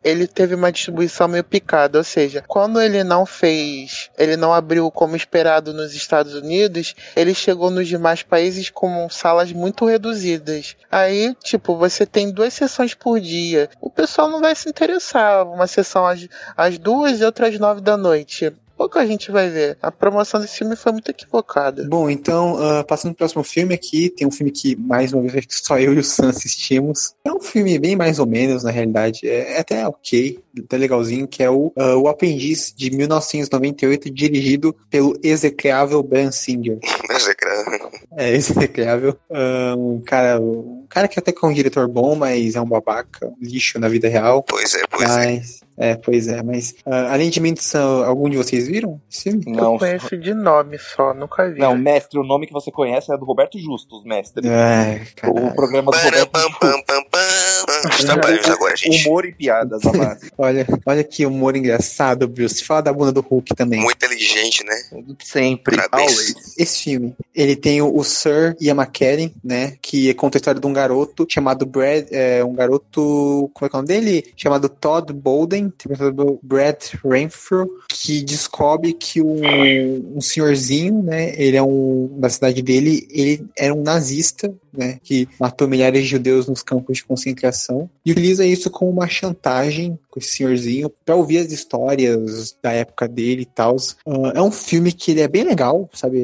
ele 0.04 0.28
teve 0.28 0.56
uma 0.56 0.72
distribuição 0.72 1.28
meio 1.28 1.44
picada, 1.44 1.98
ou 1.98 2.04
seja, 2.04 2.44
quando 2.48 2.82
ele 2.82 3.04
não 3.04 3.26
fez, 3.26 4.10
ele 4.18 4.38
não 4.38 4.54
abriu 4.54 4.90
como 4.92 5.16
esperado 5.16 5.74
nos 5.74 5.94
Estados 5.94 6.21
Estados 6.22 6.36
Unidos, 6.36 6.96
ele 7.16 7.34
chegou 7.34 7.70
nos 7.70 7.88
demais 7.88 8.24
países 8.24 8.70
com 8.70 9.10
salas 9.10 9.52
muito 9.52 9.86
reduzidas. 9.86 10.76
Aí, 10.92 11.36
tipo, 11.44 11.76
você 11.76 12.06
tem 12.06 12.32
duas 12.32 12.54
sessões 12.54 12.94
por 12.94 13.20
dia. 13.20 13.70
O 13.80 13.90
pessoal 13.90 14.30
não 14.30 14.40
vai 14.40 14.56
se 14.56 14.70
interessar. 14.70 15.48
Uma 15.48 15.68
sessão 15.68 16.06
às, 16.06 16.28
às 16.56 16.78
duas 16.78 17.20
e 17.20 17.26
outra 17.26 17.48
às 17.48 17.60
nove 17.60 17.82
da 17.82 17.98
noite 17.98 18.54
pouca 18.82 19.06
gente 19.06 19.30
vai 19.30 19.48
ver. 19.48 19.78
A 19.80 19.92
promoção 19.92 20.42
desse 20.42 20.58
filme 20.58 20.76
foi 20.76 20.92
muito 20.92 21.12
equivocada. 21.12 21.88
Bom, 21.88 22.10
então, 22.10 22.56
uh, 22.56 22.84
passando 22.84 23.12
pro 23.12 23.20
próximo 23.20 23.44
filme 23.44 23.76
aqui, 23.76 24.10
tem 24.10 24.28
um 24.28 24.32
filme 24.32 24.52
que, 24.52 24.76
mais 24.76 25.14
uma 25.14 25.22
vez, 25.30 25.46
só 25.62 25.78
eu 25.78 25.94
e 25.94 26.00
o 26.00 26.04
Sam 26.04 26.30
assistimos. 26.30 27.14
É 27.24 27.32
um 27.32 27.40
filme 27.40 27.78
bem 27.78 27.96
mais 27.96 28.18
ou 28.18 28.26
menos, 28.26 28.64
na 28.64 28.72
realidade. 28.72 29.20
É, 29.24 29.58
é 29.58 29.60
até 29.60 29.88
ok. 29.88 30.40
Até 30.60 30.78
legalzinho, 30.78 31.28
que 31.28 31.43
é 31.43 31.49
o, 31.49 31.74
uh, 31.78 31.97
o 31.97 32.08
Aprendiz 32.08 32.74
de 32.76 32.91
1998, 32.91 34.10
dirigido 34.10 34.76
pelo 34.89 35.18
execrável 35.24 36.02
Ben 36.04 36.32
Singer. 36.32 36.80
Execrável. 37.12 37.91
É, 38.18 38.32
execrável. 38.32 39.18
Um 39.78 40.02
cara, 40.02 40.39
um 40.39 40.86
cara 40.89 41.08
que 41.08 41.20
até 41.20 41.32
que 41.32 41.45
é 41.45 41.47
um 41.47 41.54
diretor 41.54 41.88
bom, 41.88 42.16
mas 42.16 42.56
é 42.56 42.62
um 42.62 42.66
babaca, 42.66 43.32
lixo 43.39 43.80
na 43.80 43.88
vida 43.88 44.10
real. 44.10 44.43
Pois 44.43 44.74
é, 44.74 44.82
pois 44.89 45.10
é. 45.10 45.16
mas... 45.16 45.62
é. 45.68 45.72
É, 45.82 45.95
pois 45.95 46.28
é, 46.28 46.43
mas 46.43 46.76
uh, 46.86 47.10
além 47.10 47.32
de 47.32 47.39
Mendes, 47.39 47.74
algum 47.74 48.30
de 48.30 48.38
vocês 48.38 48.68
viram? 48.68 49.02
Sim. 49.10 49.41
Não. 49.47 49.74
Eu 49.74 49.80
conheço 49.80 50.16
de 50.16 50.32
nome 50.32 50.78
só, 50.78 51.12
nunca 51.12 51.49
vi. 51.49 51.60
Não, 51.60 51.76
mestre, 51.76 52.20
o 52.20 52.24
nome 52.24 52.45
que 52.45 52.54
você 52.54 52.70
conhece 52.72 53.12
é 53.12 53.18
do 53.18 53.26
Roberto 53.26 53.58
Justus, 53.58 54.04
mestre. 54.04 54.47
É, 54.47 55.02
o 55.28 55.56
programa 55.56 55.91
do 55.91 55.97
Roberto 55.97 56.30
agora, 58.52 58.76
gente. 58.76 59.08
Humor 59.08 59.26
e 59.26 59.32
piadas, 59.32 59.82
olha, 60.38 60.68
olha 60.86 61.04
que 61.04 61.26
humor 61.26 61.56
engraçado, 61.56 62.28
Bruce. 62.28 62.64
Fala 62.64 62.82
da 62.82 62.94
bunda 62.94 63.12
do 63.12 63.22
Hulk 63.22 63.56
também. 63.56 63.82
Muito 63.82 63.98
inteligente, 63.98 64.64
né? 64.64 64.76
Sempre, 65.24 65.78
always. 65.92 66.56
Esse 66.58 66.84
filme, 66.84 67.16
ele 67.34 67.56
tem 67.56 67.82
o, 67.82 68.04
Sir 68.04 68.56
Ian 68.60 68.76
McKellen, 68.76 69.34
né, 69.44 69.78
que 69.82 70.14
conta 70.16 70.38
a 70.38 70.40
história 70.40 70.60
de 70.60 70.68
um 70.68 70.74
garoto 70.74 71.26
chamado 71.30 71.66
Brad, 71.66 72.08
é, 72.12 72.44
um 72.44 72.54
garoto, 72.54 73.50
como 73.54 73.66
é 73.66 73.70
que 73.70 73.76
é 73.76 73.78
o 73.78 73.82
nome 73.82 73.88
dele? 73.88 74.26
Chamado 74.36 74.70
Todd 74.70 75.14
Bolden, 75.14 75.66
interpretado 75.66 76.40
Brad 76.44 76.78
Renfrew, 77.04 77.70
que 77.90 78.22
descobre 78.22 78.94
que 78.94 79.22
um, 79.22 80.18
um 80.18 80.22
senhorzinho, 80.22 81.02
né, 81.02 81.34
ele 81.38 81.58
é 81.58 81.64
um, 81.64 82.10
da 82.20 82.30
cidade 82.30 82.62
dele, 82.62 83.08
ele 83.10 83.46
era 83.58 83.74
um 83.74 83.82
nazista, 83.82 84.54
né, 84.74 85.00
que 85.04 85.28
matou 85.40 85.68
milhares 85.68 86.04
de 86.04 86.08
judeus 86.08 86.48
nos 86.48 86.64
campos 86.64 86.98
de 86.98 87.06
concentração, 87.06 87.71
e 88.06 88.12
utiliza 88.12 88.46
isso 88.46 88.70
como 88.70 88.92
uma 88.92 89.08
chantagem 89.08 89.98
com 90.12 90.20
esse 90.20 90.36
senhorzinho 90.36 90.91
para 91.05 91.16
ouvir 91.16 91.39
as 91.39 91.51
histórias 91.51 92.55
da 92.62 92.72
época 92.72 93.07
dele 93.07 93.43
e 93.43 93.45
tal. 93.45 93.76
Uh, 94.05 94.28
é 94.36 94.41
um 94.41 94.51
filme 94.51 94.91
que 94.91 95.12
ele 95.12 95.22
é 95.22 95.28
bem 95.28 95.43
legal, 95.43 95.89
sabe? 95.93 96.20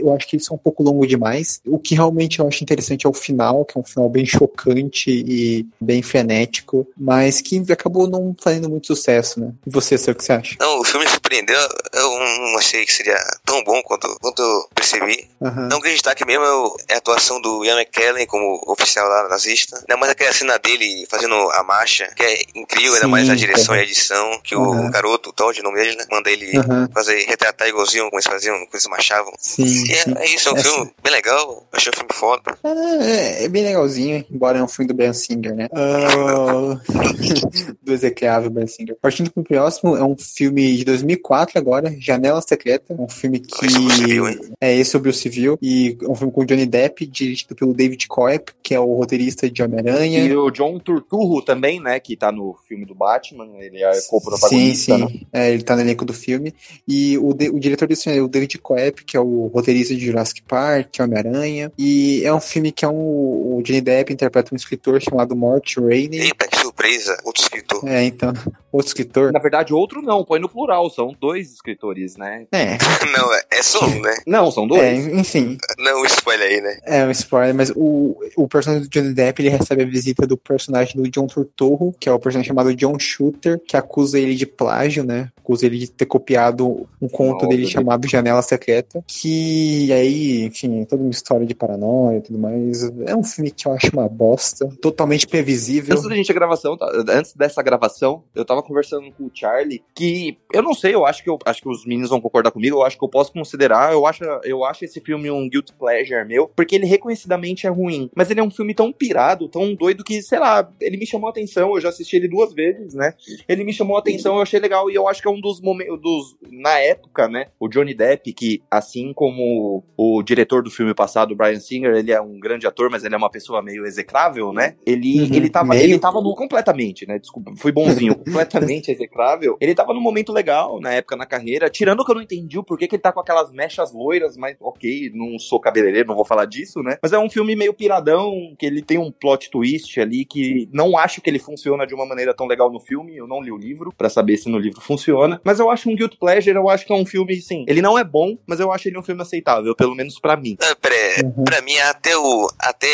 Eu 0.00 0.14
acho 0.14 0.26
que 0.26 0.36
ele 0.36 0.44
é 0.48 0.54
um 0.54 0.58
pouco 0.58 0.82
longo 0.82 1.06
demais. 1.06 1.60
O 1.66 1.78
que 1.78 1.94
realmente 1.94 2.38
eu 2.38 2.46
acho 2.46 2.62
interessante 2.62 3.06
é 3.06 3.08
o 3.08 3.12
final, 3.12 3.64
que 3.64 3.76
é 3.76 3.80
um 3.80 3.84
final 3.84 4.08
bem 4.08 4.24
chocante 4.24 5.10
e 5.10 5.66
bem 5.80 6.02
frenético, 6.02 6.86
mas 6.96 7.40
que 7.40 7.62
acabou 7.72 8.08
não 8.08 8.34
fazendo 8.40 8.68
muito 8.68 8.86
sucesso, 8.86 9.40
né? 9.40 9.52
E 9.66 9.70
você, 9.70 9.98
sei 9.98 10.12
o 10.12 10.16
que 10.16 10.24
você 10.24 10.32
acha? 10.32 10.56
Não, 10.60 10.80
o 10.80 10.84
filme 10.84 11.08
surpreendeu. 11.08 11.58
Eu 11.92 12.18
não 12.18 12.58
achei 12.58 12.84
que 12.84 12.92
seria 12.92 13.18
tão 13.44 13.62
bom 13.64 13.82
quanto, 13.82 14.08
quanto 14.20 14.40
eu 14.40 14.68
percebi. 14.74 15.28
Uhum. 15.40 15.68
Não, 15.68 15.80
grande 15.80 15.94
destaque 15.94 16.24
mesmo 16.24 16.76
é 16.88 16.94
a 16.94 16.98
atuação 16.98 17.40
do 17.40 17.64
Ian 17.64 17.80
McKellen 17.80 18.26
como 18.26 18.62
oficial 18.66 19.08
lá 19.08 19.28
nazista. 19.28 19.78
Ainda 19.78 19.96
mais 19.96 20.12
aquela 20.12 20.32
cena 20.32 20.58
dele 20.58 21.06
fazendo 21.08 21.34
a 21.34 21.62
marcha, 21.62 22.06
que 22.14 22.22
é 22.22 22.42
incrível, 22.54 22.94
ainda 22.94 23.08
mais 23.08 23.28
a 23.28 23.34
direção 23.34 23.74
e 23.74 23.80
a 23.80 23.82
edição, 23.82 24.40
que 24.42 24.54
uhum. 24.54 24.86
o 24.86 24.90
garoto, 24.90 25.30
o 25.30 25.32
Todd, 25.32 25.58
o 25.60 25.62
nome 25.62 25.78
dele, 25.78 25.96
né, 25.96 26.04
manda 26.10 26.30
ele 26.30 26.58
uhum. 26.58 26.88
fazer, 26.92 27.24
retratar 27.26 27.68
igualzinho 27.68 28.04
como 28.04 28.16
eles 28.16 28.26
faziam, 28.26 28.54
como 28.56 28.68
eles 28.72 28.86
marchavam. 28.86 29.32
Sim, 29.38 29.64
e 29.64 29.92
é, 29.92 30.24
é, 30.24 30.34
isso, 30.34 30.48
é 30.48 30.52
um 30.52 30.56
é 30.56 30.62
filme 30.62 30.92
bem 31.02 31.12
legal, 31.12 31.66
achei 31.72 31.90
um 31.90 31.96
filme 31.96 32.10
foda. 32.12 32.58
É, 32.64 33.44
é, 33.44 33.48
bem 33.48 33.64
legalzinho, 33.64 34.24
embora 34.30 34.58
é 34.58 34.62
um 34.62 34.68
filme 34.68 34.88
do 34.88 34.94
Ben 34.94 35.12
Singer, 35.12 35.54
né? 35.54 35.68
Uh... 35.72 36.80
do 37.82 37.92
execrável 37.92 38.50
Ben 38.50 38.66
Singer. 38.66 38.96
Partindo 39.00 39.30
pro 39.30 39.42
próximo, 39.42 39.96
é 39.96 40.04
um 40.04 40.16
filme 40.16 40.76
de 40.76 40.84
2004 40.84 41.58
agora, 41.58 41.94
Janela 41.98 42.40
Secreta, 42.42 42.94
um 42.98 43.08
filme 43.08 43.40
que... 43.40 43.70
Civil, 43.70 44.24
é 44.60 44.74
esse 44.74 44.90
sobre 44.90 45.10
o 45.10 45.14
civil, 45.14 45.58
e 45.62 45.96
um 46.08 46.14
filme 46.14 46.32
com 46.32 46.44
Johnny 46.44 46.66
Depp, 46.66 47.06
dirigido 47.06 47.54
pelo 47.54 47.72
David 47.72 48.06
Koepp, 48.08 48.52
que 48.62 48.74
é 48.74 48.80
o 48.80 48.94
roteirista 48.94 49.50
de 49.50 49.62
Homem-Aranha. 49.62 50.24
E 50.24 50.36
o 50.36 50.50
John 50.50 50.78
Turturro 50.78 51.42
também, 51.42 51.80
né, 51.80 51.98
que 52.00 52.16
tá 52.16 52.30
no 52.30 52.41
filme 52.66 52.84
do 52.84 52.94
Batman, 52.94 53.48
ele 53.58 53.82
é 53.82 54.00
co-protagonista. 54.08 54.96
Sim, 54.96 55.06
sim, 55.08 55.14
né? 55.14 55.20
é, 55.32 55.52
ele 55.52 55.62
tá 55.62 55.74
no 55.74 55.82
elenco 55.82 56.04
do 56.04 56.12
filme. 56.12 56.54
E 56.86 57.16
o, 57.18 57.32
de, 57.32 57.48
o 57.50 57.58
diretor 57.58 57.86
desse 57.86 58.04
filme 58.04 58.18
é 58.18 58.22
o 58.22 58.28
David 58.28 58.58
Koepp, 58.58 59.04
que 59.04 59.16
é 59.16 59.20
o 59.20 59.46
roteirista 59.46 59.94
de 59.94 60.06
Jurassic 60.06 60.42
Park, 60.42 60.96
Homem-Aranha. 61.00 61.72
E 61.78 62.22
é 62.24 62.32
um 62.32 62.40
filme 62.40 62.72
que 62.72 62.84
é 62.84 62.88
um, 62.88 63.56
o 63.56 63.62
Johnny 63.62 63.80
Depp 63.80 64.12
interpreta 64.12 64.54
um 64.54 64.56
escritor 64.56 65.00
chamado 65.00 65.36
Mort 65.36 65.76
Rainey. 65.76 66.20
Eita, 66.20 66.48
que 66.48 66.58
surpresa, 66.58 67.16
outro 67.24 67.42
escritor. 67.42 67.88
É, 67.88 68.04
então, 68.04 68.32
outro 68.72 68.88
escritor. 68.88 69.32
Na 69.32 69.40
verdade, 69.40 69.72
outro 69.72 70.02
não, 70.02 70.24
põe 70.24 70.40
no 70.40 70.48
plural, 70.48 70.90
são 70.90 71.14
dois 71.20 71.52
escritores, 71.52 72.16
né? 72.16 72.46
É. 72.52 72.78
não, 73.16 73.32
é, 73.32 73.42
é 73.50 73.62
só 73.62 73.84
um, 73.84 74.00
né? 74.00 74.14
Não, 74.26 74.50
são 74.50 74.66
dois. 74.66 74.82
É, 74.82 74.94
enfim. 74.94 75.58
Não, 75.78 76.04
spoiler 76.06 76.48
aí, 76.48 76.60
né? 76.60 76.78
É, 76.84 77.04
um 77.04 77.10
spoiler, 77.10 77.54
mas 77.54 77.70
o, 77.74 78.18
o 78.36 78.48
personagem 78.48 78.88
do 78.88 78.90
Johnny 78.90 79.14
Depp, 79.14 79.42
ele 79.42 79.48
recebe 79.50 79.82
a 79.82 79.86
visita 79.86 80.26
do 80.26 80.36
personagem 80.36 81.00
do 81.00 81.08
John 81.10 81.26
Turturro, 81.26 81.94
que 81.98 82.08
é 82.08 82.12
o 82.12 82.18
personagem 82.18 82.31
chamado 82.42 82.74
John 82.74 82.98
Shooter, 82.98 83.60
que 83.66 83.76
acusa 83.76 84.18
ele 84.18 84.34
de 84.34 84.46
plágio, 84.46 85.04
né? 85.04 85.30
Acusa 85.36 85.66
ele 85.66 85.78
de 85.78 85.90
ter 85.90 86.06
copiado 86.06 86.88
um 87.00 87.08
conto 87.08 87.46
dele 87.48 87.66
chamado 87.66 88.08
Janela 88.08 88.42
Secreta, 88.42 89.02
que 89.06 89.92
aí, 89.92 90.44
enfim, 90.44 90.84
toda 90.84 91.02
uma 91.02 91.10
história 91.10 91.46
de 91.46 91.54
paranoia 91.54 92.18
e 92.18 92.20
tudo 92.20 92.38
mais. 92.38 92.82
É 93.06 93.16
um 93.16 93.24
filme 93.24 93.50
que 93.50 93.66
eu 93.66 93.72
acho 93.72 93.90
uma 93.92 94.08
bosta, 94.08 94.68
totalmente 94.80 95.26
previsível. 95.26 95.94
Antes 95.94 96.08
da 96.08 96.14
gente 96.14 96.30
a 96.30 96.34
gravação, 96.34 96.76
tá? 96.76 96.86
antes 97.08 97.34
dessa 97.34 97.62
gravação, 97.62 98.22
eu 98.34 98.44
tava 98.44 98.62
conversando 98.62 99.10
com 99.12 99.24
o 99.24 99.30
Charlie, 99.32 99.82
que 99.94 100.38
eu 100.52 100.62
não 100.62 100.74
sei, 100.74 100.94
eu 100.94 101.04
acho 101.04 101.22
que 101.22 101.30
eu 101.30 101.38
acho 101.44 101.62
que 101.62 101.68
os 101.68 101.84
meninos 101.84 102.10
vão 102.10 102.20
concordar 102.20 102.50
comigo, 102.50 102.76
eu 102.76 102.82
acho 102.82 102.96
que 102.98 103.04
eu 103.04 103.08
posso 103.08 103.32
considerar, 103.32 103.92
eu 103.92 104.06
acho, 104.06 104.22
eu 104.44 104.64
acho 104.64 104.84
esse 104.84 105.00
filme 105.00 105.30
um 105.30 105.48
guilt 105.48 105.70
pleasure 105.78 106.26
meu, 106.26 106.48
porque 106.54 106.76
ele 106.76 106.86
reconhecidamente 106.86 107.66
é 107.66 107.70
ruim, 107.70 108.10
mas 108.14 108.30
ele 108.30 108.40
é 108.40 108.42
um 108.42 108.50
filme 108.50 108.74
tão 108.74 108.92
pirado, 108.92 109.48
tão 109.48 109.74
doido 109.74 110.04
que, 110.04 110.22
sei 110.22 110.38
lá, 110.38 110.70
ele 110.80 110.96
me 110.96 111.06
chamou 111.06 111.28
a 111.28 111.30
atenção, 111.30 111.74
eu 111.74 111.80
já 111.80 111.88
assisti 111.88 112.16
ele 112.22 112.28
duas 112.28 112.52
vezes, 112.52 112.94
né? 112.94 113.14
Ele 113.48 113.64
me 113.64 113.72
chamou 113.72 113.96
a 113.96 114.00
atenção, 114.00 114.36
eu 114.36 114.42
achei 114.42 114.60
legal 114.60 114.90
e 114.90 114.94
eu 114.94 115.08
acho 115.08 115.20
que 115.20 115.28
é 115.28 115.30
um 115.30 115.40
dos 115.40 115.60
momentos 115.60 116.00
dos 116.00 116.36
na 116.50 116.78
época, 116.78 117.28
né? 117.28 117.46
O 117.58 117.68
Johnny 117.68 117.94
Depp, 117.94 118.32
que 118.32 118.62
assim 118.70 119.12
como 119.12 119.84
o 119.96 120.22
diretor 120.22 120.62
do 120.62 120.70
filme 120.70 120.94
passado, 120.94 121.32
o 121.32 121.36
Brian 121.36 121.60
Singer, 121.60 121.94
ele 121.94 122.12
é 122.12 122.20
um 122.20 122.38
grande 122.38 122.66
ator, 122.66 122.90
mas 122.90 123.04
ele 123.04 123.14
é 123.14 123.18
uma 123.18 123.30
pessoa 123.30 123.62
meio 123.62 123.84
execrável, 123.84 124.52
né? 124.52 124.76
Ele 124.86 125.22
uhum, 125.22 125.34
ele 125.34 125.50
tava 125.50 125.68
meio... 125.68 125.82
ele 125.82 125.98
tava 125.98 126.20
no 126.20 126.34
completamente, 126.34 127.06
né? 127.06 127.18
Desculpa, 127.18 127.52
fui 127.56 127.72
bonzinho, 127.72 128.14
completamente 128.24 128.90
execrável. 128.90 129.56
Ele 129.60 129.74
tava 129.74 129.92
num 129.92 130.00
momento 130.00 130.32
legal 130.32 130.80
na 130.80 130.92
época 130.92 131.16
na 131.16 131.26
carreira, 131.26 131.68
tirando 131.68 132.04
que 132.04 132.10
eu 132.10 132.14
não 132.14 132.22
entendi 132.22 132.58
o 132.58 132.64
porquê 132.64 132.86
que 132.86 132.96
ele 132.96 133.02
tá 133.02 133.12
com 133.12 133.20
aquelas 133.20 133.52
mechas 133.52 133.92
loiras, 133.92 134.36
mas 134.36 134.56
OK, 134.60 135.10
não 135.14 135.38
sou 135.38 135.60
cabeleireiro, 135.60 136.08
não 136.08 136.16
vou 136.16 136.24
falar 136.24 136.46
disso, 136.46 136.82
né? 136.82 136.98
Mas 137.02 137.12
é 137.12 137.18
um 137.18 137.30
filme 137.30 137.56
meio 137.56 137.74
piradão, 137.74 138.54
que 138.58 138.66
ele 138.66 138.82
tem 138.82 138.98
um 138.98 139.10
plot 139.10 139.50
twist 139.50 140.00
ali 140.00 140.24
que 140.24 140.68
não 140.72 140.96
acho 140.96 141.20
que 141.20 141.30
ele 141.30 141.38
funciona 141.38 141.86
de 141.86 141.94
uma 141.94 142.06
maneira 142.12 142.34
tão 142.34 142.46
legal 142.46 142.70
no 142.70 142.80
filme. 142.80 143.16
Eu 143.16 143.26
não 143.26 143.40
li 143.40 143.50
o 143.50 143.56
livro 143.56 143.92
para 143.96 144.08
saber 144.08 144.36
se 144.36 144.48
no 144.48 144.58
livro 144.58 144.80
funciona, 144.80 145.40
mas 145.44 145.58
eu 145.58 145.70
acho 145.70 145.88
um 145.88 145.96
guilt 145.96 146.16
pleasure, 146.18 146.54
eu 146.54 146.68
acho 146.68 146.86
que 146.86 146.92
é 146.92 146.96
um 146.96 147.06
filme, 147.06 147.40
sim. 147.40 147.64
Ele 147.66 147.82
não 147.82 147.98
é 147.98 148.04
bom, 148.04 148.36
mas 148.46 148.60
eu 148.60 148.70
acho 148.72 148.88
ele 148.88 148.98
um 148.98 149.02
filme 149.02 149.22
aceitável, 149.22 149.74
pelo 149.74 149.94
menos 149.94 150.18
para 150.18 150.36
mim. 150.36 150.56
É, 150.60 150.74
pra, 150.74 150.94
uhum. 151.24 151.44
pra 151.44 151.62
mim, 151.62 151.76
até 151.78 152.16
o 152.16 152.48
até 152.58 152.88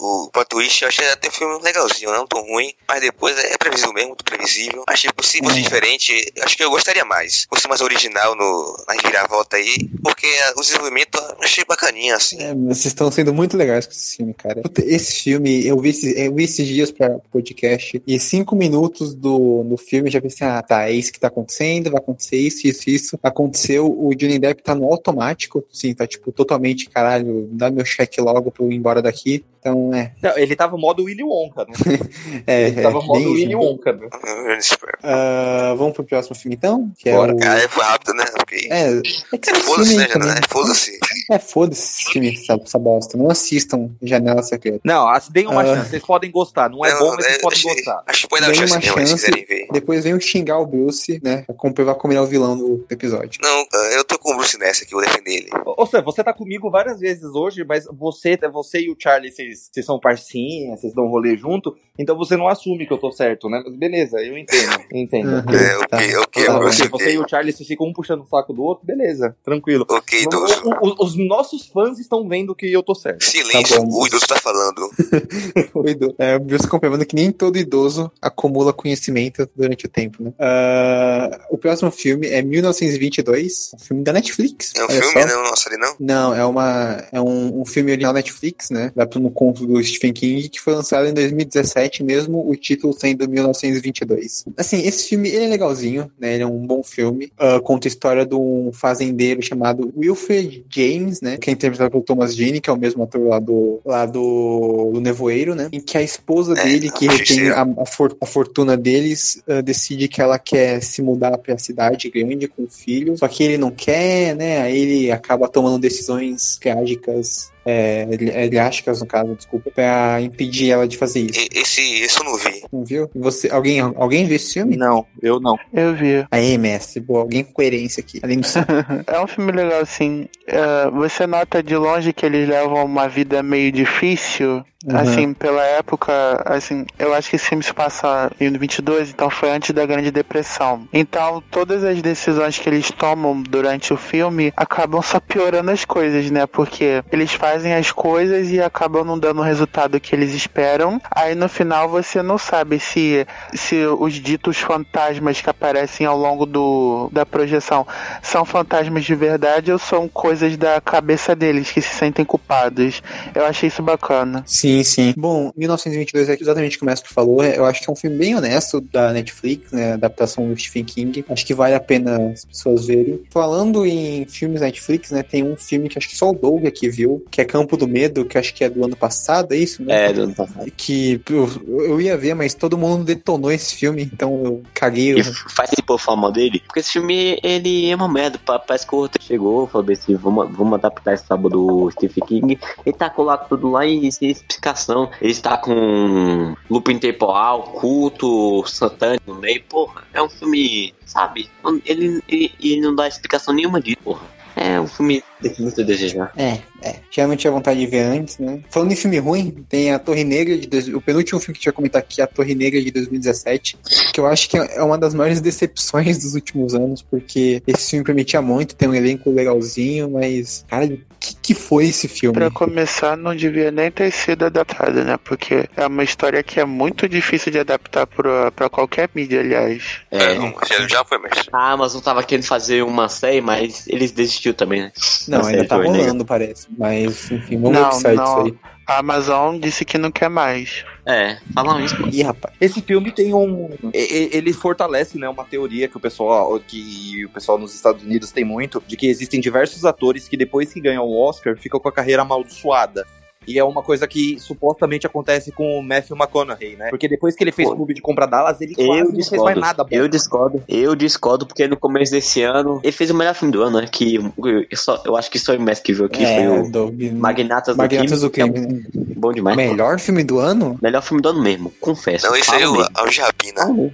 o 0.00 0.30
plot 0.32 0.48
twist, 0.48 0.82
eu 0.82 0.88
achei 0.88 1.08
até 1.10 1.28
o 1.28 1.32
filme 1.32 1.62
legalzinho, 1.62 2.10
não 2.10 2.26
tão 2.26 2.42
ruim, 2.42 2.72
mas 2.86 3.00
depois 3.00 3.36
é 3.38 3.56
previsível 3.56 3.92
mesmo, 3.92 4.08
muito 4.08 4.24
previsível. 4.24 4.84
Achei 4.88 5.10
possível 5.12 5.50
uhum. 5.50 5.60
diferente, 5.60 6.32
acho 6.42 6.56
que 6.56 6.64
eu 6.64 6.70
gostaria 6.70 7.04
mais. 7.04 7.46
Fosse 7.48 7.68
mais 7.68 7.80
original 7.80 8.34
no, 8.34 8.84
na 8.86 8.94
reviravolta 8.94 9.56
aí, 9.56 9.88
porque 10.02 10.26
o 10.56 10.60
desenvolvimento 10.60 11.18
eu 11.18 11.44
achei 11.44 11.64
bacaninha, 11.64 12.16
assim. 12.16 12.40
É, 12.42 12.54
vocês 12.54 12.86
estão 12.86 13.10
sendo 13.10 13.32
muito 13.32 13.56
legais 13.56 13.86
com 13.86 13.92
esse 13.92 14.16
filme, 14.16 14.34
cara. 14.34 14.62
Esse 14.84 15.22
filme, 15.22 15.66
eu 15.66 15.78
vi, 15.78 15.90
esse, 15.90 16.18
eu 16.18 16.34
vi 16.34 16.44
esses 16.44 16.66
dias 16.66 16.90
pra 16.90 17.18
podcast, 17.30 18.02
e 18.06 18.18
cinco 18.18 18.56
minutos 18.58 19.14
do 19.14 19.64
no 19.64 19.76
filme 19.76 20.10
já 20.10 20.20
pensei, 20.20 20.46
ah, 20.46 20.62
tá, 20.62 20.88
é 20.88 20.92
isso 20.92 21.12
que 21.12 21.20
tá 21.20 21.28
acontecendo, 21.28 21.90
vai 21.90 22.00
acontecer 22.00 22.36
isso, 22.36 22.66
isso, 22.66 22.90
isso. 22.90 23.18
Aconteceu, 23.22 23.86
o 23.86 24.14
Johnny 24.14 24.38
Depp 24.38 24.62
tá 24.62 24.74
no 24.74 24.84
automático, 24.84 25.64
sim, 25.72 25.94
tá 25.94 26.06
tipo 26.06 26.32
totalmente, 26.32 26.90
caralho, 26.90 27.48
dá 27.52 27.70
meu 27.70 27.84
cheque 27.84 28.20
logo 28.20 28.50
pra 28.50 28.64
eu 28.64 28.72
ir 28.72 28.76
embora 28.76 29.00
daqui. 29.00 29.44
Então, 29.68 29.94
é. 29.94 30.12
Não, 30.22 30.38
ele 30.38 30.56
tava 30.56 30.76
modo 30.76 31.04
Willy 31.04 31.22
Wonka, 31.22 31.64
né? 31.64 31.74
é, 32.46 32.68
ele 32.68 32.82
tava 32.82 32.98
é, 32.98 33.02
modo 33.02 33.32
Willy 33.32 33.54
Wonka, 33.54 33.92
né? 33.92 34.08
Uh, 34.08 35.76
vamos 35.76 35.94
pro 35.94 36.04
próximo 36.04 36.36
filme, 36.36 36.56
então? 36.56 36.90
Que 36.98 37.10
Bora, 37.10 37.32
é 37.32 37.34
o... 37.34 37.38
cara, 37.38 37.60
é 37.60 37.66
rápido, 37.66 38.14
né? 38.14 38.24
Okay. 38.42 38.68
É, 38.70 39.02
é 39.32 39.38
que 39.38 39.50
é 39.50 39.54
foda-se, 39.54 39.96
né, 39.96 40.08
Janela? 40.08 40.34
Foda-se. 40.48 40.98
É, 41.30 41.38
foda-se 41.38 42.02
esse 42.02 42.12
filme, 42.12 42.34
essa, 42.34 42.60
essa 42.62 42.78
bosta. 42.78 43.16
Não 43.18 43.30
assistam 43.30 43.90
Janela 44.02 44.42
Secreta. 44.42 44.80
Não, 44.84 45.06
deem 45.30 45.46
uma 45.46 45.62
uh... 45.62 45.66
chance, 45.66 45.90
vocês 45.90 46.02
podem 46.02 46.30
gostar. 46.30 46.70
Não 46.70 46.84
é 46.84 46.92
não, 46.92 46.98
bom, 46.98 47.16
mas 47.16 47.24
é, 47.24 47.28
vocês 47.28 47.42
podem 47.42 47.62
gostar. 47.62 48.02
Acho 48.06 48.22
que 48.22 48.28
pode 48.28 48.42
dar 48.42 48.48
uma 48.48 48.54
chance, 48.54 48.78
mesmo, 48.78 49.06
chance 49.08 49.30
ver. 49.30 49.68
Depois 49.72 50.04
vem 50.04 50.14
o 50.14 50.20
xingar 50.20 50.58
o 50.58 50.66
Bruce, 50.66 51.20
né? 51.22 51.44
Vai 51.46 51.94
combinar 51.94 52.22
o 52.22 52.26
vilão 52.26 52.56
do 52.56 52.86
episódio. 52.90 53.40
Não, 53.42 53.66
eu 53.92 54.04
tô 54.04 54.18
com 54.18 54.32
o 54.32 54.36
Bruce 54.36 54.58
nessa 54.58 54.84
aqui, 54.84 54.92
vou 54.92 55.02
defender 55.02 55.34
ele. 55.34 55.50
Ou 55.64 55.86
seja, 55.86 56.02
você 56.02 56.24
tá 56.24 56.32
comigo 56.32 56.70
várias 56.70 57.00
vezes 57.00 57.24
hoje, 57.24 57.64
mas 57.64 57.86
você, 57.92 58.38
você 58.50 58.80
e 58.80 58.90
o 58.90 58.96
Charlie, 58.98 59.30
vocês 59.30 59.57
vocês, 59.58 59.70
vocês 59.72 59.86
são 59.86 59.98
parcinhas, 59.98 60.80
vocês 60.80 60.94
dão 60.94 61.06
um 61.06 61.10
rolê 61.10 61.36
junto, 61.36 61.76
então 61.98 62.16
você 62.16 62.36
não 62.36 62.48
assume 62.48 62.86
que 62.86 62.92
eu 62.92 62.98
tô 62.98 63.10
certo, 63.10 63.48
né? 63.48 63.62
Mas 63.64 63.76
beleza, 63.76 64.18
eu 64.18 64.38
entendo. 64.38 64.78
Entendo. 64.92 65.28
Uhum, 65.28 65.54
é, 65.54 65.76
ok, 65.78 65.88
tá. 65.88 66.20
ok. 66.20 66.44
Tá, 66.44 66.58
você, 66.58 66.88
você 66.88 67.14
e 67.14 67.18
o 67.18 67.28
Charlie 67.28 67.52
se 67.52 67.64
ficam 67.64 67.86
um 67.86 67.92
puxando 67.92 68.22
o 68.22 68.26
saco 68.26 68.52
do 68.52 68.62
outro, 68.62 68.86
beleza, 68.86 69.36
tranquilo. 69.44 69.84
Ok, 69.88 70.22
idoso. 70.22 70.62
Os, 70.80 70.94
os, 70.98 71.16
nossos 71.16 71.66
fãs 71.66 71.98
estão 71.98 72.26
vendo 72.28 72.54
que 72.54 72.70
eu 72.70 72.82
tô 72.82 72.94
certo. 72.94 73.24
Silêncio, 73.24 73.76
tá 73.76 73.82
o 73.82 74.06
idoso 74.06 74.26
tá 74.26 74.36
falando. 74.36 74.90
o 75.74 75.88
idoso. 75.88 76.14
É, 76.18 76.36
o 76.36 76.40
Bills 76.40 76.68
comprovando 76.68 77.04
que 77.04 77.14
nem 77.14 77.30
todo 77.30 77.58
idoso 77.58 78.10
acumula 78.20 78.72
conhecimento 78.72 79.48
durante 79.54 79.86
o 79.86 79.88
tempo, 79.88 80.22
né? 80.22 80.30
Uh, 80.30 81.54
o 81.54 81.58
próximo 81.58 81.90
filme 81.90 82.28
é 82.28 82.42
1922, 82.42 83.72
um 83.74 83.78
filme 83.78 84.02
da 84.02 84.12
Netflix. 84.12 84.72
É 84.76 84.84
um 84.84 84.88
filme, 84.88 85.12
só. 85.12 85.26
não? 85.26 85.42
Nossa, 85.44 85.68
ali 85.68 85.78
não? 85.78 85.96
Não, 85.98 86.34
é, 86.34 86.44
uma, 86.44 87.04
é 87.12 87.20
um, 87.20 87.60
um 87.60 87.64
filme 87.64 87.90
original 87.90 88.12
Netflix, 88.12 88.70
né? 88.70 88.92
Dá 88.94 89.06
no 89.18 89.30
conto 89.38 89.64
do 89.68 89.80
Stephen 89.84 90.12
King, 90.12 90.48
que 90.48 90.60
foi 90.60 90.74
lançado 90.74 91.06
em 91.06 91.14
2017, 91.14 92.02
mesmo 92.02 92.50
o 92.50 92.56
título 92.56 92.92
sendo 92.92 93.28
1922. 93.28 94.46
Assim, 94.56 94.80
esse 94.80 95.08
filme 95.08 95.28
ele 95.28 95.44
é 95.44 95.48
legalzinho, 95.48 96.10
né? 96.18 96.34
Ele 96.34 96.42
é 96.42 96.46
um 96.46 96.66
bom 96.66 96.82
filme. 96.82 97.30
Uh, 97.40 97.62
conta 97.62 97.86
a 97.86 97.90
história 97.90 98.26
de 98.26 98.34
um 98.34 98.72
fazendeiro 98.72 99.40
chamado 99.40 99.92
Wilfred 99.96 100.66
James, 100.68 101.20
né? 101.20 101.36
Que 101.36 101.50
é 101.50 101.52
interpretado 101.52 101.92
pelo 101.92 102.02
Thomas 102.02 102.34
Jane, 102.34 102.60
que 102.60 102.68
é 102.68 102.72
o 102.72 102.76
mesmo 102.76 103.04
ator 103.04 103.28
lá 103.28 103.38
do, 103.38 103.80
lá 103.84 104.06
do, 104.06 104.90
do 104.92 105.00
Nevoeiro, 105.00 105.54
né? 105.54 105.68
Em 105.72 105.80
que 105.80 105.96
a 105.96 106.02
esposa 106.02 106.58
é, 106.58 106.64
dele, 106.64 106.90
que 106.90 107.06
retém 107.06 107.50
a, 107.50 107.62
a, 107.62 107.86
for, 107.86 108.16
a, 108.20 108.26
fortuna 108.26 108.76
deles, 108.76 109.40
uh, 109.46 109.62
decide 109.62 110.08
que 110.08 110.20
ela 110.20 110.40
quer 110.40 110.82
se 110.82 111.00
mudar 111.00 111.38
para 111.38 111.54
a 111.54 111.58
cidade 111.58 112.10
grande 112.10 112.48
com 112.48 112.64
o 112.64 112.68
filho. 112.68 113.16
Só 113.16 113.28
que 113.28 113.44
ele 113.44 113.56
não 113.56 113.70
quer, 113.70 114.34
né? 114.34 114.62
Aí 114.62 114.76
ele 114.76 115.12
acaba 115.12 115.46
tomando 115.46 115.78
decisões 115.78 116.58
trágicas 116.60 117.52
é, 117.64 118.06
elásticas, 118.46 119.00
no 119.00 119.06
caso, 119.06 119.34
desculpa, 119.34 119.70
pra 119.70 120.20
impedir 120.20 120.70
ela 120.70 120.86
de 120.86 120.96
fazer 120.96 121.20
isso. 121.20 121.48
Esse, 121.52 121.80
esse 121.80 122.20
eu 122.20 122.24
não 122.24 122.36
vi. 122.36 122.62
Não 122.72 122.84
viu? 122.84 123.10
Você, 123.14 123.48
alguém, 123.50 123.80
alguém 123.80 124.26
viu 124.26 124.36
esse 124.36 124.54
filme? 124.54 124.76
Não, 124.76 125.06
eu 125.22 125.40
não. 125.40 125.56
Eu 125.72 125.94
vi. 125.94 126.26
Aí, 126.30 126.56
mestre, 126.58 127.00
boa, 127.00 127.20
alguém 127.20 127.44
com 127.44 127.52
coerência 127.52 128.00
aqui, 128.00 128.20
além 128.22 128.40
do 128.40 128.48
É 129.06 129.20
um 129.20 129.26
filme 129.26 129.52
legal, 129.52 129.80
assim. 129.80 130.28
Uh, 130.48 130.90
você 130.92 131.26
nota 131.26 131.62
de 131.62 131.76
longe 131.76 132.12
que 132.12 132.24
eles 132.24 132.48
levam 132.48 132.84
uma 132.84 133.08
vida 133.08 133.42
meio 133.42 133.70
difícil, 133.70 134.64
Uhum. 134.84 134.96
Assim, 134.96 135.34
pela 135.34 135.62
época, 135.64 136.12
assim, 136.46 136.86
eu 137.00 137.12
acho 137.12 137.28
que 137.28 137.34
esse 137.34 137.46
filme 137.46 137.64
se 137.64 137.74
passa 137.74 138.30
em 138.38 138.48
22, 138.52 139.10
então 139.10 139.28
foi 139.28 139.50
antes 139.50 139.74
da 139.74 139.84
Grande 139.84 140.12
Depressão. 140.12 140.86
Então, 140.92 141.42
todas 141.50 141.82
as 141.82 142.00
decisões 142.00 142.58
que 142.58 142.68
eles 142.68 142.88
tomam 142.92 143.42
durante 143.42 143.92
o 143.92 143.96
filme 143.96 144.52
acabam 144.56 145.02
só 145.02 145.18
piorando 145.18 145.72
as 145.72 145.84
coisas, 145.84 146.30
né? 146.30 146.46
Porque 146.46 147.02
eles 147.10 147.32
fazem 147.32 147.74
as 147.74 147.90
coisas 147.90 148.52
e 148.52 148.62
acabam 148.62 149.04
não 149.04 149.18
dando 149.18 149.40
o 149.40 149.44
resultado 149.44 149.98
que 149.98 150.14
eles 150.14 150.32
esperam. 150.32 151.00
Aí 151.10 151.34
no 151.34 151.48
final 151.48 151.88
você 151.88 152.22
não 152.22 152.38
sabe 152.38 152.78
se, 152.78 153.26
se 153.54 153.84
os 153.84 154.14
ditos 154.14 154.58
fantasmas 154.58 155.40
que 155.40 155.50
aparecem 155.50 156.06
ao 156.06 156.16
longo 156.16 156.46
do, 156.46 157.10
da 157.12 157.26
projeção 157.26 157.84
são 158.22 158.44
fantasmas 158.44 159.04
de 159.04 159.16
verdade 159.16 159.72
ou 159.72 159.78
são 159.78 160.06
coisas 160.06 160.56
da 160.56 160.80
cabeça 160.80 161.34
deles 161.34 161.72
que 161.72 161.82
se 161.82 161.92
sentem 161.96 162.24
culpados. 162.24 163.02
Eu 163.34 163.44
achei 163.44 163.66
isso 163.66 163.82
bacana. 163.82 164.44
Sim. 164.46 164.67
Sim, 164.68 164.84
sim. 164.84 165.14
Bom, 165.16 165.50
1922 165.56 166.28
é 166.28 166.36
exatamente 166.38 166.76
o 166.76 166.78
que 166.78 166.84
o 166.84 166.86
Mestre 166.86 167.12
falou. 167.12 167.42
Eu 167.42 167.64
acho 167.64 167.80
que 167.80 167.88
é 167.88 167.92
um 167.92 167.96
filme 167.96 168.18
bem 168.18 168.36
honesto 168.36 168.80
da 168.80 169.12
Netflix, 169.12 169.72
né? 169.72 169.94
Adaptação 169.94 170.46
do 170.46 170.56
Stephen 170.58 170.84
King. 170.84 171.24
Acho 171.28 171.46
que 171.46 171.54
vale 171.54 171.74
a 171.74 171.80
pena 171.80 172.32
as 172.32 172.44
pessoas 172.44 172.86
verem. 172.86 173.20
Falando 173.30 173.86
em 173.86 174.26
filmes 174.26 174.60
Netflix, 174.60 175.10
né? 175.10 175.22
Tem 175.22 175.42
um 175.42 175.56
filme 175.56 175.88
que 175.88 175.96
acho 175.96 176.08
que 176.08 176.16
só 176.16 176.30
o 176.30 176.34
Doug 176.34 176.66
aqui 176.66 176.88
viu, 176.90 177.24
que 177.30 177.40
é 177.40 177.44
Campo 177.44 177.76
do 177.78 177.88
Medo, 177.88 178.26
que 178.26 178.36
acho 178.36 178.52
que 178.52 178.62
é 178.62 178.68
do 178.68 178.84
ano 178.84 178.96
passado, 178.96 179.52
é 179.52 179.56
isso? 179.56 179.82
Né? 179.82 180.06
É, 180.06 180.12
do 180.12 180.24
ano 180.24 180.34
passado. 180.34 180.70
Que 180.76 181.20
eu, 181.30 181.48
eu 181.66 182.00
ia 182.00 182.16
ver, 182.16 182.34
mas 182.34 182.52
todo 182.52 182.76
mundo 182.76 183.04
detonou 183.04 183.50
esse 183.50 183.74
filme, 183.74 184.02
então 184.02 184.42
eu 184.44 184.62
caguei. 184.74 185.18
E 185.18 185.24
faz 185.24 185.70
por 185.86 185.98
fama 185.98 186.30
dele, 186.30 186.60
porque 186.66 186.80
esse 186.80 186.92
filme, 186.92 187.40
ele 187.42 187.90
é 187.90 187.96
uma 187.96 188.08
merda. 188.08 188.38
Parece 188.44 188.86
que 188.86 188.94
o 188.94 188.98
outro 188.98 189.22
chegou, 189.22 189.66
falou 189.66 189.90
assim, 189.90 190.14
vamos, 190.16 190.54
vamos 190.54 190.74
adaptar 190.74 191.14
esse 191.14 191.24
sábado 191.24 191.48
do 191.48 191.90
Stephen 191.90 192.26
King. 192.26 192.58
Ele 192.84 192.96
tacou 192.96 193.24
lá 193.24 193.38
tudo 193.38 193.70
lá 193.70 193.86
e, 193.86 194.08
e 194.20 194.34
explicação. 194.58 195.10
Ele 195.20 195.32
está 195.32 195.56
com 195.56 196.54
looping 196.68 196.98
temporal, 196.98 197.62
culto, 197.62 198.64
satânico 198.66 199.32
no 199.32 199.40
meio. 199.40 199.62
Porra, 199.68 200.02
é 200.12 200.20
um 200.20 200.28
filme, 200.28 200.92
sabe? 201.06 201.48
Ele, 201.86 202.20
ele, 202.28 202.52
ele 202.60 202.80
não 202.80 202.94
dá 202.94 203.08
explicação 203.08 203.54
nenhuma 203.54 203.80
disso, 203.80 203.98
porra. 204.04 204.38
É 204.60 204.80
um 204.80 204.88
filme 204.88 205.22
muito 205.60 205.84
desejar. 205.84 206.32
É, 206.36 206.58
é. 206.82 206.96
Tinha 207.08 207.28
vontade 207.48 207.78
de 207.78 207.86
ver 207.86 208.00
antes, 208.00 208.38
né? 208.38 208.60
Falando 208.68 208.90
em 208.90 208.96
filme 208.96 209.16
ruim, 209.18 209.64
tem 209.68 209.92
a 209.92 210.00
Torre 210.00 210.24
Negra 210.24 210.58
de. 210.58 210.66
Dois... 210.66 210.88
O 210.88 211.00
penúltimo 211.00 211.38
filme 211.38 211.54
que 211.54 211.58
a 211.58 211.60
gente 211.60 211.66
vai 211.66 211.74
comentar 211.74 212.02
aqui 212.02 212.20
a 212.20 212.26
Torre 212.26 212.56
Negra 212.56 212.82
de 212.82 212.90
2017. 212.90 213.78
Que 214.12 214.18
eu 214.18 214.26
acho 214.26 214.50
que 214.50 214.56
é 214.56 214.82
uma 214.82 214.98
das 214.98 215.14
maiores 215.14 215.40
decepções 215.40 216.18
dos 216.24 216.34
últimos 216.34 216.74
anos, 216.74 217.02
porque 217.02 217.62
esse 217.68 217.90
filme 217.90 218.04
prometia 218.04 218.42
muito, 218.42 218.74
tem 218.74 218.88
um 218.88 218.94
elenco 218.94 219.30
legalzinho, 219.30 220.10
mas. 220.10 220.64
Cara, 220.68 220.88
que, 221.18 221.36
que 221.36 221.54
foi 221.54 221.86
esse 221.86 222.08
filme? 222.08 222.38
Pra 222.38 222.50
começar, 222.50 223.16
não 223.16 223.34
devia 223.34 223.70
nem 223.70 223.90
ter 223.90 224.10
sido 224.10 224.44
adaptado, 224.46 225.04
né? 225.04 225.18
Porque 225.22 225.68
é 225.76 225.86
uma 225.86 226.02
história 226.02 226.42
que 226.42 226.60
é 226.60 226.64
muito 226.64 227.08
difícil 227.08 227.52
de 227.52 227.58
adaptar 227.58 228.06
pra, 228.06 228.50
pra 228.52 228.68
qualquer 228.68 229.08
mídia, 229.14 229.40
aliás. 229.40 230.00
É, 230.10 230.34
não, 230.34 230.54
já 230.88 231.04
foi, 231.04 231.18
mas. 231.18 231.32
A 231.52 231.72
Amazon 231.72 232.00
tava 232.00 232.22
querendo 232.22 232.46
fazer 232.46 232.82
uma 232.82 233.08
série, 233.08 233.40
mas 233.40 233.86
eles 233.88 234.12
desistiu 234.12 234.54
também, 234.54 234.82
né? 234.82 234.92
Não, 235.26 235.44
ainda 235.44 235.66
tá 235.66 235.76
rolando, 235.76 236.24
parece. 236.24 236.66
Mas, 236.76 237.30
enfim, 237.30 237.60
vamos 237.60 237.78
não, 237.78 237.90
ver 237.90 237.96
o 237.96 238.00
site 238.00 238.22
isso 238.22 238.38
aí. 238.38 238.54
A 238.86 239.00
Amazon 239.00 239.58
disse 239.58 239.84
que 239.84 239.98
não 239.98 240.10
quer 240.10 240.30
mais. 240.30 240.82
É, 241.08 241.38
falam 241.54 241.82
isso. 241.82 241.96
Ih, 242.12 242.22
rapaz. 242.22 242.54
Esse 242.60 242.82
filme 242.82 243.10
tem 243.10 243.32
um. 243.32 243.70
Ele 243.94 244.52
fortalece, 244.52 245.18
né, 245.18 245.26
uma 245.26 245.44
teoria 245.44 245.88
que 245.88 245.96
o 245.96 246.00
pessoal. 246.00 246.60
que 246.60 247.24
o 247.24 247.30
pessoal 247.30 247.56
nos 247.56 247.74
Estados 247.74 248.02
Unidos 248.02 248.30
tem 248.30 248.44
muito, 248.44 248.82
de 248.86 248.94
que 248.94 249.06
existem 249.06 249.40
diversos 249.40 249.86
atores 249.86 250.28
que 250.28 250.36
depois 250.36 250.70
que 250.70 250.80
ganham 250.80 251.04
o 251.04 251.18
Oscar 251.18 251.56
ficam 251.56 251.80
com 251.80 251.88
a 251.88 251.92
carreira 251.92 252.20
amaldiçoada. 252.20 253.06
E 253.48 253.58
é 253.58 253.64
uma 253.64 253.82
coisa 253.82 254.06
que 254.06 254.38
supostamente 254.38 255.06
acontece 255.06 255.50
com 255.50 255.78
o 255.78 255.82
Matthew 255.82 256.16
McConaughey, 256.16 256.76
né? 256.76 256.90
Porque 256.90 257.08
depois 257.08 257.34
que 257.34 257.42
ele 257.42 257.52
fez 257.52 257.68
o 257.68 257.74
Clube 257.74 257.94
de 257.94 258.02
Compra 258.02 258.26
Dallas, 258.26 258.60
ele 258.60 258.74
quase 258.74 259.12
não 259.12 259.24
fez 259.24 259.42
mais 259.42 259.56
nada 259.56 259.82
bom. 259.82 259.90
Eu 259.90 260.06
discordo. 260.06 260.62
Eu 260.68 260.94
discordo, 260.94 261.46
porque 261.46 261.66
no 261.66 261.76
começo 261.76 262.12
desse 262.12 262.42
ano, 262.42 262.80
ele 262.82 262.92
fez 262.92 263.10
o 263.10 263.14
melhor 263.14 263.34
filme 263.34 263.52
do 263.52 263.62
ano, 263.62 263.80
né? 263.80 263.88
Que 263.90 264.16
eu, 264.16 264.76
só, 264.76 265.02
eu 265.04 265.16
acho 265.16 265.30
que 265.30 265.38
só 265.38 265.54
o 265.56 265.60
Messi 265.60 265.82
que 265.82 265.94
viu 265.94 266.04
aqui 266.04 266.24
é, 266.24 266.36
foi 266.36 266.58
o 266.60 266.70
do... 266.70 266.92
Magnatas, 267.14 267.76
Magnatas 267.76 268.20
do 268.20 268.30
Crime. 268.30 268.50
Do 268.50 268.54
crime. 268.54 268.86
É 269.10 269.14
bom 269.14 269.32
demais. 269.32 269.56
Melhor 269.56 269.96
pô. 269.96 270.02
filme 270.02 270.24
do 270.24 270.38
ano? 270.38 270.78
Melhor 270.82 271.02
filme 271.02 271.22
do 271.22 271.30
ano 271.30 271.42
mesmo, 271.42 271.72
confesso. 271.80 272.26
Não, 272.26 272.36
esse 272.36 272.54
aí 272.54 272.62
é 272.62 272.68
o, 272.68 273.10
Jabina. 273.10 273.66
Mesmo, 273.66 273.92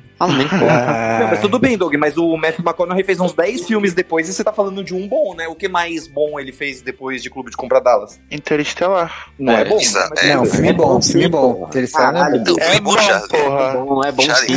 ah. 0.69 1.19
Não, 1.21 1.29
mas 1.29 1.41
tudo 1.41 1.59
bem, 1.59 1.77
Doug, 1.77 1.95
mas 1.95 2.17
o 2.17 2.37
Matthew 2.37 2.65
McConaughey 2.65 3.05
fez 3.05 3.21
uns 3.21 3.33
10 3.33 3.67
filmes 3.67 3.95
depois 3.95 4.29
e 4.29 4.33
você 4.33 4.43
tá 4.43 4.53
falando 4.53 4.83
de 4.83 4.95
um 4.95 5.07
bom, 5.07 5.35
né? 5.35 5.47
O 5.49 5.55
que 5.55 5.69
mais 5.69 6.07
bom 6.07 6.41
ele 6.41 6.53
fez 6.53 6.81
depois 6.81 7.23
de 7.23 7.31
Clube 7.31 7.51
de 7.51 7.57
Compra 7.57 7.81
Dallas? 7.81 8.21
Interestelar. 8.31 9.31
Não 9.45 9.53
é, 9.53 9.61
é 9.61 9.65
bom? 9.67 9.79
É, 10.17 10.35
não, 10.35 10.43
é, 10.43 10.47
filme 10.47 10.73
bom, 10.73 11.03
filme 11.03 11.29
bom. 11.29 11.67
Interessante, 11.69 12.19
é 12.19 12.39
bom. 12.39 12.57
É 12.59 12.81
bom, 12.81 12.97
porra. 13.29 14.09
É 14.09 14.13
bom, 14.13 14.23
sim. 14.35 14.55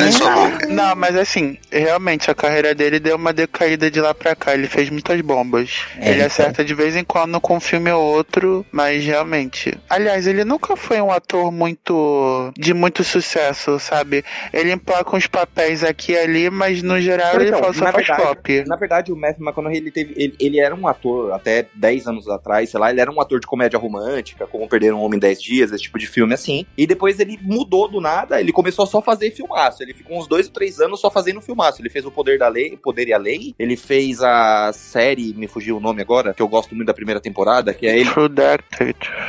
Não, 0.70 0.96
mas 0.96 1.18
assim, 1.18 1.58
realmente 1.70 2.32
a 2.32 2.36
carreira 2.36 2.74
dele 2.74 2.98
deu 2.98 3.18
uma 3.18 3.34
decaída 3.34 3.92
de 3.92 4.00
lá 4.00 4.14
pra 4.14 4.34
cá. 4.34 4.54
Ele 4.54 4.66
fez 4.68 4.90
muitas 4.90 5.20
bombas. 5.20 5.82
É, 6.00 6.12
ele 6.12 6.24
acerta 6.24 6.64
de 6.64 6.74
vez 6.74 6.96
em 6.96 7.04
quando 7.04 7.40
com 7.42 7.58
um 7.58 7.60
filme 7.60 7.92
ou 7.92 8.02
outro, 8.02 8.66
mas 8.72 9.04
realmente. 9.04 9.78
Aliás, 9.90 10.26
ele 10.26 10.46
nunca 10.46 10.78
foi 10.78 11.02
um 11.02 11.12
ator 11.12 11.52
muito. 11.52 12.54
de 12.58 12.74
muito 12.74 13.04
sucesso, 13.04 13.78
sabe? 13.80 14.24
Ele 14.54 14.72
emplaca 14.72 15.18
uns 15.18 15.28
papéis 15.28 15.84
aqui 15.84 16.14
e 16.14 16.18
ali, 16.18 16.50
mas 16.50 16.82
no 16.82 17.02
geral 17.02 17.36
então, 17.36 17.42
ele 17.42 17.52
só 17.52 17.74
faz 17.74 17.96
verdade, 17.96 18.24
pop. 18.24 18.64
Na 18.66 18.78
verdade, 18.78 19.12
o 19.12 19.18
Matthew 19.18 19.44
McConaughey, 19.44 19.80
ele, 19.80 19.92
teve, 19.92 20.14
ele, 20.16 20.36
ele 20.40 20.60
era 20.62 20.74
um 20.74 20.88
ator 20.88 21.34
até 21.34 21.66
10 21.74 22.08
anos 22.08 22.30
atrás, 22.30 22.70
sei 22.70 22.80
lá, 22.80 22.90
ele 22.90 23.02
era 23.02 23.12
um 23.12 23.20
ator 23.20 23.42
de 23.42 23.48
comédia 23.48 23.78
romântica, 23.78 24.48
como 24.68 24.70
Perder 24.70 24.94
um 24.94 25.02
Homem 25.02 25.18
em 25.18 25.20
10 25.20 25.42
Dias 25.42 25.72
esse 25.72 25.84
tipo 25.84 25.98
de 25.98 26.06
filme 26.06 26.34
assim. 26.34 26.66
E 26.78 26.86
depois 26.86 27.20
ele 27.20 27.40
mudou 27.42 27.88
do 27.88 28.02
nada, 28.02 28.40
ele 28.40 28.52
começou 28.52 28.84
a 28.84 28.88
só 28.88 29.02
fazer 29.02 29.32
filmaço. 29.32 29.82
Ele 29.82 29.94
ficou 29.94 30.20
uns 30.20 30.28
dois 30.28 30.48
ou 30.48 30.54
três 30.54 30.80
anos 30.80 31.00
só 31.00 31.10
fazendo 31.10 31.42
filmaço. 31.42 31.82
Ele 31.82 31.90
fez 31.90 32.06
O 32.06 32.12
Poder 32.12 32.38
da 32.38 32.48
Lei, 32.48 32.78
Poder 32.78 33.08
e 33.08 33.14
a 33.14 33.18
Lei. 33.18 33.56
Ele 33.58 33.78
fez 33.78 34.22
a 34.22 34.72
série, 34.74 35.34
me 35.34 35.48
fugiu 35.48 35.78
o 35.78 35.80
nome 35.80 36.02
agora, 36.02 36.34
que 36.34 36.42
eu 36.42 36.48
gosto 36.48 36.76
muito 36.76 36.88
da 36.88 36.94
primeira 36.94 37.22
temporada, 37.22 37.74
que 37.74 37.88
é 37.88 37.98
ele. 37.98 38.10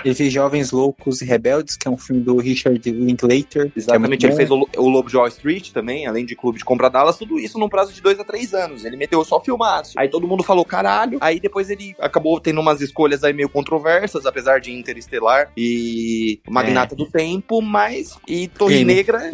Ele 0.04 0.14
fez 0.14 0.32
Jovens 0.32 0.72
Loucos 0.72 1.22
e 1.22 1.24
Rebeldes, 1.24 1.76
que 1.76 1.86
é 1.86 1.90
um 1.90 1.96
filme 1.96 2.22
do 2.22 2.36
Richard 2.38 2.90
Linklater. 2.90 3.70
Exatamente, 3.76 4.26
é 4.26 4.28
ele 4.28 4.36
fez 4.36 4.50
o, 4.50 4.68
o 4.76 4.88
Lobo 4.88 5.10
Wall 5.12 5.28
Street 5.28 5.70
também, 5.70 6.06
além 6.06 6.24
de 6.24 6.34
Clube 6.34 6.58
de 6.58 6.64
Compra 6.64 6.90
Dallas, 6.90 7.16
tudo 7.16 7.38
isso 7.38 7.58
num 7.58 7.68
prazo 7.68 7.92
de 7.92 8.00
dois 8.00 8.18
a 8.18 8.24
três 8.24 8.52
anos. 8.54 8.84
Ele 8.84 8.96
meteu 8.96 9.22
só 9.24 9.40
filmaço. 9.40 9.98
Aí 9.98 10.08
todo 10.08 10.26
mundo 10.26 10.42
falou, 10.42 10.64
caralho. 10.64 11.18
Aí 11.20 11.38
depois 11.38 11.70
ele 11.70 11.94
acabou 11.98 12.40
tendo 12.40 12.60
umas 12.60 12.80
escolhas 12.80 13.22
aí 13.24 13.32
meio 13.32 13.48
controversas, 13.48 14.26
apesar 14.26 14.60
de 14.60 14.72
Interestelar 14.72 15.27
E 15.56 16.40
Magnata 16.48 16.94
é. 16.94 16.96
do 16.96 17.06
Tempo, 17.06 17.60
mas 17.60 18.18
e 18.26 18.48
Torre 18.48 18.76
crime. 18.76 18.94
Negra. 18.94 19.30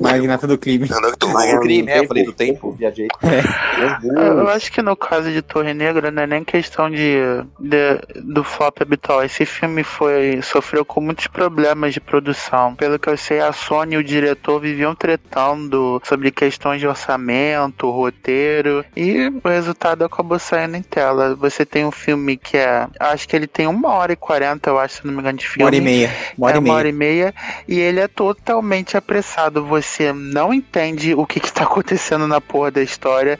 Magnata 0.00 0.46
do 0.46 0.58
crime. 0.58 0.88
do 0.88 1.60
crime, 1.60 1.90
é, 1.90 1.98
eu 2.00 2.06
falei 2.06 2.24
do 2.24 2.32
tempo, 2.32 2.72
viajei. 2.72 3.08
É. 3.22 4.08
Eu 4.16 4.48
acho 4.48 4.70
que 4.72 4.82
no 4.82 4.96
caso 4.96 5.30
de 5.30 5.42
Torre 5.42 5.74
Negra 5.74 6.10
não 6.10 6.22
é 6.22 6.26
nem 6.26 6.44
questão 6.44 6.90
de, 6.90 7.18
de 7.60 8.22
do 8.22 8.42
flop 8.42 8.80
habitual. 8.80 9.24
Esse 9.24 9.44
filme 9.44 9.82
foi 9.82 10.40
sofreu 10.42 10.84
com 10.84 11.00
muitos 11.00 11.26
problemas 11.26 11.94
de 11.94 12.00
produção. 12.00 12.74
Pelo 12.74 12.98
que 12.98 13.08
eu 13.08 13.16
sei, 13.16 13.40
a 13.40 13.52
Sony 13.52 13.94
e 13.94 13.98
o 13.98 14.04
diretor 14.04 14.60
viviam 14.60 14.94
tretando 14.94 16.00
sobre 16.04 16.30
questões 16.30 16.80
de 16.80 16.86
orçamento, 16.86 17.90
roteiro, 17.90 18.84
e 18.96 19.28
o 19.42 19.48
resultado 19.48 20.04
acabou 20.04 20.38
saindo 20.38 20.76
em 20.76 20.82
tela. 20.82 21.34
Você 21.34 21.66
tem 21.66 21.84
um 21.84 21.92
filme 21.92 22.36
que 22.36 22.56
é. 22.56 22.86
Acho 22.98 23.28
que 23.28 23.36
ele 23.36 23.46
tem 23.46 23.66
uma 23.66 23.90
hora 23.90 24.12
e 24.12 24.16
quarenta, 24.16 24.70
eu 24.70 24.78
acho, 24.78 24.96
se 24.96 25.06
não 25.06 25.12
me 25.12 25.20
engano, 25.20 25.27
de 25.32 25.48
filme. 25.48 25.62
Uma 25.62 25.66
hora 25.66 25.76
e 25.76 25.80
meia. 25.80 26.16
Uma 26.36 26.46
hora, 26.46 26.56
é, 26.56 26.58
e, 26.58 26.60
meia. 26.60 26.72
uma 26.72 26.78
hora 26.78 26.88
e 26.88 26.92
meia. 26.92 27.34
E 27.66 27.78
ele 27.78 28.00
é 28.00 28.08
totalmente 28.08 28.96
apressado. 28.96 29.64
Você 29.64 30.12
não 30.12 30.52
entende 30.52 31.14
o 31.14 31.26
que, 31.26 31.38
está 31.38 31.64
acontecendo 31.64 32.26
na 32.26 32.40
porra 32.40 32.70
da 32.70 32.82
história. 32.82 33.38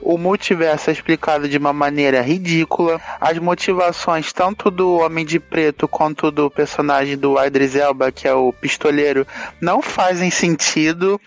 O 0.00 0.18
multiverso 0.18 0.90
é 0.90 0.92
explicado 0.92 1.48
de 1.48 1.58
uma 1.58 1.72
maneira 1.72 2.20
ridícula. 2.20 3.00
As 3.20 3.38
motivações, 3.38 4.32
tanto 4.32 4.70
do 4.70 4.98
Homem 4.98 5.24
de 5.24 5.38
Preto 5.38 5.86
quanto 5.88 6.30
do 6.30 6.50
personagem 6.50 7.16
do 7.16 7.42
Idris 7.42 7.76
Elba, 7.76 8.10
que 8.12 8.26
é 8.26 8.34
o 8.34 8.52
pistoleiro, 8.52 9.26
não 9.60 9.80
fazem 9.82 10.30
sentido. 10.30 11.20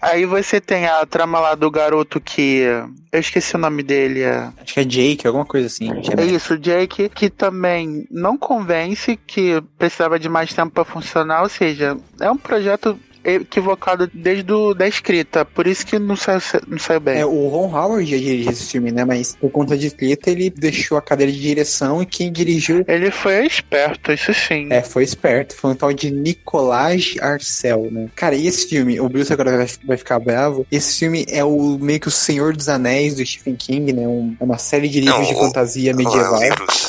Aí 0.00 0.24
você 0.24 0.60
tem 0.60 0.86
a 0.86 1.04
trama 1.06 1.40
lá 1.40 1.54
do 1.54 1.70
garoto 1.70 2.20
que. 2.20 2.66
Eu 3.10 3.20
esqueci 3.20 3.54
o 3.54 3.58
nome 3.58 3.82
dele. 3.82 4.20
É... 4.20 4.50
Acho 4.60 4.74
que 4.74 4.80
é 4.80 4.84
Jake, 4.84 5.26
alguma 5.26 5.44
coisa 5.44 5.66
assim. 5.66 5.90
É 5.90 6.24
isso, 6.24 6.58
Jake, 6.58 7.08
que 7.08 7.30
também 7.30 8.06
não 8.10 8.36
convence, 8.36 9.18
que 9.26 9.60
precisava 9.78 10.18
de 10.18 10.28
mais 10.28 10.52
tempo 10.52 10.72
para 10.72 10.84
funcionar, 10.84 11.42
ou 11.42 11.48
seja, 11.48 11.96
é 12.20 12.30
um 12.30 12.36
projeto 12.36 12.98
equivocado 13.24 14.10
desde 14.12 14.42
do, 14.42 14.74
da 14.74 14.86
escrita, 14.86 15.44
por 15.44 15.66
isso 15.66 15.86
que 15.86 15.98
não 15.98 16.16
saiu, 16.16 16.40
não 16.66 16.78
saiu 16.78 17.00
bem. 17.00 17.18
É, 17.18 17.26
o 17.26 17.48
Ron 17.48 17.74
Howard 17.74 18.10
ia 18.10 18.18
dirigir 18.18 18.52
esse 18.52 18.64
filme, 18.64 18.90
né? 18.90 19.04
Mas 19.04 19.36
por 19.36 19.50
conta 19.50 19.76
de 19.76 19.86
escrita, 19.86 20.30
ele 20.30 20.50
deixou 20.50 20.96
a 20.96 21.02
cadeira 21.02 21.30
de 21.30 21.40
direção 21.40 22.02
e 22.02 22.06
quem 22.06 22.32
dirigiu. 22.32 22.84
Ele 22.86 23.10
foi 23.10 23.46
esperto, 23.46 24.12
isso 24.12 24.32
sim. 24.32 24.68
É, 24.70 24.82
foi 24.82 25.04
esperto. 25.04 25.54
Foi 25.54 25.70
um 25.70 25.74
tal 25.74 25.92
de 25.92 26.10
Nicolás 26.10 27.16
Arcel, 27.20 27.88
né? 27.90 28.08
Cara, 28.14 28.34
e 28.34 28.46
esse 28.46 28.66
filme? 28.66 29.00
O 29.00 29.08
Bruce 29.08 29.32
agora 29.32 29.56
vai, 29.56 29.66
vai 29.84 29.96
ficar 29.96 30.18
bravo. 30.18 30.66
Esse 30.70 30.98
filme 30.98 31.24
é 31.28 31.44
o 31.44 31.78
meio 31.78 32.00
que 32.00 32.08
o 32.08 32.10
Senhor 32.10 32.56
dos 32.56 32.68
Anéis 32.68 33.14
do 33.14 33.24
Stephen 33.24 33.56
King, 33.56 33.92
né? 33.92 34.06
Um, 34.06 34.36
é 34.40 34.44
uma 34.44 34.58
série 34.58 34.88
de 34.88 35.00
livros 35.00 35.20
não, 35.20 35.34
de 35.34 35.34
fantasia 35.34 35.94
medieval. 35.94 36.40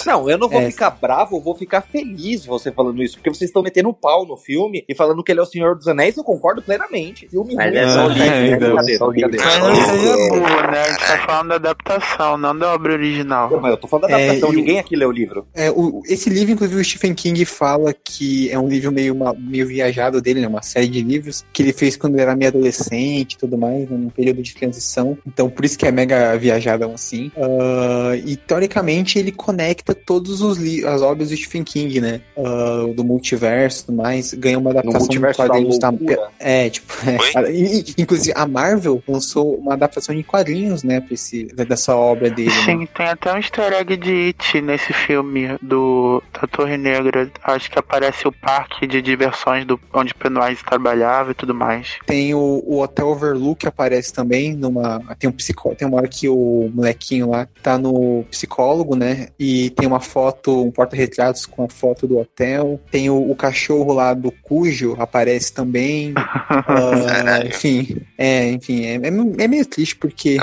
Não, 0.05 0.29
eu 0.29 0.37
não 0.37 0.49
vou 0.49 0.61
é. 0.61 0.71
ficar 0.71 0.91
bravo, 0.91 1.37
eu 1.37 1.41
vou 1.41 1.55
ficar 1.55 1.81
feliz 1.81 2.45
você 2.45 2.71
falando 2.71 3.01
isso, 3.01 3.15
porque 3.15 3.29
vocês 3.29 3.49
estão 3.49 3.61
metendo 3.61 3.89
um 3.89 3.93
pau 3.93 4.25
no 4.25 4.37
filme 4.37 4.83
e 4.87 4.95
falando 4.95 5.23
que 5.23 5.31
ele 5.31 5.39
é 5.39 5.43
o 5.43 5.45
Senhor 5.45 5.75
dos 5.75 5.87
Anéis, 5.87 6.17
eu 6.19 6.23
concordo 6.23 6.61
plenamente. 6.61 7.27
Filme 7.27 7.55
Mas 7.55 7.73
é 7.73 7.87
só 7.89 8.11
é, 8.11 8.15
né? 8.15 8.57
Brincadeira, 8.57 9.07
brincadeira. 9.07 9.45
Mas 9.45 9.59
não 9.59 9.75
seria 9.75 10.29
boa, 10.29 10.71
né? 10.71 10.81
A 10.81 10.89
gente 10.89 11.07
tá 11.07 11.17
falando 11.25 11.49
da 11.49 11.55
adaptação, 11.55 12.37
não 12.37 12.57
da 12.57 12.73
obra 12.73 12.93
original. 12.93 13.49
Não, 13.49 13.59
mas 13.59 13.71
eu 13.71 13.77
tô 13.77 13.87
falando 13.87 14.09
da 14.09 14.15
adaptação, 14.17 14.49
é, 14.49 14.55
ninguém 14.55 14.79
aqui 14.79 14.95
lê 14.95 15.05
o 15.05 15.11
livro. 15.11 15.47
É, 15.53 15.71
o, 15.71 16.01
esse 16.05 16.29
livro, 16.29 16.53
inclusive, 16.53 16.79
o 16.79 16.83
Stephen 16.83 17.13
King 17.13 17.43
fala 17.45 17.93
que 17.93 18.49
é 18.51 18.59
um 18.59 18.67
livro 18.67 18.91
meio, 18.91 19.13
uma, 19.13 19.33
meio 19.33 19.67
viajado 19.67 20.21
dele, 20.21 20.41
né? 20.41 20.47
Uma 20.47 20.61
série 20.61 20.87
de 20.87 21.01
livros 21.01 21.45
que 21.51 21.63
ele 21.63 21.73
fez 21.73 21.95
quando 21.95 22.15
ele 22.15 22.23
era 22.23 22.35
meio 22.35 22.49
adolescente 22.49 23.33
e 23.33 23.37
tudo 23.37 23.57
mais, 23.57 23.89
num 23.89 24.09
período 24.09 24.41
de 24.41 24.53
transição. 24.53 25.17
Então, 25.25 25.49
por 25.49 25.65
isso 25.65 25.77
que 25.77 25.85
é 25.85 25.91
mega 25.91 26.35
viajadão 26.37 26.93
assim. 26.93 27.31
Uh, 27.37 28.15
e, 28.25 28.35
teoricamente, 28.35 29.17
ele 29.17 29.31
conecta 29.31 29.93
todos 29.95 30.41
os 30.41 30.59
as 30.85 31.01
obras 31.01 31.29
do 31.29 31.37
Stephen 31.37 31.63
King, 31.63 32.01
né? 32.01 32.21
Uh, 32.35 32.93
do 32.93 33.03
multiverso 33.03 33.83
e 33.83 33.85
tudo 33.85 33.97
mais. 33.97 34.33
Ganha 34.33 34.59
uma 34.59 34.71
adaptação 34.71 35.07
do 35.07 35.33
quadrinhos 35.33 35.79
da, 35.79 35.91
é, 36.39 36.69
tipo, 36.69 36.93
é, 37.05 37.51
inclusive 37.97 38.33
a 38.35 38.47
Marvel 38.47 39.03
lançou 39.07 39.55
uma 39.55 39.73
adaptação 39.73 40.15
em 40.15 40.23
quadrinhos, 40.23 40.83
né, 40.83 40.99
pra 40.99 41.13
esse, 41.13 41.45
dessa 41.45 41.95
obra 41.95 42.29
dele. 42.29 42.49
Né? 42.49 42.65
Sim, 42.65 42.77
né? 42.79 42.87
tem 42.93 43.07
até 43.07 43.33
um 43.33 43.37
easter 43.37 43.73
egg 43.73 43.97
de 43.97 44.27
It 44.27 44.61
nesse 44.61 44.93
filme 44.93 45.57
do 45.61 46.21
da 46.33 46.47
Torre 46.47 46.77
Negra. 46.77 47.29
Acho 47.43 47.69
que 47.69 47.77
aparece 47.77 48.27
o 48.27 48.31
parque 48.31 48.87
de 48.87 49.01
diversões 49.01 49.65
do 49.65 49.79
onde 49.93 50.13
Pennywise 50.13 50.63
trabalhava 50.63 51.31
e 51.31 51.33
tudo 51.33 51.53
mais. 51.53 51.97
Tem 52.05 52.33
o, 52.33 52.63
o 52.65 52.81
Hotel 52.81 53.07
Overlook 53.07 53.59
que 53.59 53.67
aparece 53.67 54.13
também 54.13 54.55
numa 54.55 54.99
tem 55.19 55.29
um 55.29 55.33
psicólogo, 55.33 55.77
tem 55.77 55.87
uma 55.87 55.97
hora 55.97 56.07
que 56.07 56.29
o 56.29 56.71
molequinho 56.73 57.29
lá 57.29 57.47
tá 57.61 57.77
no 57.77 58.23
psicólogo, 58.29 58.95
né, 58.95 59.27
e 59.37 59.69
tem 59.71 59.87
uma 59.87 59.99
foto, 59.99 60.63
um 60.63 60.71
porta-retratos 60.71 61.45
com 61.45 61.63
a 61.65 61.69
foto 61.69 62.07
do 62.07 62.17
hotel. 62.17 62.79
Tem 62.89 63.09
o, 63.09 63.29
o 63.29 63.35
cachorro 63.35 63.93
lá 63.93 64.13
do 64.13 64.31
Cujo 64.31 64.95
aparece 64.97 65.51
também. 65.51 65.98
Uh, 66.07 67.47
enfim, 67.47 68.01
é, 68.17 68.51
enfim, 68.51 68.85
é, 68.85 68.95
é, 68.95 69.43
é, 69.43 69.47
meio 69.47 69.65
triste 69.65 69.95
porque. 69.95 70.37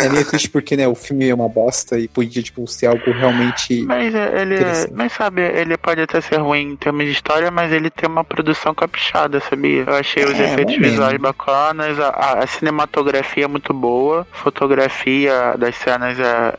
É 0.00 0.08
meio 0.08 0.24
triste 0.26 0.48
porque, 0.50 0.76
né, 0.76 0.88
o 0.88 0.94
filme 0.94 1.28
é 1.28 1.34
uma 1.34 1.48
bosta 1.48 1.98
e 1.98 2.08
podia, 2.08 2.42
tipo, 2.42 2.66
ser 2.66 2.86
algo 2.86 3.12
realmente. 3.12 3.82
Mas 3.82 4.14
é, 4.14 4.42
ele. 4.42 4.56
Mas 4.92 5.12
sabe, 5.12 5.42
ele 5.42 5.76
pode 5.76 6.00
até 6.00 6.20
ser 6.20 6.38
ruim 6.38 6.72
em 6.72 6.76
termos 6.76 7.04
de 7.04 7.12
história, 7.12 7.50
mas 7.50 7.72
ele 7.72 7.90
tem 7.90 8.08
uma 8.08 8.24
produção 8.24 8.74
caprichada, 8.74 9.40
sabia? 9.40 9.84
Eu 9.86 9.94
achei 9.94 10.24
os 10.24 10.38
é, 10.38 10.52
efeitos 10.52 10.76
visuais 10.76 11.16
bacanas, 11.18 11.98
a, 12.00 12.42
a, 12.42 12.46
cinematografia 12.46 13.44
é 13.44 13.48
muito 13.48 13.72
boa, 13.72 14.26
a 14.32 14.36
fotografia 14.36 15.54
das 15.58 15.76
cenas 15.76 16.18
é, 16.18 16.54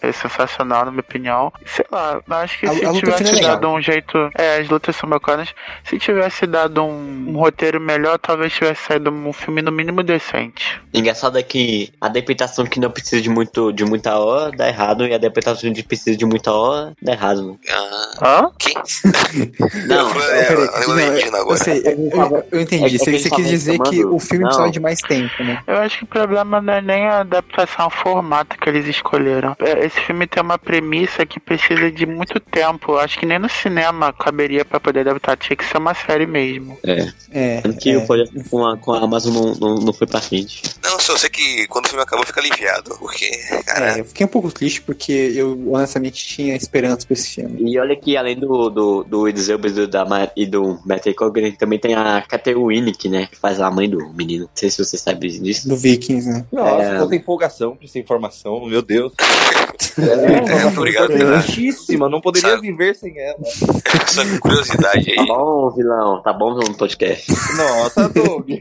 é, 0.00 0.08
é, 0.08 0.12
sensacional, 0.12 0.84
na 0.84 0.90
minha 0.90 1.00
opinião. 1.00 1.52
Sei 1.64 1.84
lá, 1.90 2.20
acho 2.42 2.58
que 2.58 2.66
a, 2.66 2.72
se 2.72 2.92
tivesse 2.92 3.40
dado 3.40 3.68
um 3.68 3.80
jeito. 3.80 4.30
É, 4.36 4.58
as 4.58 4.68
lutas 4.68 4.96
são 4.96 5.08
bacanas. 5.08 5.54
Se 5.84 5.98
tivesse 5.98 6.46
dado 6.46 6.82
um, 6.82 7.30
um 7.30 7.36
roteiro 7.38 7.79
melhor, 7.80 8.18
talvez 8.18 8.52
tivesse 8.52 8.82
saído 8.86 9.10
um 9.10 9.32
filme 9.32 9.62
no 9.62 9.72
mínimo 9.72 10.02
decente. 10.02 10.80
Engraçado 10.92 11.38
é 11.38 11.42
que 11.42 11.92
a 12.00 12.06
adaptação 12.06 12.66
que 12.66 12.78
não 12.78 12.90
precisa 12.90 13.22
de, 13.22 13.30
muito, 13.30 13.72
de 13.72 13.84
muita 13.84 14.18
hora 14.18 14.50
dá 14.52 14.68
errado 14.68 15.06
e 15.06 15.12
a 15.12 15.16
adaptação 15.16 15.72
que 15.72 15.82
precisa 15.82 16.16
de 16.16 16.24
muita 16.24 16.52
hora 16.52 16.92
dá 17.02 17.12
errado. 17.12 17.58
Ah? 17.68 18.10
Hã? 18.22 18.50
Que? 18.58 18.74
não, 19.86 20.10
eu, 20.10 21.50
eu, 21.50 21.56
sei, 21.56 21.82
eu, 21.84 22.46
eu 22.52 22.60
entendi. 22.60 22.84
É, 22.84 22.98
você, 22.98 23.18
você 23.18 23.30
quis 23.30 23.48
dizer 23.48 23.78
que 23.80 24.04
o 24.04 24.18
filme 24.18 24.44
não. 24.44 24.48
precisava 24.48 24.70
de 24.70 24.80
mais 24.80 25.00
tempo, 25.00 25.42
né? 25.42 25.62
Eu 25.66 25.76
acho 25.78 25.98
que 25.98 26.04
o 26.04 26.08
problema 26.08 26.60
não 26.60 26.72
é 26.72 26.80
nem 26.80 27.06
a 27.06 27.20
adaptação, 27.20 27.86
o 27.86 27.90
formato 27.90 28.58
que 28.58 28.68
eles 28.68 28.86
escolheram. 28.86 29.56
É, 29.60 29.86
esse 29.86 30.00
filme 30.00 30.26
tem 30.26 30.42
uma 30.42 30.58
premissa 30.58 31.24
que 31.24 31.40
precisa 31.40 31.90
de 31.90 32.06
muito 32.06 32.38
tempo. 32.40 32.96
Acho 32.96 33.18
que 33.18 33.26
nem 33.26 33.38
no 33.38 33.48
cinema 33.48 34.12
caberia 34.12 34.64
para 34.64 34.80
poder 34.80 35.00
adaptar. 35.00 35.36
Tinha 35.36 35.56
que 35.56 35.64
ser 35.64 35.78
uma 35.78 35.94
série 35.94 36.26
mesmo. 36.26 36.78
É. 36.84 37.08
É. 37.32 37.62
Que 37.76 37.90
é. 37.90 37.98
o 37.98 38.06
projeto 38.06 38.32
com 38.48 38.66
a, 38.66 38.76
com 38.76 38.92
a 38.92 39.00
Amazon 39.00 39.34
não, 39.34 39.54
não, 39.54 39.74
não 39.76 39.92
foi 39.92 40.06
pra 40.06 40.20
frente. 40.20 40.62
Não, 40.82 40.98
só 40.98 41.16
sei 41.16 41.30
que 41.30 41.66
quando 41.68 41.86
o 41.86 41.88
filme 41.88 42.02
acabou, 42.02 42.26
fica 42.26 42.40
aliviado. 42.40 42.96
Porque, 42.98 43.30
cara. 43.64 43.96
É, 43.96 44.00
eu 44.00 44.04
fiquei 44.04 44.26
um 44.26 44.28
pouco 44.28 44.50
triste 44.50 44.82
porque 44.82 45.12
eu 45.34 45.72
honestamente 45.72 46.26
tinha 46.26 46.56
esperança 46.56 47.06
pra 47.06 47.14
esse 47.14 47.30
filme. 47.30 47.72
E 47.72 47.78
olha 47.78 47.96
que 47.96 48.16
além 48.16 48.38
do, 48.38 48.70
do, 48.70 49.04
do 49.04 49.28
Idris 49.28 49.48
Elba 49.48 49.68
e 49.68 49.72
do, 49.72 49.86
da, 49.86 50.32
e 50.36 50.46
do 50.46 50.80
Matthew 50.84 51.14
Cogan, 51.14 51.50
também 51.52 51.78
tem 51.78 51.94
a 51.94 52.22
Kate 52.22 52.54
Winnick, 52.54 53.08
né? 53.08 53.28
Que 53.30 53.36
faz 53.36 53.60
a 53.60 53.70
mãe 53.70 53.88
do 53.88 54.12
menino. 54.12 54.44
Não 54.44 54.50
sei 54.54 54.70
se 54.70 54.84
você 54.84 54.96
sabe 54.96 55.28
disso. 55.28 55.68
Do 55.68 55.76
Vikings, 55.76 56.28
né? 56.28 56.44
Nossa, 56.52 56.82
é... 56.82 56.98
quanta 56.98 57.16
empolgação 57.16 57.76
pra 57.76 57.86
essa 57.86 57.98
informação, 57.98 58.66
meu 58.66 58.82
Deus. 58.82 59.12
É, 59.98 60.62
é, 60.62 60.66
obrigado. 60.66 61.10
Muitíssima, 61.10 62.08
não 62.08 62.20
poderia 62.20 62.50
Sabe? 62.50 62.62
viver 62.62 62.94
sem 62.94 63.18
ela. 63.18 63.38
Essa 64.04 64.38
curiosidade 64.38 65.10
aí. 65.10 65.16
Tá 65.16 65.24
bom, 65.24 65.70
vilão, 65.70 66.22
tá 66.22 66.32
bom 66.32 66.54
no 66.54 66.74
podcast. 66.74 67.26
Nossa, 67.60 68.08
Doug. 68.08 68.48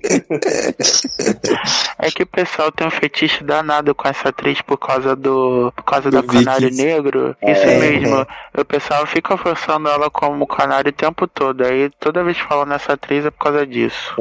É 2.02 2.10
que 2.10 2.24
o 2.24 2.28
pessoal 2.28 2.72
tem 2.72 2.88
um 2.88 2.92
fetiche 2.92 3.44
danado 3.44 3.94
com 3.94 4.08
essa 4.08 4.30
atriz 4.30 4.62
por 4.62 4.78
causa 4.78 5.18
do. 5.18 5.72
por 5.76 5.84
causa 5.84 6.10
do, 6.10 6.22
do 6.22 6.28
canário 6.28 6.72
negro. 6.72 7.36
Isso 7.42 7.62
é, 7.62 7.78
mesmo. 7.78 8.16
É. 8.56 8.62
O 8.62 8.64
pessoal 8.64 9.06
fica 9.06 9.38
forçando 9.38 9.90
ela 9.90 10.10
como 10.10 10.48
canário 10.48 10.92
o 10.92 10.94
tempo 10.94 11.28
todo. 11.28 11.66
Aí 11.66 11.90
toda 12.00 12.24
vez 12.24 12.38
que 12.38 12.48
falam 12.48 12.66
nessa 12.66 12.94
atriz 12.94 13.26
é 13.26 13.32
por 13.32 13.40
causa 13.40 13.68
disso. 13.68 14.16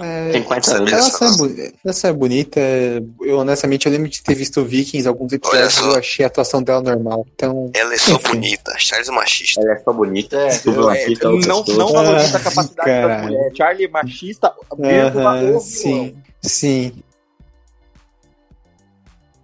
É, 0.00 0.32
tem 0.32 0.42
40 0.42 0.76
anos. 0.76 0.92
Ela, 0.92 2.06
é, 2.06 2.08
é 2.08 2.12
bonita. 2.12 2.60
Eu 3.20 3.38
honestamente 3.38 3.84
eu 3.84 3.92
lembro 3.92 4.08
de 4.08 4.22
ter 4.22 4.34
visto 4.34 4.64
Vikings 4.64 5.06
alguns 5.06 5.32
episódios 5.34 5.78
eu 5.78 5.96
achei 5.96 6.24
a 6.24 6.28
atuação 6.28 6.62
dela 6.62 6.80
normal. 6.80 7.26
Então. 7.34 7.70
Ela 7.74 7.94
é 7.94 7.98
só 7.98 8.14
enfim. 8.14 8.28
bonita. 8.32 8.72
Charles 8.78 9.08
é 9.08 9.12
machista. 9.12 9.60
Ela 9.60 9.72
é 9.72 9.78
só 9.78 9.92
bonita. 9.92 10.36
É, 10.36 10.44
machista, 10.44 11.28
é, 11.28 11.46
não, 11.46 11.64
não 11.64 11.92
valoriza 11.92 12.38
a 12.38 12.40
capacidade 12.40 13.08
da 13.08 13.18
mulher. 13.18 13.50
Charlie 13.54 13.84
é 13.84 13.88
machista, 14.10 14.54
uh 14.72 14.76
-huh, 14.76 15.60
Sim, 15.60 16.16
sim. 16.42 16.92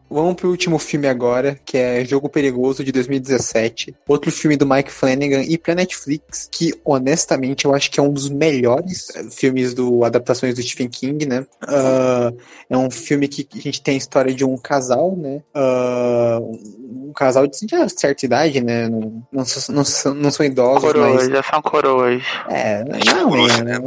Vamos 0.09 0.35
pro 0.35 0.51
último 0.51 0.79
filme 0.79 1.07
agora, 1.07 1.59
que 1.65 1.77
é 1.77 2.05
Jogo 2.05 2.29
Perigoso 2.29 2.85
de 2.85 2.93
2017. 2.93 3.95
Outro 4.09 4.31
filme 4.31 4.57
do 4.57 4.67
Mike 4.67 4.91
Flanagan 4.91 5.43
e 5.43 5.59
pra 5.59 5.75
Netflix, 5.75 6.49
que 6.51 6.73
honestamente 6.85 7.65
eu 7.65 7.75
acho 7.75 7.91
que 7.91 8.01
é 8.01 8.03
um 8.03 8.13
dos 8.13 8.29
melhores 8.29 9.09
eh, 9.15 9.25
filmes 9.31 9.75
do 9.75 10.05
adaptações 10.05 10.55
do 10.55 10.63
Stephen 10.63 10.89
King, 10.89 11.27
né? 11.27 11.47
Uh, 11.63 12.37
é 12.69 12.77
um 12.77 12.91
filme 12.91 13.29
que 13.29 13.47
a 13.55 13.61
gente 13.61 13.83
tem 13.83 13.95
a 13.95 13.99
história 13.99 14.35
de 14.35 14.45
um 14.45 14.57
casal, 14.57 15.17
né? 15.17 15.43
Uh, 15.55 17.09
um 17.09 17.13
casal 17.13 17.47
de 17.47 17.57
certa 17.97 18.25
idade, 18.25 18.61
né? 18.61 18.89
Não, 18.89 19.23
não, 19.33 19.45
não, 19.69 20.15
não 20.15 20.31
são 20.31 20.47
idosos, 20.47 20.83
coroas, 20.83 21.25
mas... 21.25 21.29
já 21.29 21.43
são 21.43 21.63
coroas. 21.63 22.23
É, 22.49 22.85
não, 22.85 23.47
é, 23.49 23.63
né? 23.63 23.79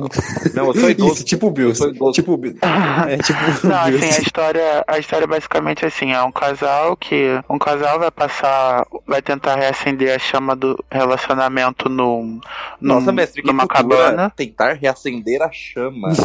Não, 0.53 0.67
eu 0.67 0.73
sou 0.73 0.89
idoso. 0.91 1.13
Isso, 1.13 1.23
tipo 1.23 1.47
o 1.47 1.51
Bills. 1.51 1.79
Tipo, 2.13 2.39
é, 3.07 3.17
tipo 3.17 3.67
não, 3.67 3.77
assim, 3.77 4.05
a 4.05 4.21
história, 4.21 4.83
a 4.87 4.99
história 4.99 5.27
basicamente 5.27 5.85
é 5.85 5.87
assim, 5.87 6.08
é 6.13 6.21
um 6.23 6.31
casal 6.31 6.95
que 6.95 7.41
um 7.49 7.57
casal 7.57 7.99
vai 7.99 8.11
passar, 8.11 8.85
vai 9.05 9.21
tentar 9.21 9.55
reacender 9.55 10.13
a 10.15 10.19
chama 10.19 10.55
do 10.55 10.83
relacionamento 10.91 11.89
num, 11.89 12.39
num 12.79 12.95
Nossa, 12.95 13.11
mestre, 13.11 13.43
numa 13.43 13.67
cabana. 13.67 14.31
Tentar 14.35 14.73
reacender 14.73 15.41
a 15.41 15.51
chama. 15.51 16.09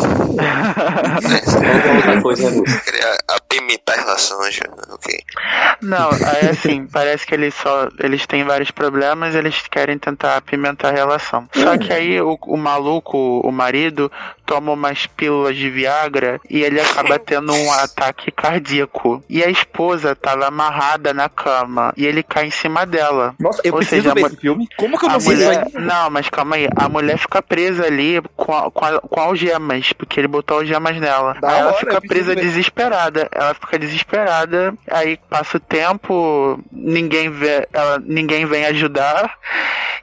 outra 1.97 2.23
coisa, 2.23 2.51
apimentar 3.59 3.97
relações, 3.97 4.61
ok. 4.91 5.17
Não, 5.81 6.11
é 6.11 6.51
assim, 6.51 6.87
parece 6.93 7.27
que 7.27 7.35
eles 7.35 7.55
só 7.55 7.89
eles 8.01 8.27
têm 8.27 8.45
vários 8.45 8.71
problemas, 8.71 9.35
eles 9.35 9.63
querem 9.71 9.99
tentar 9.99 10.37
apimentar 10.37 10.89
a 10.89 10.93
relação. 10.93 11.49
Só 11.53 11.77
que 11.79 11.93
aí 11.93 12.21
o, 12.21 12.39
o 12.47 12.57
maluco, 12.57 13.41
o 13.41 13.53
marido, 13.53 14.11
toma 14.45 14.73
umas 14.73 15.07
pílulas 15.07 15.57
de 15.57 15.71
Viagra 15.71 16.41
e 16.49 16.63
ele 16.63 16.81
acaba 16.81 17.19
tendo 17.21 17.53
um 17.53 17.73
ataque 17.73 18.31
cardíaco. 18.31 19.23
E 19.29 19.43
a 19.43 19.51
esposa 19.51 20.15
tava 20.15 20.47
amarrada 20.47 21.13
na 21.13 21.29
cama 21.29 21.93
e 21.97 22.07
ele 22.07 22.23
cai 22.23 22.47
em 22.47 22.51
cima 22.51 22.87
dela. 22.87 23.35
Nossa, 23.39 23.61
eu 23.65 23.73
Ou 23.73 23.79
preciso 23.79 24.03
seja, 24.03 24.15
ver 24.15 24.27
esse 24.27 24.37
filme. 24.37 24.69
Como 24.77 24.99
que 24.99 25.07
eu 25.07 25.11
não 25.11 25.21
sei 25.21 25.35
mulher... 25.35 25.67
Não, 25.75 26.11
mas 26.11 26.29
calma 26.29 26.57
aí. 26.57 26.69
A 26.77 26.89
mulher 26.89 27.19
fica 27.19 27.43
presa 27.43 27.87
ali 27.87 28.21
com, 28.37 28.55
a, 28.55 28.71
com, 28.71 28.85
a, 28.85 29.01
com 29.01 29.21
algemas, 29.21 29.93
porque 29.93 30.21
ele 30.21 30.29
botou 30.29 30.59
algemas 30.59 30.99
nela. 30.99 31.35
Da 31.41 31.49
aí 31.49 31.61
ela 31.61 31.73
fica 31.75 32.01
presa 32.01 32.35
desesperada. 32.35 33.29
Ela 33.45 33.55
fica 33.55 33.79
desesperada. 33.79 34.75
Aí 34.91 35.19
passa 35.29 35.57
o 35.57 35.61
tempo, 35.61 36.59
ninguém 36.71 37.31
vê, 37.31 37.67
ela, 37.73 37.99
ninguém 38.05 38.47
vem 38.47 38.67
ajudar 38.67 39.39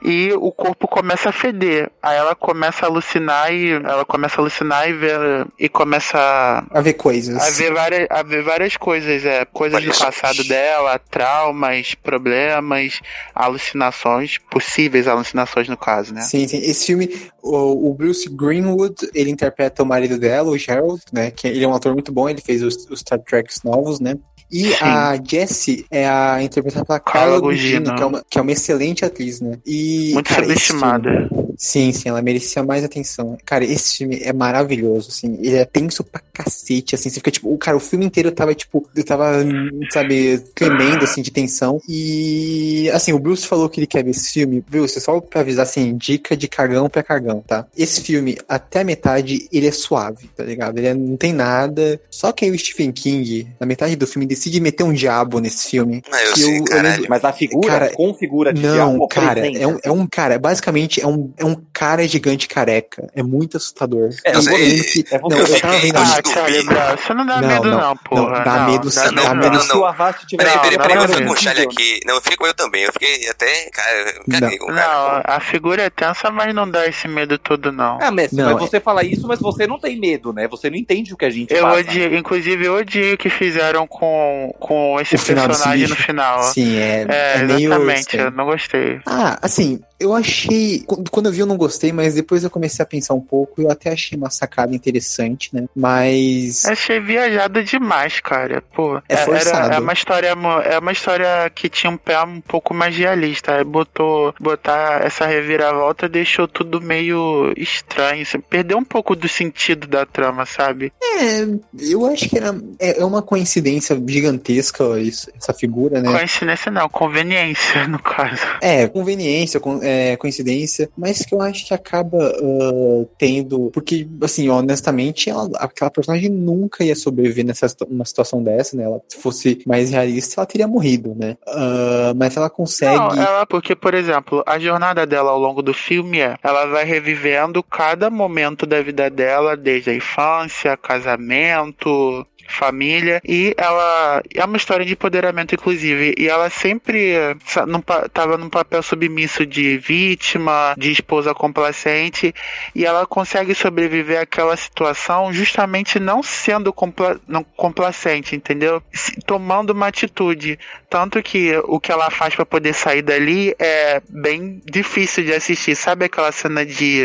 e 0.04 0.32
o 0.32 0.50
corpo 0.50 0.88
começa 0.88 1.28
a 1.28 1.32
feder. 1.32 1.90
Aí 2.02 2.16
ela 2.16 2.34
começa 2.34 2.84
a 2.84 2.88
alucinar 2.88 3.52
e 3.52 3.70
ela 3.70 4.04
começa 4.04 4.40
a 4.40 4.42
alucinar 4.42 4.88
e 4.88 4.92
ver 4.92 5.46
e 5.58 5.68
começa 5.68 6.64
a 6.70 6.80
ver 6.80 6.94
coisas. 6.94 7.40
A 7.40 7.50
ver 7.50 7.72
várias, 7.72 8.06
a 8.10 8.22
ver 8.22 8.42
várias 8.42 8.76
coisas, 8.76 9.24
é, 9.24 9.44
coisas 9.44 9.82
do 9.82 9.96
passado 9.96 10.42
dela, 10.44 10.98
traumas, 10.98 11.94
problemas, 11.94 13.00
alucinações, 13.34 14.38
possíveis 14.50 15.06
alucinações 15.06 15.68
no 15.68 15.76
caso, 15.76 16.12
né? 16.12 16.22
Sim, 16.22 16.48
sim. 16.48 16.58
Esse 16.58 16.86
filme, 16.86 17.08
o, 17.42 17.90
o 17.90 17.94
Bruce 17.94 18.28
Greenwood, 18.28 19.08
ele 19.14 19.30
interpreta 19.30 19.82
o 19.82 19.86
marido 19.86 20.18
dela, 20.18 20.50
o 20.50 20.58
Gerald, 20.58 21.00
né? 21.12 21.30
Que 21.30 21.46
ele 21.46 21.64
é 21.64 21.68
um 21.68 21.74
ator 21.74 21.92
muito 21.92 22.12
bom, 22.12 22.28
ele 22.28 22.40
fez 22.40 22.62
os, 22.62 22.86
os 22.90 23.00
Star 23.00 23.20
Treks 23.32 23.62
novos, 23.64 23.98
né? 23.98 24.14
E 24.50 24.64
Sim. 24.64 24.74
a 24.82 25.18
Jessie 25.26 25.86
é 25.90 26.06
a 26.06 26.42
interpretada 26.42 26.84
pela 26.84 27.00
Carla 27.00 27.40
Gugino, 27.40 27.94
que 27.94 28.02
é, 28.02 28.04
uma, 28.04 28.24
que 28.28 28.38
é 28.38 28.42
uma 28.42 28.52
excelente 28.52 29.02
atriz, 29.02 29.40
né? 29.40 29.56
E, 29.64 30.10
Muito 30.12 30.28
cara, 30.28 30.42
subestimada. 30.42 31.30
Sim, 31.62 31.92
sim, 31.92 32.08
ela 32.08 32.20
merecia 32.20 32.60
mais 32.64 32.82
atenção. 32.82 33.38
Cara, 33.46 33.64
esse 33.64 33.98
filme 33.98 34.18
é 34.20 34.32
maravilhoso, 34.32 35.10
assim. 35.10 35.38
Ele 35.40 35.54
é 35.54 35.64
tenso 35.64 36.02
pra 36.02 36.20
cacete, 36.32 36.96
assim. 36.96 37.08
Você 37.08 37.20
fica, 37.20 37.30
tipo, 37.30 37.54
o 37.54 37.56
cara, 37.56 37.76
o 37.76 37.80
filme 37.80 38.04
inteiro 38.04 38.32
tava, 38.32 38.52
tipo, 38.52 38.84
eu 38.96 39.04
tava, 39.04 39.44
sabe, 39.92 40.40
tremendo, 40.56 41.04
assim, 41.04 41.22
de 41.22 41.30
tensão. 41.30 41.80
E, 41.88 42.90
assim, 42.92 43.12
o 43.12 43.18
Bruce 43.20 43.46
falou 43.46 43.68
que 43.68 43.78
ele 43.78 43.86
quer 43.86 44.02
ver 44.02 44.10
esse 44.10 44.32
filme. 44.32 44.60
Bruce, 44.68 45.00
só 45.00 45.20
pra 45.20 45.42
avisar, 45.42 45.62
assim, 45.62 45.96
dica 45.96 46.36
de 46.36 46.48
cagão 46.48 46.90
pra 46.90 47.00
cagão, 47.00 47.44
tá? 47.46 47.64
Esse 47.78 48.00
filme, 48.00 48.36
até 48.48 48.80
a 48.80 48.84
metade, 48.84 49.48
ele 49.52 49.68
é 49.68 49.72
suave, 49.72 50.28
tá 50.36 50.42
ligado? 50.42 50.78
Ele 50.78 50.88
é, 50.88 50.94
não 50.94 51.16
tem 51.16 51.32
nada. 51.32 52.00
Só 52.10 52.32
que 52.32 52.44
aí 52.44 52.50
o 52.50 52.58
Stephen 52.58 52.90
King, 52.90 53.46
na 53.60 53.66
metade 53.66 53.94
do 53.94 54.04
filme, 54.04 54.26
decide 54.26 54.60
meter 54.60 54.82
um 54.82 54.92
diabo 54.92 55.38
nesse 55.38 55.70
filme. 55.70 56.02
Ah, 56.10 56.24
eu 56.24 56.36
sei, 56.36 56.58
eu, 56.58 56.64
eu 56.68 56.82
lembro, 56.82 57.06
Mas 57.08 57.24
a 57.24 57.32
figura, 57.32 57.68
cara, 57.68 57.90
configura 57.90 58.52
de 58.52 58.62
não, 58.62 58.74
diabo 58.74 59.06
cara, 59.06 59.46
é 59.46 59.66
um, 59.68 59.78
é 59.84 59.92
um 59.92 60.06
cara, 60.08 60.40
basicamente 60.40 61.00
é 61.00 61.06
um, 61.06 61.30
é 61.36 61.44
um 61.44 61.51
cara 61.72 62.06
gigante 62.06 62.48
careca. 62.48 63.08
É 63.14 63.22
muito 63.22 63.56
assustador. 63.56 64.10
É, 64.24 64.34
eu, 64.34 64.42
sei, 64.42 64.82
que, 64.82 65.04
é, 65.10 65.18
não, 65.18 65.36
eu 65.36 65.60
tava 65.60 65.78
vendo 65.78 65.96
ah, 65.98 66.74
cara, 66.74 66.96
você 66.96 67.14
não 67.14 67.26
dá 67.26 67.40
não, 67.40 67.48
medo 67.48 67.70
não, 67.70 67.80
não 67.80 67.96
porra. 67.96 68.38
Não, 68.38 68.44
dá 68.44 68.56
não, 68.56 68.72
medo 68.72 68.90
dá, 68.90 69.10
dá 69.10 69.34
medo. 69.34 69.60
Sua 69.60 69.90
raça 69.90 70.26
tiver... 70.26 70.44
Peraí, 70.44 70.60
peraí, 70.60 70.78
peraí, 70.78 70.96
eu 70.96 71.08
fico 71.08 71.26
com 71.26 71.32
o 71.32 71.36
Charlie 71.36 71.64
aqui. 71.64 72.00
Não, 72.06 72.14
eu 72.14 72.20
fico 72.20 72.46
eu 72.46 72.54
também. 72.54 72.82
Eu 72.82 72.92
fiquei 72.92 73.28
até, 73.28 73.70
cara, 73.70 74.14
caguei 74.30 74.58
com 74.58 74.70
o 74.70 74.74
cara. 74.74 74.86
Não, 74.86 75.22
a 75.24 75.40
figura 75.40 75.82
é 75.82 75.90
tensa, 75.90 76.30
mas 76.30 76.54
não 76.54 76.68
dá 76.68 76.86
esse 76.86 77.08
medo 77.08 77.38
todo, 77.38 77.72
não. 77.72 77.98
Ah, 78.00 78.10
Messi, 78.10 78.36
mas 78.36 78.58
você 78.58 78.80
fala 78.80 79.04
isso, 79.04 79.26
mas 79.26 79.40
você 79.40 79.66
não 79.66 79.78
tem 79.78 79.98
medo, 79.98 80.32
né? 80.32 80.48
Você 80.48 80.70
não 80.70 80.76
entende 80.76 81.12
o 81.12 81.16
que 81.16 81.24
a 81.24 81.30
gente 81.30 81.52
eu 81.52 81.62
passa. 81.62 81.80
Odio, 81.80 82.16
inclusive, 82.16 82.66
eu 82.66 82.74
odio 82.74 83.14
o 83.14 83.18
que 83.18 83.30
fizeram 83.30 83.86
com, 83.86 84.54
com 84.58 85.00
esse 85.00 85.16
personagem 85.18 85.88
no 85.88 85.96
final. 85.96 86.42
Sim, 86.44 86.76
é. 86.76 87.06
É, 87.08 87.38
é 87.38 87.42
exatamente, 87.42 88.16
eu 88.16 88.30
não 88.30 88.44
gostei. 88.44 89.00
Ah, 89.06 89.38
assim, 89.42 89.80
eu 90.02 90.14
achei. 90.14 90.84
Quando 91.10 91.26
eu 91.26 91.32
vi, 91.32 91.40
eu 91.40 91.46
não 91.46 91.56
gostei, 91.56 91.92
mas 91.92 92.14
depois 92.14 92.44
eu 92.44 92.50
comecei 92.50 92.82
a 92.82 92.86
pensar 92.86 93.14
um 93.14 93.20
pouco. 93.20 93.60
Eu 93.62 93.70
até 93.70 93.90
achei 93.90 94.16
uma 94.16 94.30
sacada 94.30 94.74
interessante, 94.74 95.50
né? 95.52 95.64
Mas. 95.74 96.64
Achei 96.66 97.00
viajada 97.00 97.62
demais, 97.62 98.20
cara. 98.20 98.62
Pô, 98.74 99.00
é, 99.08 99.16
forçado. 99.16 99.66
Era, 99.66 99.74
é 99.76 99.78
uma 99.78 99.92
história, 99.92 100.34
é 100.64 100.78
uma 100.78 100.92
história 100.92 101.50
que 101.54 101.68
tinha 101.68 101.90
um 101.90 101.96
pé 101.96 102.20
um 102.22 102.40
pouco 102.40 102.74
mais 102.74 102.96
realista. 102.96 103.56
Aí 103.56 103.64
botou, 103.64 104.34
botar 104.40 105.04
essa 105.04 105.26
reviravolta 105.26 106.08
deixou 106.08 106.46
tudo 106.46 106.80
meio 106.80 107.52
estranho. 107.56 108.24
Você 108.24 108.38
perdeu 108.38 108.78
um 108.78 108.84
pouco 108.84 109.16
do 109.16 109.28
sentido 109.28 109.86
da 109.86 110.04
trama, 110.04 110.44
sabe? 110.46 110.92
É, 111.02 111.46
eu 111.80 112.06
acho 112.06 112.28
que 112.28 112.36
era, 112.36 112.54
é, 112.78 113.00
é 113.00 113.04
uma 113.04 113.22
coincidência 113.22 114.00
gigantesca 114.06 114.98
isso, 115.00 115.30
essa 115.36 115.52
figura, 115.52 116.00
né? 116.00 116.10
Coincidência 116.12 116.70
não, 116.70 116.88
conveniência, 116.88 117.86
no 117.88 117.98
caso. 117.98 118.42
É, 118.60 118.86
conveniência, 118.88 119.60
é, 119.82 119.91
coincidência, 120.16 120.90
mas 120.96 121.24
que 121.24 121.34
eu 121.34 121.40
acho 121.40 121.66
que 121.66 121.74
acaba 121.74 122.18
uh, 122.40 123.08
tendo. 123.18 123.70
Porque, 123.72 124.06
assim, 124.22 124.48
honestamente, 124.48 125.30
ela, 125.30 125.48
aquela 125.56 125.90
personagem 125.90 126.28
nunca 126.28 126.84
ia 126.84 126.94
sobreviver 126.94 127.44
nessa 127.44 127.66
uma 127.88 128.04
situação 128.04 128.42
dessa, 128.42 128.76
né? 128.76 128.84
Ela, 128.84 129.00
se 129.08 129.16
fosse 129.18 129.62
mais 129.66 129.90
realista, 129.90 130.40
ela 130.40 130.46
teria 130.46 130.68
morrido, 130.68 131.14
né? 131.14 131.36
Uh, 131.46 132.14
mas 132.16 132.36
ela 132.36 132.50
consegue. 132.50 132.96
Não, 132.96 133.12
ela, 133.12 133.46
porque, 133.46 133.74
por 133.74 133.94
exemplo, 133.94 134.42
a 134.46 134.58
jornada 134.58 135.06
dela 135.06 135.30
ao 135.30 135.38
longo 135.38 135.62
do 135.62 135.74
filme 135.74 136.20
é 136.20 136.36
ela 136.42 136.66
vai 136.66 136.84
revivendo 136.84 137.62
cada 137.62 138.10
momento 138.10 138.66
da 138.66 138.82
vida 138.82 139.08
dela, 139.08 139.56
desde 139.56 139.90
a 139.90 139.94
infância, 139.94 140.76
casamento, 140.76 142.26
família 142.52 143.20
e 143.24 143.54
ela 143.56 144.22
é 144.34 144.44
uma 144.44 144.56
história 144.56 144.84
de 144.84 144.92
empoderamento 144.92 145.54
inclusive 145.54 146.14
e 146.16 146.28
ela 146.28 146.50
sempre 146.50 147.14
estava 147.46 148.36
num 148.36 148.48
papel 148.48 148.82
submisso 148.82 149.46
de 149.46 149.78
vítima, 149.78 150.74
de 150.76 150.90
esposa 150.90 151.34
complacente 151.34 152.34
e 152.74 152.84
ela 152.84 153.06
consegue 153.06 153.54
sobreviver 153.54 154.20
àquela 154.20 154.56
situação 154.56 155.32
justamente 155.32 155.98
não 155.98 156.22
sendo 156.22 156.72
compla 156.72 157.20
não 157.26 157.44
complacente, 157.44 158.36
entendeu? 158.36 158.82
Tomando 159.26 159.70
uma 159.70 159.86
atitude, 159.86 160.58
tanto 160.88 161.22
que 161.22 161.56
o 161.64 161.80
que 161.80 161.90
ela 161.90 162.10
faz 162.10 162.34
para 162.34 162.44
poder 162.44 162.74
sair 162.74 163.02
dali 163.02 163.54
é 163.58 164.00
bem 164.08 164.60
difícil 164.70 165.24
de 165.24 165.32
assistir. 165.32 165.74
Sabe 165.74 166.04
aquela 166.04 166.32
cena 166.32 166.64
de 166.64 167.02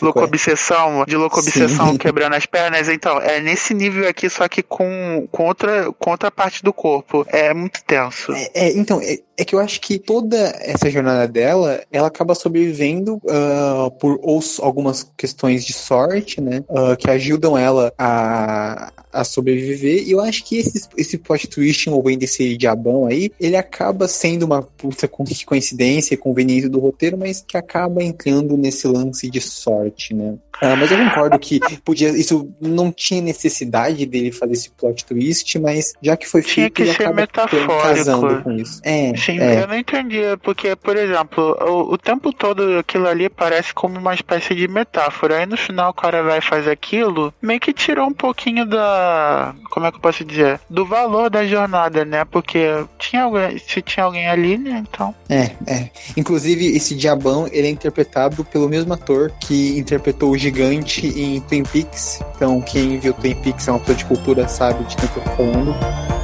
louco 0.00 0.20
é. 0.20 0.24
obsessão, 0.24 1.04
de 1.06 1.16
louco 1.16 1.38
obsessão 1.38 1.96
quebrando 1.96 2.34
as 2.34 2.46
pernas? 2.46 2.88
Então, 2.88 3.18
é 3.20 3.40
nesse 3.40 3.74
nível 3.74 4.08
aqui, 4.08 4.28
só 4.28 4.48
que 4.48 4.62
com, 4.72 5.28
com, 5.30 5.44
outra, 5.44 5.92
com 5.98 6.10
outra 6.10 6.30
parte 6.30 6.62
do 6.62 6.72
corpo. 6.72 7.26
É 7.28 7.52
muito 7.52 7.84
tenso. 7.84 8.32
É, 8.32 8.50
é 8.54 8.72
então, 8.72 9.00
é, 9.02 9.18
é, 9.36 9.44
que 9.44 9.54
eu 9.54 9.60
acho 9.60 9.80
que 9.80 9.98
toda 9.98 10.36
essa 10.60 10.90
jornada 10.90 11.26
dela, 11.26 11.82
ela 11.90 12.08
acaba 12.08 12.34
sobrevivendo 12.34 13.16
uh, 13.16 13.90
por 13.98 14.18
ou, 14.22 14.40
algumas 14.60 15.10
questões 15.16 15.64
de 15.64 15.72
sorte, 15.72 16.40
né? 16.40 16.62
Uh, 16.68 16.96
que 16.96 17.10
ajudam 17.10 17.56
ela 17.56 17.92
a, 17.98 18.92
a 19.12 19.24
sobreviver. 19.24 20.06
E 20.06 20.10
eu 20.10 20.20
acho 20.20 20.44
que 20.44 20.58
esse, 20.58 20.88
esse 20.96 21.18
plot 21.18 21.48
twist 21.48 21.88
envolvendo 21.88 22.22
esse 22.22 22.56
diabão 22.56 23.06
aí, 23.06 23.30
ele 23.40 23.56
acaba 23.56 24.06
sendo 24.06 24.44
uma 24.44 24.62
puta 24.62 25.08
coincidência 25.08 26.14
e 26.14 26.18
conveniência 26.18 26.68
do 26.68 26.78
roteiro, 26.78 27.16
mas 27.16 27.42
que 27.46 27.56
acaba 27.56 28.02
entrando 28.02 28.56
nesse 28.56 28.86
lance 28.86 29.30
de 29.30 29.40
sorte, 29.40 30.14
né? 30.14 30.34
Uh, 30.62 30.76
mas 30.76 30.90
eu 30.92 30.98
concordo 30.98 31.38
que 31.38 31.58
podia, 31.84 32.10
isso 32.10 32.48
não 32.60 32.92
tinha 32.92 33.20
necessidade 33.20 34.06
dele 34.06 34.30
fazer 34.30 34.52
esse 34.52 34.70
plot 34.70 35.04
twist, 35.04 35.58
mas 35.58 35.92
já 36.00 36.16
que 36.16 36.28
foi 36.28 36.42
Tinha 36.42 36.66
feito, 36.66 36.74
que 36.74 36.82
ele 36.82 36.90
acaba 36.90 37.14
metafórico. 37.14 37.82
casando 37.82 38.42
com 38.42 38.52
isso. 38.52 38.80
É. 38.84 39.12
Sim, 39.22 39.38
é. 39.38 39.62
eu 39.62 39.68
não 39.68 39.76
entendi, 39.76 40.20
porque, 40.42 40.74
por 40.74 40.96
exemplo, 40.96 41.56
o, 41.60 41.94
o 41.94 41.98
tempo 41.98 42.32
todo 42.32 42.78
aquilo 42.78 43.06
ali 43.06 43.28
parece 43.28 43.72
como 43.72 43.98
uma 43.98 44.14
espécie 44.14 44.54
de 44.54 44.66
metáfora. 44.66 45.38
Aí 45.38 45.46
no 45.46 45.56
final 45.56 45.90
o 45.90 45.94
cara 45.94 46.22
vai 46.22 46.40
fazer 46.40 46.70
aquilo, 46.70 47.32
meio 47.40 47.60
que 47.60 47.72
tirou 47.72 48.06
um 48.06 48.12
pouquinho 48.12 48.66
da. 48.66 49.54
Como 49.70 49.86
é 49.86 49.90
que 49.90 49.96
eu 49.96 50.00
posso 50.00 50.24
dizer? 50.24 50.60
Do 50.68 50.84
valor 50.84 51.30
da 51.30 51.46
jornada, 51.46 52.04
né? 52.04 52.24
Porque 52.24 52.84
tinha 52.98 53.24
alguém, 53.24 53.58
se 53.58 53.80
tinha 53.80 54.04
alguém 54.04 54.28
ali, 54.28 54.58
né? 54.58 54.84
Então. 54.88 55.14
É, 55.28 55.50
é. 55.66 55.90
Inclusive, 56.16 56.76
esse 56.76 56.94
diabão, 56.94 57.48
ele 57.50 57.68
é 57.68 57.70
interpretado 57.70 58.44
pelo 58.44 58.68
mesmo 58.68 58.92
ator 58.92 59.32
que 59.40 59.78
interpretou 59.78 60.30
o 60.30 60.38
gigante 60.38 61.06
em 61.06 61.40
Twin 61.40 61.62
Peaks. 61.62 62.20
Então, 62.34 62.60
quem 62.60 62.98
viu 62.98 63.12
Twin 63.12 63.34
Peaks 63.36 63.68
é 63.68 63.70
uma 63.70 63.80
pessoa 63.80 63.96
de 63.96 64.04
cultura, 64.04 64.48
sabe 64.48 64.84
de 64.84 64.96
eu 65.02 65.08
tô 65.08 65.20
falando. 65.36 66.21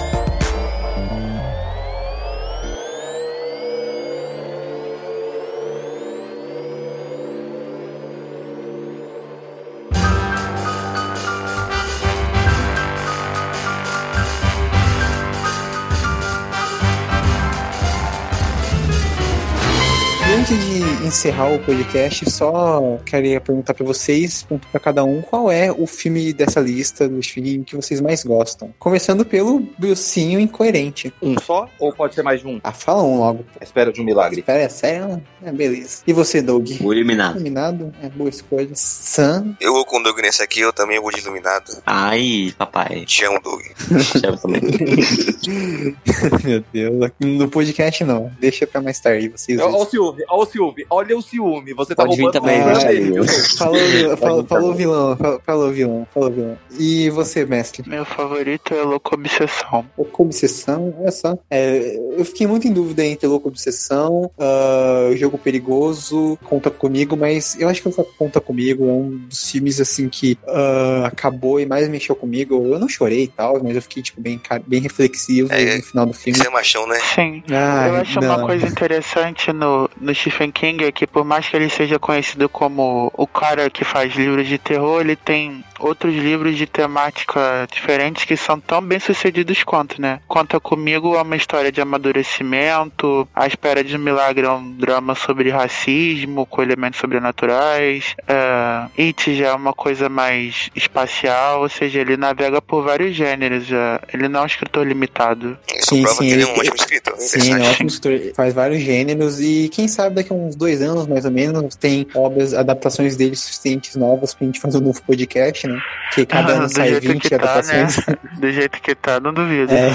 Encerrar 21.09 21.51
o 21.51 21.59
podcast, 21.59 22.31
só 22.31 22.99
queria 23.05 23.41
perguntar 23.41 23.73
para 23.73 23.85
vocês, 23.85 24.47
para 24.71 24.79
cada 24.79 25.03
um, 25.05 25.23
qual 25.23 25.51
é 25.51 25.73
o 25.73 25.87
filme 25.87 26.35
dessa 26.35 26.61
lista 26.61 27.09
dos 27.09 27.29
filmes 27.29 27.65
que 27.65 27.75
vocês 27.75 27.99
mais 27.99 28.23
gostam? 28.23 28.75
Começando 28.79 29.25
pelo 29.25 29.59
Brucinho 29.79 30.39
Incoerente. 30.39 31.13
Um 31.23 31.35
só? 31.39 31.67
Ou 31.79 31.95
pode 31.95 32.15
ser 32.15 32.23
mais 32.23 32.43
de 32.43 32.47
um? 32.47 32.61
Ah, 32.63 32.73
fala 32.73 33.03
um 33.03 33.21
logo. 33.21 33.43
A 33.59 33.65
espera 33.65 33.91
de 33.91 34.03
um 34.03 34.05
milagre. 34.05 34.41
Espera, 34.41 34.59
é 34.59 34.69
sério? 34.69 35.23
É, 35.43 35.51
beleza. 35.51 36.03
E 36.07 36.13
você, 36.13 36.43
Doug? 36.43 36.69
O 36.83 36.93
Iluminado. 36.93 37.37
Iluminado? 37.37 37.91
É, 38.03 38.11
boa 38.11 38.29
escolha. 38.29 38.69
Sam? 38.75 39.57
Eu 39.61 39.73
vou 39.73 39.87
com 39.87 40.01
o 40.01 40.03
Doug 40.03 40.19
nesse 40.19 40.43
aqui, 40.43 40.61
eu 40.61 40.75
também 40.75 41.01
vou 41.01 41.11
de 41.11 41.21
Iluminado. 41.21 41.73
Ai, 41.87 42.53
papai. 42.59 43.07
Te 43.07 43.25
amo, 43.25 43.41
Doug. 43.41 43.63
Te 43.63 44.27
amo 44.27 44.37
também. 44.37 44.61
Meu 46.45 46.63
Deus. 46.71 47.11
No 47.19 47.49
podcast 47.49 48.05
não. 48.05 48.31
Deixa 48.39 48.67
pra 48.67 48.83
mais 48.83 49.01
tarde. 49.01 49.31
Vocês 49.31 49.59
olha 49.59 49.75
o 49.75 49.87
ciúme, 49.87 50.23
olha 50.29 50.43
o 50.43 50.47
ciúme. 50.47 50.87
Olha 50.91 50.98
o 51.15 51.23
ciúme. 51.23 51.73
Você 51.75 51.95
tá 51.95 52.05
Pode 52.05 52.17
vir 52.17 52.31
também, 52.31 52.61
ah, 52.61 52.75
falou, 53.59 54.17
falou, 54.17 54.45
falou 54.45 54.75
vilão, 54.75 55.19
falou, 55.45 55.73
vilão, 55.73 56.07
falou 56.13 56.31
vilão. 56.31 56.59
E 56.79 57.11
você, 57.11 57.45
mestre? 57.45 57.89
Meu 57.89 58.05
favorito 58.05 58.75
é 58.75 58.83
Louco 58.83 59.15
Obsessão. 59.15 59.85
Louco 59.97 60.23
Obsessão, 60.23 60.95
olha 60.99 61.11
só. 61.11 61.39
É, 61.51 61.97
eu 62.17 62.25
fiquei 62.25 62.47
muito 62.47 62.67
em 62.67 62.73
dúvida 62.73 63.05
entre 63.05 63.27
Louco 63.27 63.49
Obsessão, 63.49 64.31
uh, 64.39 65.17
Jogo 65.17 65.39
Perigoso, 65.39 66.39
Conta 66.45 66.71
Comigo, 66.71 67.17
mas 67.17 67.59
eu 67.59 67.69
acho 67.69 67.83
que 67.83 67.91
Conta 68.17 68.41
Comigo 68.41 68.89
é 68.89 68.93
um 68.93 69.17
dos 69.29 69.51
filmes, 69.51 69.81
assim, 69.81 70.09
que 70.09 70.39
uh, 70.45 71.05
acabou 71.05 71.61
e 71.61 71.67
mais 71.67 71.89
mexeu 71.89 72.15
comigo. 72.15 72.55
Eu 72.65 72.79
não 72.79 72.89
chorei 72.89 73.25
e 73.25 73.29
tal, 73.29 73.63
mas 73.63 73.75
eu 73.75 73.83
fiquei, 73.83 74.03
tipo, 74.03 74.21
bem, 74.21 74.41
bem 74.67 74.81
reflexivo 74.81 75.53
é, 75.53 75.77
no 75.77 75.83
final 75.83 76.07
do 76.07 76.13
filme. 76.13 76.39
Você 76.39 76.47
é 76.47 76.51
machão, 76.51 76.87
né? 76.87 76.99
Sim. 77.15 77.43
Ah, 77.51 77.89
eu 77.89 77.97
acho 77.97 78.21
não. 78.21 78.29
uma 78.29 78.47
coisa 78.47 78.67
interessante 78.67 79.53
no, 79.53 79.89
no 80.01 80.15
Stephen 80.15 80.51
King 80.51 80.85
é 80.89 80.93
que 80.93 81.07
por 81.07 81.25
mais 81.25 81.49
que 81.49 81.57
ele 81.57 81.69
seja 81.69 81.99
conhecido 81.99 82.49
como 82.49 83.13
o 83.17 83.27
cara 83.27 83.71
que 83.71 83.85
faz 83.85 84.15
livros 84.15 84.47
de 84.47 84.59
terror, 84.59 85.01
ele 85.01 85.17
tem 85.17 85.65
outros 85.79 86.15
livros 86.15 86.57
de 86.57 86.67
temática 86.67 87.67
diferentes 87.73 88.25
que 88.25 88.37
são 88.37 88.59
tão 88.59 88.83
bem 88.83 88.99
sucedidos 88.99 89.63
quanto, 89.63 90.01
né? 90.01 90.21
Conta 90.27 90.59
Comigo 90.61 91.15
é 91.17 91.23
uma 91.23 91.37
história 91.37 91.71
de 91.71 91.81
amadurecimento, 91.81 93.29
A 93.35 93.47
Espera 93.47 93.83
de 93.85 93.97
um 93.97 94.01
Milagre 94.01 94.47
é 94.47 94.51
um 94.51 94.73
drama 94.73 95.15
sobre 95.15 95.51
racismo, 95.51 96.47
com 96.47 96.63
elementos 96.63 96.99
sobrenaturais, 97.01 98.17
é, 98.27 99.03
It 99.03 99.35
já 99.37 99.49
é 99.49 99.53
uma 99.55 99.73
coisa 99.73 100.09
mais 100.09 100.71
espacial, 100.75 101.63
ou 101.63 101.69
seja, 101.69 102.01
ele 102.01 102.17
navega 102.17 102.61
por 102.61 102.83
vários 102.83 103.15
gêneros, 103.15 103.71
é, 103.71 104.01
ele 104.13 104.29
não 104.29 104.41
é 104.41 104.43
um 104.45 104.47
escritor 104.47 104.87
limitado. 104.87 105.57
Sim, 105.81 106.07
sim, 106.07 106.31
ele 106.31 106.43
é 106.43 106.47
um 106.47 106.59
ótimo 106.59 106.77
escritor. 106.77 107.15
Sim, 107.19 107.53
é 107.53 107.57
um 107.57 107.71
ótimo 107.71 107.89
escritor, 107.89 108.35
faz 108.35 108.55
vários 108.55 108.83
gêneros 108.83 109.41
e 109.41 109.69
quem 109.73 109.87
sabe 109.87 110.17
daqui 110.17 110.33
a 110.33 110.37
uns 110.37 110.57
dois 110.57 110.78
anos, 110.81 111.07
mais 111.07 111.25
ou 111.25 111.31
menos, 111.31 111.77
tem 111.77 112.07
obras, 112.15 112.55
adaptações 112.55 113.17
dele 113.17 113.37
suficientes 113.37 113.97
novas 113.97 114.35
pra 114.35 114.47
gente 114.47 114.61
fazer 114.61 114.79
um 114.79 114.83
novo 114.83 115.03
podcast, 115.03 115.67
né? 115.67 115.81
Que 116.13 116.27
cada 116.27 116.55
ah, 116.55 116.57
ano 116.57 116.69
sai 116.69 116.99
20 116.99 117.35
adaptações. 117.35 117.97
Tá, 117.97 118.13
né? 118.13 118.19
Do 118.39 118.53
jeito 118.53 118.81
que 118.81 118.95
tá, 118.95 119.21
não 119.21 119.33
duvido. 119.33 119.73
É. 119.73 119.91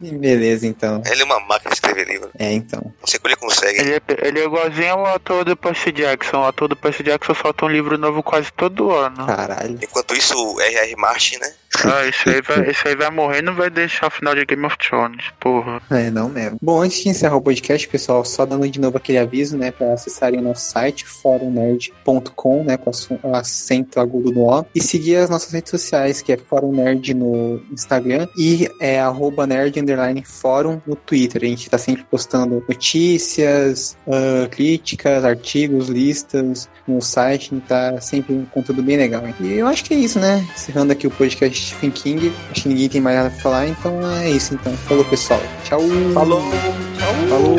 Beleza, 0.18 0.66
então. 0.66 1.02
Ele 1.06 1.22
é 1.22 1.24
uma 1.24 1.40
máquina 1.40 1.70
de 1.70 1.76
escrever 1.76 2.06
livro. 2.06 2.30
É, 2.38 2.52
então. 2.52 2.80
Não 2.82 3.06
sei 3.06 3.18
como 3.18 3.28
ele 3.28 3.36
consegue. 3.36 3.80
Ele 3.80 3.94
é, 3.94 4.00
ele 4.26 4.40
é 4.40 4.44
igualzinho 4.44 4.92
ao 4.92 5.06
ator 5.06 5.44
do 5.44 5.56
Percy 5.56 5.92
Jackson. 5.92 6.38
O 6.38 6.44
ator 6.44 6.68
do 6.68 6.76
Percy 6.76 7.02
Jackson 7.02 7.34
solta 7.34 7.64
um 7.64 7.68
livro 7.68 7.98
novo 7.98 8.22
quase 8.22 8.52
todo 8.52 8.92
ano. 8.92 9.26
Caralho. 9.26 9.78
Enquanto 9.82 10.14
isso, 10.14 10.34
o 10.36 10.60
R.R. 10.60 10.96
Martin, 10.96 11.38
né? 11.38 11.52
Ah, 11.84 12.06
esse 12.06 12.28
aí, 12.28 12.40
vai, 12.40 12.70
esse 12.70 12.88
aí 12.88 12.96
vai 12.96 13.10
morrer 13.10 13.38
e 13.40 13.42
não 13.42 13.54
vai 13.54 13.68
deixar 13.68 14.06
o 14.06 14.10
final 14.10 14.34
de 14.34 14.44
Game 14.44 14.64
of 14.64 14.76
Thrones, 14.78 15.26
porra. 15.38 15.80
É, 15.90 16.10
não 16.10 16.28
mesmo. 16.28 16.58
Bom, 16.62 16.80
antes 16.80 17.02
de 17.02 17.08
encerrar 17.08 17.36
o 17.36 17.42
podcast, 17.42 17.86
pessoal, 17.88 18.24
só 18.24 18.46
dando 18.46 18.68
de 18.68 18.80
novo 18.80 18.96
aquele 18.96 19.18
aviso, 19.18 19.55
né, 19.56 19.70
pra 19.70 19.92
acessarem 19.92 20.40
o 20.40 20.42
nosso 20.42 20.70
site, 20.70 21.06
forumnerd.com, 21.06 22.64
né, 22.64 22.76
com 22.76 22.90
acento 23.34 24.00
agudo 24.00 24.32
no 24.32 24.48
O, 24.48 24.64
e 24.74 24.80
seguir 24.80 25.16
as 25.16 25.30
nossas 25.30 25.52
redes 25.52 25.70
sociais, 25.70 26.22
que 26.22 26.32
é 26.32 26.36
Fórum 26.36 26.72
Nerd 26.72 27.14
no 27.14 27.60
Instagram 27.72 28.28
e 28.36 28.68
é 28.80 29.00
arroba 29.00 29.46
nerd 29.46 29.78
underline 29.80 30.22
fórum 30.24 30.80
no 30.86 30.94
Twitter. 30.94 31.42
A 31.42 31.46
gente 31.46 31.70
tá 31.70 31.78
sempre 31.78 32.04
postando 32.04 32.62
notícias, 32.68 33.96
uh, 34.06 34.48
críticas, 34.50 35.24
artigos, 35.24 35.88
listas 35.88 36.68
no 36.86 37.00
site, 37.00 37.54
tá 37.66 38.00
sempre 38.00 38.34
um 38.34 38.44
conteúdo 38.44 38.82
bem 38.82 38.96
legal. 38.96 39.22
E 39.40 39.54
eu 39.54 39.66
acho 39.66 39.84
que 39.84 39.94
é 39.94 39.96
isso, 39.96 40.18
né? 40.18 40.46
Encerrando 40.54 40.92
aqui 40.92 41.06
o 41.06 41.10
podcast 41.10 41.66
Stephen 41.66 41.90
King. 41.90 42.32
Acho 42.50 42.62
que 42.62 42.68
ninguém 42.68 42.88
tem 42.88 43.00
mais 43.00 43.16
nada 43.16 43.30
pra 43.30 43.40
falar, 43.40 43.68
então 43.68 43.92
é 44.20 44.30
isso. 44.30 44.54
Então, 44.54 44.72
falou 44.76 45.04
pessoal. 45.04 45.40
Tchau. 45.64 45.80
Falou. 46.14 46.40
Tchau. 46.40 47.28
Falou. 47.28 47.56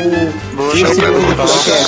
Boa, 0.56 0.74
tchau, 0.74 1.87